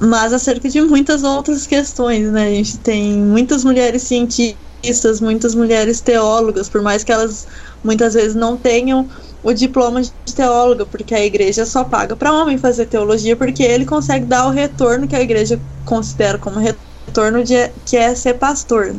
mas 0.00 0.32
acerca 0.32 0.68
de 0.68 0.80
muitas 0.82 1.22
outras 1.22 1.66
questões, 1.66 2.30
né? 2.32 2.48
A 2.48 2.50
gente 2.50 2.78
tem 2.78 3.18
muitas 3.18 3.62
mulheres 3.62 4.02
cientistas, 4.02 5.20
muitas 5.20 5.54
mulheres 5.54 6.00
teólogas, 6.00 6.68
por 6.68 6.82
mais 6.82 7.04
que 7.04 7.12
elas 7.12 7.46
muitas 7.84 8.14
vezes 8.14 8.34
não 8.34 8.56
tenham 8.56 9.08
o 9.42 9.52
diploma 9.52 10.00
de 10.00 10.10
teóloga, 10.34 10.86
porque 10.86 11.14
a 11.14 11.24
igreja 11.24 11.66
só 11.66 11.84
paga 11.84 12.16
para 12.16 12.32
homem 12.32 12.56
fazer 12.56 12.86
teologia, 12.86 13.36
porque 13.36 13.62
ele 13.62 13.84
consegue 13.84 14.24
dar 14.24 14.46
o 14.46 14.50
retorno 14.50 15.06
que 15.06 15.14
a 15.14 15.20
igreja 15.20 15.60
considera 15.84 16.38
como 16.38 16.58
retorno 16.58 17.44
de 17.44 17.68
que 17.84 17.96
é 17.96 18.14
ser 18.14 18.34
pastor. 18.34 18.94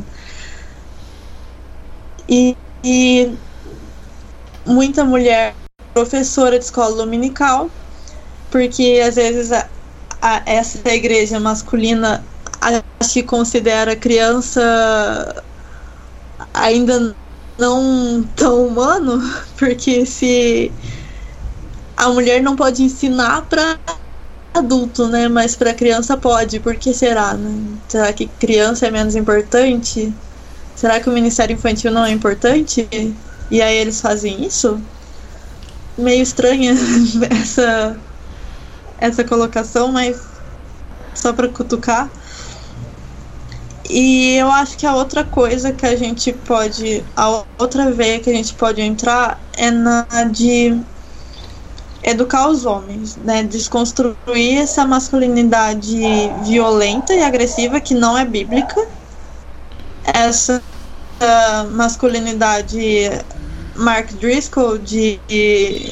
E, 2.29 2.55
e 2.83 3.35
muita 4.65 5.03
mulher 5.03 5.55
professora 5.93 6.59
de 6.59 6.65
escola 6.65 6.95
dominical, 6.95 7.69
porque 8.51 9.01
às 9.05 9.15
vezes 9.15 9.51
a, 9.51 9.67
a, 10.21 10.43
essa 10.45 10.93
igreja 10.93 11.39
masculina 11.39 12.23
acho 12.99 13.13
que 13.13 13.23
considera 13.23 13.95
criança 13.95 15.43
ainda 16.53 17.15
não 17.57 18.23
tão 18.35 18.67
humano, 18.67 19.21
porque 19.57 20.05
se 20.05 20.71
a 21.95 22.09
mulher 22.09 22.41
não 22.41 22.55
pode 22.55 22.83
ensinar 22.83 23.43
para 23.43 23.77
adulto, 24.53 25.07
né? 25.07 25.27
Mas 25.27 25.55
para 25.55 25.73
criança 25.73 26.17
pode, 26.17 26.59
por 26.59 26.75
que 26.75 26.93
será? 26.93 27.33
Né? 27.33 27.77
Será 27.87 28.13
que 28.13 28.27
criança 28.27 28.87
é 28.87 28.91
menos 28.91 29.15
importante? 29.15 30.13
Será 30.75 30.99
que 30.99 31.09
o 31.09 31.13
Ministério 31.13 31.53
Infantil 31.53 31.91
não 31.91 32.05
é 32.05 32.11
importante? 32.11 32.87
E 33.49 33.61
aí 33.61 33.77
eles 33.77 34.01
fazem 34.01 34.45
isso? 34.45 34.79
Meio 35.97 36.21
estranha 36.21 36.73
essa 37.29 37.97
essa 38.97 39.23
colocação, 39.23 39.91
mas 39.91 40.21
só 41.13 41.33
para 41.33 41.47
cutucar. 41.49 42.09
E 43.89 44.35
eu 44.35 44.51
acho 44.51 44.77
que 44.77 44.85
a 44.85 44.95
outra 44.95 45.23
coisa 45.23 45.71
que 45.71 45.85
a 45.85 45.95
gente 45.95 46.33
pode. 46.33 47.03
A 47.15 47.43
outra 47.59 47.91
veia 47.91 48.19
que 48.19 48.29
a 48.29 48.33
gente 48.33 48.53
pode 48.53 48.81
entrar 48.81 49.39
é 49.55 49.69
na 49.69 50.05
de 50.31 50.79
educar 52.03 52.47
os 52.47 52.65
homens, 52.65 53.15
né? 53.17 53.43
Desconstruir 53.43 54.57
essa 54.57 54.85
masculinidade 54.85 55.99
violenta 56.43 57.13
e 57.13 57.23
agressiva 57.23 57.79
que 57.79 57.93
não 57.93 58.17
é 58.17 58.25
bíblica. 58.25 58.87
Essa 60.03 60.61
masculinidade 61.71 63.09
Mark 63.75 64.11
Driscoll 64.13 64.77
de, 64.77 65.19
de 65.27 65.91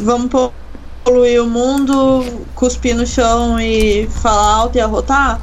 vamos 0.00 0.30
poluir 1.04 1.42
o 1.42 1.46
mundo, 1.46 2.46
cuspir 2.54 2.94
no 2.94 3.06
chão 3.06 3.58
e 3.60 4.06
falar 4.08 4.54
alto 4.54 4.76
e 4.76 4.80
arrotar 4.80 5.40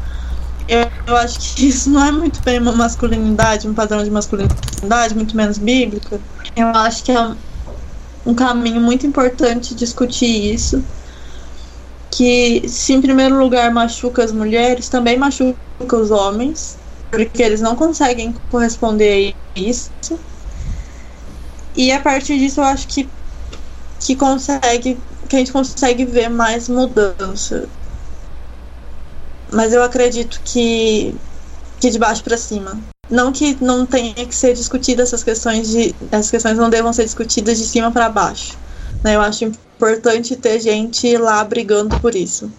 eu, 0.67 0.91
eu 1.07 1.17
acho 1.17 1.55
que 1.55 1.67
isso 1.67 1.89
não 1.89 2.05
é 2.05 2.11
muito 2.11 2.41
bem 2.43 2.59
uma 2.59 2.71
masculinidade, 2.71 3.67
um 3.67 3.73
padrão 3.73 4.03
de 4.03 4.09
masculinidade, 4.09 5.15
muito 5.15 5.35
menos 5.35 5.57
bíblica. 5.57 6.19
Eu 6.55 6.67
acho 6.67 7.03
que 7.03 7.11
é 7.11 7.35
um 8.25 8.33
caminho 8.33 8.81
muito 8.81 9.05
importante 9.05 9.75
discutir 9.75 10.53
isso. 10.53 10.83
Que 12.11 12.67
se 12.69 12.93
em 12.93 13.01
primeiro 13.01 13.37
lugar 13.37 13.71
machuca 13.71 14.23
as 14.23 14.31
mulheres, 14.31 14.87
também 14.87 15.17
machuca 15.17 15.57
os 15.91 16.11
homens, 16.11 16.77
porque 17.11 17.43
eles 17.43 17.59
não 17.61 17.75
conseguem 17.75 18.33
corresponder 18.49 19.35
a 19.55 19.59
isso. 19.59 19.91
E 21.75 21.91
a 21.91 21.99
partir 21.99 22.39
disso 22.39 22.61
eu 22.61 22.63
acho 22.63 22.87
que, 22.87 23.09
que 23.99 24.15
consegue 24.15 24.97
que 25.27 25.35
a 25.35 25.39
gente 25.39 25.51
consegue 25.51 26.05
ver 26.05 26.29
mais 26.29 26.69
mudança. 26.69 27.67
Mas 29.51 29.73
eu 29.73 29.83
acredito 29.83 30.41
que, 30.43 31.15
que 31.79 31.89
de 31.89 31.99
baixo 31.99 32.23
para 32.23 32.37
cima. 32.37 32.79
Não 33.09 33.31
que 33.31 33.57
não 33.63 33.85
tenha 33.85 34.13
que 34.13 34.35
ser 34.35 34.53
discutida 34.53 35.03
essas 35.03 35.23
questões 35.23 35.69
de. 35.69 35.95
Essas 36.11 36.31
questões 36.31 36.57
não 36.57 36.69
devam 36.69 36.91
ser 36.91 37.05
discutidas 37.05 37.57
de 37.57 37.65
cima 37.65 37.91
para 37.91 38.09
baixo. 38.09 38.57
Né? 39.03 39.15
Eu 39.15 39.21
acho 39.21 39.45
importante 39.45 40.35
ter 40.35 40.59
gente 40.59 41.15
lá 41.17 41.43
brigando 41.43 41.95
por 41.97 42.15
isso. 42.15 42.51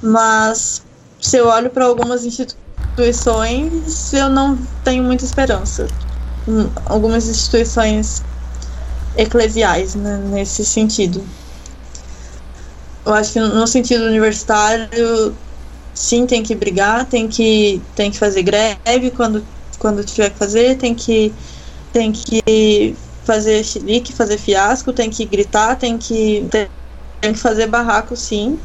Mas 0.00 0.82
se 1.20 1.36
eu 1.38 1.48
olho 1.48 1.70
para 1.70 1.84
algumas 1.84 2.24
instituições, 2.24 4.12
eu 4.12 4.28
não 4.28 4.56
tenho 4.84 5.02
muita 5.02 5.24
esperança. 5.24 5.86
Hum, 6.46 6.70
algumas 6.84 7.26
instituições 7.26 8.22
eclesiais 9.16 9.94
né, 9.94 10.18
nesse 10.18 10.64
sentido. 10.64 11.26
Eu 13.04 13.14
acho 13.14 13.32
que 13.32 13.40
no 13.40 13.66
sentido 13.66 14.04
universitário, 14.04 15.36
sim, 15.96 16.26
tem 16.26 16.42
que 16.42 16.54
brigar, 16.54 17.06
tem 17.06 17.26
que, 17.26 17.80
tem 17.96 18.10
que 18.10 18.18
fazer 18.18 18.42
greve 18.42 19.10
quando, 19.16 19.42
quando 19.78 20.04
tiver 20.04 20.30
que 20.30 20.38
fazer, 20.38 20.76
tem 20.76 20.94
que, 20.94 21.32
tem 21.90 22.12
que 22.12 22.94
fazer 23.24 23.64
chilique, 23.64 24.12
fazer 24.12 24.36
fiasco, 24.36 24.92
tem 24.92 25.08
que 25.08 25.24
gritar, 25.24 25.76
tem 25.76 25.96
que, 25.96 26.46
tem 26.50 27.32
que 27.32 27.38
fazer 27.38 27.66
barraco, 27.66 28.14
sim. 28.14 28.58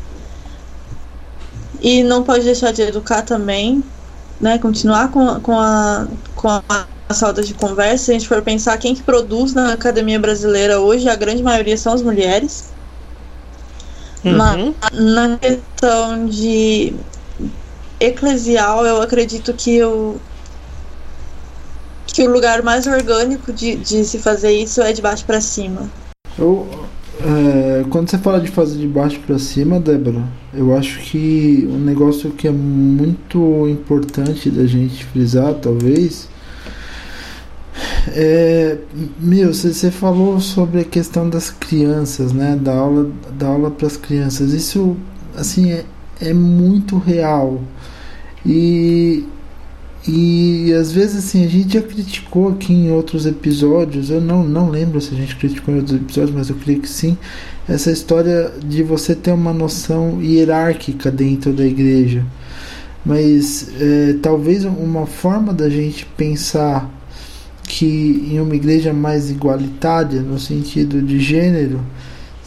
E 1.81 2.03
não 2.03 2.21
pode 2.21 2.43
deixar 2.43 2.71
de 2.71 2.81
educar 2.81 3.23
também, 3.23 3.81
né? 4.39 4.59
Continuar 4.59 5.09
com, 5.09 5.39
com, 5.39 5.57
a, 5.57 6.07
com 6.35 6.49
a 6.49 6.85
salda 7.13 7.41
de 7.41 7.53
conversa. 7.53 8.05
Se 8.05 8.11
a 8.11 8.13
gente 8.13 8.27
for 8.27 8.41
pensar 8.41 8.77
quem 8.77 8.93
que 8.93 9.01
produz 9.01 9.53
na 9.53 9.73
academia 9.73 10.19
brasileira 10.19 10.79
hoje, 10.79 11.09
a 11.09 11.15
grande 11.15 11.41
maioria 11.41 11.77
são 11.77 11.93
as 11.93 12.01
mulheres. 12.01 12.71
Uhum. 14.23 14.35
Mas 14.37 14.75
na 14.93 15.37
questão 15.37 16.27
de 16.27 16.93
eclesial, 18.01 18.85
eu 18.85 19.01
acredito 19.01 19.53
que 19.53 19.83
o, 19.83 20.15
que 22.07 22.23
o 22.23 22.31
lugar 22.31 22.61
mais 22.63 22.87
orgânico 22.87 23.53
de, 23.53 23.75
de 23.75 24.03
se 24.03 24.19
fazer 24.19 24.51
isso 24.51 24.81
é 24.81 24.91
de 24.91 25.01
baixo 25.01 25.25
para 25.25 25.39
cima. 25.39 25.89
Eu, 26.37 26.67
é, 27.21 27.85
quando 27.89 28.09
você 28.09 28.17
fala 28.17 28.39
de 28.39 28.49
fazer 28.49 28.77
de 28.79 28.87
baixo 28.87 29.19
para 29.19 29.37
cima, 29.37 29.79
Débora, 29.79 30.23
eu 30.53 30.75
acho 30.75 30.99
que 30.99 31.67
um 31.69 31.79
negócio 31.79 32.31
que 32.31 32.47
é 32.47 32.51
muito 32.51 33.67
importante 33.67 34.49
da 34.49 34.65
gente 34.65 35.05
frisar, 35.05 35.53
talvez, 35.55 36.27
é, 38.09 38.77
meu, 39.19 39.53
você 39.53 39.91
falou 39.91 40.39
sobre 40.39 40.81
a 40.81 40.83
questão 40.83 41.29
das 41.29 41.49
crianças, 41.49 42.33
né? 42.33 42.57
Da 42.59 42.73
aula, 42.73 43.09
da 43.37 43.47
aula 43.47 43.71
para 43.71 43.87
as 43.87 43.97
crianças. 43.97 44.53
Isso, 44.53 44.97
assim, 45.35 45.71
é, 45.71 45.85
é 46.19 46.33
muito 46.33 46.97
real. 46.97 47.61
E, 48.45 49.25
e 50.07 50.73
às 50.73 50.91
vezes 50.91 51.25
assim, 51.25 51.45
a 51.45 51.47
gente 51.47 51.73
já 51.73 51.81
criticou 51.81 52.49
aqui 52.49 52.73
em 52.73 52.91
outros 52.91 53.25
episódios, 53.25 54.09
eu 54.09 54.19
não, 54.19 54.43
não 54.43 54.69
lembro 54.69 54.99
se 54.99 55.13
a 55.13 55.17
gente 55.17 55.35
criticou 55.35 55.73
em 55.73 55.77
outros 55.77 55.95
episódios, 55.95 56.35
mas 56.35 56.49
eu 56.49 56.55
creio 56.55 56.81
que 56.81 56.89
sim, 56.89 57.17
essa 57.67 57.91
história 57.91 58.51
de 58.63 58.83
você 58.83 59.15
ter 59.15 59.31
uma 59.31 59.53
noção 59.53 60.21
hierárquica 60.21 61.11
dentro 61.11 61.53
da 61.53 61.65
igreja. 61.65 62.25
Mas 63.05 63.69
é, 63.79 64.15
talvez 64.21 64.63
uma 64.63 65.05
forma 65.05 65.53
da 65.53 65.69
gente 65.69 66.05
pensar 66.05 66.89
que 67.63 68.27
em 68.31 68.39
uma 68.39 68.55
igreja 68.55 68.93
mais 68.93 69.31
igualitária, 69.31 70.21
no 70.21 70.37
sentido 70.37 71.01
de 71.01 71.19
gênero, 71.19 71.79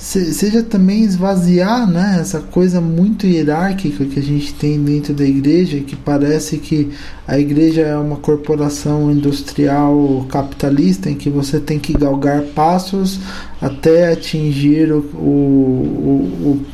seja 0.05 0.62
também 0.62 1.02
esvaziar 1.02 1.90
né, 1.90 2.18
essa 2.20 2.39
coisa 2.39 2.78
muito 2.78 3.26
hierárquica 3.26 4.05
que 4.05 4.18
a 4.18 4.22
gente 4.22 4.52
tem 4.52 4.78
dentro 4.82 5.14
da 5.14 5.24
igreja, 5.24 5.81
que 5.81 5.97
parece 5.97 6.59
que 6.59 6.90
a 7.26 7.39
igreja 7.39 7.81
é 7.81 7.97
uma 7.97 8.16
corporação 8.16 9.10
industrial 9.10 10.26
capitalista 10.28 11.09
em 11.09 11.14
que 11.14 11.31
você 11.31 11.59
tem 11.59 11.78
que 11.78 11.94
galgar 11.94 12.43
passos 12.43 13.18
até 13.62 14.12
atingir 14.12 14.93
o, 14.93 14.98
o, 14.98 16.60
o, 16.60 16.66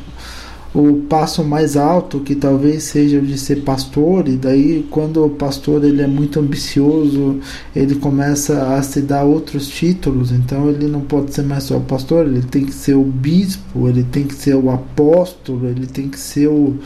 o 0.73 1.01
passo 1.09 1.43
mais 1.43 1.75
alto 1.75 2.21
que 2.21 2.33
talvez 2.33 2.83
seja 2.83 3.19
de 3.19 3.37
ser 3.37 3.57
pastor 3.57 4.27
e 4.29 4.37
daí 4.37 4.85
quando 4.89 5.25
o 5.25 5.29
pastor 5.29 5.83
ele 5.83 6.01
é 6.01 6.07
muito 6.07 6.39
ambicioso 6.39 7.39
ele 7.75 7.95
começa 7.95 8.75
a 8.75 8.81
se 8.81 9.01
dar 9.01 9.23
outros 9.23 9.67
títulos 9.67 10.31
então 10.31 10.69
ele 10.69 10.87
não 10.87 11.01
pode 11.01 11.33
ser 11.33 11.43
mais 11.43 11.65
só 11.65 11.77
o 11.77 11.81
pastor 11.81 12.25
ele 12.25 12.41
tem 12.41 12.63
que 12.65 12.73
ser 12.73 12.93
o 12.93 13.03
bispo 13.03 13.89
ele 13.89 14.03
tem 14.03 14.23
que 14.23 14.33
ser 14.33 14.55
o 14.55 14.69
apóstolo 14.71 15.67
ele 15.67 15.87
tem 15.87 16.07
que 16.07 16.19
ser 16.19 16.47
o 16.47 16.77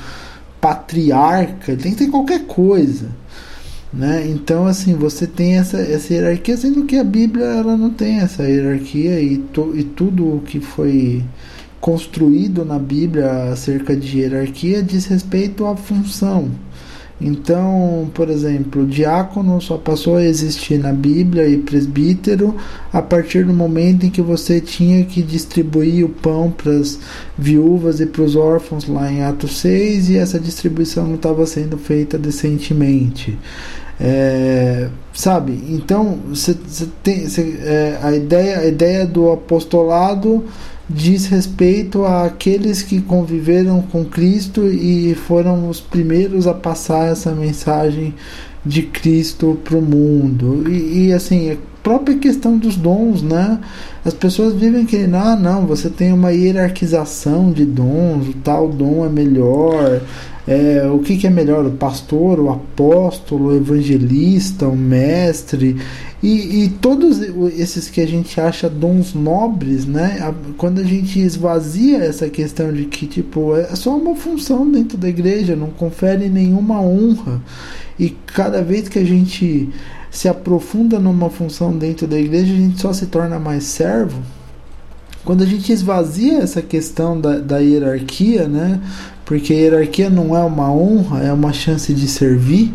patriarca 0.59 1.71
ele 1.71 1.81
tem 1.81 1.91
que 1.91 2.05
ter 2.05 2.09
qualquer 2.09 2.45
coisa 2.45 3.09
né? 3.93 4.27
Então 4.27 4.65
assim 4.65 4.93
você 4.93 5.25
tem 5.25 5.57
essa, 5.57 5.77
essa 5.77 6.13
hierarquia 6.13 6.57
sendo 6.57 6.85
que 6.85 6.97
a 6.97 7.03
Bíblia 7.03 7.45
ela 7.45 7.77
não 7.77 7.91
tem 7.91 8.17
essa 8.17 8.43
hierarquia 8.43 9.21
e, 9.21 9.37
to, 9.37 9.73
e 9.75 9.83
tudo 9.83 10.37
o 10.37 10.41
que 10.41 10.59
foi 10.59 11.23
construído 11.85 12.65
na 12.65 12.79
Bíblia 12.79 13.51
acerca 13.51 13.95
de 13.95 14.17
hierarquia 14.17 14.81
diz 14.81 15.05
respeito 15.05 15.67
à 15.67 15.77
função. 15.77 16.49
Então, 17.21 18.09
por 18.11 18.27
exemplo, 18.27 18.87
diácono 18.87 19.61
só 19.61 19.77
passou 19.77 20.17
a 20.17 20.23
existir 20.23 20.79
na 20.79 20.91
Bíblia 20.91 21.47
e 21.47 21.57
presbítero 21.57 22.55
a 22.91 23.03
partir 23.03 23.45
do 23.45 23.53
momento 23.53 24.03
em 24.03 24.09
que 24.09 24.19
você 24.19 24.59
tinha 24.59 25.05
que 25.05 25.21
distribuir 25.21 26.03
o 26.03 26.09
pão 26.09 26.49
para 26.49 26.71
as 26.71 26.97
viúvas 27.37 27.99
e 27.99 28.07
para 28.07 28.23
os 28.23 28.35
órfãos 28.35 28.87
lá 28.87 29.11
em 29.11 29.21
Atos 29.21 29.59
6 29.59 30.09
e 30.09 30.17
essa 30.17 30.39
distribuição 30.39 31.05
não 31.05 31.15
estava 31.15 31.45
sendo 31.45 31.77
feita 31.77 32.17
decentemente. 32.17 33.37
É, 34.01 34.89
sabe? 35.13 35.63
Então, 35.69 36.17
tem 37.03 37.29
cê, 37.29 37.59
é, 37.61 37.99
a, 38.01 38.11
ideia, 38.11 38.57
a 38.57 38.65
ideia 38.65 39.05
do 39.05 39.31
apostolado 39.31 40.43
diz 40.89 41.25
respeito 41.25 42.05
àqueles 42.05 42.83
que 42.83 43.01
conviveram 43.01 43.81
com 43.81 44.05
Cristo 44.05 44.67
e 44.67 45.15
foram 45.15 45.69
os 45.69 45.79
primeiros 45.79 46.47
a 46.47 46.53
passar 46.53 47.11
essa 47.11 47.31
mensagem 47.31 48.13
de 48.65 48.83
Cristo 48.83 49.59
para 49.63 49.77
o 49.77 49.81
mundo. 49.81 50.69
E, 50.69 51.07
e, 51.07 51.13
assim, 51.13 51.51
a 51.51 51.55
própria 51.83 52.17
questão 52.17 52.57
dos 52.57 52.75
dons, 52.75 53.21
né? 53.21 53.59
As 54.03 54.13
pessoas 54.13 54.53
vivem 54.53 54.85
que, 54.85 54.97
ah, 55.13 55.35
não, 55.35 55.67
você 55.67 55.89
tem 55.89 56.11
uma 56.11 56.31
hierarquização 56.31 57.51
de 57.51 57.63
dons, 57.65 58.29
o 58.29 58.33
tal 58.43 58.69
dom 58.69 59.05
é 59.05 59.09
melhor. 59.09 60.01
É, 60.47 60.87
o 60.91 60.99
que, 60.99 61.17
que 61.17 61.25
é 61.25 61.29
melhor, 61.29 61.65
o 61.65 61.71
pastor, 61.71 62.39
o 62.39 62.51
apóstolo, 62.51 63.49
o 63.49 63.55
evangelista, 63.55 64.67
o 64.67 64.75
mestre? 64.75 65.77
E, 66.25 66.63
e, 66.63 66.69
todos 66.69 67.21
esses 67.55 67.87
que 67.87 68.01
a 68.01 68.07
gente 68.07 68.41
acha 68.41 68.67
dons 68.67 69.13
nobres, 69.13 69.85
né? 69.85 70.33
Quando 70.57 70.81
a 70.81 70.83
gente 70.83 71.19
esvazia 71.19 71.99
essa 71.99 72.27
questão 72.27 72.73
de 72.73 72.85
que, 72.85 73.05
tipo, 73.05 73.55
é 73.55 73.75
só 73.75 73.95
uma 73.95 74.15
função 74.15 74.67
dentro 74.71 74.97
da 74.97 75.07
igreja, 75.07 75.55
não 75.55 75.69
confere 75.69 76.27
nenhuma 76.27 76.81
honra. 76.81 77.39
E 77.99 78.09
cada 78.25 78.63
vez 78.63 78.89
que 78.89 78.97
a 78.97 79.05
gente 79.05 79.69
se 80.09 80.27
aprofunda 80.27 80.97
numa 80.97 81.29
função 81.29 81.77
dentro 81.77 82.07
da 82.07 82.17
igreja, 82.17 82.51
a 82.51 82.57
gente 82.57 82.81
só 82.81 82.91
se 82.91 83.05
torna 83.05 83.37
mais 83.37 83.65
servo. 83.65 84.19
Quando 85.23 85.43
a 85.43 85.45
gente 85.45 85.71
esvazia 85.71 86.39
essa 86.39 86.59
questão 86.59 87.21
da, 87.21 87.37
da 87.37 87.59
hierarquia, 87.59 88.47
né? 88.47 88.81
Porque 89.25 89.53
a 89.53 89.57
hierarquia 89.57 90.09
não 90.09 90.35
é 90.35 90.43
uma 90.43 90.73
honra, 90.73 91.21
é 91.21 91.31
uma 91.31 91.53
chance 91.53 91.93
de 91.93 92.07
servir 92.07 92.73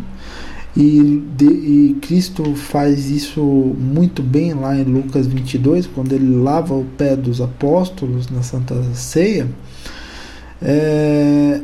e, 0.80 1.22
de, 1.36 1.44
e, 1.44 1.98
Cristo 2.00 2.54
faz 2.54 3.10
isso 3.10 3.42
muito 3.42 4.22
bem 4.22 4.54
lá 4.54 4.74
em 4.74 4.84
Lucas 4.84 5.26
22, 5.26 5.86
quando 5.86 6.14
ele 6.14 6.36
lava 6.36 6.72
o 6.72 6.86
pé 6.96 7.14
dos 7.14 7.38
apóstolos 7.38 8.30
na 8.30 8.42
Santa 8.42 8.82
Ceia. 8.94 9.46
É, 10.62 11.60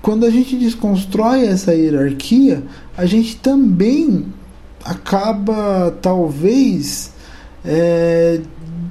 quando 0.00 0.24
a 0.24 0.30
gente 0.30 0.56
desconstrói 0.56 1.44
essa 1.44 1.74
hierarquia, 1.74 2.62
a 2.96 3.04
gente 3.04 3.36
também 3.36 4.24
acaba, 4.82 5.90
talvez, 6.00 7.12
é, 7.62 8.40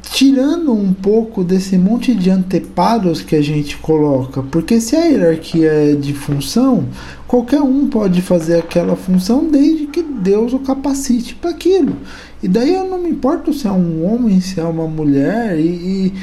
tirando 0.04 0.72
um 0.72 0.94
pouco 0.94 1.44
desse 1.44 1.78
monte 1.78 2.14
de 2.14 2.30
anteparos 2.30 3.22
que 3.22 3.36
a 3.36 3.42
gente 3.42 3.78
coloca, 3.78 4.44
porque 4.44 4.80
se 4.80 4.96
a 4.96 5.06
hierarquia 5.06 5.72
é 5.72 5.96
de 5.96 6.14
função, 6.14 6.86
qualquer 7.32 7.62
um 7.62 7.88
pode 7.88 8.22
fazer 8.22 8.58
aquela 8.58 8.98
função 8.98 9.50
desde 9.50 9.88
que 9.88 10.04
Deus 10.04 10.52
o 10.52 10.60
capacite 10.60 11.34
para 11.34 11.52
aquilo. 11.52 11.96
E 12.44 12.48
daí 12.50 12.74
eu 12.74 12.86
não 12.86 13.02
me 13.02 13.10
importo 13.10 13.54
se 13.54 13.66
é 13.66 13.72
um 13.72 14.04
homem, 14.06 14.42
se 14.42 14.60
é 14.60 14.64
uma 14.66 14.86
mulher, 14.86 15.58
e, 15.58 15.64
e, 15.64 16.14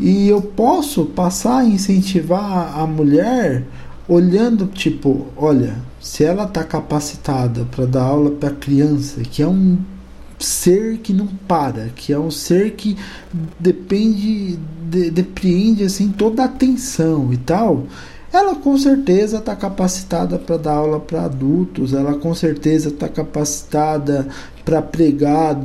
e 0.00 0.28
eu 0.28 0.42
posso 0.42 1.04
passar 1.04 1.58
a 1.58 1.64
incentivar 1.64 2.76
a 2.76 2.84
mulher 2.84 3.62
olhando, 4.08 4.66
tipo, 4.66 5.28
olha, 5.36 5.76
se 6.00 6.24
ela 6.24 6.46
está 6.46 6.64
capacitada 6.64 7.64
para 7.70 7.86
dar 7.86 8.02
aula 8.02 8.32
para 8.32 8.50
criança, 8.50 9.20
que 9.20 9.40
é 9.40 9.46
um 9.46 9.78
ser 10.40 10.98
que 10.98 11.12
não 11.12 11.28
para, 11.46 11.90
que 11.94 12.12
é 12.12 12.18
um 12.18 12.32
ser 12.32 12.72
que 12.72 12.96
depende, 13.60 14.58
de, 14.90 15.12
depreende 15.12 15.84
assim 15.84 16.08
toda 16.08 16.42
a 16.42 16.46
atenção 16.46 17.32
e 17.32 17.36
tal, 17.36 17.86
ela 18.36 18.56
com 18.56 18.76
certeza 18.76 19.38
está 19.38 19.54
capacitada 19.54 20.38
para 20.38 20.56
dar 20.56 20.72
aula 20.72 20.98
para 20.98 21.24
adultos, 21.24 21.92
ela 21.92 22.14
com 22.14 22.34
certeza 22.34 22.88
está 22.88 23.08
capacitada 23.08 24.26
para 24.64 24.80
pregar 24.82 25.60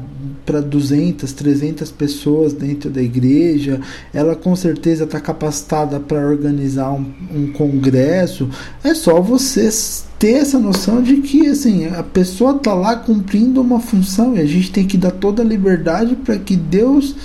para 0.45 0.61
200, 0.61 1.31
300 1.31 1.91
pessoas 1.91 2.53
dentro 2.53 2.89
da 2.89 3.01
igreja, 3.01 3.79
ela 4.13 4.35
com 4.35 4.55
certeza 4.55 5.05
está 5.05 5.19
capacitada 5.19 5.99
para 5.99 6.27
organizar 6.27 6.91
um, 6.91 7.11
um, 7.33 7.51
congresso. 7.53 8.49
É 8.83 8.93
só 8.93 9.21
você 9.21 9.69
ter 10.17 10.33
essa 10.33 10.59
noção 10.59 11.01
de 11.01 11.17
que 11.17 11.47
assim 11.47 11.87
a 11.87 12.03
pessoa 12.03 12.57
está 12.57 12.73
lá 12.73 12.95
cumprindo 12.95 13.61
uma 13.61 13.79
função 13.79 14.35
e 14.35 14.39
a 14.39 14.45
gente 14.45 14.71
tem 14.71 14.85
que 14.85 14.97
dar 14.97 15.11
toda 15.11 15.41
a 15.41 15.45
liberdade 15.45 16.15
para 16.15 16.37
que 16.37 16.55
Deus 16.55 17.15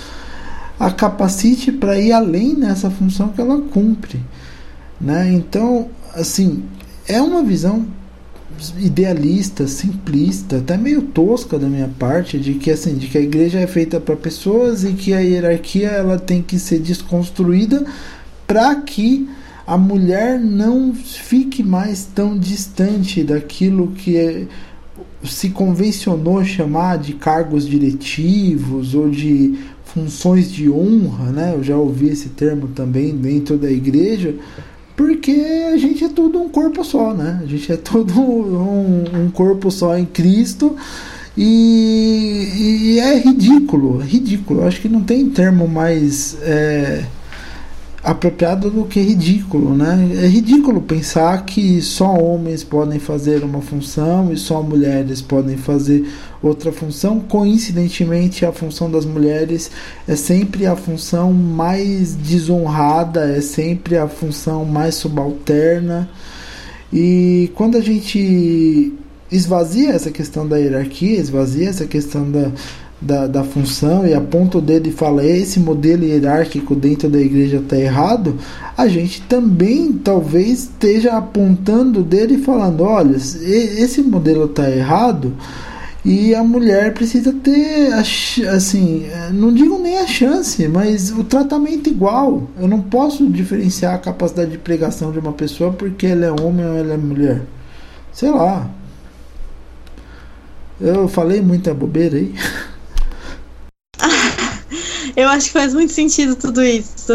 a 0.79 0.91
capacite 0.91 1.71
para 1.71 1.99
ir 1.99 2.11
além 2.11 2.53
nessa 2.53 2.89
função 2.89 3.29
que 3.29 3.41
ela 3.41 3.59
cumpre, 3.61 4.19
né? 4.99 5.31
Então, 5.31 5.89
assim, 6.13 6.63
é 7.07 7.21
uma 7.21 7.43
visão 7.43 7.85
idealista, 8.79 9.67
simplista, 9.67 10.57
até 10.57 10.77
meio 10.77 11.01
tosca 11.01 11.59
da 11.59 11.67
minha 11.67 11.89
parte, 11.99 12.39
de 12.39 12.53
que 12.53 12.71
assim, 12.71 12.95
de 12.95 13.07
que 13.07 13.17
a 13.17 13.21
igreja 13.21 13.59
é 13.59 13.67
feita 13.67 13.99
para 13.99 14.15
pessoas 14.15 14.83
e 14.83 14.93
que 14.93 15.13
a 15.13 15.19
hierarquia 15.19 15.89
ela 15.89 16.17
tem 16.17 16.41
que 16.41 16.57
ser 16.57 16.79
desconstruída 16.79 17.85
para 18.47 18.75
que 18.75 19.27
a 19.67 19.77
mulher 19.77 20.39
não 20.39 20.93
fique 20.93 21.63
mais 21.63 22.05
tão 22.05 22.37
distante 22.37 23.23
daquilo 23.23 23.87
que 23.91 24.15
é, 24.15 24.45
se 25.23 25.49
convencionou 25.49 26.43
chamar 26.43 26.97
de 26.97 27.13
cargos 27.13 27.67
diretivos 27.67 28.93
ou 28.93 29.09
de 29.09 29.57
funções 29.85 30.51
de 30.51 30.69
honra, 30.69 31.31
né? 31.31 31.53
Eu 31.55 31.63
já 31.63 31.75
ouvi 31.75 32.09
esse 32.09 32.29
termo 32.29 32.67
também 32.67 33.15
dentro 33.15 33.57
da 33.57 33.71
igreja, 33.71 34.35
porque 34.95 35.31
a 35.73 35.77
gente 35.77 36.03
é 36.03 36.09
tudo 36.09 36.41
um 36.41 36.49
corpo 36.49 36.83
só, 36.83 37.13
né? 37.13 37.41
A 37.43 37.45
gente 37.45 37.71
é 37.71 37.77
tudo 37.77 38.19
um, 38.21 39.03
um 39.25 39.31
corpo 39.31 39.69
só 39.69 39.97
em 39.97 40.05
Cristo. 40.05 40.75
E, 41.37 42.95
e, 42.95 42.99
é 42.99 43.19
ridículo, 43.19 43.97
ridículo. 43.97 44.65
Acho 44.65 44.79
que 44.79 44.87
não 44.87 45.03
tem 45.03 45.29
termo 45.29 45.67
mais 45.67 46.37
é, 46.41 47.03
apropriado 48.05 48.69
do 48.69 48.85
que 48.85 48.99
ridículo, 49.01 49.75
né? 49.75 50.11
É 50.21 50.27
ridículo 50.27 50.79
pensar 50.79 51.43
que 51.43 51.81
só 51.81 52.13
homens 52.13 52.63
podem 52.63 52.99
fazer 52.99 53.43
uma 53.43 53.61
função 53.61 54.31
e 54.31 54.37
só 54.37 54.61
mulheres 54.61 55.23
podem 55.23 55.57
fazer 55.57 56.07
outra 56.41 56.71
função. 56.71 57.19
Coincidentemente, 57.19 58.45
a 58.45 58.51
função 58.51 58.91
das 58.91 59.05
mulheres 59.05 59.71
é 60.07 60.15
sempre 60.15 60.67
a 60.67 60.75
função 60.75 61.33
mais 61.33 62.13
desonrada, 62.13 63.27
é 63.35 63.41
sempre 63.41 63.97
a 63.97 64.07
função 64.07 64.63
mais 64.63 64.93
subalterna. 64.93 66.07
E 66.93 67.49
quando 67.55 67.75
a 67.75 67.81
gente 67.81 68.93
esvazia 69.31 69.93
essa 69.93 70.11
questão 70.11 70.47
da 70.47 70.57
hierarquia, 70.57 71.19
esvazia 71.19 71.69
essa 71.69 71.87
questão 71.87 72.29
da 72.29 72.51
da, 73.05 73.27
da 73.27 73.43
função 73.43 74.05
e 74.05 74.13
aponta 74.13 74.57
o 74.57 74.61
dedo 74.61 74.89
e 74.89 74.91
fala 74.91 75.23
esse 75.23 75.59
modelo 75.59 76.03
hierárquico 76.03 76.75
dentro 76.75 77.07
da 77.07 77.19
igreja 77.19 77.57
está 77.57 77.77
errado, 77.77 78.35
a 78.75 78.87
gente 78.87 79.21
também 79.21 79.93
talvez 79.93 80.63
esteja 80.63 81.13
apontando 81.13 81.99
o 81.99 82.03
dedo 82.03 82.33
e 82.33 82.41
falando, 82.41 82.83
olha, 82.83 83.15
esse 83.15 84.01
modelo 84.01 84.45
está 84.45 84.69
errado 84.69 85.33
e 86.03 86.35
a 86.35 86.43
mulher 86.43 86.93
precisa 86.93 87.33
ter 87.33 87.91
assim, 87.93 89.07
não 89.33 89.51
digo 89.53 89.79
nem 89.79 89.97
a 89.97 90.05
chance, 90.05 90.67
mas 90.67 91.11
o 91.11 91.23
tratamento 91.23 91.89
igual. 91.89 92.47
Eu 92.59 92.67
não 92.67 92.79
posso 92.79 93.27
diferenciar 93.27 93.95
a 93.95 93.97
capacidade 93.97 94.51
de 94.51 94.57
pregação 94.59 95.11
de 95.11 95.17
uma 95.17 95.33
pessoa 95.33 95.73
porque 95.73 96.05
ela 96.05 96.25
é 96.25 96.31
homem 96.31 96.63
ou 96.63 96.77
ela 96.77 96.93
é 96.93 96.97
mulher. 96.97 97.41
Sei 98.13 98.29
lá. 98.29 98.69
Eu 100.79 101.07
falei 101.07 101.41
muita 101.41 101.73
bobeira 101.73 102.17
aí. 102.17 102.33
Eu 105.15 105.29
acho 105.29 105.47
que 105.47 105.53
faz 105.53 105.73
muito 105.73 105.93
sentido 105.93 106.35
tudo 106.35 106.63
isso. 106.63 107.13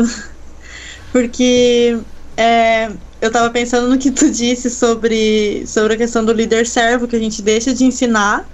Porque 1.12 1.98
é, 2.36 2.90
eu 3.20 3.30
tava 3.30 3.50
pensando 3.50 3.88
no 3.88 3.98
que 3.98 4.10
tu 4.10 4.30
disse 4.30 4.70
sobre, 4.70 5.66
sobre 5.66 5.94
a 5.94 5.96
questão 5.96 6.24
do 6.24 6.32
líder 6.32 6.66
servo, 6.66 7.06
que 7.06 7.16
a 7.16 7.18
gente 7.18 7.42
deixa 7.42 7.74
de 7.74 7.84
ensinar, 7.84 8.48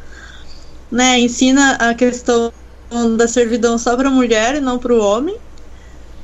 né? 0.90 1.20
Ensina 1.20 1.72
a 1.74 1.94
questão 1.94 2.52
da 3.16 3.28
servidão 3.28 3.78
só 3.78 3.96
para 3.96 4.08
a 4.08 4.12
mulher 4.12 4.56
e 4.56 4.60
não 4.60 4.78
para 4.78 4.94
o 4.94 5.00
homem, 5.00 5.36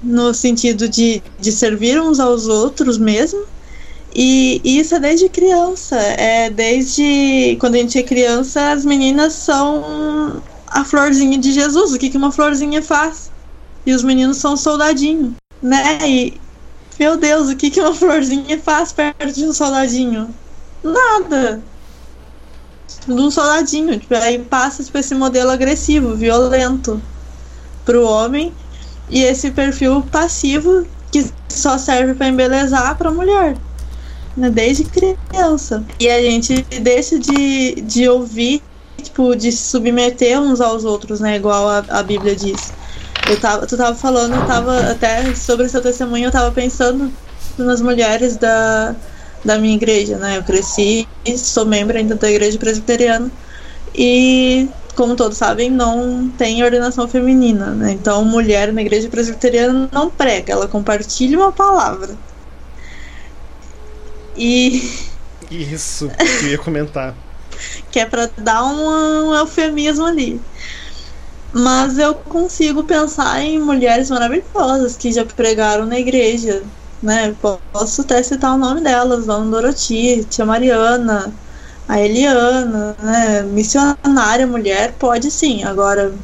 no 0.02 0.34
sentido 0.34 0.88
de, 0.88 1.22
de 1.38 1.52
servir 1.52 2.00
uns 2.00 2.18
aos 2.18 2.46
outros 2.46 2.98
mesmo. 2.98 3.44
E, 4.14 4.60
e 4.64 4.78
isso 4.78 4.94
é 4.94 5.00
desde 5.00 5.28
criança. 5.28 5.96
É 5.96 6.50
desde 6.50 7.56
quando 7.60 7.76
a 7.76 7.78
gente 7.78 7.98
é 7.98 8.02
criança, 8.02 8.72
as 8.72 8.84
meninas 8.84 9.34
são 9.34 10.42
a 10.72 10.84
florzinha 10.84 11.38
de 11.38 11.52
Jesus. 11.52 11.92
O 11.92 11.98
que, 11.98 12.10
que 12.10 12.16
uma 12.16 12.32
florzinha 12.32 12.82
faz? 12.82 13.30
E 13.84 13.92
os 13.92 14.02
meninos 14.02 14.38
são 14.38 14.56
soldadinho, 14.56 15.36
né? 15.62 15.98
E, 16.08 16.40
meu 16.98 17.16
Deus, 17.16 17.50
o 17.50 17.56
que, 17.56 17.70
que 17.70 17.80
uma 17.80 17.94
florzinha 17.94 18.58
faz 18.58 18.92
perto 18.92 19.32
de 19.32 19.44
um 19.44 19.52
soldadinho? 19.52 20.34
Nada. 20.82 21.62
De 23.06 23.12
um 23.12 23.30
soldadinho. 23.30 23.98
Tipo, 23.98 24.14
aí 24.14 24.38
passa 24.38 24.82
tipo, 24.82 24.96
esse 24.98 25.14
modelo 25.14 25.50
agressivo, 25.50 26.16
violento 26.16 27.00
pro 27.84 28.06
homem 28.06 28.52
e 29.10 29.22
esse 29.22 29.50
perfil 29.50 30.02
passivo 30.10 30.86
que 31.10 31.26
só 31.48 31.76
serve 31.76 32.14
para 32.14 32.28
embelezar 32.28 32.96
para 32.96 33.10
mulher, 33.10 33.56
né? 34.36 34.48
desde 34.48 34.84
criança. 34.84 35.84
E 36.00 36.08
a 36.08 36.22
gente 36.22 36.62
deixa 36.80 37.18
de, 37.18 37.82
de 37.82 38.08
ouvir 38.08 38.62
tipo, 39.02 39.36
de 39.36 39.52
se 39.52 39.70
submeter 39.70 40.40
uns 40.40 40.60
aos 40.60 40.84
outros, 40.84 41.20
né? 41.20 41.36
Igual 41.36 41.68
a, 41.68 41.84
a 41.88 42.02
Bíblia 42.02 42.34
diz. 42.34 42.72
Eu 43.28 43.38
tava, 43.40 43.66
tu 43.66 43.76
tava 43.76 43.94
falando, 43.94 44.34
eu 44.34 44.46
tava 44.46 44.90
até 44.90 45.34
sobre 45.34 45.68
seu 45.68 45.80
testemunho, 45.80 46.26
eu 46.26 46.32
tava 46.32 46.50
pensando 46.50 47.12
nas 47.56 47.80
mulheres 47.80 48.36
da, 48.36 48.94
da 49.44 49.58
minha 49.58 49.74
igreja, 49.74 50.16
né? 50.18 50.38
Eu 50.38 50.42
cresci, 50.42 51.06
sou 51.36 51.64
membro 51.64 51.96
ainda 51.96 52.14
da 52.14 52.30
igreja 52.30 52.58
presbiteriana 52.58 53.30
e, 53.94 54.68
como 54.94 55.14
todos 55.14 55.38
sabem, 55.38 55.70
não 55.70 56.30
tem 56.36 56.62
ordenação 56.64 57.06
feminina, 57.06 57.66
né? 57.66 57.92
Então, 57.92 58.24
mulher 58.24 58.72
na 58.72 58.80
igreja 58.80 59.08
presbiteriana 59.08 59.88
não 59.92 60.10
prega, 60.10 60.52
ela 60.52 60.68
compartilha 60.68 61.38
uma 61.38 61.52
palavra. 61.52 62.16
E. 64.36 64.90
Isso, 65.50 66.10
que 66.40 66.46
eu 66.46 66.50
ia 66.52 66.58
comentar 66.58 67.14
que 67.90 68.00
é 68.00 68.06
para 68.06 68.30
dar 68.38 68.64
um, 68.64 69.30
um 69.30 69.34
eufemismo 69.34 70.04
ali. 70.06 70.44
Mas 71.52 71.98
eu 71.98 72.14
consigo 72.14 72.84
pensar 72.84 73.40
em 73.42 73.60
mulheres 73.60 74.08
maravilhosas 74.10 74.96
que 74.96 75.12
já 75.12 75.24
pregaram 75.24 75.84
na 75.86 75.98
igreja, 75.98 76.62
né? 77.02 77.36
Posso 77.72 78.02
até 78.02 78.22
citar 78.22 78.54
o 78.54 78.58
nome 78.58 78.80
delas, 78.80 79.26
Dona 79.26 79.50
Doroti, 79.50 80.24
Tia 80.24 80.46
Mariana, 80.46 81.38
a 81.86 82.00
Eliana, 82.00 82.96
né? 83.02 83.42
Missionária 83.42 84.46
mulher, 84.46 84.96
pode 84.98 85.30
sim, 85.30 85.62
agora 85.64 86.14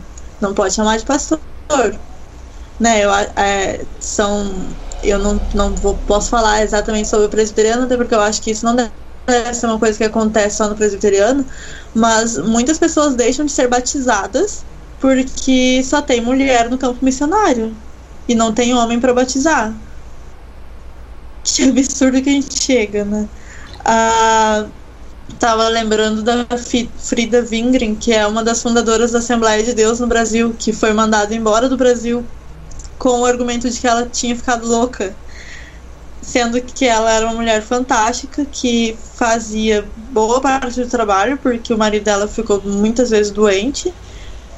não 0.40 0.54
pode 0.54 0.74
chamar 0.74 0.98
de 0.98 1.04
pastor, 1.04 1.40
né? 2.78 3.04
Eu, 3.04 3.10
é, 3.36 3.86
são, 4.00 4.76
eu 5.02 5.18
não, 5.18 5.40
não 5.54 5.74
vou, 5.74 5.98
posso 6.06 6.30
falar 6.30 6.62
exatamente 6.62 7.08
sobre 7.08 7.26
o 7.26 7.30
presbiteriano, 7.30 7.84
até 7.84 7.96
porque 7.96 8.14
eu 8.14 8.20
acho 8.20 8.40
que 8.42 8.50
isso 8.50 8.64
não 8.64 8.74
deve 8.76 8.92
essa 9.32 9.66
é 9.66 9.70
uma 9.70 9.78
coisa 9.78 9.98
que 9.98 10.04
acontece 10.04 10.56
só 10.56 10.68
no 10.68 10.76
presbiteriano, 10.76 11.46
mas 11.94 12.36
muitas 12.38 12.78
pessoas 12.78 13.14
deixam 13.16 13.46
de 13.46 13.52
ser 13.52 13.68
batizadas 13.68 14.66
porque 14.98 15.82
só 15.84 16.02
tem 16.02 16.20
mulher 16.20 16.68
no 16.70 16.78
campo 16.78 17.04
missionário 17.04 17.76
e 18.28 18.34
não 18.34 18.52
tem 18.54 18.74
homem 18.74 19.00
para 19.00 19.14
batizar. 19.14 19.80
Que 21.42 21.62
absurdo 21.70 22.22
que 22.22 22.28
a 22.30 22.32
gente 22.32 22.62
chega, 22.62 23.04
né? 23.04 23.28
Ah, 23.84 24.70
Tava 25.38 25.68
lembrando 25.68 26.22
da 26.22 26.46
Frida 26.96 27.46
Wingren, 27.50 27.96
que 27.96 28.12
é 28.12 28.26
uma 28.26 28.42
das 28.42 28.62
fundadoras 28.62 29.12
da 29.12 29.18
Assembleia 29.18 29.62
de 29.62 29.74
Deus 29.74 30.00
no 30.00 30.06
Brasil, 30.08 30.54
que 30.58 30.72
foi 30.72 30.92
mandada 30.92 31.34
embora 31.34 31.68
do 31.68 31.76
Brasil 31.76 32.30
com 32.98 33.20
o 33.20 33.26
argumento 33.26 33.70
de 33.70 33.80
que 33.80 33.86
ela 33.86 34.08
tinha 34.08 34.36
ficado 34.36 34.66
louca. 34.66 35.18
Sendo 36.28 36.60
que 36.60 36.84
ela 36.84 37.10
era 37.10 37.24
uma 37.24 37.36
mulher 37.36 37.62
fantástica, 37.62 38.44
que 38.44 38.98
fazia 39.14 39.82
boa 40.12 40.42
parte 40.42 40.78
do 40.78 40.86
trabalho, 40.86 41.38
porque 41.38 41.72
o 41.72 41.78
marido 41.78 42.04
dela 42.04 42.28
ficou 42.28 42.60
muitas 42.62 43.08
vezes 43.08 43.32
doente. 43.32 43.90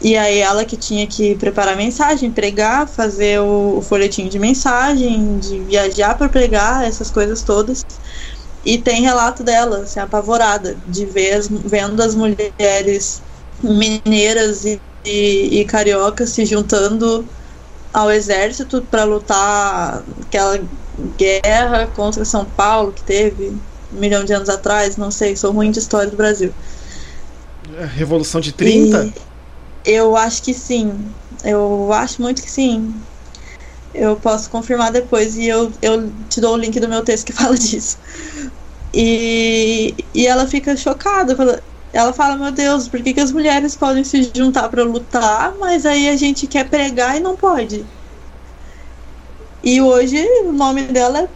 E 0.03 0.17
aí 0.17 0.39
ela 0.39 0.65
que 0.65 0.77
tinha 0.77 1.07
que 1.07 1.37
preparar 1.37 1.77
mensagem, 1.77 2.33
pregar, 2.33 2.89
fazer 2.89 3.39
o, 3.41 3.79
o 3.79 3.83
folhetim 3.83 4.29
de 4.29 4.37
mensagem, 4.37 5.39
de 5.39 5.61
viajar 5.61 6.19
para 6.19 6.29
pregar, 6.29 6.85
essas 6.85 7.09
coisas 7.09 7.43
todas. 7.43 7.85
E 8.65 8.77
tem 8.77 9.03
relato 9.03 9.45
dela, 9.45 9.83
assim, 9.85 10.01
apavorada, 10.01 10.77
de 10.89 11.07
ver 11.07 11.35
as, 11.35 11.47
vendo 11.49 12.03
as 12.03 12.17
mulheres 12.17 13.23
mineiras 13.63 14.65
e, 14.65 14.81
e, 15.05 15.61
e 15.61 15.65
cariocas 15.67 16.31
se 16.31 16.45
juntando 16.45 17.25
ao 17.93 18.11
exército 18.11 18.83
para 18.91 19.05
lutar 19.05 20.03
aquela 20.27 20.59
guerra 21.17 21.87
contra 21.89 22.25
São 22.25 22.45
Paulo 22.45 22.93
que 22.93 23.03
teve 23.03 23.49
um 23.93 23.99
milhão 24.01 24.25
de 24.25 24.33
anos 24.33 24.49
atrás, 24.49 24.97
não 24.97 25.11
sei, 25.11 25.37
sou 25.37 25.53
ruim 25.53 25.71
de 25.71 25.79
história 25.79 26.11
do 26.11 26.17
Brasil. 26.17 26.53
Revolução 27.95 28.41
de 28.41 28.53
30? 28.53 29.07
E 29.07 29.31
eu 29.85 30.17
acho 30.17 30.43
que 30.43 30.55
sim. 30.55 30.93
Eu 31.45 31.93
acho 31.93 32.21
muito 32.21 32.43
que 32.43 32.51
sim. 32.51 32.95
Eu 33.95 34.17
posso 34.17 34.49
confirmar 34.51 34.93
depois 34.93 35.37
e 35.37 35.47
eu, 35.47 35.73
eu 35.83 36.11
te 36.29 36.41
dou 36.41 36.55
o 36.55 36.57
link 36.57 36.79
do 36.79 36.89
meu 36.89 37.03
texto 37.03 37.27
que 37.27 37.33
fala 37.35 37.57
disso. 37.57 37.99
E, 38.93 39.95
e 40.15 40.27
ela 40.27 40.47
fica 40.47 40.77
chocada. 40.77 41.63
Ela 41.93 42.13
fala: 42.13 42.37
Meu 42.37 42.53
Deus, 42.53 42.89
por 42.89 43.03
que, 43.03 43.15
que 43.15 43.21
as 43.21 43.33
mulheres 43.33 43.77
podem 43.77 44.05
se 44.05 44.31
juntar 44.35 44.69
para 44.69 44.85
lutar, 44.85 45.55
mas 45.59 45.87
aí 45.87 46.09
a 46.09 46.17
gente 46.17 46.47
quer 46.47 46.69
pregar 46.69 47.17
e 47.17 47.21
não 47.21 47.37
pode? 47.37 47.85
E 49.63 49.81
hoje 49.81 50.17
o 50.45 50.53
nome 50.53 50.83
dela 50.85 51.21
é 51.21 51.29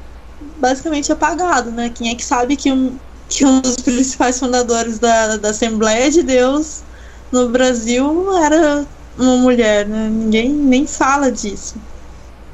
basicamente 0.58 1.12
apagado, 1.12 1.70
né? 1.70 1.90
Quem 1.94 2.10
é 2.10 2.14
que 2.14 2.24
sabe 2.24 2.56
que 2.56 2.72
um, 2.72 2.96
que 3.28 3.44
um 3.44 3.60
dos 3.60 3.76
principais 3.76 4.38
fundadores 4.38 4.98
da, 4.98 5.36
da 5.36 5.50
Assembleia 5.50 6.10
de 6.10 6.22
Deus 6.22 6.82
no 7.30 7.48
Brasil 7.48 8.32
era 8.38 8.86
uma 9.18 9.36
mulher, 9.36 9.86
né? 9.86 10.08
Ninguém 10.08 10.50
nem 10.50 10.86
fala 10.86 11.30
disso. 11.30 11.76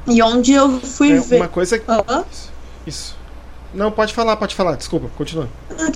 E 0.07 0.23
onde 0.23 0.53
eu 0.53 0.81
fui 0.81 1.13
é 1.13 1.21
ver. 1.21 1.37
Uma 1.37 1.49
coisa. 1.49 1.79
que 1.79 1.85
Isso. 2.31 2.53
Isso. 2.87 3.21
Não, 3.73 3.93
pode 3.93 4.13
falar, 4.13 4.37
pode 4.37 4.55
falar, 4.55 4.77
desculpa, 4.77 5.09
continua. 5.17 5.49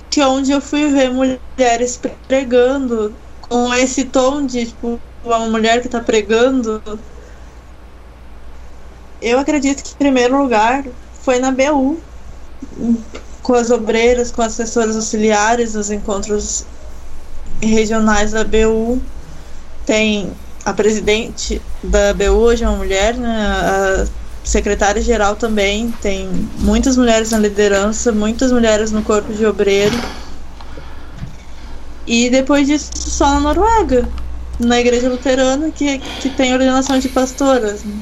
Que 0.09 0.21
onde 0.21 0.51
eu 0.51 0.61
fui 0.61 0.89
ver 0.89 1.11
mulheres 1.11 1.99
pregando 2.27 3.13
com 3.41 3.73
esse 3.73 4.05
tom 4.05 4.45
de 4.45 4.67
tipo, 4.67 4.99
uma 5.23 5.39
mulher 5.39 5.81
que 5.81 5.89
tá 5.89 5.99
pregando. 5.99 6.81
Eu 9.25 9.39
acredito 9.39 9.81
que 9.81 9.93
em 9.93 9.97
primeiro 9.97 10.39
lugar 10.39 10.85
foi 11.23 11.39
na 11.39 11.49
BU, 11.49 11.97
com 13.41 13.55
as 13.55 13.71
obreiras, 13.71 14.29
com 14.29 14.43
as 14.43 14.53
assessoras 14.53 14.95
auxiliares, 14.95 15.73
nos 15.73 15.89
encontros 15.89 16.63
regionais 17.59 18.33
da 18.33 18.43
BU. 18.43 19.01
Tem 19.83 20.31
a 20.63 20.71
presidente 20.73 21.59
da 21.81 22.13
BU 22.13 22.33
hoje 22.33 22.65
é 22.65 22.69
uma 22.69 22.77
mulher, 22.77 23.15
né? 23.15 23.35
A 23.35 24.05
secretária-geral 24.43 25.35
também. 25.35 25.91
Tem 26.03 26.29
muitas 26.59 26.95
mulheres 26.95 27.31
na 27.31 27.39
liderança, 27.39 28.11
muitas 28.11 28.51
mulheres 28.51 28.91
no 28.91 29.01
corpo 29.01 29.33
de 29.33 29.43
obreiro. 29.43 29.97
E 32.05 32.29
depois 32.29 32.67
disso, 32.67 32.91
só 32.95 33.27
na 33.31 33.39
Noruega, 33.39 34.07
na 34.59 34.79
igreja 34.79 35.09
luterana, 35.09 35.71
que, 35.71 35.97
que 35.97 36.29
tem 36.29 36.53
ordenação 36.53 36.99
de 36.99 37.09
pastoras. 37.09 37.83
Né? 37.83 37.95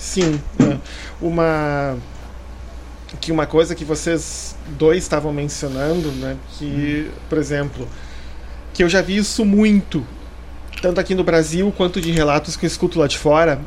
Sim. 0.00 0.40
É. 0.58 0.78
Uma 1.20 1.98
que 3.20 3.32
uma 3.32 3.44
coisa 3.44 3.74
que 3.74 3.84
vocês 3.84 4.56
dois 4.78 5.02
estavam 5.02 5.32
mencionando, 5.32 6.10
né, 6.12 6.36
que, 6.56 7.10
por 7.28 7.38
exemplo, 7.38 7.86
que 8.72 8.84
eu 8.84 8.88
já 8.88 9.02
vi 9.02 9.16
isso 9.16 9.44
muito, 9.44 10.06
tanto 10.80 11.00
aqui 11.00 11.14
no 11.14 11.24
Brasil 11.24 11.72
quanto 11.76 12.00
de 12.00 12.12
relatos 12.12 12.56
que 12.56 12.64
eu 12.64 12.68
escuto 12.68 13.00
lá 13.00 13.08
de 13.08 13.18
fora, 13.18 13.60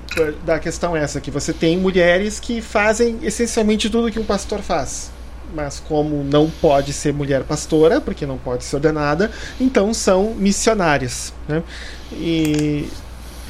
da 0.45 0.57
questão 0.59 0.95
essa, 0.95 1.19
que 1.19 1.29
você 1.29 1.51
tem 1.51 1.77
mulheres 1.77 2.39
que 2.39 2.61
fazem 2.61 3.19
essencialmente 3.21 3.89
tudo 3.89 4.09
que 4.11 4.19
um 4.19 4.23
pastor 4.23 4.61
faz. 4.61 5.11
Mas 5.53 5.79
como 5.79 6.23
não 6.23 6.49
pode 6.49 6.93
ser 6.93 7.13
mulher 7.13 7.43
pastora, 7.43 7.99
porque 7.99 8.25
não 8.25 8.37
pode 8.37 8.63
ser 8.63 8.77
ordenada, 8.77 9.29
então 9.59 9.93
são 9.93 10.33
missionárias. 10.33 11.33
Né? 11.47 11.61
E 12.13 12.87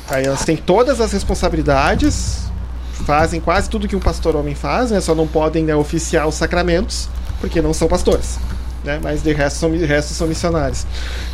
aí 0.09 0.25
elas 0.25 0.43
têm 0.43 0.57
todas 0.57 0.99
as 0.99 1.13
responsabilidades, 1.13 2.51
fazem 2.93 3.41
quase 3.41 3.69
tudo 3.69 3.87
que 3.87 3.95
um 3.95 3.99
pastor 3.99 4.35
homem 4.35 4.55
faz, 4.55 4.91
né? 4.91 5.01
só 5.01 5.13
não 5.13 5.27
podem 5.27 5.65
né, 5.65 5.75
oficiar 5.75 6.27
os 6.27 6.35
sacramentos, 6.35 7.09
porque 7.41 7.61
não 7.61 7.73
são 7.73 7.87
pastores. 7.87 8.37
Né? 8.83 8.99
Mas 9.01 9.23
de 9.23 9.31
resto 9.31 9.59
são, 9.59 9.71
de 9.71 9.85
resto 9.85 10.13
são 10.13 10.27
missionários. 10.27 10.85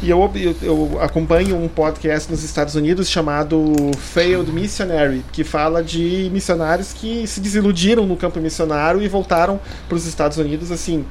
E 0.03 0.10
eu, 0.10 0.31
eu, 0.36 0.56
eu, 0.61 1.02
acompanho 1.02 1.57
um 1.57 1.68
podcast 1.68 2.30
nos 2.31 2.44
Estados 2.44 2.76
Unidos 2.76 3.10
chamado 3.10 3.73
Failed 3.98 4.52
Missionary, 4.52 5.26
que 5.31 5.44
fala 5.44 5.84
de 5.84 6.30
missionários 6.31 6.94
que 6.94 7.26
se 7.26 7.40
desiludiram 7.40 8.06
no 8.06 8.15
campo 8.15 8.40
missionário 8.40 9.02
e 9.02 9.07
voltaram 9.07 9.60
para 9.88 9.95
os 9.95 10.06
Estados 10.06 10.38
Unidos 10.38 10.72
assim, 10.72 11.03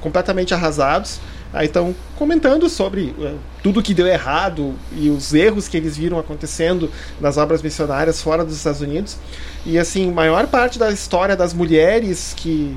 completamente 0.00 0.54
arrasados. 0.54 1.20
Aí 1.54 1.66
estão 1.66 1.94
comentando 2.16 2.68
sobre 2.68 3.14
uh, 3.16 3.38
tudo 3.62 3.80
que 3.80 3.94
deu 3.94 4.08
errado 4.08 4.74
e 4.92 5.08
os 5.08 5.32
erros 5.32 5.68
que 5.68 5.76
eles 5.76 5.96
viram 5.96 6.18
acontecendo 6.18 6.90
nas 7.20 7.36
obras 7.36 7.62
missionárias 7.62 8.20
fora 8.20 8.44
dos 8.44 8.56
Estados 8.56 8.80
Unidos. 8.80 9.16
E 9.64 9.78
assim, 9.78 10.10
maior 10.10 10.48
parte 10.48 10.80
da 10.80 10.90
história 10.90 11.36
das 11.36 11.54
mulheres 11.54 12.34
que 12.36 12.76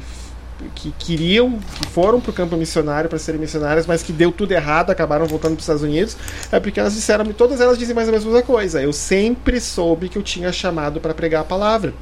que 0.74 0.92
queriam, 0.98 1.60
que 1.60 1.88
foram 1.88 2.20
para 2.20 2.32
o 2.32 2.34
campo 2.34 2.58
missionário 2.58 3.08
para 3.08 3.20
serem 3.20 3.40
missionárias, 3.40 3.86
mas 3.86 4.02
que 4.02 4.12
deu 4.12 4.32
tudo 4.32 4.52
errado, 4.52 4.90
acabaram 4.90 5.28
voltando 5.28 5.52
para 5.52 5.60
os 5.60 5.64
Estados 5.64 5.84
Unidos, 5.84 6.18
é 6.52 6.60
porque 6.60 6.80
elas 6.80 6.96
disseram, 6.96 7.26
todas 7.28 7.62
elas 7.62 7.78
dizem 7.78 7.94
mais 7.94 8.08
ou 8.08 8.12
menos 8.12 8.26
a 8.26 8.30
mesma 8.30 8.44
coisa. 8.44 8.82
Eu 8.82 8.92
sempre 8.92 9.62
soube 9.62 10.10
que 10.10 10.18
eu 10.18 10.24
tinha 10.24 10.52
chamado 10.52 11.00
para 11.00 11.14
pregar 11.14 11.42
a 11.42 11.46
palavra. 11.46 11.94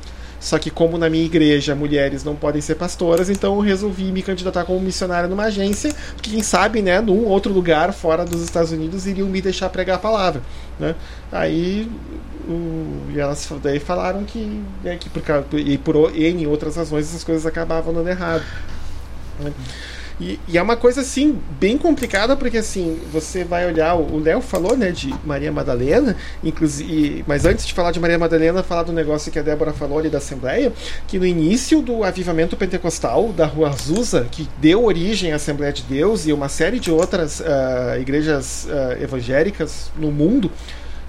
Só 0.45 0.59
que 0.59 0.69
como 0.69 0.95
na 0.95 1.09
minha 1.09 1.25
igreja 1.25 1.73
mulheres 1.73 2.23
não 2.23 2.35
podem 2.35 2.61
ser 2.61 2.75
pastoras, 2.75 3.31
então 3.31 3.55
eu 3.55 3.61
resolvi 3.61 4.11
me 4.11 4.21
candidatar 4.21 4.63
como 4.63 4.79
missionária 4.79 5.27
numa 5.27 5.45
agência, 5.45 5.91
que 6.21 6.29
quem 6.29 6.43
sabe, 6.43 6.83
né, 6.83 7.01
num 7.01 7.25
outro 7.25 7.51
lugar 7.51 7.91
fora 7.91 8.23
dos 8.23 8.43
Estados 8.43 8.71
Unidos 8.71 9.07
iriam 9.07 9.27
me 9.27 9.41
deixar 9.41 9.69
pregar 9.69 9.95
a 9.95 9.99
palavra, 9.99 10.43
né? 10.79 10.93
Aí 11.31 11.89
o, 12.47 13.11
e 13.11 13.19
elas 13.19 13.51
daí 13.63 13.79
falaram 13.79 14.23
que, 14.23 14.61
né, 14.83 14.97
que 14.97 15.09
por, 15.09 15.23
e 15.59 15.79
por 15.79 16.15
N 16.15 16.45
outras 16.45 16.75
razões 16.75 17.07
essas 17.07 17.23
coisas 17.23 17.47
acabavam 17.47 17.91
dando 17.91 18.07
errado. 18.07 18.43
Né? 19.39 19.51
E, 20.19 20.39
e, 20.47 20.57
é 20.57 20.61
uma 20.61 20.77
coisa 20.77 21.01
assim 21.01 21.37
bem 21.59 21.77
complicada 21.77 22.37
porque 22.37 22.57
assim 22.57 23.01
você 23.11 23.43
vai 23.43 23.67
olhar 23.67 23.95
o 23.95 24.17
Léo 24.17 24.39
falou 24.39 24.77
né 24.77 24.89
de 24.89 25.13
Maria 25.25 25.51
Madalena 25.51 26.15
inclusive 26.41 27.25
mas 27.27 27.45
antes 27.45 27.67
de 27.67 27.73
falar 27.73 27.91
de 27.91 27.99
Maria 27.99 28.17
Madalena 28.17 28.63
falar 28.63 28.83
do 28.83 28.93
negócio 28.93 29.29
que 29.29 29.37
a 29.37 29.41
Débora 29.41 29.73
falou 29.73 29.99
ali 29.99 30.09
da 30.09 30.19
Assembleia 30.19 30.71
que 31.05 31.19
no 31.19 31.25
início 31.25 31.81
do 31.81 32.01
avivamento 32.01 32.55
pentecostal 32.55 33.33
da 33.33 33.45
Rua 33.45 33.71
Azusa 33.71 34.25
que 34.31 34.47
deu 34.57 34.85
origem 34.85 35.33
à 35.33 35.35
Assembleia 35.35 35.73
de 35.73 35.83
Deus 35.83 36.25
e 36.25 36.31
uma 36.31 36.47
série 36.47 36.79
de 36.79 36.89
outras 36.89 37.41
uh, 37.41 37.99
igrejas 37.99 38.69
uh, 38.69 39.03
evangélicas 39.03 39.91
no 39.97 40.13
mundo 40.13 40.49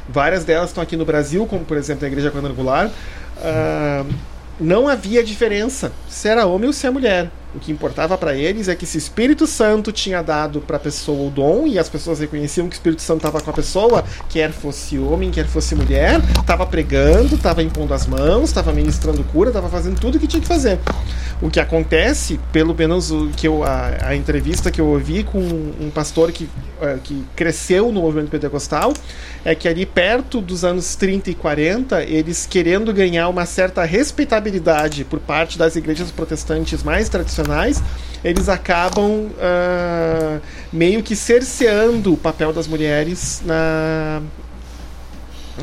várias 0.09 0.45
delas 0.45 0.71
estão 0.71 0.83
aqui 0.83 0.97
no 0.97 1.05
Brasil 1.05 1.47
como 1.47 1.65
por 1.65 1.77
exemplo 1.77 2.05
a 2.05 2.09
Igreja 2.09 2.33
Quadrangular 2.33 2.89
uh, 2.89 4.13
não 4.59 4.89
havia 4.89 5.23
diferença 5.23 5.93
se 6.09 6.29
era 6.29 6.45
homem 6.45 6.67
ou 6.67 6.73
se 6.73 6.89
é 6.89 6.91
mulher 6.91 7.31
o 7.57 7.59
que 7.59 7.73
importava 7.73 8.19
para 8.19 8.35
eles 8.35 8.69
é 8.69 8.75
que 8.75 8.85
se 8.85 8.99
o 8.99 8.99
Espírito 8.99 9.47
Santo 9.47 9.91
tinha 9.91 10.23
dado 10.23 10.61
para 10.61 10.77
a 10.77 10.81
pessoa 10.81 11.27
o 11.27 11.31
dom 11.31 11.67
e 11.67 11.79
as 11.79 11.89
pessoas 11.89 12.21
reconheciam 12.21 12.69
que 12.69 12.75
o 12.75 12.79
Espírito 12.79 13.01
Santo 13.01 13.19
estava 13.27 13.41
com 13.41 13.51
a 13.51 13.53
pessoa, 13.53 14.05
quer 14.29 14.53
fosse 14.53 14.99
homem, 14.99 15.31
quer 15.31 15.47
fosse 15.47 15.75
mulher, 15.75 16.21
estava 16.39 16.67
pregando, 16.67 17.35
estava 17.35 17.63
impondo 17.63 17.95
as 17.95 18.07
mãos, 18.07 18.51
estava 18.51 18.73
ministrando 18.73 19.25
cura, 19.25 19.49
estava 19.49 19.71
fazendo 19.71 19.99
tudo 19.99 20.17
o 20.17 20.21
que 20.21 20.27
tinha 20.27 20.41
que 20.41 20.47
fazer. 20.47 20.79
O 21.41 21.51
que 21.51 21.59
acontece, 21.59 22.39
pelo 22.53 22.75
menos 22.75 23.11
o 23.11 23.29
que 23.29 23.49
eu, 23.49 23.65
a, 23.65 24.09
a 24.09 24.17
entrevista 24.17 24.71
que 24.71 24.81
eu 24.81 24.89
ouvi 24.89 25.23
com 25.23 25.39
um 25.39 25.91
pastor 25.91 26.33
que, 26.33 26.45
uh, 26.45 26.99
que 27.03 27.25
cresceu 27.35 27.91
no 27.91 28.03
movimento 28.03 28.31
pentecostal, 28.31 28.93
é 29.45 29.55
que 29.55 29.67
ali 29.67 29.87
perto 29.87 30.41
dos 30.43 30.65
anos 30.65 30.95
30 30.95 31.31
e 31.31 31.35
40, 31.35 32.03
eles 32.03 32.47
querendo 32.47 32.93
ganhar 32.93 33.29
uma 33.29 33.47
certa 33.47 33.85
respeitabilidade 33.85 35.05
por 35.05 35.21
parte 35.21 35.57
das 35.57 35.77
igrejas 35.77 36.11
protestantes 36.11 36.83
mais 36.83 37.09
tradicionais 37.09 37.46
tradicionais, 37.47 37.83
eles 38.25 38.49
acabam 38.49 39.29
uh, 39.29 40.41
meio 40.73 41.03
que 41.03 41.15
cerceando 41.15 42.13
o 42.13 42.17
papel 42.17 42.53
das 42.53 42.67
mulheres 42.67 43.43
na, 43.45 44.21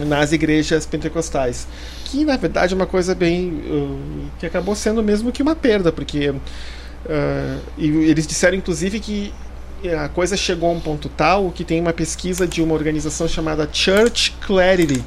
nas 0.06 0.32
igrejas 0.32 0.86
pentecostais. 0.86 1.68
Que 2.06 2.24
na 2.24 2.38
verdade 2.38 2.74
é 2.74 2.76
uma 2.76 2.88
coisa 2.88 3.14
bem. 3.14 3.50
Uh, 3.50 4.30
que 4.40 4.46
acabou 4.46 4.76
sendo 4.76 5.04
mesmo 5.04 5.32
que 5.32 5.44
uma 5.44 5.56
perda, 5.56 5.92
porque 5.92 6.34
Uh, 7.04 7.60
e 7.78 7.90
eles 8.10 8.26
disseram, 8.26 8.56
inclusive, 8.58 8.98
que 8.98 9.34
a 10.02 10.08
coisa 10.08 10.38
chegou 10.38 10.70
a 10.70 10.72
um 10.72 10.80
ponto 10.80 11.10
tal 11.10 11.52
que 11.52 11.66
tem 11.66 11.82
uma 11.82 11.92
pesquisa 11.92 12.48
de 12.48 12.62
uma 12.62 12.74
organização 12.74 13.28
chamada 13.28 13.68
Church 13.70 14.34
Clarity, 14.40 15.04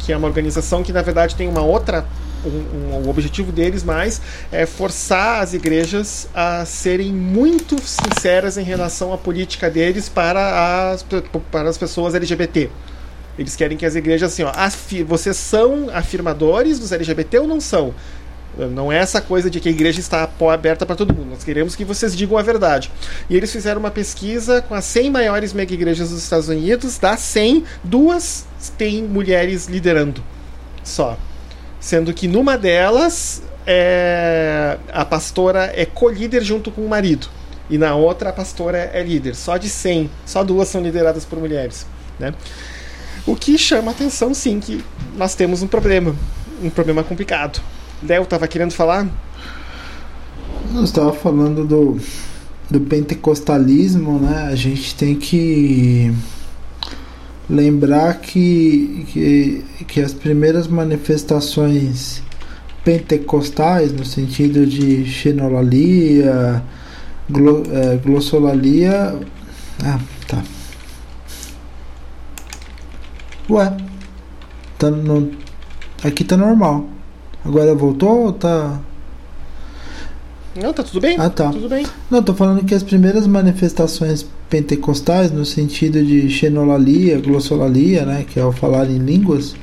que 0.00 0.12
é 0.12 0.16
uma 0.16 0.28
organização 0.28 0.82
que, 0.82 0.92
na 0.92 1.00
verdade, 1.00 1.34
tem 1.34 1.48
uma 1.48 1.62
outra 1.62 2.04
um, 2.44 2.48
um, 2.48 3.06
o 3.06 3.08
objetivo 3.08 3.52
deles 3.52 3.82
mais 3.82 4.20
é 4.50 4.66
forçar 4.66 5.42
as 5.42 5.54
igrejas 5.54 6.28
a 6.34 6.64
serem 6.64 7.12
muito 7.12 7.76
sinceras 7.80 8.56
em 8.56 8.64
relação 8.64 9.12
à 9.12 9.18
política 9.18 9.70
deles 9.70 10.08
para 10.08 10.92
as, 10.92 11.04
para 11.50 11.68
as 11.68 11.78
pessoas 11.78 12.14
LGBT. 12.14 12.70
Eles 13.38 13.56
querem 13.56 13.78
que 13.78 13.86
as 13.86 13.94
igrejas, 13.94 14.32
assim, 14.32 14.42
ó, 14.42 14.52
vocês 15.06 15.36
são 15.36 15.88
afirmadores 15.92 16.78
dos 16.78 16.92
LGBT 16.92 17.38
ou 17.38 17.46
não 17.46 17.60
são? 17.60 17.94
Não 18.58 18.92
é 18.92 18.98
essa 18.98 19.18
coisa 19.20 19.48
de 19.48 19.58
que 19.60 19.68
a 19.68 19.72
igreja 19.72 19.98
está 19.98 20.28
aberta 20.52 20.84
para 20.84 20.94
todo 20.94 21.14
mundo. 21.14 21.30
Nós 21.30 21.42
queremos 21.42 21.74
que 21.74 21.86
vocês 21.86 22.14
digam 22.14 22.36
a 22.36 22.42
verdade. 22.42 22.90
E 23.30 23.34
eles 23.34 23.50
fizeram 23.50 23.80
uma 23.80 23.90
pesquisa 23.90 24.60
com 24.60 24.74
as 24.74 24.84
100 24.84 25.10
maiores 25.10 25.54
mega 25.54 25.72
igrejas 25.72 26.10
dos 26.10 26.22
Estados 26.22 26.48
Unidos. 26.48 26.98
Das 26.98 27.20
100, 27.20 27.64
duas 27.82 28.44
têm 28.76 29.04
mulheres 29.04 29.68
liderando 29.68 30.22
só. 30.84 31.16
Sendo 31.82 32.14
que 32.14 32.28
numa 32.28 32.56
delas 32.56 33.42
é, 33.66 34.78
a 34.92 35.04
pastora 35.04 35.72
é 35.74 35.84
co-líder 35.84 36.44
junto 36.44 36.70
com 36.70 36.86
o 36.86 36.88
marido. 36.88 37.26
E 37.68 37.76
na 37.76 37.96
outra 37.96 38.30
a 38.30 38.32
pastora 38.32 38.78
é 38.94 39.02
líder. 39.02 39.34
Só 39.34 39.56
de 39.56 39.68
100, 39.68 40.08
só 40.24 40.44
duas 40.44 40.68
são 40.68 40.80
lideradas 40.80 41.24
por 41.24 41.40
mulheres. 41.40 41.84
Né? 42.20 42.32
O 43.26 43.34
que 43.34 43.58
chama 43.58 43.90
atenção, 43.90 44.32
sim, 44.32 44.60
que 44.60 44.84
nós 45.16 45.34
temos 45.34 45.60
um 45.60 45.66
problema. 45.66 46.14
Um 46.62 46.70
problema 46.70 47.02
complicado. 47.02 47.60
Léo 48.00 48.22
estava 48.22 48.46
querendo 48.46 48.70
falar? 48.70 49.08
Nós 50.70 50.84
estava 50.84 51.12
falando 51.12 51.64
do, 51.64 51.98
do 52.70 52.80
pentecostalismo, 52.80 54.20
né? 54.20 54.50
A 54.52 54.54
gente 54.54 54.94
tem 54.94 55.16
que 55.16 56.14
lembrar 57.52 58.18
que, 58.20 59.04
que, 59.08 59.64
que 59.86 60.00
as 60.00 60.14
primeiras 60.14 60.66
manifestações 60.66 62.22
pentecostais, 62.82 63.92
no 63.92 64.06
sentido 64.06 64.66
de 64.66 65.04
xenolalia, 65.04 66.62
glo, 67.28 67.62
é, 67.70 67.96
glossolalia. 67.96 69.20
Ah, 69.84 70.00
tá. 70.26 70.42
Ué, 73.50 73.76
tá 74.78 74.90
no, 74.90 75.30
aqui 76.02 76.24
tá 76.24 76.38
normal. 76.38 76.86
Agora 77.44 77.74
voltou 77.74 78.26
ou 78.26 78.32
tá. 78.32 78.80
Não, 80.56 80.72
tá 80.72 80.82
tudo 80.82 81.00
bem. 81.00 81.16
Ah, 81.18 81.28
tá. 81.28 81.50
Tudo 81.50 81.68
bem. 81.68 81.84
Não, 82.10 82.22
tô 82.22 82.34
falando 82.34 82.64
que 82.64 82.74
as 82.74 82.82
primeiras 82.82 83.26
manifestações 83.26 84.26
pentecostais, 84.52 85.30
no 85.32 85.46
sentido 85.46 86.04
de 86.04 86.28
xenolalia, 86.28 87.18
glossolalia, 87.18 88.04
né, 88.04 88.26
que 88.28 88.38
é 88.38 88.44
o 88.44 88.52
falar 88.52 88.90
em 88.90 88.98
línguas, 88.98 89.54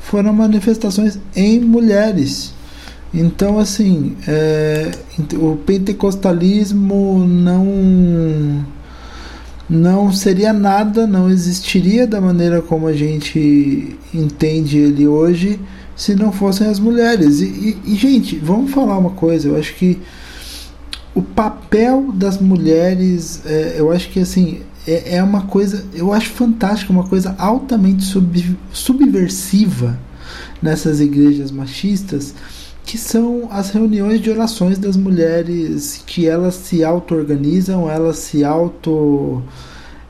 foram 0.00 0.32
manifestações 0.32 1.20
em 1.36 1.60
mulheres. 1.60 2.52
Então, 3.14 3.60
assim, 3.60 4.16
é, 4.26 4.90
o 5.34 5.54
pentecostalismo 5.54 7.24
não 7.24 8.66
não 9.70 10.12
seria 10.12 10.52
nada, 10.52 11.06
não 11.06 11.30
existiria 11.30 12.06
da 12.06 12.20
maneira 12.20 12.60
como 12.60 12.88
a 12.88 12.92
gente 12.92 13.96
entende 14.12 14.78
ele 14.78 15.06
hoje 15.06 15.58
se 15.96 16.14
não 16.16 16.32
fossem 16.32 16.66
as 16.66 16.80
mulheres. 16.80 17.40
E, 17.40 17.78
e, 17.86 17.92
e 17.92 17.94
gente, 17.94 18.36
vamos 18.36 18.72
falar 18.72 18.98
uma 18.98 19.10
coisa, 19.10 19.48
eu 19.48 19.56
acho 19.56 19.74
que 19.76 20.00
o 21.14 21.22
papel 21.22 22.10
das 22.12 22.38
mulheres, 22.38 23.40
é, 23.46 23.76
eu 23.78 23.92
acho 23.92 24.10
que 24.10 24.20
assim, 24.20 24.62
é, 24.86 25.16
é, 25.16 25.22
uma 25.22 25.42
coisa, 25.42 25.84
eu 25.94 26.12
acho 26.12 26.30
fantástica, 26.30 26.92
uma 26.92 27.06
coisa 27.06 27.34
altamente 27.38 28.04
sub, 28.04 28.56
subversiva 28.72 29.98
nessas 30.60 31.00
igrejas 31.00 31.50
machistas, 31.50 32.34
que 32.84 32.98
são 32.98 33.48
as 33.50 33.70
reuniões 33.70 34.20
de 34.20 34.30
orações 34.30 34.76
das 34.76 34.96
mulheres, 34.96 36.02
que 36.04 36.26
elas 36.26 36.54
se 36.54 36.84
auto-organizam, 36.84 37.88
elas 37.88 38.18
se 38.18 38.44
auto. 38.44 39.42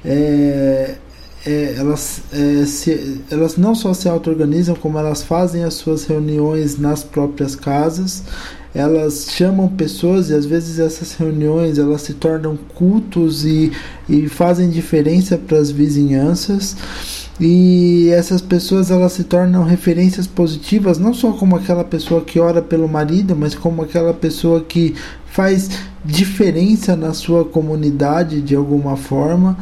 É, 0.04 0.96
é, 1.46 1.74
elas, 1.76 2.22
é, 2.32 2.64
se, 2.64 3.20
elas 3.30 3.56
não 3.56 3.74
só 3.74 3.92
se 3.92 4.08
auto-organizam, 4.08 4.74
como 4.74 4.98
elas 4.98 5.22
fazem 5.22 5.62
as 5.62 5.74
suas 5.74 6.06
reuniões 6.06 6.78
nas 6.78 7.04
próprias 7.04 7.54
casas, 7.54 8.22
elas 8.74 9.28
chamam 9.30 9.68
pessoas 9.68 10.30
e 10.30 10.34
às 10.34 10.46
vezes 10.46 10.78
essas 10.78 11.12
reuniões 11.14 11.78
elas 11.78 12.02
se 12.02 12.14
tornam 12.14 12.56
cultos 12.74 13.44
e, 13.44 13.70
e 14.08 14.28
fazem 14.28 14.68
diferença 14.70 15.38
para 15.38 15.58
as 15.58 15.70
vizinhanças. 15.70 16.76
E 17.40 18.10
essas 18.10 18.40
pessoas 18.40 18.90
elas 18.90 19.12
se 19.12 19.24
tornam 19.24 19.64
referências 19.64 20.26
positivas 20.26 20.98
não 20.98 21.12
só 21.12 21.32
como 21.32 21.56
aquela 21.56 21.82
pessoa 21.82 22.20
que 22.20 22.38
ora 22.38 22.62
pelo 22.62 22.88
marido 22.88 23.34
mas 23.34 23.56
como 23.56 23.82
aquela 23.82 24.14
pessoa 24.14 24.60
que 24.60 24.94
faz 25.26 25.68
diferença 26.04 26.94
na 26.94 27.12
sua 27.12 27.44
comunidade 27.44 28.40
de 28.40 28.54
alguma 28.54 28.96
forma 28.96 29.56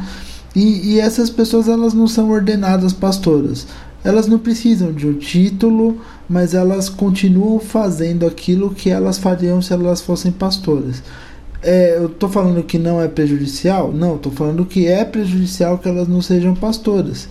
e, 0.55 0.93
e 0.93 0.99
essas 0.99 1.29
pessoas 1.29 1.67
elas 1.67 1.93
não 1.93 2.07
são 2.07 2.29
ordenadas 2.29 2.93
pastoras 2.93 3.67
elas 4.03 4.27
não 4.27 4.37
precisam 4.37 4.91
de 4.91 5.07
um 5.07 5.13
título 5.13 5.99
mas 6.27 6.53
elas 6.53 6.89
continuam 6.89 7.59
fazendo 7.59 8.25
aquilo 8.25 8.73
que 8.73 8.89
elas 8.89 9.17
fariam 9.17 9.61
se 9.61 9.73
elas 9.73 10.01
fossem 10.01 10.31
pastoras. 10.31 11.03
É, 11.61 11.97
eu 11.97 12.07
estou 12.07 12.29
falando 12.29 12.63
que 12.63 12.77
não 12.77 13.01
é 13.01 13.07
prejudicial? 13.07 13.91
Não, 13.93 14.15
estou 14.15 14.31
falando 14.31 14.65
que 14.65 14.87
é 14.87 15.05
prejudicial 15.05 15.77
que 15.77 15.87
elas 15.87 16.07
não 16.07 16.21
sejam 16.21 16.55
pastoras. 16.55 17.27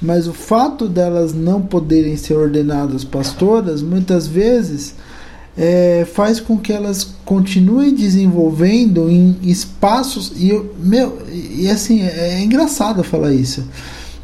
Mas 0.00 0.26
o 0.26 0.32
fato 0.32 0.88
delas 0.88 1.32
não 1.32 1.60
poderem 1.62 2.16
ser 2.16 2.34
ordenadas 2.34 3.04
pastoras, 3.04 3.82
muitas 3.82 4.26
vezes, 4.26 4.94
é, 5.56 6.06
faz 6.12 6.38
com 6.38 6.58
que 6.58 6.72
elas 6.72 7.14
continuem 7.24 7.94
desenvolvendo 7.94 9.10
em 9.10 9.36
espaços. 9.42 10.32
E, 10.36 10.50
eu, 10.50 10.74
meu, 10.78 11.18
e 11.30 11.68
assim, 11.70 12.02
é, 12.02 12.34
é 12.34 12.44
engraçado 12.44 13.02
falar 13.02 13.32
isso. 13.32 13.64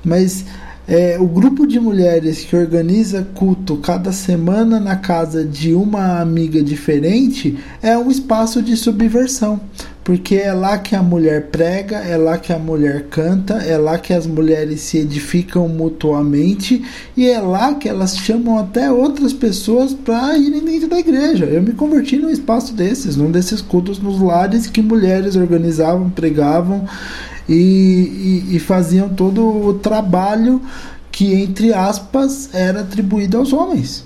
Mas 0.05 0.45
é, 0.87 1.17
o 1.19 1.27
grupo 1.27 1.67
de 1.67 1.79
mulheres 1.79 2.45
que 2.45 2.57
organiza 2.57 3.27
culto 3.35 3.77
cada 3.77 4.13
semana 4.13 4.81
na 4.81 4.97
casa 4.97 5.45
de 5.45 5.73
uma 5.75 6.21
amiga 6.21 6.63
diferente 6.63 7.57
é 7.81 7.97
um 7.97 8.11
espaço 8.11 8.61
de 8.61 8.77
subversão, 8.77 9.61
porque 10.05 10.35
é 10.35 10.53
lá 10.53 10.79
que 10.79 10.97
a 10.97 11.03
mulher 11.03 11.47
prega, 11.47 11.99
é 11.99 12.17
lá 12.17 12.37
que 12.37 12.53
a 12.53 12.59
mulher 12.59 13.07
canta, 13.09 13.55
é 13.55 13.77
lá 13.77 13.99
que 13.99 14.13
as 14.13 14.27
mulheres 14.27 14.81
se 14.81 14.99
edificam 14.99 15.69
mutuamente 15.69 16.85
e 17.17 17.29
é 17.29 17.41
lá 17.41 17.75
que 17.75 17.89
elas 17.89 18.17
chamam 18.17 18.59
até 18.59 18.91
outras 18.91 19.33
pessoas 19.33 19.95
para 19.95 20.37
irem 20.37 20.65
dentro 20.65 20.89
da 20.89 20.99
igreja. 20.99 21.45
Eu 21.45 21.63
me 21.63 21.73
converti 21.73 22.17
num 22.17 22.31
espaço 22.31 22.75
desses, 22.75 23.17
num 23.17 23.31
desses 23.31 23.61
cultos 23.61 24.01
nos 24.01 24.21
lares 24.21 24.67
que 24.67 24.83
mulheres 24.83 25.37
organizavam, 25.37 26.11
pregavam 26.11 26.85
e, 27.49 28.45
e, 28.51 28.57
e 28.57 28.59
faziam 28.59 29.09
todo 29.09 29.45
o 29.45 29.75
trabalho 29.75 30.61
que, 31.13 31.33
entre 31.35 31.73
aspas, 31.73 32.51
era 32.53 32.81
atribuído 32.81 33.37
aos 33.37 33.53
homens. 33.53 34.05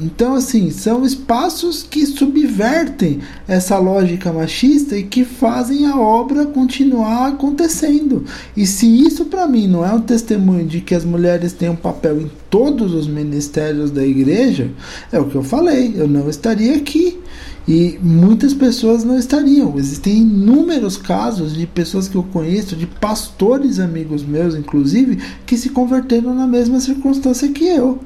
Então, 0.00 0.34
assim, 0.34 0.70
são 0.70 1.04
espaços 1.04 1.84
que 1.88 2.04
subvertem 2.04 3.20
essa 3.46 3.78
lógica 3.78 4.32
machista 4.32 4.96
e 4.96 5.04
que 5.04 5.24
fazem 5.24 5.86
a 5.86 5.96
obra 5.96 6.46
continuar 6.46 7.28
acontecendo. 7.28 8.24
E 8.56 8.66
se 8.66 8.86
isso 8.86 9.26
para 9.26 9.46
mim 9.46 9.68
não 9.68 9.84
é 9.84 9.92
um 9.92 10.00
testemunho 10.00 10.66
de 10.66 10.80
que 10.80 10.96
as 10.96 11.04
mulheres 11.04 11.52
têm 11.52 11.68
um 11.68 11.76
papel 11.76 12.20
em 12.20 12.30
todos 12.50 12.92
os 12.92 13.06
ministérios 13.06 13.92
da 13.92 14.04
igreja, 14.04 14.68
é 15.12 15.20
o 15.20 15.26
que 15.26 15.36
eu 15.36 15.44
falei, 15.44 15.94
eu 15.96 16.08
não 16.08 16.28
estaria 16.28 16.74
aqui. 16.74 17.20
E 17.66 17.98
muitas 18.02 18.52
pessoas 18.52 19.04
não 19.04 19.16
estariam. 19.16 19.78
Existem 19.78 20.18
inúmeros 20.18 20.98
casos 20.98 21.54
de 21.54 21.66
pessoas 21.66 22.08
que 22.08 22.16
eu 22.16 22.22
conheço, 22.22 22.76
de 22.76 22.86
pastores 22.86 23.78
amigos 23.78 24.22
meus, 24.22 24.54
inclusive, 24.54 25.18
que 25.46 25.56
se 25.56 25.70
converteram 25.70 26.34
na 26.34 26.46
mesma 26.46 26.78
circunstância 26.78 27.48
que 27.48 27.64
eu. 27.64 28.00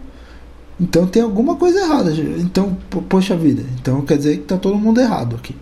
Então 0.80 1.06
tem 1.06 1.22
alguma 1.22 1.56
coisa 1.56 1.80
errada. 1.80 2.12
Então, 2.38 2.76
poxa 3.08 3.36
vida. 3.36 3.62
Então 3.80 4.00
quer 4.02 4.16
dizer 4.16 4.36
que 4.36 4.42
está 4.42 4.56
todo 4.56 4.76
mundo 4.76 5.00
errado 5.00 5.36
aqui. 5.36 5.54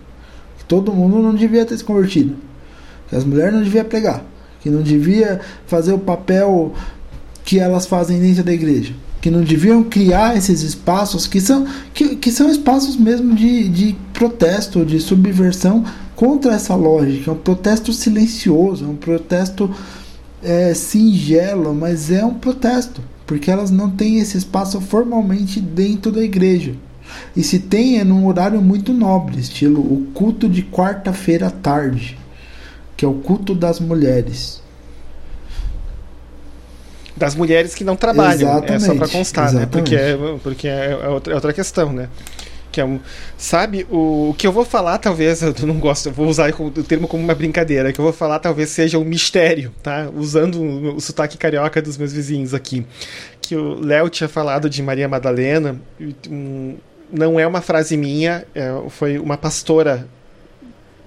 Que 0.57 0.65
todo 0.65 0.93
mundo 0.93 1.19
não 1.19 1.33
devia 1.33 1.65
ter 1.65 1.77
se 1.77 1.83
convertido. 1.83 2.35
Que 3.09 3.15
as 3.15 3.23
mulheres 3.23 3.53
não 3.53 3.63
deviam 3.63 3.85
pregar. 3.85 4.23
Que 4.61 4.69
não 4.69 4.81
devia 4.81 5.41
fazer 5.65 5.93
o 5.93 5.99
papel 5.99 6.73
que 7.43 7.59
elas 7.59 7.85
fazem 7.85 8.19
dentro 8.19 8.43
da 8.43 8.53
igreja 8.53 8.93
que 9.19 9.31
não 9.31 9.41
deviam 9.41 9.83
criar 9.83 10.37
esses 10.37 10.61
espaços 10.61 11.27
que 11.27 11.41
são, 11.41 11.65
que, 11.93 12.15
que 12.15 12.31
são 12.31 12.49
espaços 12.49 12.95
mesmo 12.95 13.35
de, 13.35 13.67
de 13.67 13.95
protesto, 14.13 14.85
de 14.85 14.99
subversão 14.99 15.83
contra 16.15 16.53
essa 16.53 16.75
lógica. 16.75 17.31
É 17.31 17.33
um 17.33 17.37
protesto 17.37 17.91
silencioso, 17.91 18.85
é 18.85 18.87
um 18.87 18.95
protesto 18.95 19.69
é, 20.41 20.73
singelo, 20.73 21.73
mas 21.73 22.11
é 22.11 22.23
um 22.23 22.35
protesto, 22.35 23.01
porque 23.27 23.51
elas 23.51 23.69
não 23.69 23.91
têm 23.91 24.19
esse 24.19 24.37
espaço 24.37 24.79
formalmente 24.79 25.59
dentro 25.59 26.11
da 26.11 26.21
igreja. 26.21 26.73
E 27.35 27.43
se 27.43 27.59
tem, 27.59 27.99
é 27.99 28.03
num 28.03 28.25
horário 28.25 28.61
muito 28.61 28.93
nobre, 28.93 29.39
estilo 29.39 29.81
o 29.81 30.07
culto 30.13 30.49
de 30.49 30.63
quarta-feira 30.63 31.47
à 31.47 31.51
tarde, 31.51 32.17
que 32.95 33.03
é 33.05 33.07
o 33.07 33.15
culto 33.15 33.53
das 33.53 33.79
mulheres. 33.79 34.61
Das 37.15 37.35
mulheres 37.35 37.75
que 37.75 37.83
não 37.83 37.95
trabalham, 37.95 38.49
exatamente, 38.49 38.83
é 38.83 38.87
só 38.87 38.95
para 38.95 39.07
constar, 39.07 39.53
né? 39.53 39.65
Porque, 39.65 39.95
é, 39.95 40.17
porque 40.41 40.67
é, 40.67 40.91
é, 40.91 41.07
outra, 41.07 41.33
é 41.33 41.35
outra 41.35 41.53
questão, 41.53 41.91
né? 41.91 42.09
Que 42.77 42.81
é 42.81 42.85
um, 42.85 42.99
sabe 43.35 43.87
o, 43.89 44.29
o, 44.29 44.33
que 44.35 44.45
eu 44.45 44.51
vou 44.51 44.63
falar 44.63 44.99
talvez 44.99 45.41
eu 45.41 45.53
não 45.63 45.79
gosto 45.79 46.09
eu 46.09 46.13
vou 46.13 46.27
usar 46.27 46.51
o 46.51 46.83
termo 46.83 47.07
como 47.07 47.23
uma 47.23 47.33
brincadeira 47.33 47.91
que 47.91 47.99
eu 47.99 48.03
vou 48.03 48.13
falar 48.13 48.37
talvez 48.37 48.69
seja 48.69 48.99
um 48.99 49.03
mistério 49.03 49.73
tá? 49.81 50.11
Usando 50.15 50.61
o, 50.61 51.01
sotaque 51.01 51.39
carioca 51.39 51.81
dos 51.81 51.97
meus 51.97 52.13
vizinhos 52.13 52.53
aqui. 52.53 52.85
Que 53.41 53.55
o 53.55 53.83
Léo 53.83 54.09
tinha 54.09 54.29
falado 54.29 54.69
de 54.69 54.83
Maria 54.83 55.07
Madalena 55.07 55.81
um, 56.29 56.77
não 57.11 57.39
é 57.39 57.47
uma 57.47 57.61
frase 57.61 57.97
minha 57.97 58.45
é, 58.53 58.69
foi 58.89 59.17
uma 59.17 59.37
pastora 59.37 60.07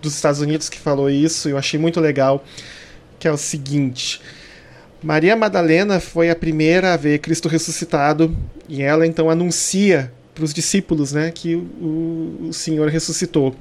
dos 0.03 0.17
Estados 0.17 0.41
Unidos 0.41 0.69
que 0.69 0.79
falou 0.79 1.09
isso 1.09 1.49
eu 1.49 1.57
achei 1.57 1.79
muito 1.79 2.01
legal 2.01 2.45
que 3.21 3.29
é 3.29 3.33
o 3.33 3.37
seguinte. 3.37 4.21
Maria 5.03 5.37
Madalena 5.37 6.01
foi 6.01 6.31
a 6.31 6.35
primeira 6.35 6.95
a 6.95 6.97
ver 6.97 7.21
Cristo 7.21 7.49
ressuscitado 7.49 8.37
e 8.69 8.83
ela 8.83 9.07
então 9.07 9.31
anuncia 9.31 10.13
para 10.41 10.47
os 10.47 10.55
discípulos, 10.55 11.13
né, 11.13 11.31
que 11.31 11.55
o, 11.55 12.49
o 12.49 12.53
Senhor 12.53 12.89
ressuscitou. 12.89 13.55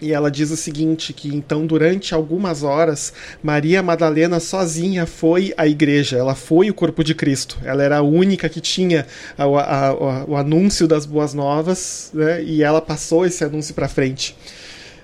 E 0.00 0.12
ela 0.12 0.32
diz 0.32 0.50
o 0.50 0.56
seguinte: 0.56 1.12
que 1.12 1.28
então, 1.28 1.64
durante 1.64 2.12
algumas 2.12 2.64
horas, 2.64 3.12
Maria 3.40 3.80
Madalena 3.84 4.40
sozinha 4.40 5.06
foi 5.06 5.54
à 5.56 5.64
igreja, 5.64 6.18
ela 6.18 6.34
foi 6.34 6.68
o 6.68 6.74
corpo 6.74 7.04
de 7.04 7.14
Cristo. 7.14 7.56
Ela 7.64 7.84
era 7.84 7.98
a 7.98 8.02
única 8.02 8.48
que 8.48 8.60
tinha 8.60 9.06
a, 9.38 9.44
a, 9.44 9.88
a, 9.88 10.24
o 10.24 10.36
anúncio 10.36 10.88
das 10.88 11.06
boas 11.06 11.32
novas, 11.34 12.10
né, 12.12 12.42
e 12.42 12.64
ela 12.64 12.80
passou 12.80 13.24
esse 13.24 13.44
anúncio 13.44 13.74
para 13.74 13.86
frente. 13.86 14.36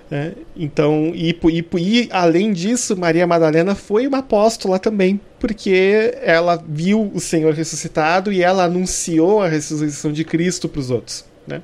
Né? 0.09 0.33
Então, 0.55 1.11
e, 1.13 1.37
e, 1.51 1.65
e, 1.77 2.09
além 2.11 2.51
disso, 2.51 2.97
Maria 2.97 3.27
Madalena 3.27 3.75
foi 3.75 4.07
uma 4.07 4.19
apóstola 4.19 4.79
também, 4.79 5.19
porque 5.39 6.17
ela 6.23 6.61
viu 6.67 7.11
o 7.13 7.19
Senhor 7.19 7.53
ressuscitado 7.53 8.31
e 8.31 8.41
ela 8.41 8.63
anunciou 8.63 9.41
a 9.41 9.47
ressurreição 9.47 10.11
de 10.11 10.23
Cristo 10.23 10.67
para 10.67 10.79
os 10.79 10.89
outros. 10.89 11.25
Né? 11.45 11.61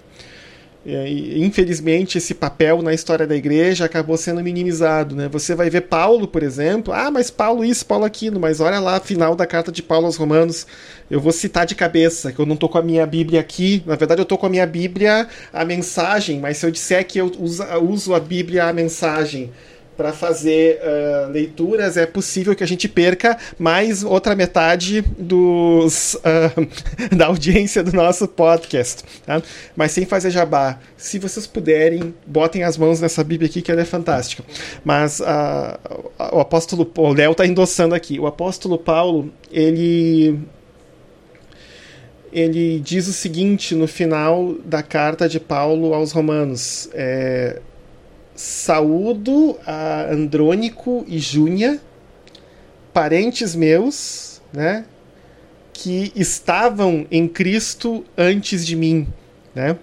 E, 0.86 1.44
infelizmente, 1.44 2.20
esse 2.20 2.36
papel 2.36 2.84
na 2.84 2.94
história 2.94 3.26
da 3.26 3.36
igreja 3.36 3.86
acabou 3.86 4.16
sendo 4.18 4.44
minimizado. 4.44 5.16
Né? 5.16 5.28
Você 5.30 5.56
vai 5.56 5.68
ver 5.68 5.82
Paulo, 5.82 6.28
por 6.28 6.44
exemplo, 6.44 6.94
ah, 6.94 7.10
mas 7.10 7.32
Paulo 7.32 7.66
isso, 7.66 7.84
Paulo 7.86 8.06
aquilo, 8.06 8.40
mas 8.40 8.60
olha 8.60 8.80
lá, 8.80 8.99
final 8.99 9.36
da 9.36 9.48
carta 9.48 9.72
de 9.72 9.82
Paulo 9.82 10.06
aos 10.06 10.16
Romanos, 10.16 10.68
eu 11.10 11.20
vou 11.20 11.32
citar 11.32 11.66
de 11.66 11.74
cabeça, 11.74 12.32
que 12.32 12.38
eu 12.38 12.45
não 12.45 12.53
estou 12.53 12.70
com 12.70 12.78
a 12.78 12.84
minha 12.84 13.06
Bíblia 13.07 13.40
aqui, 13.40 13.82
na 13.86 13.95
verdade 13.95 14.22
eu 14.22 14.24
estou 14.24 14.38
com 14.38 14.45
a 14.45 14.49
minha 14.49 14.68
Bíblia, 14.68 15.28
a 15.52 15.66
mensagem, 15.66 16.40
mas 16.40 16.57
se 16.57 16.66
eu 16.68 16.72
disser 16.72 17.06
que 17.07 17.20
eu 17.20 17.32
uso 17.82 18.14
a 18.14 18.20
Bíblia, 18.20 18.66
a 18.66 18.74
mensagem, 18.74 19.52
para 19.95 20.11
fazer 20.11 20.80
uh, 20.80 21.31
leituras, 21.31 21.97
é 21.97 22.05
possível 22.05 22.55
que 22.55 22.63
a 22.63 22.67
gente 22.67 22.88
perca 22.88 23.38
mais 23.57 24.03
outra 24.03 24.35
metade 24.35 25.01
dos, 25.17 26.15
uh, 26.15 26.67
da 27.15 27.27
audiência 27.27 27.84
do 27.84 27.93
nosso 27.93 28.27
podcast. 28.27 29.03
Tá? 29.26 29.41
Mas 29.76 29.91
sem 29.91 30.05
fazer 30.05 30.31
jabá, 30.31 30.80
se 30.97 31.19
vocês 31.19 31.47
puderem, 31.47 32.13
botem 32.26 32.63
as 32.63 32.77
mãos 32.77 32.99
nessa 32.99 33.23
Bíblia 33.23 33.49
aqui, 33.49 33.61
que 33.61 33.72
ela 33.72 33.81
é 33.81 33.85
fantástica. 33.85 34.43
Mas 34.84 35.19
uh, 35.19 36.34
o 36.34 36.39
apóstolo, 36.39 36.89
o 36.97 37.13
Léo 37.13 37.31
está 37.31 37.45
endossando 37.45 37.95
aqui, 37.95 38.19
o 38.19 38.27
apóstolo 38.27 38.77
Paulo, 38.77 39.31
ele 39.51 40.39
ele 42.35 42.80
diz 42.80 43.07
o 43.07 43.13
seguinte 43.13 43.73
no 43.73 43.88
final 43.88 44.55
da 44.65 44.84
carta 44.84 45.30
de 45.30 45.39
Paulo 45.39 45.93
aos 45.93 46.11
Romanos. 46.11 46.89
É, 46.93 47.61
saúdo 48.36 49.57
a 49.66 50.07
Andrônico 50.12 51.06
e 51.07 51.18
Júnia, 51.20 51.80
parentes 52.94 53.56
meus, 53.56 54.41
né, 54.53 54.86
que 55.74 56.12
estavam 56.16 57.06
em 57.10 57.28
Cristo 57.28 58.06
antes 58.18 58.66
de 58.66 58.76
mim, 58.76 59.07
né? 59.53 59.78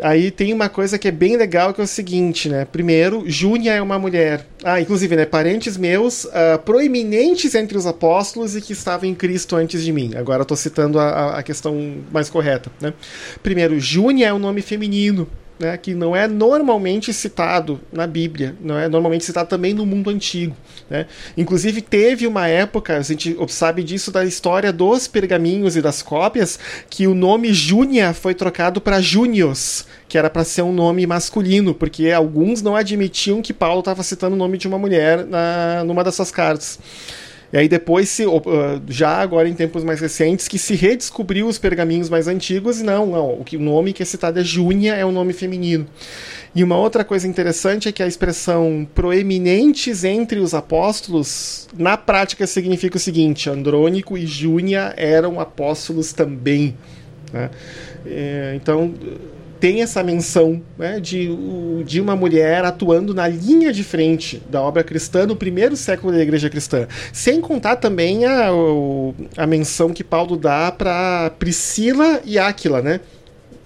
Aí 0.00 0.32
tem 0.32 0.52
uma 0.52 0.68
coisa 0.68 0.98
que 0.98 1.06
é 1.06 1.12
bem 1.12 1.36
legal 1.36 1.72
que 1.72 1.80
é 1.80 1.84
o 1.84 1.86
seguinte, 1.86 2.48
né? 2.48 2.64
Primeiro, 2.64 3.22
Júnia 3.26 3.74
é 3.74 3.80
uma 3.80 3.96
mulher. 3.96 4.44
Ah, 4.64 4.80
inclusive, 4.80 5.14
né? 5.14 5.24
Parentes 5.24 5.76
meus 5.76 6.24
uh, 6.24 6.58
proeminentes 6.64 7.54
entre 7.54 7.78
os 7.78 7.86
apóstolos 7.86 8.56
e 8.56 8.60
que 8.60 8.72
estavam 8.72 9.08
em 9.08 9.14
Cristo 9.14 9.54
antes 9.54 9.84
de 9.84 9.92
mim. 9.92 10.12
Agora 10.16 10.42
eu 10.42 10.44
tô 10.44 10.56
citando 10.56 10.98
a, 10.98 11.38
a 11.38 11.42
questão 11.44 11.98
mais 12.10 12.28
correta, 12.28 12.72
né? 12.80 12.92
Primeiro, 13.40 13.78
Júnia 13.78 14.26
é 14.26 14.34
um 14.34 14.38
nome 14.38 14.62
feminino, 14.62 15.28
né, 15.58 15.76
que 15.76 15.94
não 15.94 16.14
é 16.14 16.26
normalmente 16.26 17.12
citado 17.12 17.80
na 17.92 18.06
Bíblia, 18.06 18.56
não 18.60 18.78
é 18.78 18.88
normalmente 18.88 19.24
citado 19.24 19.48
também 19.48 19.72
no 19.72 19.86
mundo 19.86 20.10
antigo. 20.10 20.56
Né? 20.90 21.06
Inclusive, 21.36 21.80
teve 21.80 22.26
uma 22.26 22.48
época, 22.48 22.96
a 22.96 23.02
gente 23.02 23.36
sabe 23.48 23.82
disso 23.82 24.10
da 24.10 24.24
história 24.24 24.72
dos 24.72 25.06
pergaminhos 25.06 25.76
e 25.76 25.82
das 25.82 26.02
cópias, 26.02 26.58
que 26.90 27.06
o 27.06 27.14
nome 27.14 27.52
Júnia 27.52 28.12
foi 28.12 28.34
trocado 28.34 28.80
para 28.80 29.00
Júnios, 29.00 29.86
que 30.08 30.18
era 30.18 30.28
para 30.28 30.44
ser 30.44 30.62
um 30.62 30.72
nome 30.72 31.06
masculino, 31.06 31.74
porque 31.74 32.10
alguns 32.10 32.60
não 32.60 32.76
admitiam 32.76 33.40
que 33.40 33.52
Paulo 33.52 33.80
estava 33.80 34.02
citando 34.02 34.34
o 34.34 34.38
nome 34.38 34.58
de 34.58 34.66
uma 34.66 34.78
mulher 34.78 35.24
na, 35.24 35.84
numa 35.84 36.02
das 36.02 36.14
suas 36.14 36.30
cartas. 36.30 36.78
E 37.54 37.56
aí 37.56 37.68
depois, 37.68 38.08
se, 38.08 38.24
já 38.88 39.10
agora 39.10 39.48
em 39.48 39.54
tempos 39.54 39.84
mais 39.84 40.00
recentes, 40.00 40.48
que 40.48 40.58
se 40.58 40.74
redescobriu 40.74 41.46
os 41.46 41.56
pergaminhos 41.56 42.10
mais 42.10 42.26
antigos, 42.26 42.80
e 42.80 42.82
não, 42.82 43.06
não, 43.06 43.40
o, 43.40 43.44
que, 43.44 43.56
o 43.56 43.60
nome 43.60 43.92
que 43.92 44.02
é 44.02 44.04
citado 44.04 44.40
é 44.40 44.42
Júnia, 44.42 44.94
é 44.94 45.06
um 45.06 45.12
nome 45.12 45.32
feminino. 45.32 45.86
E 46.52 46.64
uma 46.64 46.76
outra 46.76 47.04
coisa 47.04 47.28
interessante 47.28 47.88
é 47.88 47.92
que 47.92 48.02
a 48.02 48.08
expressão 48.08 48.84
proeminentes 48.92 50.02
entre 50.02 50.40
os 50.40 50.52
apóstolos, 50.52 51.68
na 51.78 51.96
prática 51.96 52.44
significa 52.44 52.96
o 52.96 53.00
seguinte: 53.00 53.48
Andrônico 53.48 54.18
e 54.18 54.26
Júnia 54.26 54.92
eram 54.96 55.38
apóstolos 55.38 56.12
também. 56.12 56.76
Né? 57.32 57.50
É, 58.04 58.52
então 58.56 58.92
tem 59.64 59.80
essa 59.80 60.02
menção 60.02 60.60
né, 60.76 61.00
de, 61.00 61.34
de 61.86 61.98
uma 61.98 62.14
mulher 62.14 62.66
atuando 62.66 63.14
na 63.14 63.26
linha 63.26 63.72
de 63.72 63.82
frente 63.82 64.42
da 64.50 64.60
obra 64.60 64.84
cristã 64.84 65.24
no 65.24 65.34
primeiro 65.34 65.74
século 65.74 66.12
da 66.12 66.20
igreja 66.20 66.50
cristã. 66.50 66.86
Sem 67.14 67.40
contar 67.40 67.76
também 67.76 68.26
a, 68.26 68.50
a 69.38 69.46
menção 69.46 69.88
que 69.88 70.04
Paulo 70.04 70.36
dá 70.36 70.70
para 70.70 71.30
Priscila 71.38 72.20
e 72.26 72.38
Áquila, 72.38 72.82
né? 72.82 73.00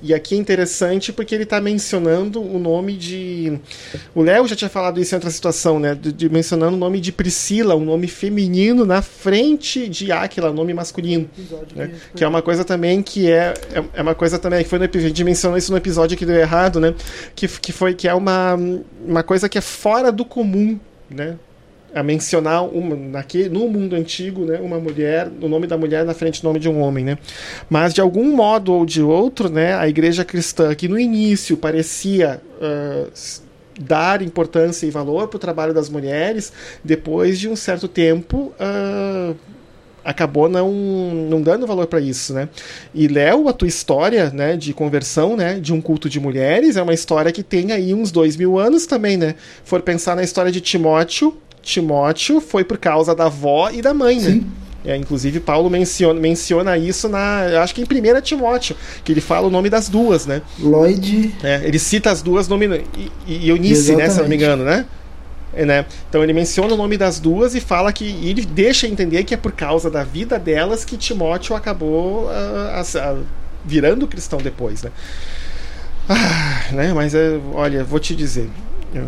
E 0.01 0.15
aqui 0.15 0.37
é 0.37 0.39
interessante 0.39 1.13
porque 1.13 1.35
ele 1.35 1.43
está 1.43 1.61
mencionando 1.61 2.41
o 2.41 2.59
nome 2.59 2.97
de. 2.97 3.59
O 4.15 4.23
Léo 4.23 4.47
já 4.47 4.55
tinha 4.55 4.71
falado 4.71 5.01
isso 5.01 5.13
em 5.15 5.17
outra 5.17 5.31
situação, 5.31 5.81
né? 5.81 5.95
De, 5.95 6.13
de, 6.13 6.29
mencionando 6.29 6.77
o 6.77 6.79
nome 6.79 7.01
de 7.01 7.11
Priscila, 7.11 7.75
um 7.75 7.85
nome 7.85 8.07
feminino, 8.07 8.85
na 8.85 9.03
frente 9.03 9.89
de 9.89 10.13
Áquila, 10.13 10.53
nome 10.53 10.73
masculino. 10.73 11.29
Né? 11.75 11.93
Que 12.15 12.23
é 12.23 12.29
uma 12.29 12.41
coisa 12.41 12.65
também 12.65 13.03
que 13.03 13.29
é. 13.29 13.55
É, 13.73 13.85
é 13.95 14.03
uma 14.03 14.15
coisa 14.15 14.39
também 14.39 14.63
que 14.63 14.71
foi 14.71 14.79
no 14.79 14.85
episódio. 14.85 15.07
A 15.07 15.09
gente 15.09 15.25
mencionou 15.25 15.59
isso 15.59 15.73
no 15.73 15.79
episódio 15.79 16.17
que 16.17 16.25
deu 16.25 16.37
errado, 16.37 16.79
né? 16.79 16.95
Que, 17.35 17.49
que 17.49 17.73
foi 17.73 17.93
que 17.93 18.07
é 18.07 18.15
uma, 18.15 18.57
uma 19.05 19.25
coisa 19.25 19.49
que 19.49 19.59
é 19.59 19.63
fora 19.63 20.13
do 20.13 20.25
comum, 20.25 20.79
né? 21.11 21.37
A 21.95 22.03
mencionar 22.03 22.65
uma, 22.65 22.95
naquele, 22.95 23.49
no 23.49 23.69
mundo 23.69 23.97
antigo, 23.97 24.45
né, 24.45 24.61
uma 24.61 24.79
mulher, 24.79 25.31
o 25.41 25.49
nome 25.49 25.67
da 25.67 25.77
mulher 25.77 26.05
na 26.05 26.15
frente 26.15 26.43
do 26.43 26.45
nome 26.49 26.61
de 26.61 26.69
um 26.69 26.81
homem, 26.81 27.05
né? 27.05 27.19
Mas 27.69 27.95
de 27.95 28.01
algum 28.01 28.35
modo 28.37 28.73
ou 28.73 28.85
de 28.85 29.03
outro, 29.03 29.49
né, 29.49 29.75
a 29.75 29.89
igreja 29.89 30.25
cristã 30.25 30.75
que 30.75 30.87
no 30.87 30.99
início 30.99 31.57
parecia 31.57 32.41
uh, 32.61 33.11
dar 33.81 34.23
importância 34.23 34.87
e 34.87 34.91
valor 34.91 35.29
para 35.29 35.37
o 35.37 35.41
trabalho 35.41 35.73
das 35.73 35.89
mulheres, 35.89 36.53
depois 36.85 37.39
de 37.39 37.49
um 37.49 37.57
certo 37.57 37.89
tempo 37.89 38.53
uh, 38.61 39.35
acabou 40.05 40.49
não, 40.49 40.73
não 41.31 41.43
dando 41.43 41.67
valor 41.67 41.87
para 41.87 42.01
isso, 42.01 42.33
né? 42.33 42.49
E 42.95 43.09
Léo, 43.09 43.49
a 43.49 43.53
tua 43.53 43.69
história, 43.69 44.31
né, 44.31 44.57
de 44.57 44.73
conversão, 44.73 45.37
né, 45.37 45.59
de 45.61 45.73
um 45.73 45.81
culto 45.81 46.09
de 46.09 46.19
mulheres, 46.19 46.77
é 46.77 46.83
uma 46.83 46.95
história 46.95 47.31
que 47.31 47.43
tem 47.43 47.73
aí 47.73 47.93
uns 47.93 48.11
dois 48.11 48.37
mil 48.37 48.59
anos 48.59 48.87
também, 48.87 49.17
né? 49.17 49.35
For 49.65 49.83
pensar 49.83 50.17
na 50.17 50.23
história 50.23 50.51
de 50.51 50.61
Timóteo, 50.61 51.37
Timóteo 51.69 52.41
foi 52.41 52.65
por 52.65 52.79
causa 52.79 53.15
da 53.15 53.27
avó 53.27 53.71
e 53.71 53.83
da 53.83 53.93
mãe, 53.93 54.17
né? 54.17 54.31
Sim. 54.31 54.47
É, 54.85 54.97
inclusive, 54.97 55.39
Paulo 55.41 55.69
menciona, 55.69 56.19
menciona 56.19 56.79
isso 56.79 57.09
na. 57.09 57.63
Acho 57.63 57.75
que 57.75 57.83
em 57.83 57.85
1 57.85 58.21
Timóteo, 58.23 58.75
que 59.05 59.13
ele 59.13 59.21
fala 59.21 59.47
o 59.47 59.51
nome 59.51 59.69
das 59.69 59.89
duas, 59.89 60.25
né? 60.25 60.41
Lloyd. 60.59 61.35
É, 61.43 61.61
ele 61.65 61.79
cita 61.79 62.11
as 62.11 62.23
duas 62.23 62.49
nome, 62.49 62.85
e, 62.97 63.11
e 63.27 63.49
Eunice, 63.51 63.95
né? 63.95 64.09
Se 64.09 64.21
não 64.21 64.29
me 64.29 64.37
engano, 64.37 64.65
né? 64.65 64.87
É, 65.53 65.67
né? 65.67 65.85
Então 66.09 66.23
ele 66.23 66.33
menciona 66.33 66.73
o 66.73 66.77
nome 66.77 66.97
das 66.97 67.21
duas 67.21 67.55
e 67.55 67.61
fala 67.61 67.93
que. 67.93 68.05
E 68.05 68.31
ele 68.31 68.47
deixa 68.47 68.87
entender 68.87 69.25
que 69.25 69.35
é 69.35 69.37
por 69.37 69.53
causa 69.53 69.91
da 69.91 70.05
vida 70.05 70.39
delas 70.39 70.85
que 70.85 70.97
Timóteo 70.97 71.55
acabou 71.55 72.25
uh, 72.27 72.81
uh, 72.81 73.25
virando 73.65 74.07
cristão 74.07 74.39
depois, 74.39 74.85
né? 74.85 74.91
Ah, 76.09 76.63
né? 76.73 76.95
Mas 76.95 77.15
é, 77.15 77.39
olha, 77.53 77.85
vou 77.85 77.99
te 77.99 78.15
dizer. 78.15 78.49
Eu 78.95 79.07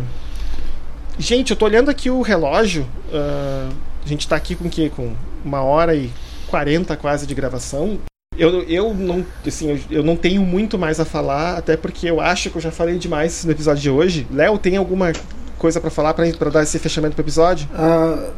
Gente, 1.17 1.51
eu 1.51 1.57
tô 1.57 1.65
olhando 1.65 1.89
aqui 1.89 2.09
o 2.09 2.21
relógio. 2.21 2.83
Uh, 3.09 3.71
a 4.03 4.07
gente 4.07 4.27
tá 4.27 4.35
aqui 4.35 4.55
com 4.55 4.67
o 4.67 4.69
quê? 4.69 4.91
Com 4.93 5.13
uma 5.43 5.61
hora 5.61 5.95
e 5.95 6.09
quarenta 6.47 6.95
quase 6.97 7.27
de 7.27 7.33
gravação. 7.33 7.99
Eu, 8.37 8.63
eu 8.63 8.93
não 8.93 9.25
assim, 9.45 9.71
eu, 9.71 9.79
eu, 9.89 10.03
não 10.03 10.15
tenho 10.15 10.41
muito 10.41 10.79
mais 10.79 10.99
a 10.99 11.05
falar, 11.05 11.57
até 11.57 11.75
porque 11.75 12.09
eu 12.09 12.21
acho 12.21 12.49
que 12.49 12.55
eu 12.55 12.61
já 12.61 12.71
falei 12.71 12.97
demais 12.97 13.43
no 13.43 13.51
episódio 13.51 13.81
de 13.81 13.89
hoje. 13.89 14.27
Léo, 14.31 14.57
tem 14.57 14.77
alguma 14.77 15.11
coisa 15.57 15.79
para 15.79 15.89
falar 15.89 16.13
para 16.13 16.49
dar 16.49 16.63
esse 16.63 16.79
fechamento 16.79 17.13
pro 17.13 17.23
episódio? 17.23 17.67
Ah, 17.73 18.31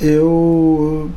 eu 0.00 1.10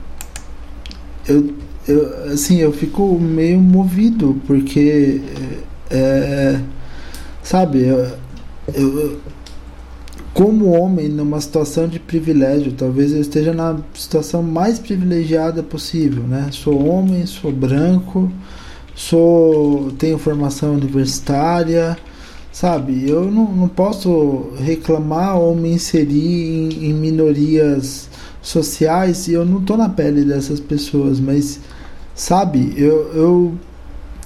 eu 1.27 1.55
eu, 1.88 2.34
assim, 2.34 2.57
eu 2.57 2.72
fico 2.72 3.19
meio 3.19 3.60
movido, 3.60 4.41
porque, 4.47 5.22
é, 5.89 5.97
é 5.97 6.61
sabe, 7.41 7.85
eu, 7.85 8.18
eu, 8.73 9.19
como 10.34 10.72
homem 10.72 11.07
numa 11.07 11.39
situação 11.39 11.88
de 11.88 11.99
privilégio, 11.99 12.73
talvez 12.73 13.14
eu 13.14 13.22
esteja 13.22 13.53
na 13.53 13.77
situação 13.93 14.41
mais 14.41 14.80
privilegiada 14.80 15.61
possível, 15.61 16.23
né? 16.23 16.49
Sou 16.51 16.88
homem, 16.88 17.26
sou 17.26 17.51
branco, 17.51 18.31
sou 18.95 19.91
tenho 19.91 20.18
formação 20.18 20.73
universitária, 20.73 21.95
sabe? 22.51 23.07
Eu 23.07 23.31
não, 23.31 23.51
não 23.51 23.68
posso 23.68 24.53
reclamar 24.57 25.38
ou 25.38 25.55
me 25.55 25.72
inserir 25.72 26.73
em, 26.73 26.89
em 26.89 26.93
minorias 26.93 28.10
sociais 28.41 29.27
e 29.27 29.34
eu 29.34 29.45
não 29.45 29.61
tô 29.61 29.77
na 29.77 29.89
pele 29.89 30.26
dessas 30.26 30.60
pessoas, 30.60 31.19
mas 31.19 31.60
sabe, 32.15 32.73
eu, 32.76 33.11
eu, 33.14 33.53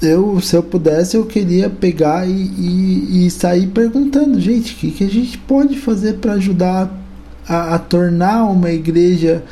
eu 0.01 0.39
se 0.41 0.55
eu 0.55 0.63
pudesse, 0.63 1.17
eu 1.17 1.25
queria 1.25 1.69
pegar 1.69 2.27
e, 2.27 2.31
e, 2.31 3.25
e 3.27 3.31
sair 3.31 3.67
perguntando, 3.67 4.39
gente, 4.39 4.73
o 4.73 4.77
que, 4.77 4.91
que 4.91 5.03
a 5.03 5.09
gente 5.09 5.37
pode 5.37 5.77
fazer 5.77 6.15
para 6.15 6.33
ajudar 6.33 6.91
a, 7.47 7.75
a, 7.75 7.79
tornar 7.79 8.45
uma 8.45 8.71
igreja 8.71 9.43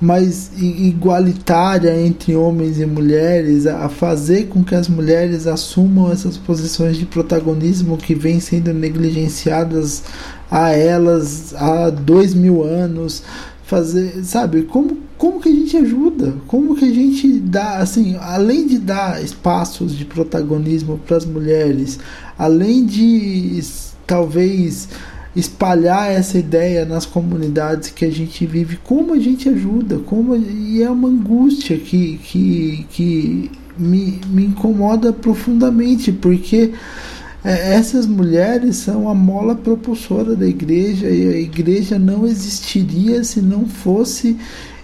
mais 0.00 0.50
igualitária 0.58 1.98
entre 1.98 2.36
homens 2.36 2.78
e 2.78 2.84
mulheres, 2.84 3.66
a 3.66 3.88
fazer 3.88 4.46
com 4.48 4.62
que 4.62 4.74
as 4.74 4.88
mulheres 4.88 5.46
assumam 5.46 6.12
essas 6.12 6.36
posições 6.36 6.98
de 6.98 7.06
protagonismo 7.06 7.96
que 7.96 8.14
vêm 8.14 8.38
sendo 8.38 8.74
negligenciadas 8.74 10.02
a 10.50 10.70
elas 10.70 11.54
há 11.54 11.88
dois 11.88 12.34
mil 12.34 12.62
anos, 12.62 13.22
fazer, 13.66 14.24
sabe, 14.24 14.62
como, 14.62 14.96
como 15.18 15.40
que 15.40 15.48
a 15.48 15.52
gente 15.52 15.76
ajuda? 15.76 16.34
Como 16.46 16.76
que 16.76 16.84
a 16.84 16.94
gente 16.94 17.28
dá, 17.40 17.78
assim, 17.78 18.16
além 18.20 18.66
de 18.66 18.78
dar 18.78 19.22
espaços 19.22 19.94
de 19.96 20.04
protagonismo 20.04 21.00
para 21.04 21.16
as 21.16 21.26
mulheres, 21.26 21.98
além 22.38 22.86
de 22.86 23.60
talvez 24.06 24.88
espalhar 25.34 26.10
essa 26.10 26.38
ideia 26.38 26.84
nas 26.84 27.04
comunidades 27.04 27.90
que 27.90 28.04
a 28.04 28.10
gente 28.10 28.46
vive, 28.46 28.78
como 28.84 29.12
a 29.12 29.18
gente 29.18 29.48
ajuda? 29.48 29.98
Como 29.98 30.36
e 30.36 30.80
é 30.82 30.88
uma 30.88 31.08
angústia 31.08 31.76
que 31.76 32.18
que, 32.22 32.86
que 32.90 33.50
me, 33.76 34.20
me 34.28 34.44
incomoda 34.46 35.12
profundamente, 35.12 36.12
porque 36.12 36.72
é, 37.46 37.74
essas 37.74 38.06
mulheres 38.06 38.74
são 38.74 39.08
a 39.08 39.14
mola 39.14 39.54
propulsora 39.54 40.34
da 40.34 40.48
igreja 40.48 41.08
e 41.08 41.28
a 41.28 41.38
igreja 41.38 41.96
não 41.96 42.26
existiria 42.26 43.22
se 43.22 43.40
não 43.40 43.68
fosse 43.68 44.36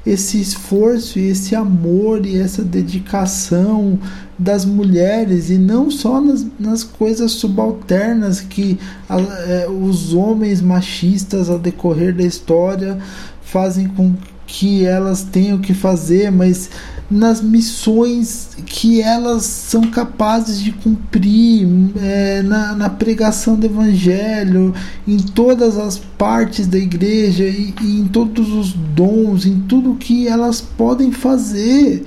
esse 0.06 0.40
esforço 0.40 1.18
e 1.18 1.28
esse 1.28 1.56
amor 1.56 2.24
e 2.24 2.40
essa 2.40 2.62
dedicação 2.62 3.98
das 4.38 4.64
mulheres 4.64 5.50
e 5.50 5.58
não 5.58 5.90
só 5.90 6.20
nas, 6.20 6.46
nas 6.56 6.84
coisas 6.84 7.32
subalternas 7.32 8.40
que 8.40 8.78
a, 9.08 9.20
é, 9.20 9.68
os 9.68 10.14
homens 10.14 10.60
machistas 10.60 11.50
ao 11.50 11.58
decorrer 11.58 12.14
da 12.14 12.22
história 12.22 12.96
fazem 13.42 13.88
com 13.88 14.14
que 14.46 14.84
elas 14.84 15.22
tenham 15.24 15.58
que 15.58 15.74
fazer, 15.74 16.30
mas 16.30 16.70
nas 17.12 17.42
missões 17.42 18.56
que 18.64 19.02
elas 19.02 19.44
são 19.44 19.82
capazes 19.82 20.60
de 20.60 20.72
cumprir, 20.72 21.68
é, 22.00 22.42
na, 22.42 22.74
na, 22.74 22.88
pregação 22.88 23.54
do 23.54 23.66
Evangelho, 23.66 24.74
em 25.06 25.18
todas 25.18 25.76
as 25.76 25.98
partes 25.98 26.66
da 26.66 26.78
igreja 26.78 27.44
e, 27.44 27.74
e 27.80 28.00
em 28.00 28.08
todos 28.08 28.50
os 28.50 28.72
dons, 28.72 29.44
em 29.44 29.60
tudo 29.60 29.94
que 29.94 30.26
elas 30.26 30.60
podem 30.60 31.12
fazer. 31.12 32.06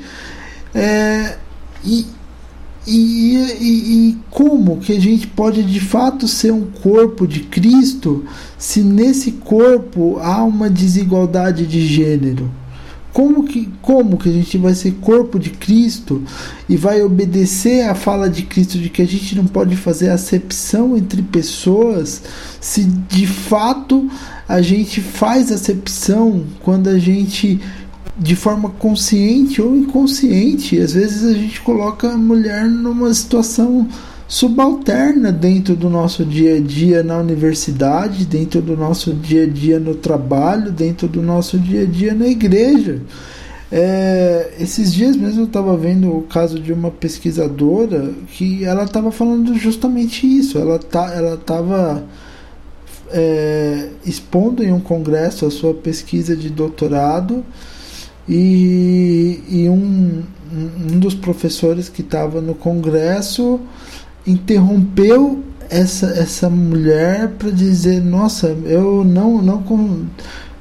É, 0.73 1.37
e, 1.83 2.05
e, 2.87 3.35
e, 3.59 4.09
e, 4.09 4.17
como 4.29 4.77
que 4.77 4.93
a 4.93 4.99
gente 4.99 5.27
pode 5.27 5.63
de 5.63 5.79
fato 5.79 6.27
ser 6.27 6.51
um 6.51 6.65
corpo 6.65 7.27
de 7.27 7.41
Cristo 7.41 8.25
se 8.57 8.81
nesse 8.81 9.33
corpo 9.33 10.17
há 10.19 10.43
uma 10.43 10.69
desigualdade 10.69 11.65
de 11.67 11.85
gênero? 11.85 12.49
Como 13.15 13.45
que, 13.45 13.69
como 13.81 14.17
que 14.17 14.27
a 14.27 14.31
gente 14.33 14.57
vai 14.57 14.75
ser 14.75 14.91
corpo 14.99 15.39
de 15.39 15.49
Cristo 15.49 16.21
e 16.67 16.75
vai 16.75 17.01
obedecer 17.01 17.87
à 17.87 17.95
fala 17.95 18.29
de 18.29 18.43
Cristo 18.43 18.77
de 18.77 18.89
que 18.89 19.01
a 19.01 19.07
gente 19.07 19.37
não 19.37 19.45
pode 19.45 19.77
fazer 19.77 20.09
acepção 20.09 20.97
entre 20.97 21.21
pessoas 21.21 22.21
se 22.59 22.83
de 22.83 23.25
fato 23.25 24.11
a 24.49 24.61
gente 24.61 24.99
faz 24.99 25.49
acepção 25.49 26.43
quando 26.59 26.89
a 26.89 26.99
gente 26.99 27.57
de 28.17 28.35
forma 28.35 28.69
consciente 28.71 29.61
ou 29.61 29.77
inconsciente, 29.77 30.77
às 30.77 30.91
vezes 30.91 31.23
a 31.23 31.33
gente 31.33 31.61
coloca 31.61 32.11
a 32.11 32.17
mulher 32.17 32.65
numa 32.65 33.13
situação 33.13 33.87
subalterna 34.27 35.31
dentro 35.31 35.75
do 35.75 35.89
nosso 35.89 36.25
dia 36.25 36.55
a 36.55 36.59
dia 36.59 37.03
na 37.03 37.17
universidade, 37.17 38.25
dentro 38.25 38.61
do 38.61 38.75
nosso 38.75 39.13
dia 39.13 39.43
a 39.43 39.47
dia 39.47 39.79
no 39.79 39.95
trabalho, 39.95 40.71
dentro 40.71 41.07
do 41.07 41.21
nosso 41.21 41.59
dia 41.59 41.83
a 41.83 41.85
dia 41.85 42.13
na 42.13 42.27
igreja. 42.27 43.01
É, 43.71 44.53
esses 44.59 44.93
dias 44.93 45.15
mesmo 45.15 45.41
eu 45.41 45.45
estava 45.45 45.75
vendo 45.75 46.15
o 46.15 46.21
caso 46.23 46.59
de 46.59 46.71
uma 46.71 46.91
pesquisadora 46.91 48.13
que 48.27 48.63
ela 48.63 48.83
estava 48.83 49.11
falando 49.11 49.55
justamente 49.55 50.25
isso. 50.25 50.57
Ela 50.57 50.79
tá, 50.79 51.11
ela 51.13 51.35
estava 51.35 52.03
é, 53.11 53.89
expondo 54.05 54.63
em 54.63 54.71
um 54.71 54.79
congresso 54.79 55.45
a 55.45 55.51
sua 55.51 55.73
pesquisa 55.73 56.35
de 56.35 56.49
doutorado 56.49 57.43
e, 58.27 59.41
e 59.49 59.69
um, 59.69 60.23
um 60.53 60.99
dos 60.99 61.13
professores 61.13 61.89
que 61.89 62.01
estava 62.01 62.41
no 62.41 62.55
congresso 62.55 63.59
interrompeu 64.25 65.43
essa, 65.69 66.07
essa 66.07 66.49
mulher 66.49 67.29
para 67.39 67.49
dizer 67.49 68.01
nossa 68.01 68.47
eu 68.65 69.03
não 69.03 69.41
não 69.41 69.63
com, 69.63 70.05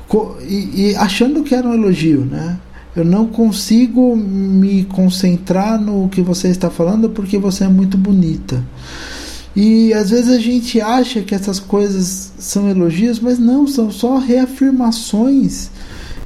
com 0.09 0.37
e, 0.41 0.91
e, 0.91 0.97
achando 0.97 1.43
que 1.43 1.55
era 1.55 1.69
um 1.69 1.75
elogio 1.75 2.25
né? 2.25 2.59
Eu 2.97 3.05
não 3.05 3.27
consigo 3.27 4.15
me 4.15 4.85
concentrar 4.85 5.81
no 5.81 6.09
que 6.09 6.23
você 6.23 6.47
está 6.47 6.71
falando 6.71 7.11
porque 7.11 7.37
você 7.37 7.65
é 7.65 7.69
muito 7.69 7.99
bonita. 7.99 8.63
E 9.57 9.93
às 9.93 10.11
vezes 10.11 10.31
a 10.31 10.39
gente 10.39 10.81
acha 10.81 11.21
que 11.21 11.35
essas 11.35 11.59
coisas 11.59 12.33
são 12.39 12.69
elogios 12.69 13.19
mas 13.19 13.37
não 13.37 13.67
são 13.67 13.91
só 13.91 14.19
reafirmações 14.19 15.71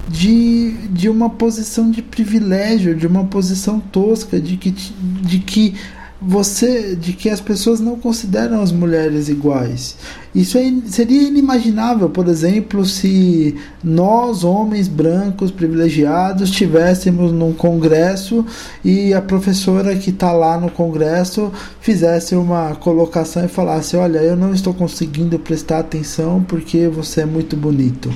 de, 0.09 0.73
de 0.91 1.09
uma 1.09 1.31
posição 1.31 1.91
de 1.91 2.03
privilégio, 2.03 2.95
de 2.95 3.07
uma 3.07 3.25
posição 3.25 3.79
tosca, 3.79 4.41
de 4.41 4.57
que, 4.57 4.71
de 4.71 5.39
que 5.39 5.75
você 6.21 6.97
de 6.97 7.13
que 7.13 7.31
as 7.31 7.41
pessoas 7.41 7.79
não 7.79 7.97
consideram 7.97 8.61
as 8.61 8.73
mulheres 8.73 9.29
iguais. 9.29 9.97
Isso 10.35 10.59
é, 10.59 10.73
seria 10.87 11.23
inimaginável, 11.23 12.11
por 12.11 12.29
exemplo, 12.29 12.85
se 12.85 13.57
nós, 13.83 14.45
homens 14.45 14.89
brancos 14.89 15.51
privilegiados, 15.51 16.51
tivéssemos 16.51 17.33
num 17.33 17.53
congresso 17.53 18.45
e 18.85 19.15
a 19.15 19.23
professora 19.23 19.97
que 19.97 20.11
está 20.11 20.33
lá 20.33 20.59
no 20.59 20.71
congresso 20.71 21.53
fizesse 21.81 22.35
uma 22.35 22.75
colocação 22.75 23.45
e 23.45 23.49
falasse: 23.49 23.97
Olha, 23.97 24.19
eu 24.19 24.37
não 24.37 24.53
estou 24.53 24.75
conseguindo 24.75 25.39
prestar 25.39 25.79
atenção 25.79 26.45
porque 26.47 26.89
você 26.89 27.23
é 27.23 27.27
muito 27.27 27.57
bonito. 27.57 28.13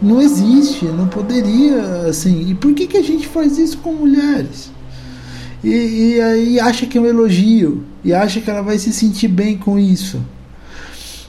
Não 0.00 0.20
existe, 0.20 0.86
não 0.86 1.06
poderia, 1.06 2.08
assim. 2.08 2.50
E 2.50 2.54
por 2.54 2.72
que, 2.74 2.86
que 2.86 2.96
a 2.96 3.02
gente 3.02 3.28
faz 3.28 3.58
isso 3.58 3.78
com 3.78 3.92
mulheres? 3.92 4.71
E, 5.62 6.14
e 6.14 6.20
aí 6.20 6.60
acha 6.60 6.86
que 6.86 6.98
é 6.98 7.00
um 7.00 7.06
elogio 7.06 7.84
e 8.04 8.12
acha 8.12 8.40
que 8.40 8.50
ela 8.50 8.62
vai 8.62 8.78
se 8.78 8.92
sentir 8.92 9.28
bem 9.28 9.56
com 9.56 9.78
isso. 9.78 10.20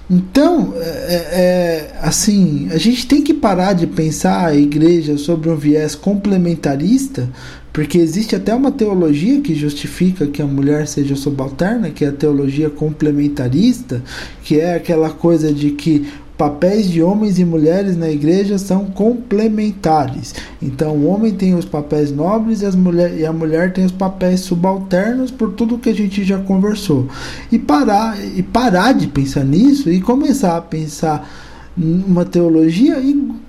Então, 0.10 0.74
é, 0.76 0.80
é, 0.80 1.16
é, 1.34 1.96
assim, 2.02 2.68
a 2.72 2.78
gente 2.78 3.08
tem 3.08 3.22
que 3.22 3.34
parar 3.34 3.74
de 3.74 3.88
pensar 3.88 4.48
a 4.48 4.56
igreja 4.56 5.18
sobre 5.18 5.50
um 5.50 5.56
viés 5.56 5.96
complementarista, 5.96 7.30
porque 7.72 7.98
existe 7.98 8.36
até 8.36 8.54
uma 8.54 8.72
teologia 8.72 9.40
que 9.42 9.56
justifica 9.56 10.28
que 10.28 10.42
a 10.42 10.46
mulher 10.46 10.88
seja 10.88 11.16
subalterna, 11.16 11.90
que 11.90 12.04
é 12.04 12.10
a 12.10 12.12
teologia 12.12 12.70
complementarista, 12.70 14.04
que 14.44 14.60
é 14.60 14.76
aquela 14.76 15.10
coisa 15.10 15.54
de 15.54 15.72
que 15.72 16.06
papéis 16.38 16.90
de 16.90 17.02
homens 17.02 17.38
e 17.38 17.46
mulheres 17.46 17.96
na 17.96 18.10
igreja 18.10 18.58
são 18.58 18.86
complementares. 18.86 20.34
Então, 20.62 20.96
o 20.96 21.08
homem 21.08 21.34
tem 21.34 21.54
os 21.54 21.66
papéis 21.66 22.12
nobres 22.12 22.62
e, 22.62 22.66
as 22.66 22.76
mulher, 22.76 23.18
e 23.18 23.26
a 23.26 23.32
mulher 23.32 23.72
tem 23.74 23.86
os 23.86 23.92
papéis 23.92 24.42
subalternos 24.42 25.32
por 25.32 25.54
tudo 25.54 25.78
que 25.78 25.90
a 25.90 25.96
gente 25.96 26.24
já 26.24 26.40
conversou. 26.40 27.08
E 27.52 27.60
parar, 27.60 28.18
e 28.36 28.42
parar 28.42 28.94
de 28.94 29.08
pensar 29.08 29.44
nisso 29.44 29.90
e 29.90 30.02
começar 30.02 30.58
a 30.58 30.62
pensar 30.62 31.28
uma 31.76 32.24
teologia 32.24 33.02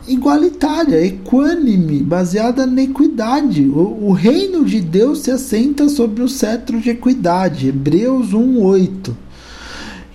igualitária, 0.08 1.04
equânime, 1.04 2.02
baseada 2.02 2.64
na 2.66 2.82
equidade. 2.82 3.62
O, 3.66 4.08
o, 4.08 4.12
reino 4.12 4.64
de 4.64 4.80
Deus 4.80 5.20
se 5.20 5.30
assenta 5.30 5.88
sobre 5.90 6.22
o 6.22 6.28
cetro 6.28 6.80
de 6.80 6.90
equidade. 6.90 7.68
Hebreus 7.68 8.32
1:8. 8.32 9.14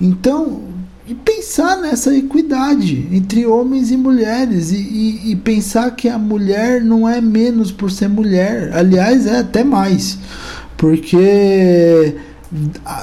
Então, 0.02 0.69
e 1.10 1.16
pensar 1.16 1.78
nessa 1.78 2.16
equidade 2.16 3.08
entre 3.12 3.44
homens 3.44 3.90
e 3.90 3.98
mulheres 3.98 4.72
e, 4.72 4.76
e, 4.78 5.32
e, 5.32 5.36
pensar 5.36 5.96
que 5.96 6.08
a 6.08 6.20
mulher 6.20 6.84
não 6.84 7.10
é 7.10 7.20
menos 7.20 7.72
por 7.72 7.90
ser 7.90 8.08
mulher, 8.08 8.72
aliás, 8.78 9.26
é 9.26 9.40
até 9.40 9.64
mais, 9.64 10.20
porque 10.78 12.16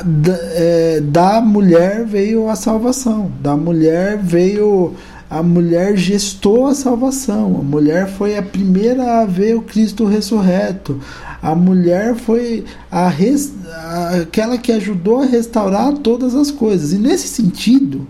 da, 0.05 0.39
é, 0.55 1.01
da 1.03 1.41
mulher 1.41 2.05
veio 2.05 2.49
a 2.49 2.55
salvação, 2.55 3.33
da 3.43 3.57
mulher 3.57 4.17
veio. 4.19 4.95
A 5.29 5.43
mulher 5.43 5.97
gestou 5.97 6.67
a 6.67 6.75
salvação, 6.75 7.57
a 7.59 7.63
mulher 7.63 8.09
foi 8.09 8.37
a 8.37 8.43
primeira 8.43 9.23
a 9.23 9.25
ver 9.25 9.57
o 9.57 9.63
Cristo 9.63 10.05
ressurreto, 10.05 11.01
a 11.43 11.55
mulher 11.55 12.15
foi 12.15 12.65
a, 12.91 13.09
res, 13.09 13.53
aquela 14.23 14.57
que 14.57 14.71
ajudou 14.71 15.23
a 15.23 15.27
restaurar 15.27 15.93
todas 15.95 16.35
as 16.35 16.51
coisas. 16.53 16.93
E 16.93 16.99
nesse 16.99 17.27
sentido, 17.27 18.07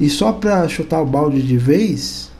e 0.00 0.08
só 0.08 0.32
para 0.32 0.66
chutar 0.68 1.02
o 1.02 1.06
balde 1.06 1.42
de 1.42 1.58
vez, 1.58 2.30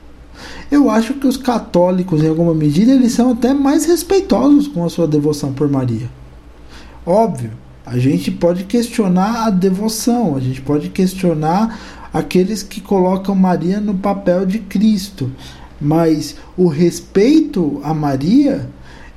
eu 0.71 0.89
acho 0.91 1.15
que 1.15 1.27
os 1.27 1.37
católicos, 1.37 2.23
em 2.23 2.29
alguma 2.29 2.55
medida, 2.55 2.93
eles 2.93 3.13
são 3.13 3.33
até 3.33 3.53
mais 3.53 3.85
respeitosos 3.85 4.69
com 4.69 4.85
a 4.85 4.91
sua 4.91 5.07
devoção 5.07 5.53
por 5.53 5.69
Maria. 5.69 6.09
Óbvio, 7.05 7.51
a 7.85 7.99
gente 7.99 8.31
pode 8.31 8.65
questionar 8.65 9.47
a 9.47 9.51
devoção, 9.51 10.37
a 10.37 10.41
gente 10.41 10.61
pode 10.61 10.91
questionar 10.91 11.98
aqueles 12.13 12.63
que 12.63 12.81
colocam 12.81 13.35
Maria 13.35 13.81
no 13.81 13.95
papel 13.95 14.47
de 14.47 14.59
Cristo, 14.59 15.31
mas 15.81 16.37
o 16.57 16.67
respeito 16.67 17.81
a 17.83 17.95
Maria 17.95 18.69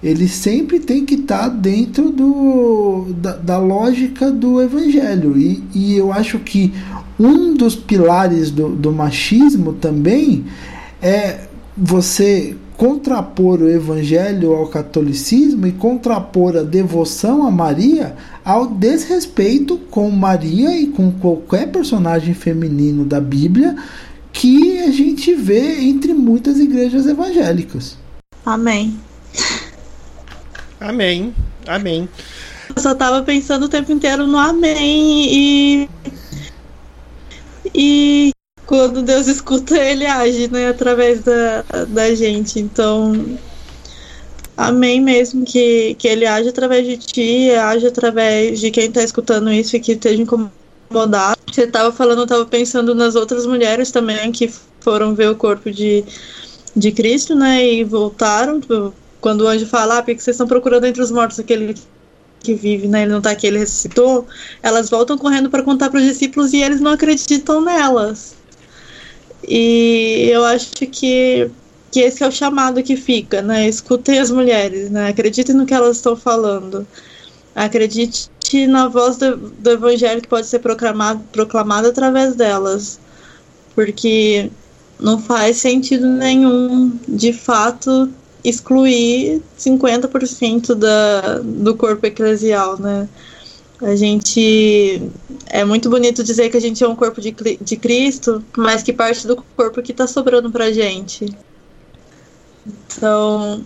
ele 0.04 0.28
sempre 0.28 0.80
tem 0.80 1.06
que 1.06 1.14
estar 1.14 1.44
tá 1.44 1.48
dentro 1.50 2.10
do, 2.10 3.14
da, 3.18 3.34
da, 3.36 3.58
lógica 3.60 4.32
do 4.32 4.60
evangelho. 4.60 5.38
E, 5.38 5.64
e 5.76 5.96
eu 5.96 6.12
acho 6.12 6.40
que 6.40 6.74
um 7.20 7.54
dos 7.54 7.76
pilares 7.76 8.50
do, 8.50 8.70
do 8.70 8.92
machismo 8.92 9.74
também 9.74 10.46
é 11.02 11.42
você 11.78 12.56
contrapor 12.82 13.62
o 13.62 13.70
evangelho 13.70 14.54
ao 14.54 14.66
catolicismo 14.66 15.68
e 15.68 15.72
contrapor 15.72 16.58
a 16.58 16.64
devoção 16.64 17.46
a 17.46 17.52
Maria 17.52 18.16
ao 18.44 18.66
desrespeito 18.66 19.78
com 19.78 20.10
Maria 20.10 20.76
e 20.76 20.88
com 20.88 21.12
qualquer 21.12 21.72
personagem 21.72 22.34
feminino 22.34 23.06
da 23.06 23.22
Bíblia 23.22 23.76
que 24.34 24.80
a 24.80 24.90
gente 24.90 25.36
vê 25.36 25.80
entre 25.80 26.12
muitas 26.12 26.58
igrejas 26.58 27.06
evangélicas. 27.06 28.00
Amém. 28.44 29.00
Amém. 30.80 31.36
Amém. 31.68 32.10
Eu 32.76 32.82
só 32.82 32.96
tava 32.96 33.22
pensando 33.22 33.66
o 33.66 33.70
tempo 33.70 33.92
inteiro 33.92 34.26
no 34.26 34.40
amém 34.40 35.28
e. 35.32 35.90
E 37.76 38.32
quando 38.72 39.02
Deus 39.02 39.28
escuta, 39.28 39.78
ele 39.78 40.06
age, 40.06 40.50
né, 40.50 40.70
através 40.70 41.20
da, 41.20 41.62
da 41.90 42.16
gente. 42.16 42.58
Então, 42.58 43.38
amém 44.56 45.02
mesmo 45.02 45.44
que, 45.44 45.94
que 45.96 46.08
ele 46.08 46.26
age 46.26 46.48
através 46.48 46.88
de 46.88 46.96
ti, 46.96 47.52
age 47.52 47.88
através 47.88 48.62
de 48.62 48.72
quem 48.72 48.90
tá 48.90 49.04
escutando 49.04 49.52
isso 49.52 49.76
e 49.76 49.80
que 49.82 49.92
esteja 49.92 50.22
incomodado. 50.22 51.38
Você 51.52 51.68
tava 51.68 51.92
falando, 51.92 52.20
eu 52.20 52.28
tava 52.28 52.46
pensando 52.46 52.96
nas 52.96 53.14
outras 53.16 53.46
mulheres 53.46 53.92
também 53.92 54.32
que 54.32 54.50
foram 54.80 55.14
ver 55.14 55.30
o 55.30 55.36
corpo 55.36 55.70
de, 55.70 56.06
de 56.74 56.94
Cristo, 56.94 57.36
né, 57.36 57.62
e 57.62 57.84
voltaram, 57.84 58.62
tipo, 58.62 58.94
quando 59.20 59.42
o 59.42 59.48
anjo 59.50 59.66
fala, 59.66 59.98
ah, 59.98 60.02
porque 60.02 60.22
vocês 60.22 60.36
estão 60.36 60.48
procurando 60.48 60.86
entre 60.86 61.02
os 61.02 61.12
mortos 61.12 61.38
aquele 61.38 61.76
que 62.40 62.54
vive, 62.56 62.88
né? 62.88 63.02
Ele 63.02 63.12
não 63.12 63.18
está 63.18 63.32
aqui, 63.32 63.48
ele 63.48 63.60
ressuscitou. 63.60 64.26
Elas 64.64 64.90
voltam 64.90 65.18
correndo 65.18 65.50
para 65.50 65.62
contar 65.62 65.90
para 65.90 66.00
os 66.00 66.06
discípulos 66.06 66.54
e 66.54 66.64
eles 66.64 66.80
não 66.80 66.92
acreditam 66.92 67.60
nelas. 67.60 68.40
E 69.48 70.30
eu 70.32 70.44
acho 70.46 70.72
que, 70.88 71.50
que 71.92 72.00
esse 72.00 72.24
é 72.24 72.28
o 72.28 72.32
chamado 72.32 72.84
que 72.84 72.96
fica, 72.96 73.42
né? 73.42 73.68
Escutem 73.68 74.20
as 74.20 74.32
mulheres, 74.32 74.90
né? 74.90 75.10
Acreditem 75.10 75.56
no 75.56 75.66
que 75.66 75.74
elas 75.74 75.98
estão 75.98 76.16
falando. 76.16 76.86
Acredite 77.56 78.30
na 78.68 78.88
voz 78.88 79.18
do, 79.18 79.38
do 79.38 79.72
evangelho 79.72 80.22
que 80.22 80.28
pode 80.28 80.48
ser 80.48 80.60
proclamado, 80.60 81.24
proclamado 81.32 81.88
através 81.88 82.36
delas. 82.36 83.00
Porque 83.76 84.50
não 85.00 85.20
faz 85.20 85.58
sentido 85.58 86.08
nenhum, 86.08 86.92
de 87.08 87.34
fato, 87.34 88.10
excluir 88.44 89.42
50% 89.58 90.76
da, 90.76 91.40
do 91.40 91.76
corpo 91.76 92.06
eclesial, 92.06 92.80
né? 92.80 93.08
A 93.82 93.96
gente. 93.96 95.02
É 95.48 95.66
muito 95.66 95.90
bonito 95.90 96.24
dizer 96.24 96.50
que 96.50 96.58
a 96.58 96.62
gente 96.62 96.84
é 96.84 96.88
um 96.88 96.96
corpo 96.96 97.20
de, 97.20 97.32
de 97.60 97.78
Cristo, 97.78 98.44
mas 98.56 98.84
que 98.84 98.94
parte 98.94 99.26
do 99.26 99.44
corpo 99.56 99.82
que 99.82 99.92
está 99.92 100.06
sobrando 100.06 100.52
pra 100.52 100.72
gente. 100.72 101.36
Então. 102.66 103.64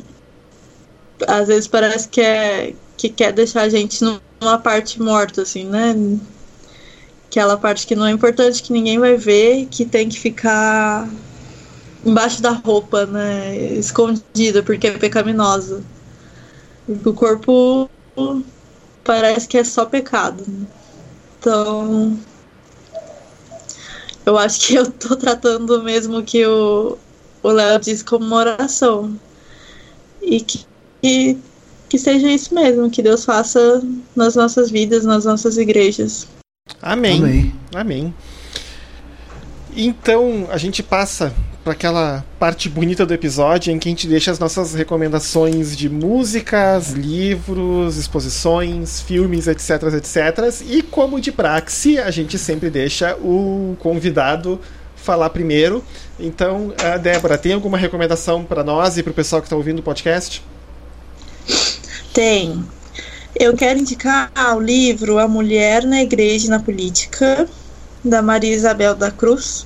Às 1.28 1.48
vezes 1.48 1.68
parece 1.68 2.08
que, 2.10 2.22
é, 2.22 2.74
que 2.98 3.10
quer 3.10 3.32
deixar 3.32 3.64
a 3.64 3.70
gente 3.70 4.04
numa 4.04 4.58
parte 4.58 5.02
morta, 5.02 5.42
assim, 5.42 5.66
né? 5.66 5.96
Aquela 7.28 7.58
parte 7.58 7.86
que 7.86 7.96
não 7.96 8.06
é 8.06 8.12
importante, 8.12 8.64
que 8.64 8.72
ninguém 8.72 9.00
vai 9.00 9.18
ver, 9.18 9.66
que 9.68 9.86
tem 9.86 10.08
que 10.10 10.20
ficar 10.20 11.10
embaixo 12.06 12.42
da 12.42 12.52
roupa, 12.52 13.06
né? 13.06 13.56
Escondida, 13.74 14.64
porque 14.64 14.88
é 14.88 14.98
pecaminosa. 14.98 15.84
O 16.88 17.14
corpo 17.14 17.90
parece 19.06 19.48
que 19.48 19.58
é 19.58 19.64
só 19.64 19.86
pecado. 19.86 20.44
Né? 20.46 20.68
Então. 21.40 22.20
Eu 24.26 24.38
acho 24.38 24.68
que 24.68 24.76
eu 24.76 24.92
tô 24.92 25.16
tratando 25.16 25.82
mesmo 25.84 26.24
que 26.24 26.46
o 26.46 26.98
Léo 27.44 27.80
disse 27.80 28.04
como 28.04 28.26
uma 28.26 28.38
oração. 28.38 29.18
E 30.22 30.42
que, 30.42 30.66
que, 31.02 31.38
que 31.88 32.00
seja 32.00 32.28
isso 32.30 32.54
mesmo, 32.54 32.90
que 32.90 33.04
Deus 33.04 33.24
faça 33.24 33.84
nas 34.16 34.36
nossas 34.36 34.72
vidas, 34.72 35.06
nas 35.06 35.26
nossas 35.26 35.58
igrejas. 35.58 36.28
Amém. 36.82 37.20
Amém. 37.20 37.56
Amém. 37.76 38.16
Então 39.78 40.48
a 40.50 40.58
gente 40.58 40.82
passa 40.82 41.32
para 41.66 41.74
aquela 41.74 42.24
parte 42.38 42.70
bonita 42.70 43.08
do 43.08 43.14
episódio 43.16 43.74
em 43.74 43.80
que 43.80 43.90
a 43.90 43.92
gente 43.92 44.06
deixa 44.06 44.30
as 44.30 44.38
nossas 44.38 44.76
recomendações 44.76 45.76
de 45.76 45.90
músicas, 45.90 46.92
livros, 46.92 47.98
exposições, 47.98 49.02
filmes, 49.02 49.48
etc, 49.48 49.82
etc. 49.98 50.62
E 50.68 50.84
como 50.84 51.20
de 51.20 51.32
praxe, 51.32 51.98
a 51.98 52.12
gente 52.12 52.38
sempre 52.38 52.70
deixa 52.70 53.16
o 53.16 53.76
convidado 53.80 54.62
falar 54.96 55.32
primeiro. 55.32 55.84
Então, 56.20 56.72
Débora, 57.02 57.36
tem 57.36 57.54
alguma 57.54 57.80
recomendação 57.80 58.46
para 58.46 58.64
nós 58.64 59.00
e 59.00 59.04
para 59.04 59.10
o 59.10 59.16
pessoal 59.16 59.42
que 59.42 59.48
está 59.48 59.56
ouvindo 59.56 59.80
o 59.80 59.84
podcast? 59.84 60.44
Tem. 62.14 62.64
Eu 63.36 63.56
quero 63.56 63.80
indicar 63.80 64.32
o 64.56 64.60
livro 64.60 65.18
A 65.18 65.28
Mulher 65.28 65.84
na 65.84 66.04
Igreja 66.04 66.46
e 66.46 66.50
na 66.52 66.60
Política, 66.60 67.50
da 68.04 68.22
Maria 68.22 68.54
Isabel 68.54 68.94
da 68.94 69.10
Cruz 69.10 69.66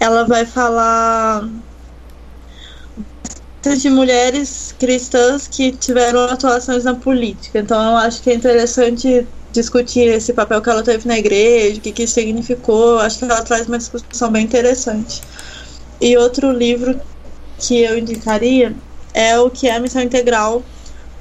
ela 0.00 0.24
vai 0.24 0.44
falar 0.44 1.48
de 3.76 3.90
mulheres 3.90 4.74
cristãs 4.78 5.46
que 5.46 5.72
tiveram 5.72 6.20
atuações 6.20 6.84
na 6.84 6.94
política. 6.94 7.58
Então 7.58 7.78
eu 7.90 7.96
acho 7.98 8.22
que 8.22 8.30
é 8.30 8.34
interessante 8.34 9.26
discutir 9.52 10.08
esse 10.08 10.32
papel 10.32 10.62
que 10.62 10.70
ela 10.70 10.82
teve 10.82 11.06
na 11.06 11.18
igreja, 11.18 11.78
o 11.78 11.80
que, 11.80 11.92
que 11.92 12.04
isso 12.04 12.14
significou. 12.14 12.98
Acho 12.98 13.18
que 13.18 13.24
ela 13.24 13.42
traz 13.42 13.66
uma 13.66 13.78
discussão 13.78 14.30
bem 14.30 14.44
interessante. 14.44 15.20
E 16.00 16.16
outro 16.16 16.52
livro 16.52 16.98
que 17.58 17.82
eu 17.82 17.98
indicaria 17.98 18.74
é 19.12 19.38
o 19.38 19.50
que 19.50 19.68
é 19.68 19.74
a 19.74 19.80
missão 19.80 20.00
integral 20.00 20.62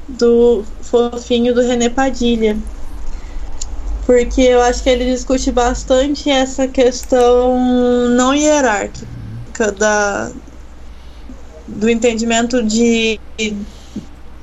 do 0.08 0.64
fofinho 0.82 1.54
do 1.54 1.62
René 1.62 1.90
Padilha, 1.90 2.58
porque 4.08 4.40
eu 4.40 4.62
acho 4.62 4.82
que 4.82 4.90
ele 4.90 5.04
discute 5.04 5.52
bastante 5.52 6.30
essa 6.30 6.66
questão 6.66 8.10
não 8.12 8.34
hierárquica 8.34 9.70
da, 9.74 10.32
do 11.68 11.90
entendimento 11.90 12.64
de, 12.64 13.20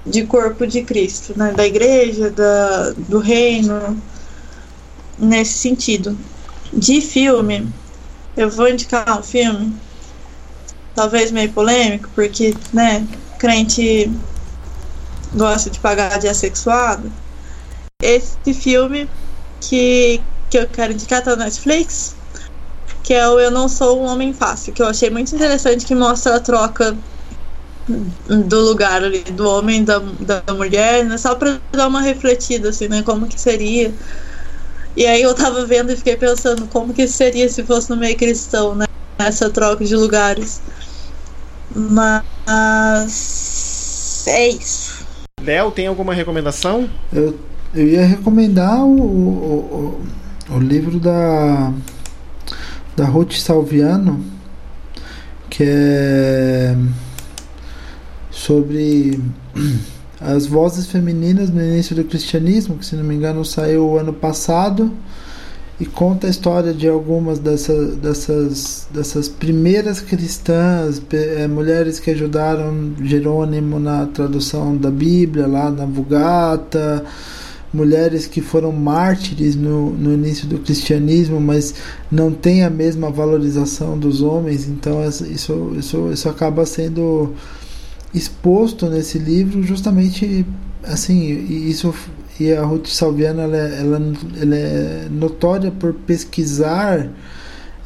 de 0.05 0.27
corpo 0.27 0.66
de 0.66 0.82
Cristo, 0.82 1.32
né? 1.35 1.51
da 1.53 1.66
igreja, 1.66 2.31
da, 2.31 2.91
do 3.09 3.19
reino, 3.19 3.99
nesse 5.19 5.55
sentido. 5.55 6.15
De 6.70 7.01
filme, 7.01 7.66
eu 8.36 8.51
vou 8.51 8.69
indicar 8.69 9.19
um 9.19 9.23
filme, 9.23 9.74
talvez 10.95 11.32
meio 11.32 11.51
polêmico, 11.51 12.11
porque, 12.15 12.55
né, 12.70 13.07
crente 13.39 14.12
gosta 15.32 15.70
de 15.70 15.81
pagar 15.81 16.19
de 16.19 16.28
assexuado. 16.28 17.11
Esse 18.03 18.53
filme 18.53 19.09
que, 19.69 20.20
que 20.51 20.59
eu 20.59 20.66
quero 20.69 20.93
indicar 20.93 21.23
tá 21.23 21.36
no 21.36 21.45
Netflix. 21.45 22.15
que 23.03 23.12
é 23.12 23.28
o 23.28 23.39
Eu 23.39 23.51
Não 23.51 23.69
Sou 23.69 24.01
um 24.01 24.07
Homem 24.07 24.32
Fácil, 24.32 24.73
que 24.73 24.82
eu 24.82 24.86
achei 24.86 25.11
muito 25.11 25.35
interessante, 25.35 25.85
que 25.85 25.95
mostra 25.95 26.36
a 26.36 26.41
troca 26.41 26.97
do 27.86 28.61
lugar 28.61 29.05
ali, 29.05 29.23
do 29.24 29.47
homem 29.47 29.85
da, 29.85 29.99
da 29.99 30.43
mulher, 30.55 31.05
né? 31.05 31.19
Só 31.19 31.35
pra 31.35 31.59
dar 31.73 31.89
uma 31.89 32.01
refletida, 32.01 32.70
assim, 32.70 32.89
né? 32.89 33.03
Como 33.03 33.27
que 33.27 33.39
seria. 33.39 33.93
E 34.97 35.07
aí 35.07 35.20
eu 35.23 35.35
tava 35.35 35.66
vendo 35.66 35.93
e 35.93 35.97
fiquei 35.97 36.16
pensando 36.16 36.66
como 36.69 36.95
que 36.95 37.07
seria 37.07 37.49
se 37.49 37.62
fosse 37.65 37.91
no 37.91 37.97
meio 37.97 38.16
cristão, 38.16 38.74
né? 38.74 38.86
Essa 39.19 39.51
troca 39.51 39.85
de 39.85 39.95
lugares. 39.97 40.62
Mas 41.74 42.24
é 44.27 44.49
isso. 44.49 45.05
Léo, 45.43 45.70
tem 45.70 45.86
alguma 45.86 46.15
recomendação? 46.15 46.89
Eu, 47.12 47.39
eu 47.75 47.87
ia 47.87 48.07
recomendar 48.07 48.85
o, 48.85 49.01
o, 49.01 50.01
o, 50.51 50.55
o 50.55 50.59
livro 50.59 50.99
da 50.99 51.73
da 52.97 53.07
Ruth 53.07 53.33
Salviano, 53.33 54.25
que 55.51 55.65
é 55.67 56.77
sobre 58.31 59.21
as 60.21 60.47
vozes 60.47 60.87
femininas 60.87 61.51
no 61.51 61.61
início 61.63 61.95
do 61.95 62.05
cristianismo, 62.05 62.79
que 62.79 62.87
se 62.87 62.97
não 62.97 63.05
me 63.05 63.15
engano 63.15 63.45
saiu 63.45 63.99
ano 63.99 64.13
passado 64.13 64.93
e 65.81 65.85
conta 65.85 66.29
a 66.29 66.31
história 66.31 66.73
de 66.73 66.89
algumas 66.89 67.41
dessa, 67.41 67.75
dessas, 67.97 68.87
dessas 68.93 69.29
primeiras 69.29 70.01
cristãs, 70.01 71.03
é, 71.13 71.49
mulheres 71.49 71.99
que 71.99 72.13
ajudaram 72.13 72.95
Jerônimo 73.03 73.81
na 73.81 74.07
tradução 74.07 74.77
da 74.77 74.91
Bíblia, 74.91 75.49
lá 75.49 75.71
na 75.71 75.85
Vulgata, 75.85 77.05
mulheres 77.75 78.27
que 78.27 78.41
foram 78.41 78.71
mártires 78.71 79.57
no, 79.57 79.91
no 79.91 80.15
início 80.15 80.47
do 80.47 80.59
cristianismo, 80.59 81.41
mas 81.41 81.75
não 82.11 82.33
tem 82.33 82.63
a 82.63 82.71
mesma 82.71 83.11
valorização 83.11 83.99
dos 83.99 84.23
homens, 84.23 84.69
então 84.69 85.05
isso, 85.07 85.73
isso, 85.77 86.11
isso 86.13 86.29
acaba 86.29 86.65
sendo 86.65 87.35
exposto 88.15 88.87
nesse 88.87 89.19
livro 89.19 89.61
justamente 89.65 90.47
assim 90.85 91.25
isso 91.69 91.93
e 92.39 92.53
a 92.53 92.63
Ruth 92.65 92.87
Salviano 92.87 93.41
ela, 93.41 93.57
é, 93.57 93.81
ela, 93.81 94.03
ela 94.41 94.57
é 94.57 95.09
notória 95.11 95.71
por 95.73 95.93
pesquisar 95.93 97.09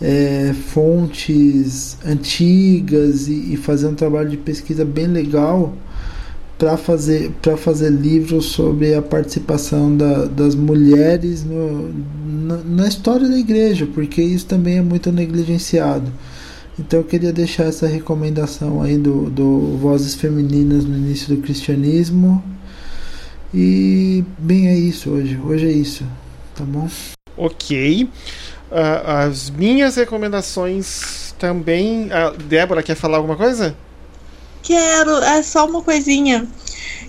é, 0.00 0.54
fontes 0.68 1.96
antigas 2.04 3.28
e, 3.28 3.54
e, 3.54 3.56
fazer 3.56 3.88
um 3.88 3.94
trabalho 3.94 4.28
de 4.28 4.36
pesquisa 4.36 4.84
bem 4.84 5.06
legal 5.06 5.74
para 6.58 6.76
fazer 6.76 7.30
para 7.40 7.56
fazer 7.56 7.90
livros 7.90 8.46
sobre 8.46 8.94
a 8.94 9.00
participação 9.00 9.96
da, 9.96 10.24
das 10.24 10.54
mulheres 10.54 11.44
no, 11.44 11.92
na, 12.26 12.56
na 12.56 12.88
história 12.88 13.28
da 13.28 13.38
igreja 13.38 13.86
porque 13.94 14.20
isso 14.20 14.46
também 14.46 14.78
é 14.78 14.82
muito 14.82 15.12
negligenciado 15.12 16.10
então 16.78 17.00
eu 17.00 17.04
queria 17.04 17.32
deixar 17.32 17.64
essa 17.64 17.88
recomendação 17.88 18.80
aí 18.80 18.96
do, 18.96 19.28
do 19.28 19.76
Vozes 19.78 20.14
Femininas 20.14 20.84
no 20.84 20.96
início 20.96 21.34
do 21.34 21.42
cristianismo. 21.42 22.42
E 23.52 24.24
bem 24.38 24.68
é 24.68 24.76
isso 24.76 25.10
hoje. 25.10 25.38
Hoje 25.44 25.66
é 25.66 25.72
isso. 25.72 26.04
Tá 26.54 26.64
bom? 26.64 26.88
Ok. 27.36 28.04
Uh, 28.04 28.08
as 29.04 29.50
minhas 29.50 29.96
recomendações 29.96 31.34
também. 31.36 32.12
A 32.12 32.30
Débora 32.30 32.82
quer 32.82 32.94
falar 32.94 33.16
alguma 33.16 33.36
coisa? 33.36 33.76
Quero, 34.62 35.16
é 35.22 35.42
só 35.42 35.66
uma 35.66 35.82
coisinha. 35.82 36.46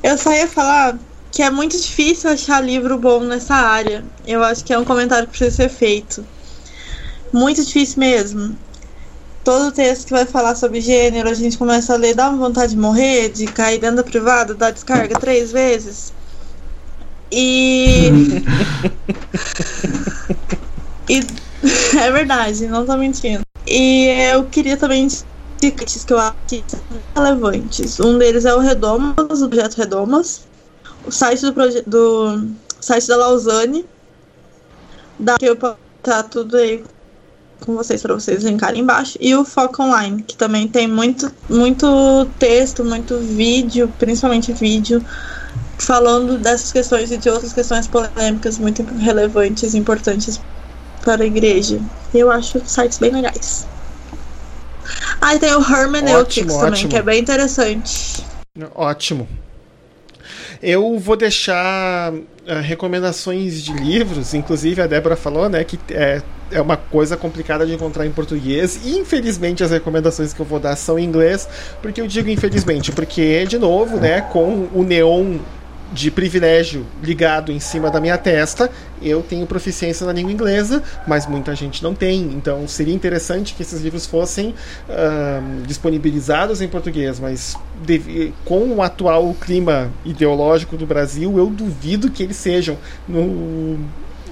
Eu 0.01 0.17
só 0.17 0.31
ia 0.33 0.47
falar 0.47 0.97
que 1.31 1.43
é 1.43 1.49
muito 1.49 1.77
difícil 1.77 2.29
achar 2.29 2.61
livro 2.61 2.97
bom 2.97 3.21
nessa 3.21 3.55
área. 3.55 4.03
Eu 4.25 4.43
acho 4.43 4.63
que 4.63 4.73
é 4.73 4.79
um 4.79 4.85
comentário 4.85 5.27
que 5.27 5.37
precisa 5.37 5.55
ser 5.55 5.69
feito. 5.69 6.25
Muito 7.31 7.63
difícil 7.63 7.99
mesmo 7.99 8.57
todo 9.49 9.71
texto 9.71 10.05
que 10.05 10.13
vai 10.13 10.25
falar 10.25 10.53
sobre 10.53 10.79
gênero, 10.79 11.27
a 11.27 11.33
gente 11.33 11.57
começa 11.57 11.93
a 11.93 11.97
ler, 11.97 12.13
dá 12.13 12.29
uma 12.29 12.37
vontade 12.37 12.73
de 12.73 12.77
morrer, 12.77 13.29
de 13.29 13.47
cair 13.47 13.79
dentro 13.79 13.97
da 13.97 14.03
privada, 14.03 14.53
dar 14.53 14.71
descarga 14.71 15.19
três 15.19 15.51
vezes. 15.51 16.13
E. 17.31 18.11
e 21.09 21.19
é 21.97 22.11
verdade, 22.11 22.67
não 22.67 22.85
tô 22.85 22.95
mentindo. 22.95 23.41
E 23.65 24.05
eu 24.31 24.45
queria 24.45 24.77
também 24.77 25.07
dicas 25.59 26.03
que 26.03 26.13
eu 26.13 26.19
acho 26.19 26.35
que 26.47 26.63
são 26.67 26.79
relevantes. 27.15 27.99
Um 27.99 28.17
deles 28.17 28.45
é 28.45 28.53
o 28.53 28.59
Redomas, 28.59 29.41
o 29.41 29.49
projeto 29.49 29.75
Redomas. 29.77 30.41
O 31.05 31.11
site 31.11 31.41
do, 31.41 31.53
do 31.87 32.47
site 32.79 33.07
da 33.07 33.17
Lausanne. 33.17 33.85
Da 35.19 35.37
que 35.37 35.45
eu 35.45 35.57
tá 36.01 36.23
tudo 36.23 36.55
aí 36.57 36.83
com 37.65 37.75
vocês 37.75 38.01
para 38.01 38.13
vocês 38.13 38.43
linkarem 38.43 38.81
embaixo. 38.81 39.17
E 39.19 39.35
o 39.35 39.43
Foco 39.43 39.83
Online, 39.83 40.23
que 40.23 40.35
também 40.35 40.67
tem 40.67 40.87
muito, 40.87 41.31
muito 41.49 42.27
texto, 42.37 42.83
muito 42.83 43.17
vídeo, 43.17 43.91
principalmente 43.99 44.53
vídeo, 44.53 45.03
falando 45.77 46.37
dessas 46.37 46.71
questões 46.71 47.11
e 47.11 47.17
de 47.17 47.29
outras 47.29 47.53
questões 47.53 47.87
polêmicas 47.87 48.57
muito 48.57 48.83
relevantes 48.95 49.73
e 49.73 49.77
importantes 49.77 50.39
para 51.03 51.23
a 51.23 51.27
igreja. 51.27 51.79
Eu 52.13 52.31
acho 52.31 52.61
sites 52.65 52.97
bem 52.97 53.11
legais. 53.11 53.67
Ah, 55.21 55.35
e 55.35 55.39
tem 55.39 55.53
o 55.53 55.61
Hermeneutics 55.61 56.53
também, 56.53 56.71
ótimo. 56.71 56.89
que 56.89 56.97
é 56.97 57.01
bem 57.01 57.19
interessante. 57.19 58.23
Ótimo. 58.75 59.27
Eu 60.61 60.99
vou 60.99 61.15
deixar 61.15 62.11
uh, 62.13 62.25
recomendações 62.61 63.61
de 63.61 63.71
livros, 63.71 64.33
inclusive 64.33 64.81
a 64.81 64.87
Débora 64.87 65.15
falou, 65.15 65.47
né, 65.47 65.63
que 65.63 65.79
é, 65.91 66.21
é 66.51 66.61
uma 66.61 66.75
coisa 66.75 67.15
complicada 67.15 67.65
de 67.65 67.73
encontrar 67.73 68.05
em 68.05 68.11
português. 68.11 68.79
E 68.83 68.97
infelizmente 68.97 69.63
as 69.63 69.71
recomendações 69.71 70.33
que 70.33 70.39
eu 70.39 70.45
vou 70.45 70.59
dar 70.59 70.75
são 70.75 70.99
em 70.99 71.05
inglês, 71.05 71.47
porque 71.81 72.01
eu 72.01 72.07
digo 72.07 72.29
infelizmente, 72.29 72.91
porque 72.91 73.45
de 73.45 73.57
novo, 73.57 73.97
né, 73.97 74.21
com 74.21 74.67
o 74.73 74.83
neon 74.83 75.37
de 75.91 76.11
privilégio 76.11 76.85
ligado 77.03 77.51
em 77.51 77.59
cima 77.59 77.89
da 77.89 77.99
minha 77.99 78.17
testa, 78.17 78.69
eu 79.01 79.21
tenho 79.21 79.45
proficiência 79.47 80.05
na 80.05 80.13
língua 80.13 80.31
inglesa, 80.31 80.83
mas 81.07 81.25
muita 81.25 81.55
gente 81.55 81.81
não 81.81 81.95
tem. 81.95 82.21
Então 82.21 82.67
seria 82.67 82.93
interessante 82.93 83.53
que 83.53 83.61
esses 83.61 83.81
livros 83.81 84.05
fossem 84.05 84.49
uh, 84.89 85.61
disponibilizados 85.65 86.61
em 86.61 86.67
português, 86.67 87.19
mas 87.19 87.55
com 88.45 88.75
o 88.75 88.81
atual 88.81 89.33
clima 89.39 89.91
ideológico 90.05 90.77
do 90.77 90.85
Brasil, 90.85 91.37
eu 91.37 91.47
duvido 91.47 92.11
que 92.11 92.23
eles 92.23 92.37
sejam 92.37 92.77
no 93.07 93.79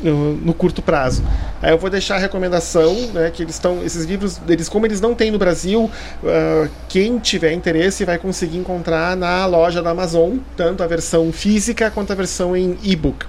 no, 0.02 0.54
curto 0.54 0.82
prazo. 0.82 1.24
Aí 1.62 1.72
eu 1.72 1.78
vou 1.78 1.90
deixar 1.90 2.16
a 2.16 2.20
recomendação, 2.20 2.94
né, 3.14 3.32
que 3.32 3.44
eles 3.44 3.56
estão, 3.56 3.84
esses 3.84 4.06
livros, 4.06 4.40
eles 4.48 4.70
como 4.70 4.86
eles 4.86 5.02
não 5.02 5.16
têm 5.16 5.32
no 5.32 5.38
Brasil, 5.38 5.84
uh, 5.84 6.70
quem 6.88 7.18
tiver 7.20 7.54
interesse 7.54 8.06
vai 8.06 8.18
conseguir 8.18 8.58
encontrar 8.58 9.16
na 9.16 9.46
loja 9.46 9.82
da 9.82 9.92
Amazon, 9.92 10.38
tanto 10.56 10.84
a 10.84 10.88
versão 10.88 11.32
física 11.32 11.90
quanto 11.92 12.12
a 12.12 12.16
versão 12.16 12.56
em 12.56 12.78
e-book, 12.84 13.26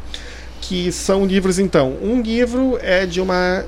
que 0.61 0.93
são 0.93 1.25
livros 1.25 1.59
então. 1.59 1.95
Um 2.03 2.21
livro 2.21 2.79
é 2.83 3.07
de 3.07 3.21
uma 3.21 3.65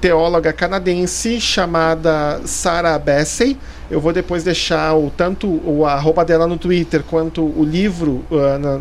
teóloga 0.00 0.52
canadense 0.52 1.40
chamada 1.40 2.40
Sarah 2.44 2.98
Bessey. 2.98 3.56
Eu 3.88 4.00
vou 4.00 4.12
depois 4.12 4.42
deixar 4.42 4.94
o 4.96 5.10
tanto 5.10 5.46
o 5.48 5.86
arroba 5.86 6.24
dela 6.24 6.46
no 6.48 6.58
Twitter 6.58 7.04
quanto 7.04 7.40
o 7.40 7.62
livro 7.62 8.24
uh, 8.28 8.58
na, 8.58 8.80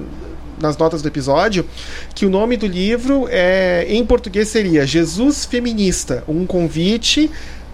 nas 0.61 0.77
notas 0.77 1.01
do 1.01 1.07
episódio, 1.07 1.65
que 2.13 2.25
o 2.25 2.29
nome 2.29 2.55
do 2.55 2.67
livro 2.67 3.27
é 3.29 3.85
em 3.89 4.05
português 4.05 4.47
seria 4.47 4.85
Jesus 4.85 5.45
Feminista, 5.45 6.23
um 6.27 6.45
convite 6.45 7.29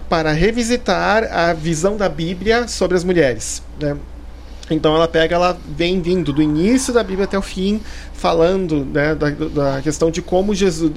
para 0.08 0.32
revisitar 0.32 1.24
a 1.30 1.52
visão 1.52 1.96
da 1.96 2.08
Bíblia 2.08 2.66
sobre 2.66 2.96
as 2.96 3.04
mulheres. 3.04 3.62
Né? 3.78 3.96
Então 4.70 4.94
ela 4.94 5.08
pega, 5.08 5.34
ela 5.34 5.58
vem 5.76 6.00
vindo 6.00 6.32
do 6.32 6.42
início 6.42 6.92
da 6.92 7.02
Bíblia 7.02 7.24
até 7.24 7.38
o 7.38 7.42
fim, 7.42 7.80
falando 8.12 8.84
né, 8.84 9.14
da, 9.14 9.30
da 9.30 9.82
questão 9.82 10.10
de 10.10 10.20
como 10.20 10.54
Jesus, 10.54 10.92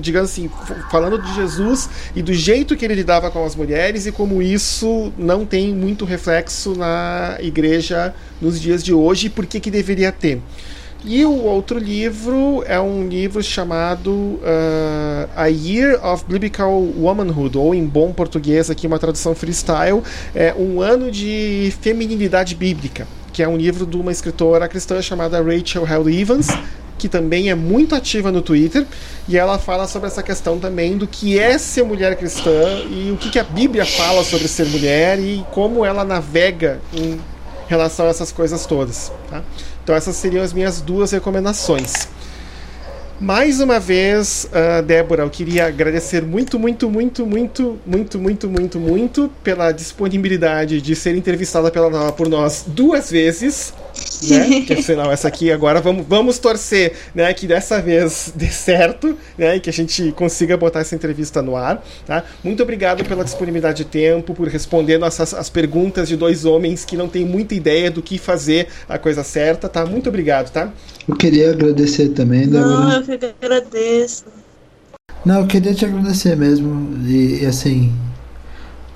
digamos 0.00 0.30
assim, 0.30 0.50
falando 0.90 1.20
de 1.20 1.32
Jesus 1.34 1.88
e 2.16 2.22
do 2.22 2.34
jeito 2.34 2.76
que 2.76 2.84
ele 2.84 2.94
lidava 2.94 3.30
com 3.30 3.44
as 3.44 3.54
mulheres 3.54 4.06
e 4.06 4.12
como 4.12 4.42
isso 4.42 5.12
não 5.16 5.46
tem 5.46 5.72
muito 5.72 6.04
reflexo 6.04 6.74
na 6.74 7.36
igreja 7.40 8.14
nos 8.40 8.60
dias 8.60 8.82
de 8.82 8.92
hoje 8.92 9.26
e 9.26 9.30
por 9.30 9.46
que, 9.46 9.60
que 9.60 9.70
deveria 9.70 10.10
ter. 10.10 10.40
E 11.02 11.24
o 11.24 11.44
outro 11.44 11.78
livro 11.78 12.62
é 12.66 12.78
um 12.78 13.08
livro 13.08 13.42
chamado 13.42 14.10
uh, 14.10 15.30
A 15.34 15.46
Year 15.46 15.98
of 16.06 16.26
Biblical 16.28 16.70
Womanhood, 16.70 17.56
ou 17.56 17.74
em 17.74 17.86
bom 17.86 18.12
português 18.12 18.68
aqui 18.68 18.86
uma 18.86 18.98
tradução 18.98 19.34
freestyle, 19.34 20.02
é 20.34 20.52
um 20.52 20.82
ano 20.82 21.10
de 21.10 21.72
feminilidade 21.80 22.54
bíblica, 22.54 23.08
que 23.32 23.42
é 23.42 23.48
um 23.48 23.56
livro 23.56 23.86
de 23.86 23.96
uma 23.96 24.12
escritora 24.12 24.68
cristã 24.68 25.00
chamada 25.00 25.42
Rachel 25.42 25.86
Held 25.86 26.20
Evans, 26.20 26.48
que 26.98 27.08
também 27.08 27.48
é 27.48 27.54
muito 27.54 27.94
ativa 27.94 28.30
no 28.30 28.42
Twitter, 28.42 28.86
e 29.26 29.38
ela 29.38 29.58
fala 29.58 29.86
sobre 29.86 30.08
essa 30.08 30.22
questão 30.22 30.58
também 30.58 30.98
do 30.98 31.06
que 31.06 31.38
é 31.38 31.56
ser 31.56 31.82
mulher 31.82 32.14
cristã 32.14 32.84
e 32.90 33.10
o 33.10 33.16
que, 33.16 33.30
que 33.30 33.38
a 33.38 33.44
Bíblia 33.44 33.86
fala 33.86 34.22
sobre 34.22 34.46
ser 34.46 34.66
mulher 34.66 35.18
e 35.18 35.42
como 35.50 35.82
ela 35.82 36.04
navega 36.04 36.78
em 36.92 37.18
relação 37.70 38.06
a 38.06 38.08
essas 38.08 38.32
coisas 38.32 38.66
todas. 38.66 39.12
Tá? 39.30 39.42
Então 39.82 39.94
essas 39.94 40.16
seriam 40.16 40.42
as 40.42 40.52
minhas 40.52 40.80
duas 40.80 41.12
recomendações. 41.12 42.08
Mais 43.20 43.60
uma 43.60 43.78
vez, 43.78 44.48
uh, 44.50 44.82
Débora, 44.82 45.22
eu 45.22 45.30
queria 45.30 45.66
agradecer 45.66 46.22
muito, 46.22 46.58
muito, 46.58 46.90
muito, 46.90 47.26
muito, 47.26 47.78
muito, 47.86 48.18
muito, 48.18 48.48
muito, 48.48 48.80
muito 48.80 49.30
pela 49.44 49.70
disponibilidade 49.72 50.80
de 50.80 50.96
ser 50.96 51.14
entrevistada 51.14 51.70
pela, 51.70 52.10
por 52.12 52.28
nós 52.28 52.64
duas 52.66 53.10
vezes. 53.10 53.74
Né? 54.28 54.62
Que 54.66 54.82
sinal 54.82 55.10
essa 55.10 55.28
aqui 55.28 55.50
agora 55.50 55.80
vamos, 55.80 56.04
vamos 56.06 56.38
torcer, 56.38 56.92
né, 57.14 57.32
que 57.32 57.46
dessa 57.46 57.80
vez 57.80 58.32
dê 58.34 58.46
certo, 58.46 59.16
né, 59.36 59.56
e 59.56 59.60
que 59.60 59.70
a 59.70 59.72
gente 59.72 60.12
consiga 60.12 60.56
botar 60.56 60.80
essa 60.80 60.94
entrevista 60.94 61.40
no 61.40 61.56
ar, 61.56 61.82
tá? 62.06 62.22
Muito 62.44 62.62
obrigado 62.62 63.04
pela 63.04 63.24
disponibilidade 63.24 63.78
de 63.78 63.84
tempo, 63.84 64.34
por 64.34 64.46
responder 64.48 64.98
nossas 64.98 65.32
as 65.32 65.48
perguntas 65.48 66.08
de 66.08 66.16
dois 66.16 66.44
homens 66.44 66.84
que 66.84 66.96
não 66.96 67.08
têm 67.08 67.24
muita 67.24 67.54
ideia 67.54 67.90
do 67.90 68.02
que 68.02 68.18
fazer 68.18 68.68
a 68.88 68.98
coisa 68.98 69.24
certa, 69.24 69.68
tá? 69.68 69.86
Muito 69.86 70.08
obrigado, 70.08 70.50
tá? 70.50 70.70
Eu 71.08 71.16
queria 71.16 71.50
agradecer 71.50 72.10
também, 72.10 72.46
Débora. 72.46 72.68
Não, 72.68 72.92
eu 72.92 73.18
que 73.18 73.34
agradeço. 73.40 74.24
Não, 75.24 75.40
eu 75.40 75.46
queria 75.46 75.74
te 75.74 75.84
agradecer 75.84 76.36
mesmo. 76.36 76.98
E, 77.06 77.42
e 77.42 77.46
assim, 77.46 77.92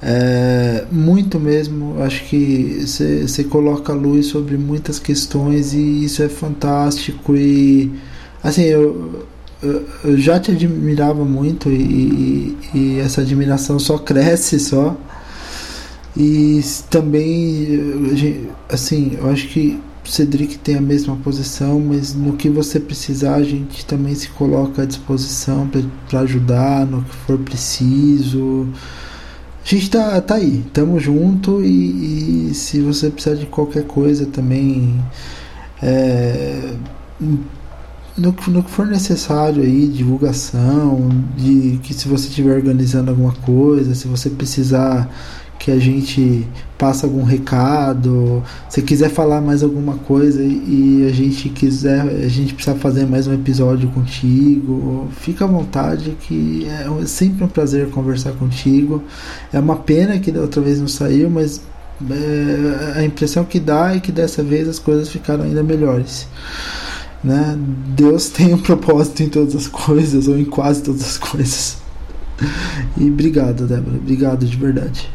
é, 0.06 0.84
muito 0.92 1.40
mesmo. 1.40 2.02
Acho 2.02 2.24
que 2.24 2.84
você 2.86 3.42
coloca 3.44 3.92
a 3.92 3.96
luz 3.96 4.26
sobre 4.26 4.58
muitas 4.58 4.98
questões 4.98 5.72
e 5.72 6.04
isso 6.04 6.22
é 6.22 6.28
fantástico. 6.28 7.34
E 7.34 7.90
assim, 8.42 8.64
eu, 8.64 9.26
eu, 9.62 10.18
já 10.18 10.38
te 10.38 10.50
admirava 10.50 11.24
muito 11.24 11.70
e, 11.70 12.56
e, 12.74 12.78
e 12.78 12.98
essa 13.00 13.22
admiração 13.22 13.78
só 13.78 13.96
cresce 13.96 14.60
só. 14.60 14.94
E 16.16 16.60
também, 16.90 18.46
assim, 18.68 19.16
eu 19.18 19.28
acho 19.30 19.48
que 19.48 19.80
Cedric 20.04 20.58
tem 20.58 20.76
a 20.76 20.80
mesma 20.80 21.16
posição, 21.16 21.80
mas 21.80 22.14
no 22.14 22.34
que 22.34 22.48
você 22.48 22.78
precisar, 22.78 23.36
a 23.36 23.42
gente 23.42 23.84
também 23.86 24.14
se 24.14 24.28
coloca 24.28 24.82
à 24.82 24.84
disposição 24.84 25.68
para 26.08 26.20
ajudar 26.20 26.86
no 26.86 27.02
que 27.02 27.16
for 27.26 27.38
preciso. 27.38 28.68
Gente 29.64 29.88
tá, 29.88 30.20
tá 30.20 30.34
aí, 30.34 30.62
tamo 30.74 31.00
junto 31.00 31.64
e, 31.64 32.50
e 32.50 32.54
se 32.54 32.82
você 32.82 33.08
precisar 33.08 33.34
de 33.34 33.46
qualquer 33.46 33.84
coisa 33.84 34.26
também, 34.26 35.02
é, 35.82 36.74
no, 37.18 38.34
no 38.48 38.62
que 38.62 38.70
for 38.70 38.86
necessário 38.86 39.62
aí, 39.62 39.88
divulgação, 39.88 41.08
de 41.34 41.80
que 41.82 41.94
se 41.94 42.06
você 42.06 42.28
estiver 42.28 42.54
organizando 42.54 43.10
alguma 43.10 43.32
coisa, 43.32 43.94
se 43.94 44.06
você 44.06 44.28
precisar 44.28 45.08
que 45.64 45.70
a 45.70 45.78
gente 45.78 46.46
passa 46.76 47.06
algum 47.06 47.24
recado, 47.24 48.42
se 48.68 48.82
quiser 48.82 49.08
falar 49.08 49.40
mais 49.40 49.62
alguma 49.62 49.94
coisa 49.94 50.42
e 50.42 51.06
a 51.08 51.10
gente 51.10 51.48
quiser, 51.48 52.02
a 52.02 52.28
gente 52.28 52.52
precisa 52.52 52.76
fazer 52.76 53.06
mais 53.06 53.26
um 53.26 53.32
episódio 53.32 53.88
contigo, 53.88 55.08
fica 55.12 55.46
à 55.46 55.48
vontade 55.48 56.18
que 56.20 56.66
é 56.68 57.06
sempre 57.06 57.44
um 57.44 57.48
prazer 57.48 57.88
conversar 57.88 58.32
contigo. 58.32 59.02
É 59.54 59.58
uma 59.58 59.76
pena 59.76 60.18
que 60.18 60.30
da 60.30 60.42
outra 60.42 60.60
vez 60.60 60.78
não 60.78 60.86
saiu, 60.86 61.30
mas 61.30 61.62
é, 62.10 62.98
a 62.98 63.02
impressão 63.02 63.42
que 63.42 63.58
dá 63.58 63.96
é 63.96 64.00
que 64.00 64.12
dessa 64.12 64.42
vez 64.42 64.68
as 64.68 64.78
coisas 64.78 65.08
ficaram 65.08 65.44
ainda 65.44 65.62
melhores. 65.62 66.28
Né? 67.22 67.58
Deus 67.96 68.28
tem 68.28 68.52
um 68.52 68.58
propósito 68.58 69.22
em 69.22 69.30
todas 69.30 69.56
as 69.56 69.66
coisas, 69.66 70.28
ou 70.28 70.38
em 70.38 70.44
quase 70.44 70.82
todas 70.82 71.00
as 71.00 71.16
coisas. 71.16 71.78
E 72.98 73.08
obrigado, 73.08 73.66
Débora. 73.66 73.96
Obrigado 73.96 74.44
de 74.44 74.56
verdade. 74.58 75.08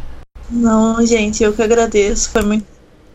Não, 0.50 1.06
gente, 1.06 1.44
eu 1.44 1.54
que 1.54 1.62
agradeço. 1.62 2.30
Foi 2.30 2.42
muito 2.42 2.66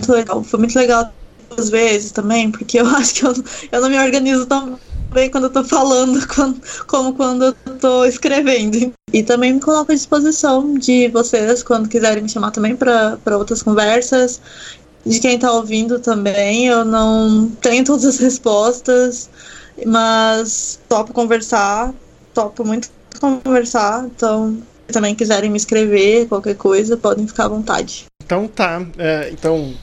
legal. 0.08 0.42
Foi 0.44 0.58
muito 0.58 0.76
legal 0.76 1.12
duas 1.50 1.70
vezes 1.70 2.12
também, 2.12 2.50
porque 2.50 2.80
eu 2.80 2.86
acho 2.96 3.14
que 3.14 3.24
eu, 3.24 3.34
eu 3.72 3.80
não 3.80 3.90
me 3.90 3.98
organizo 3.98 4.46
tão 4.46 4.78
bem 5.12 5.30
quando 5.30 5.44
eu 5.44 5.50
tô 5.50 5.64
falando 5.64 6.26
quando, 6.28 6.60
como 6.86 7.14
quando 7.14 7.44
eu 7.44 7.54
tô 7.78 8.04
escrevendo. 8.04 8.92
E 9.12 9.22
também 9.22 9.54
me 9.54 9.60
coloco 9.60 9.92
à 9.92 9.94
disposição 9.94 10.74
de 10.74 11.08
vocês 11.08 11.62
quando 11.62 11.88
quiserem 11.88 12.22
me 12.22 12.28
chamar 12.28 12.50
também 12.50 12.76
para 12.76 13.18
outras 13.38 13.62
conversas. 13.62 14.40
De 15.06 15.20
quem 15.20 15.38
tá 15.38 15.52
ouvindo 15.52 15.98
também. 16.00 16.66
Eu 16.66 16.84
não 16.84 17.48
tenho 17.60 17.84
todas 17.86 18.04
as 18.04 18.18
respostas, 18.18 19.28
mas 19.86 20.80
topo 20.88 21.12
conversar, 21.12 21.92
topo 22.32 22.64
muito 22.64 22.90
conversar. 23.20 24.06
Então, 24.06 24.58
também 24.92 25.14
quiserem 25.14 25.50
me 25.50 25.56
escrever, 25.56 26.26
qualquer 26.26 26.56
coisa, 26.56 26.96
podem 26.96 27.26
ficar 27.26 27.46
à 27.46 27.48
vontade. 27.48 28.04
Então 28.24 28.46
tá. 28.46 28.84
É, 28.98 29.30
então, 29.32 29.74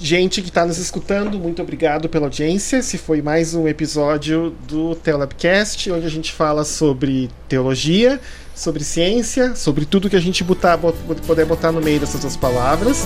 gente 0.00 0.42
que 0.42 0.48
está 0.48 0.64
nos 0.64 0.78
escutando, 0.78 1.38
muito 1.38 1.60
obrigado 1.62 2.08
pela 2.08 2.26
audiência. 2.26 2.78
Esse 2.78 2.98
foi 2.98 3.22
mais 3.22 3.54
um 3.54 3.68
episódio 3.68 4.54
do 4.66 4.94
Teolabcast, 4.94 5.90
onde 5.90 6.06
a 6.06 6.10
gente 6.10 6.32
fala 6.32 6.64
sobre 6.64 7.30
teologia, 7.48 8.20
sobre 8.54 8.84
ciência, 8.84 9.54
sobre 9.56 9.84
tudo 9.84 10.08
que 10.08 10.16
a 10.16 10.20
gente 10.20 10.44
botar, 10.44 10.78
poder 10.78 11.44
botar 11.44 11.72
no 11.72 11.80
meio 11.80 12.00
dessas 12.00 12.20
duas 12.20 12.36
palavras. 12.36 13.04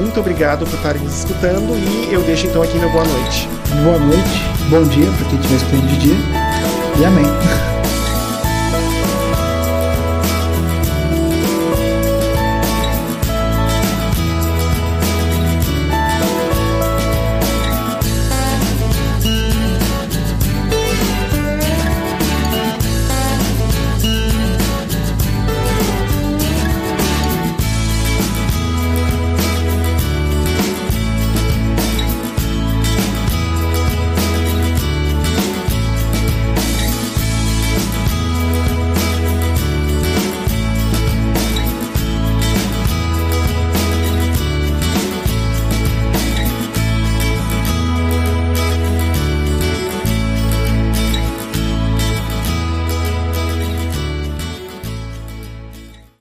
Muito 0.00 0.18
obrigado 0.20 0.66
por 0.66 0.74
estarem 0.74 1.02
nos 1.02 1.18
escutando 1.18 1.72
e 2.10 2.12
eu 2.12 2.22
deixo 2.22 2.46
então 2.46 2.62
aqui 2.62 2.78
meu 2.78 2.90
boa 2.90 3.04
noite. 3.04 3.48
Boa 3.84 3.98
noite, 3.98 4.70
bom 4.70 4.82
dia 4.84 5.10
para 5.12 5.28
quem 5.28 5.38
estiver 5.38 5.56
escutando 5.56 5.86
de 5.88 5.96
dia 5.98 6.16
e 7.00 7.04
amém. 7.04 7.26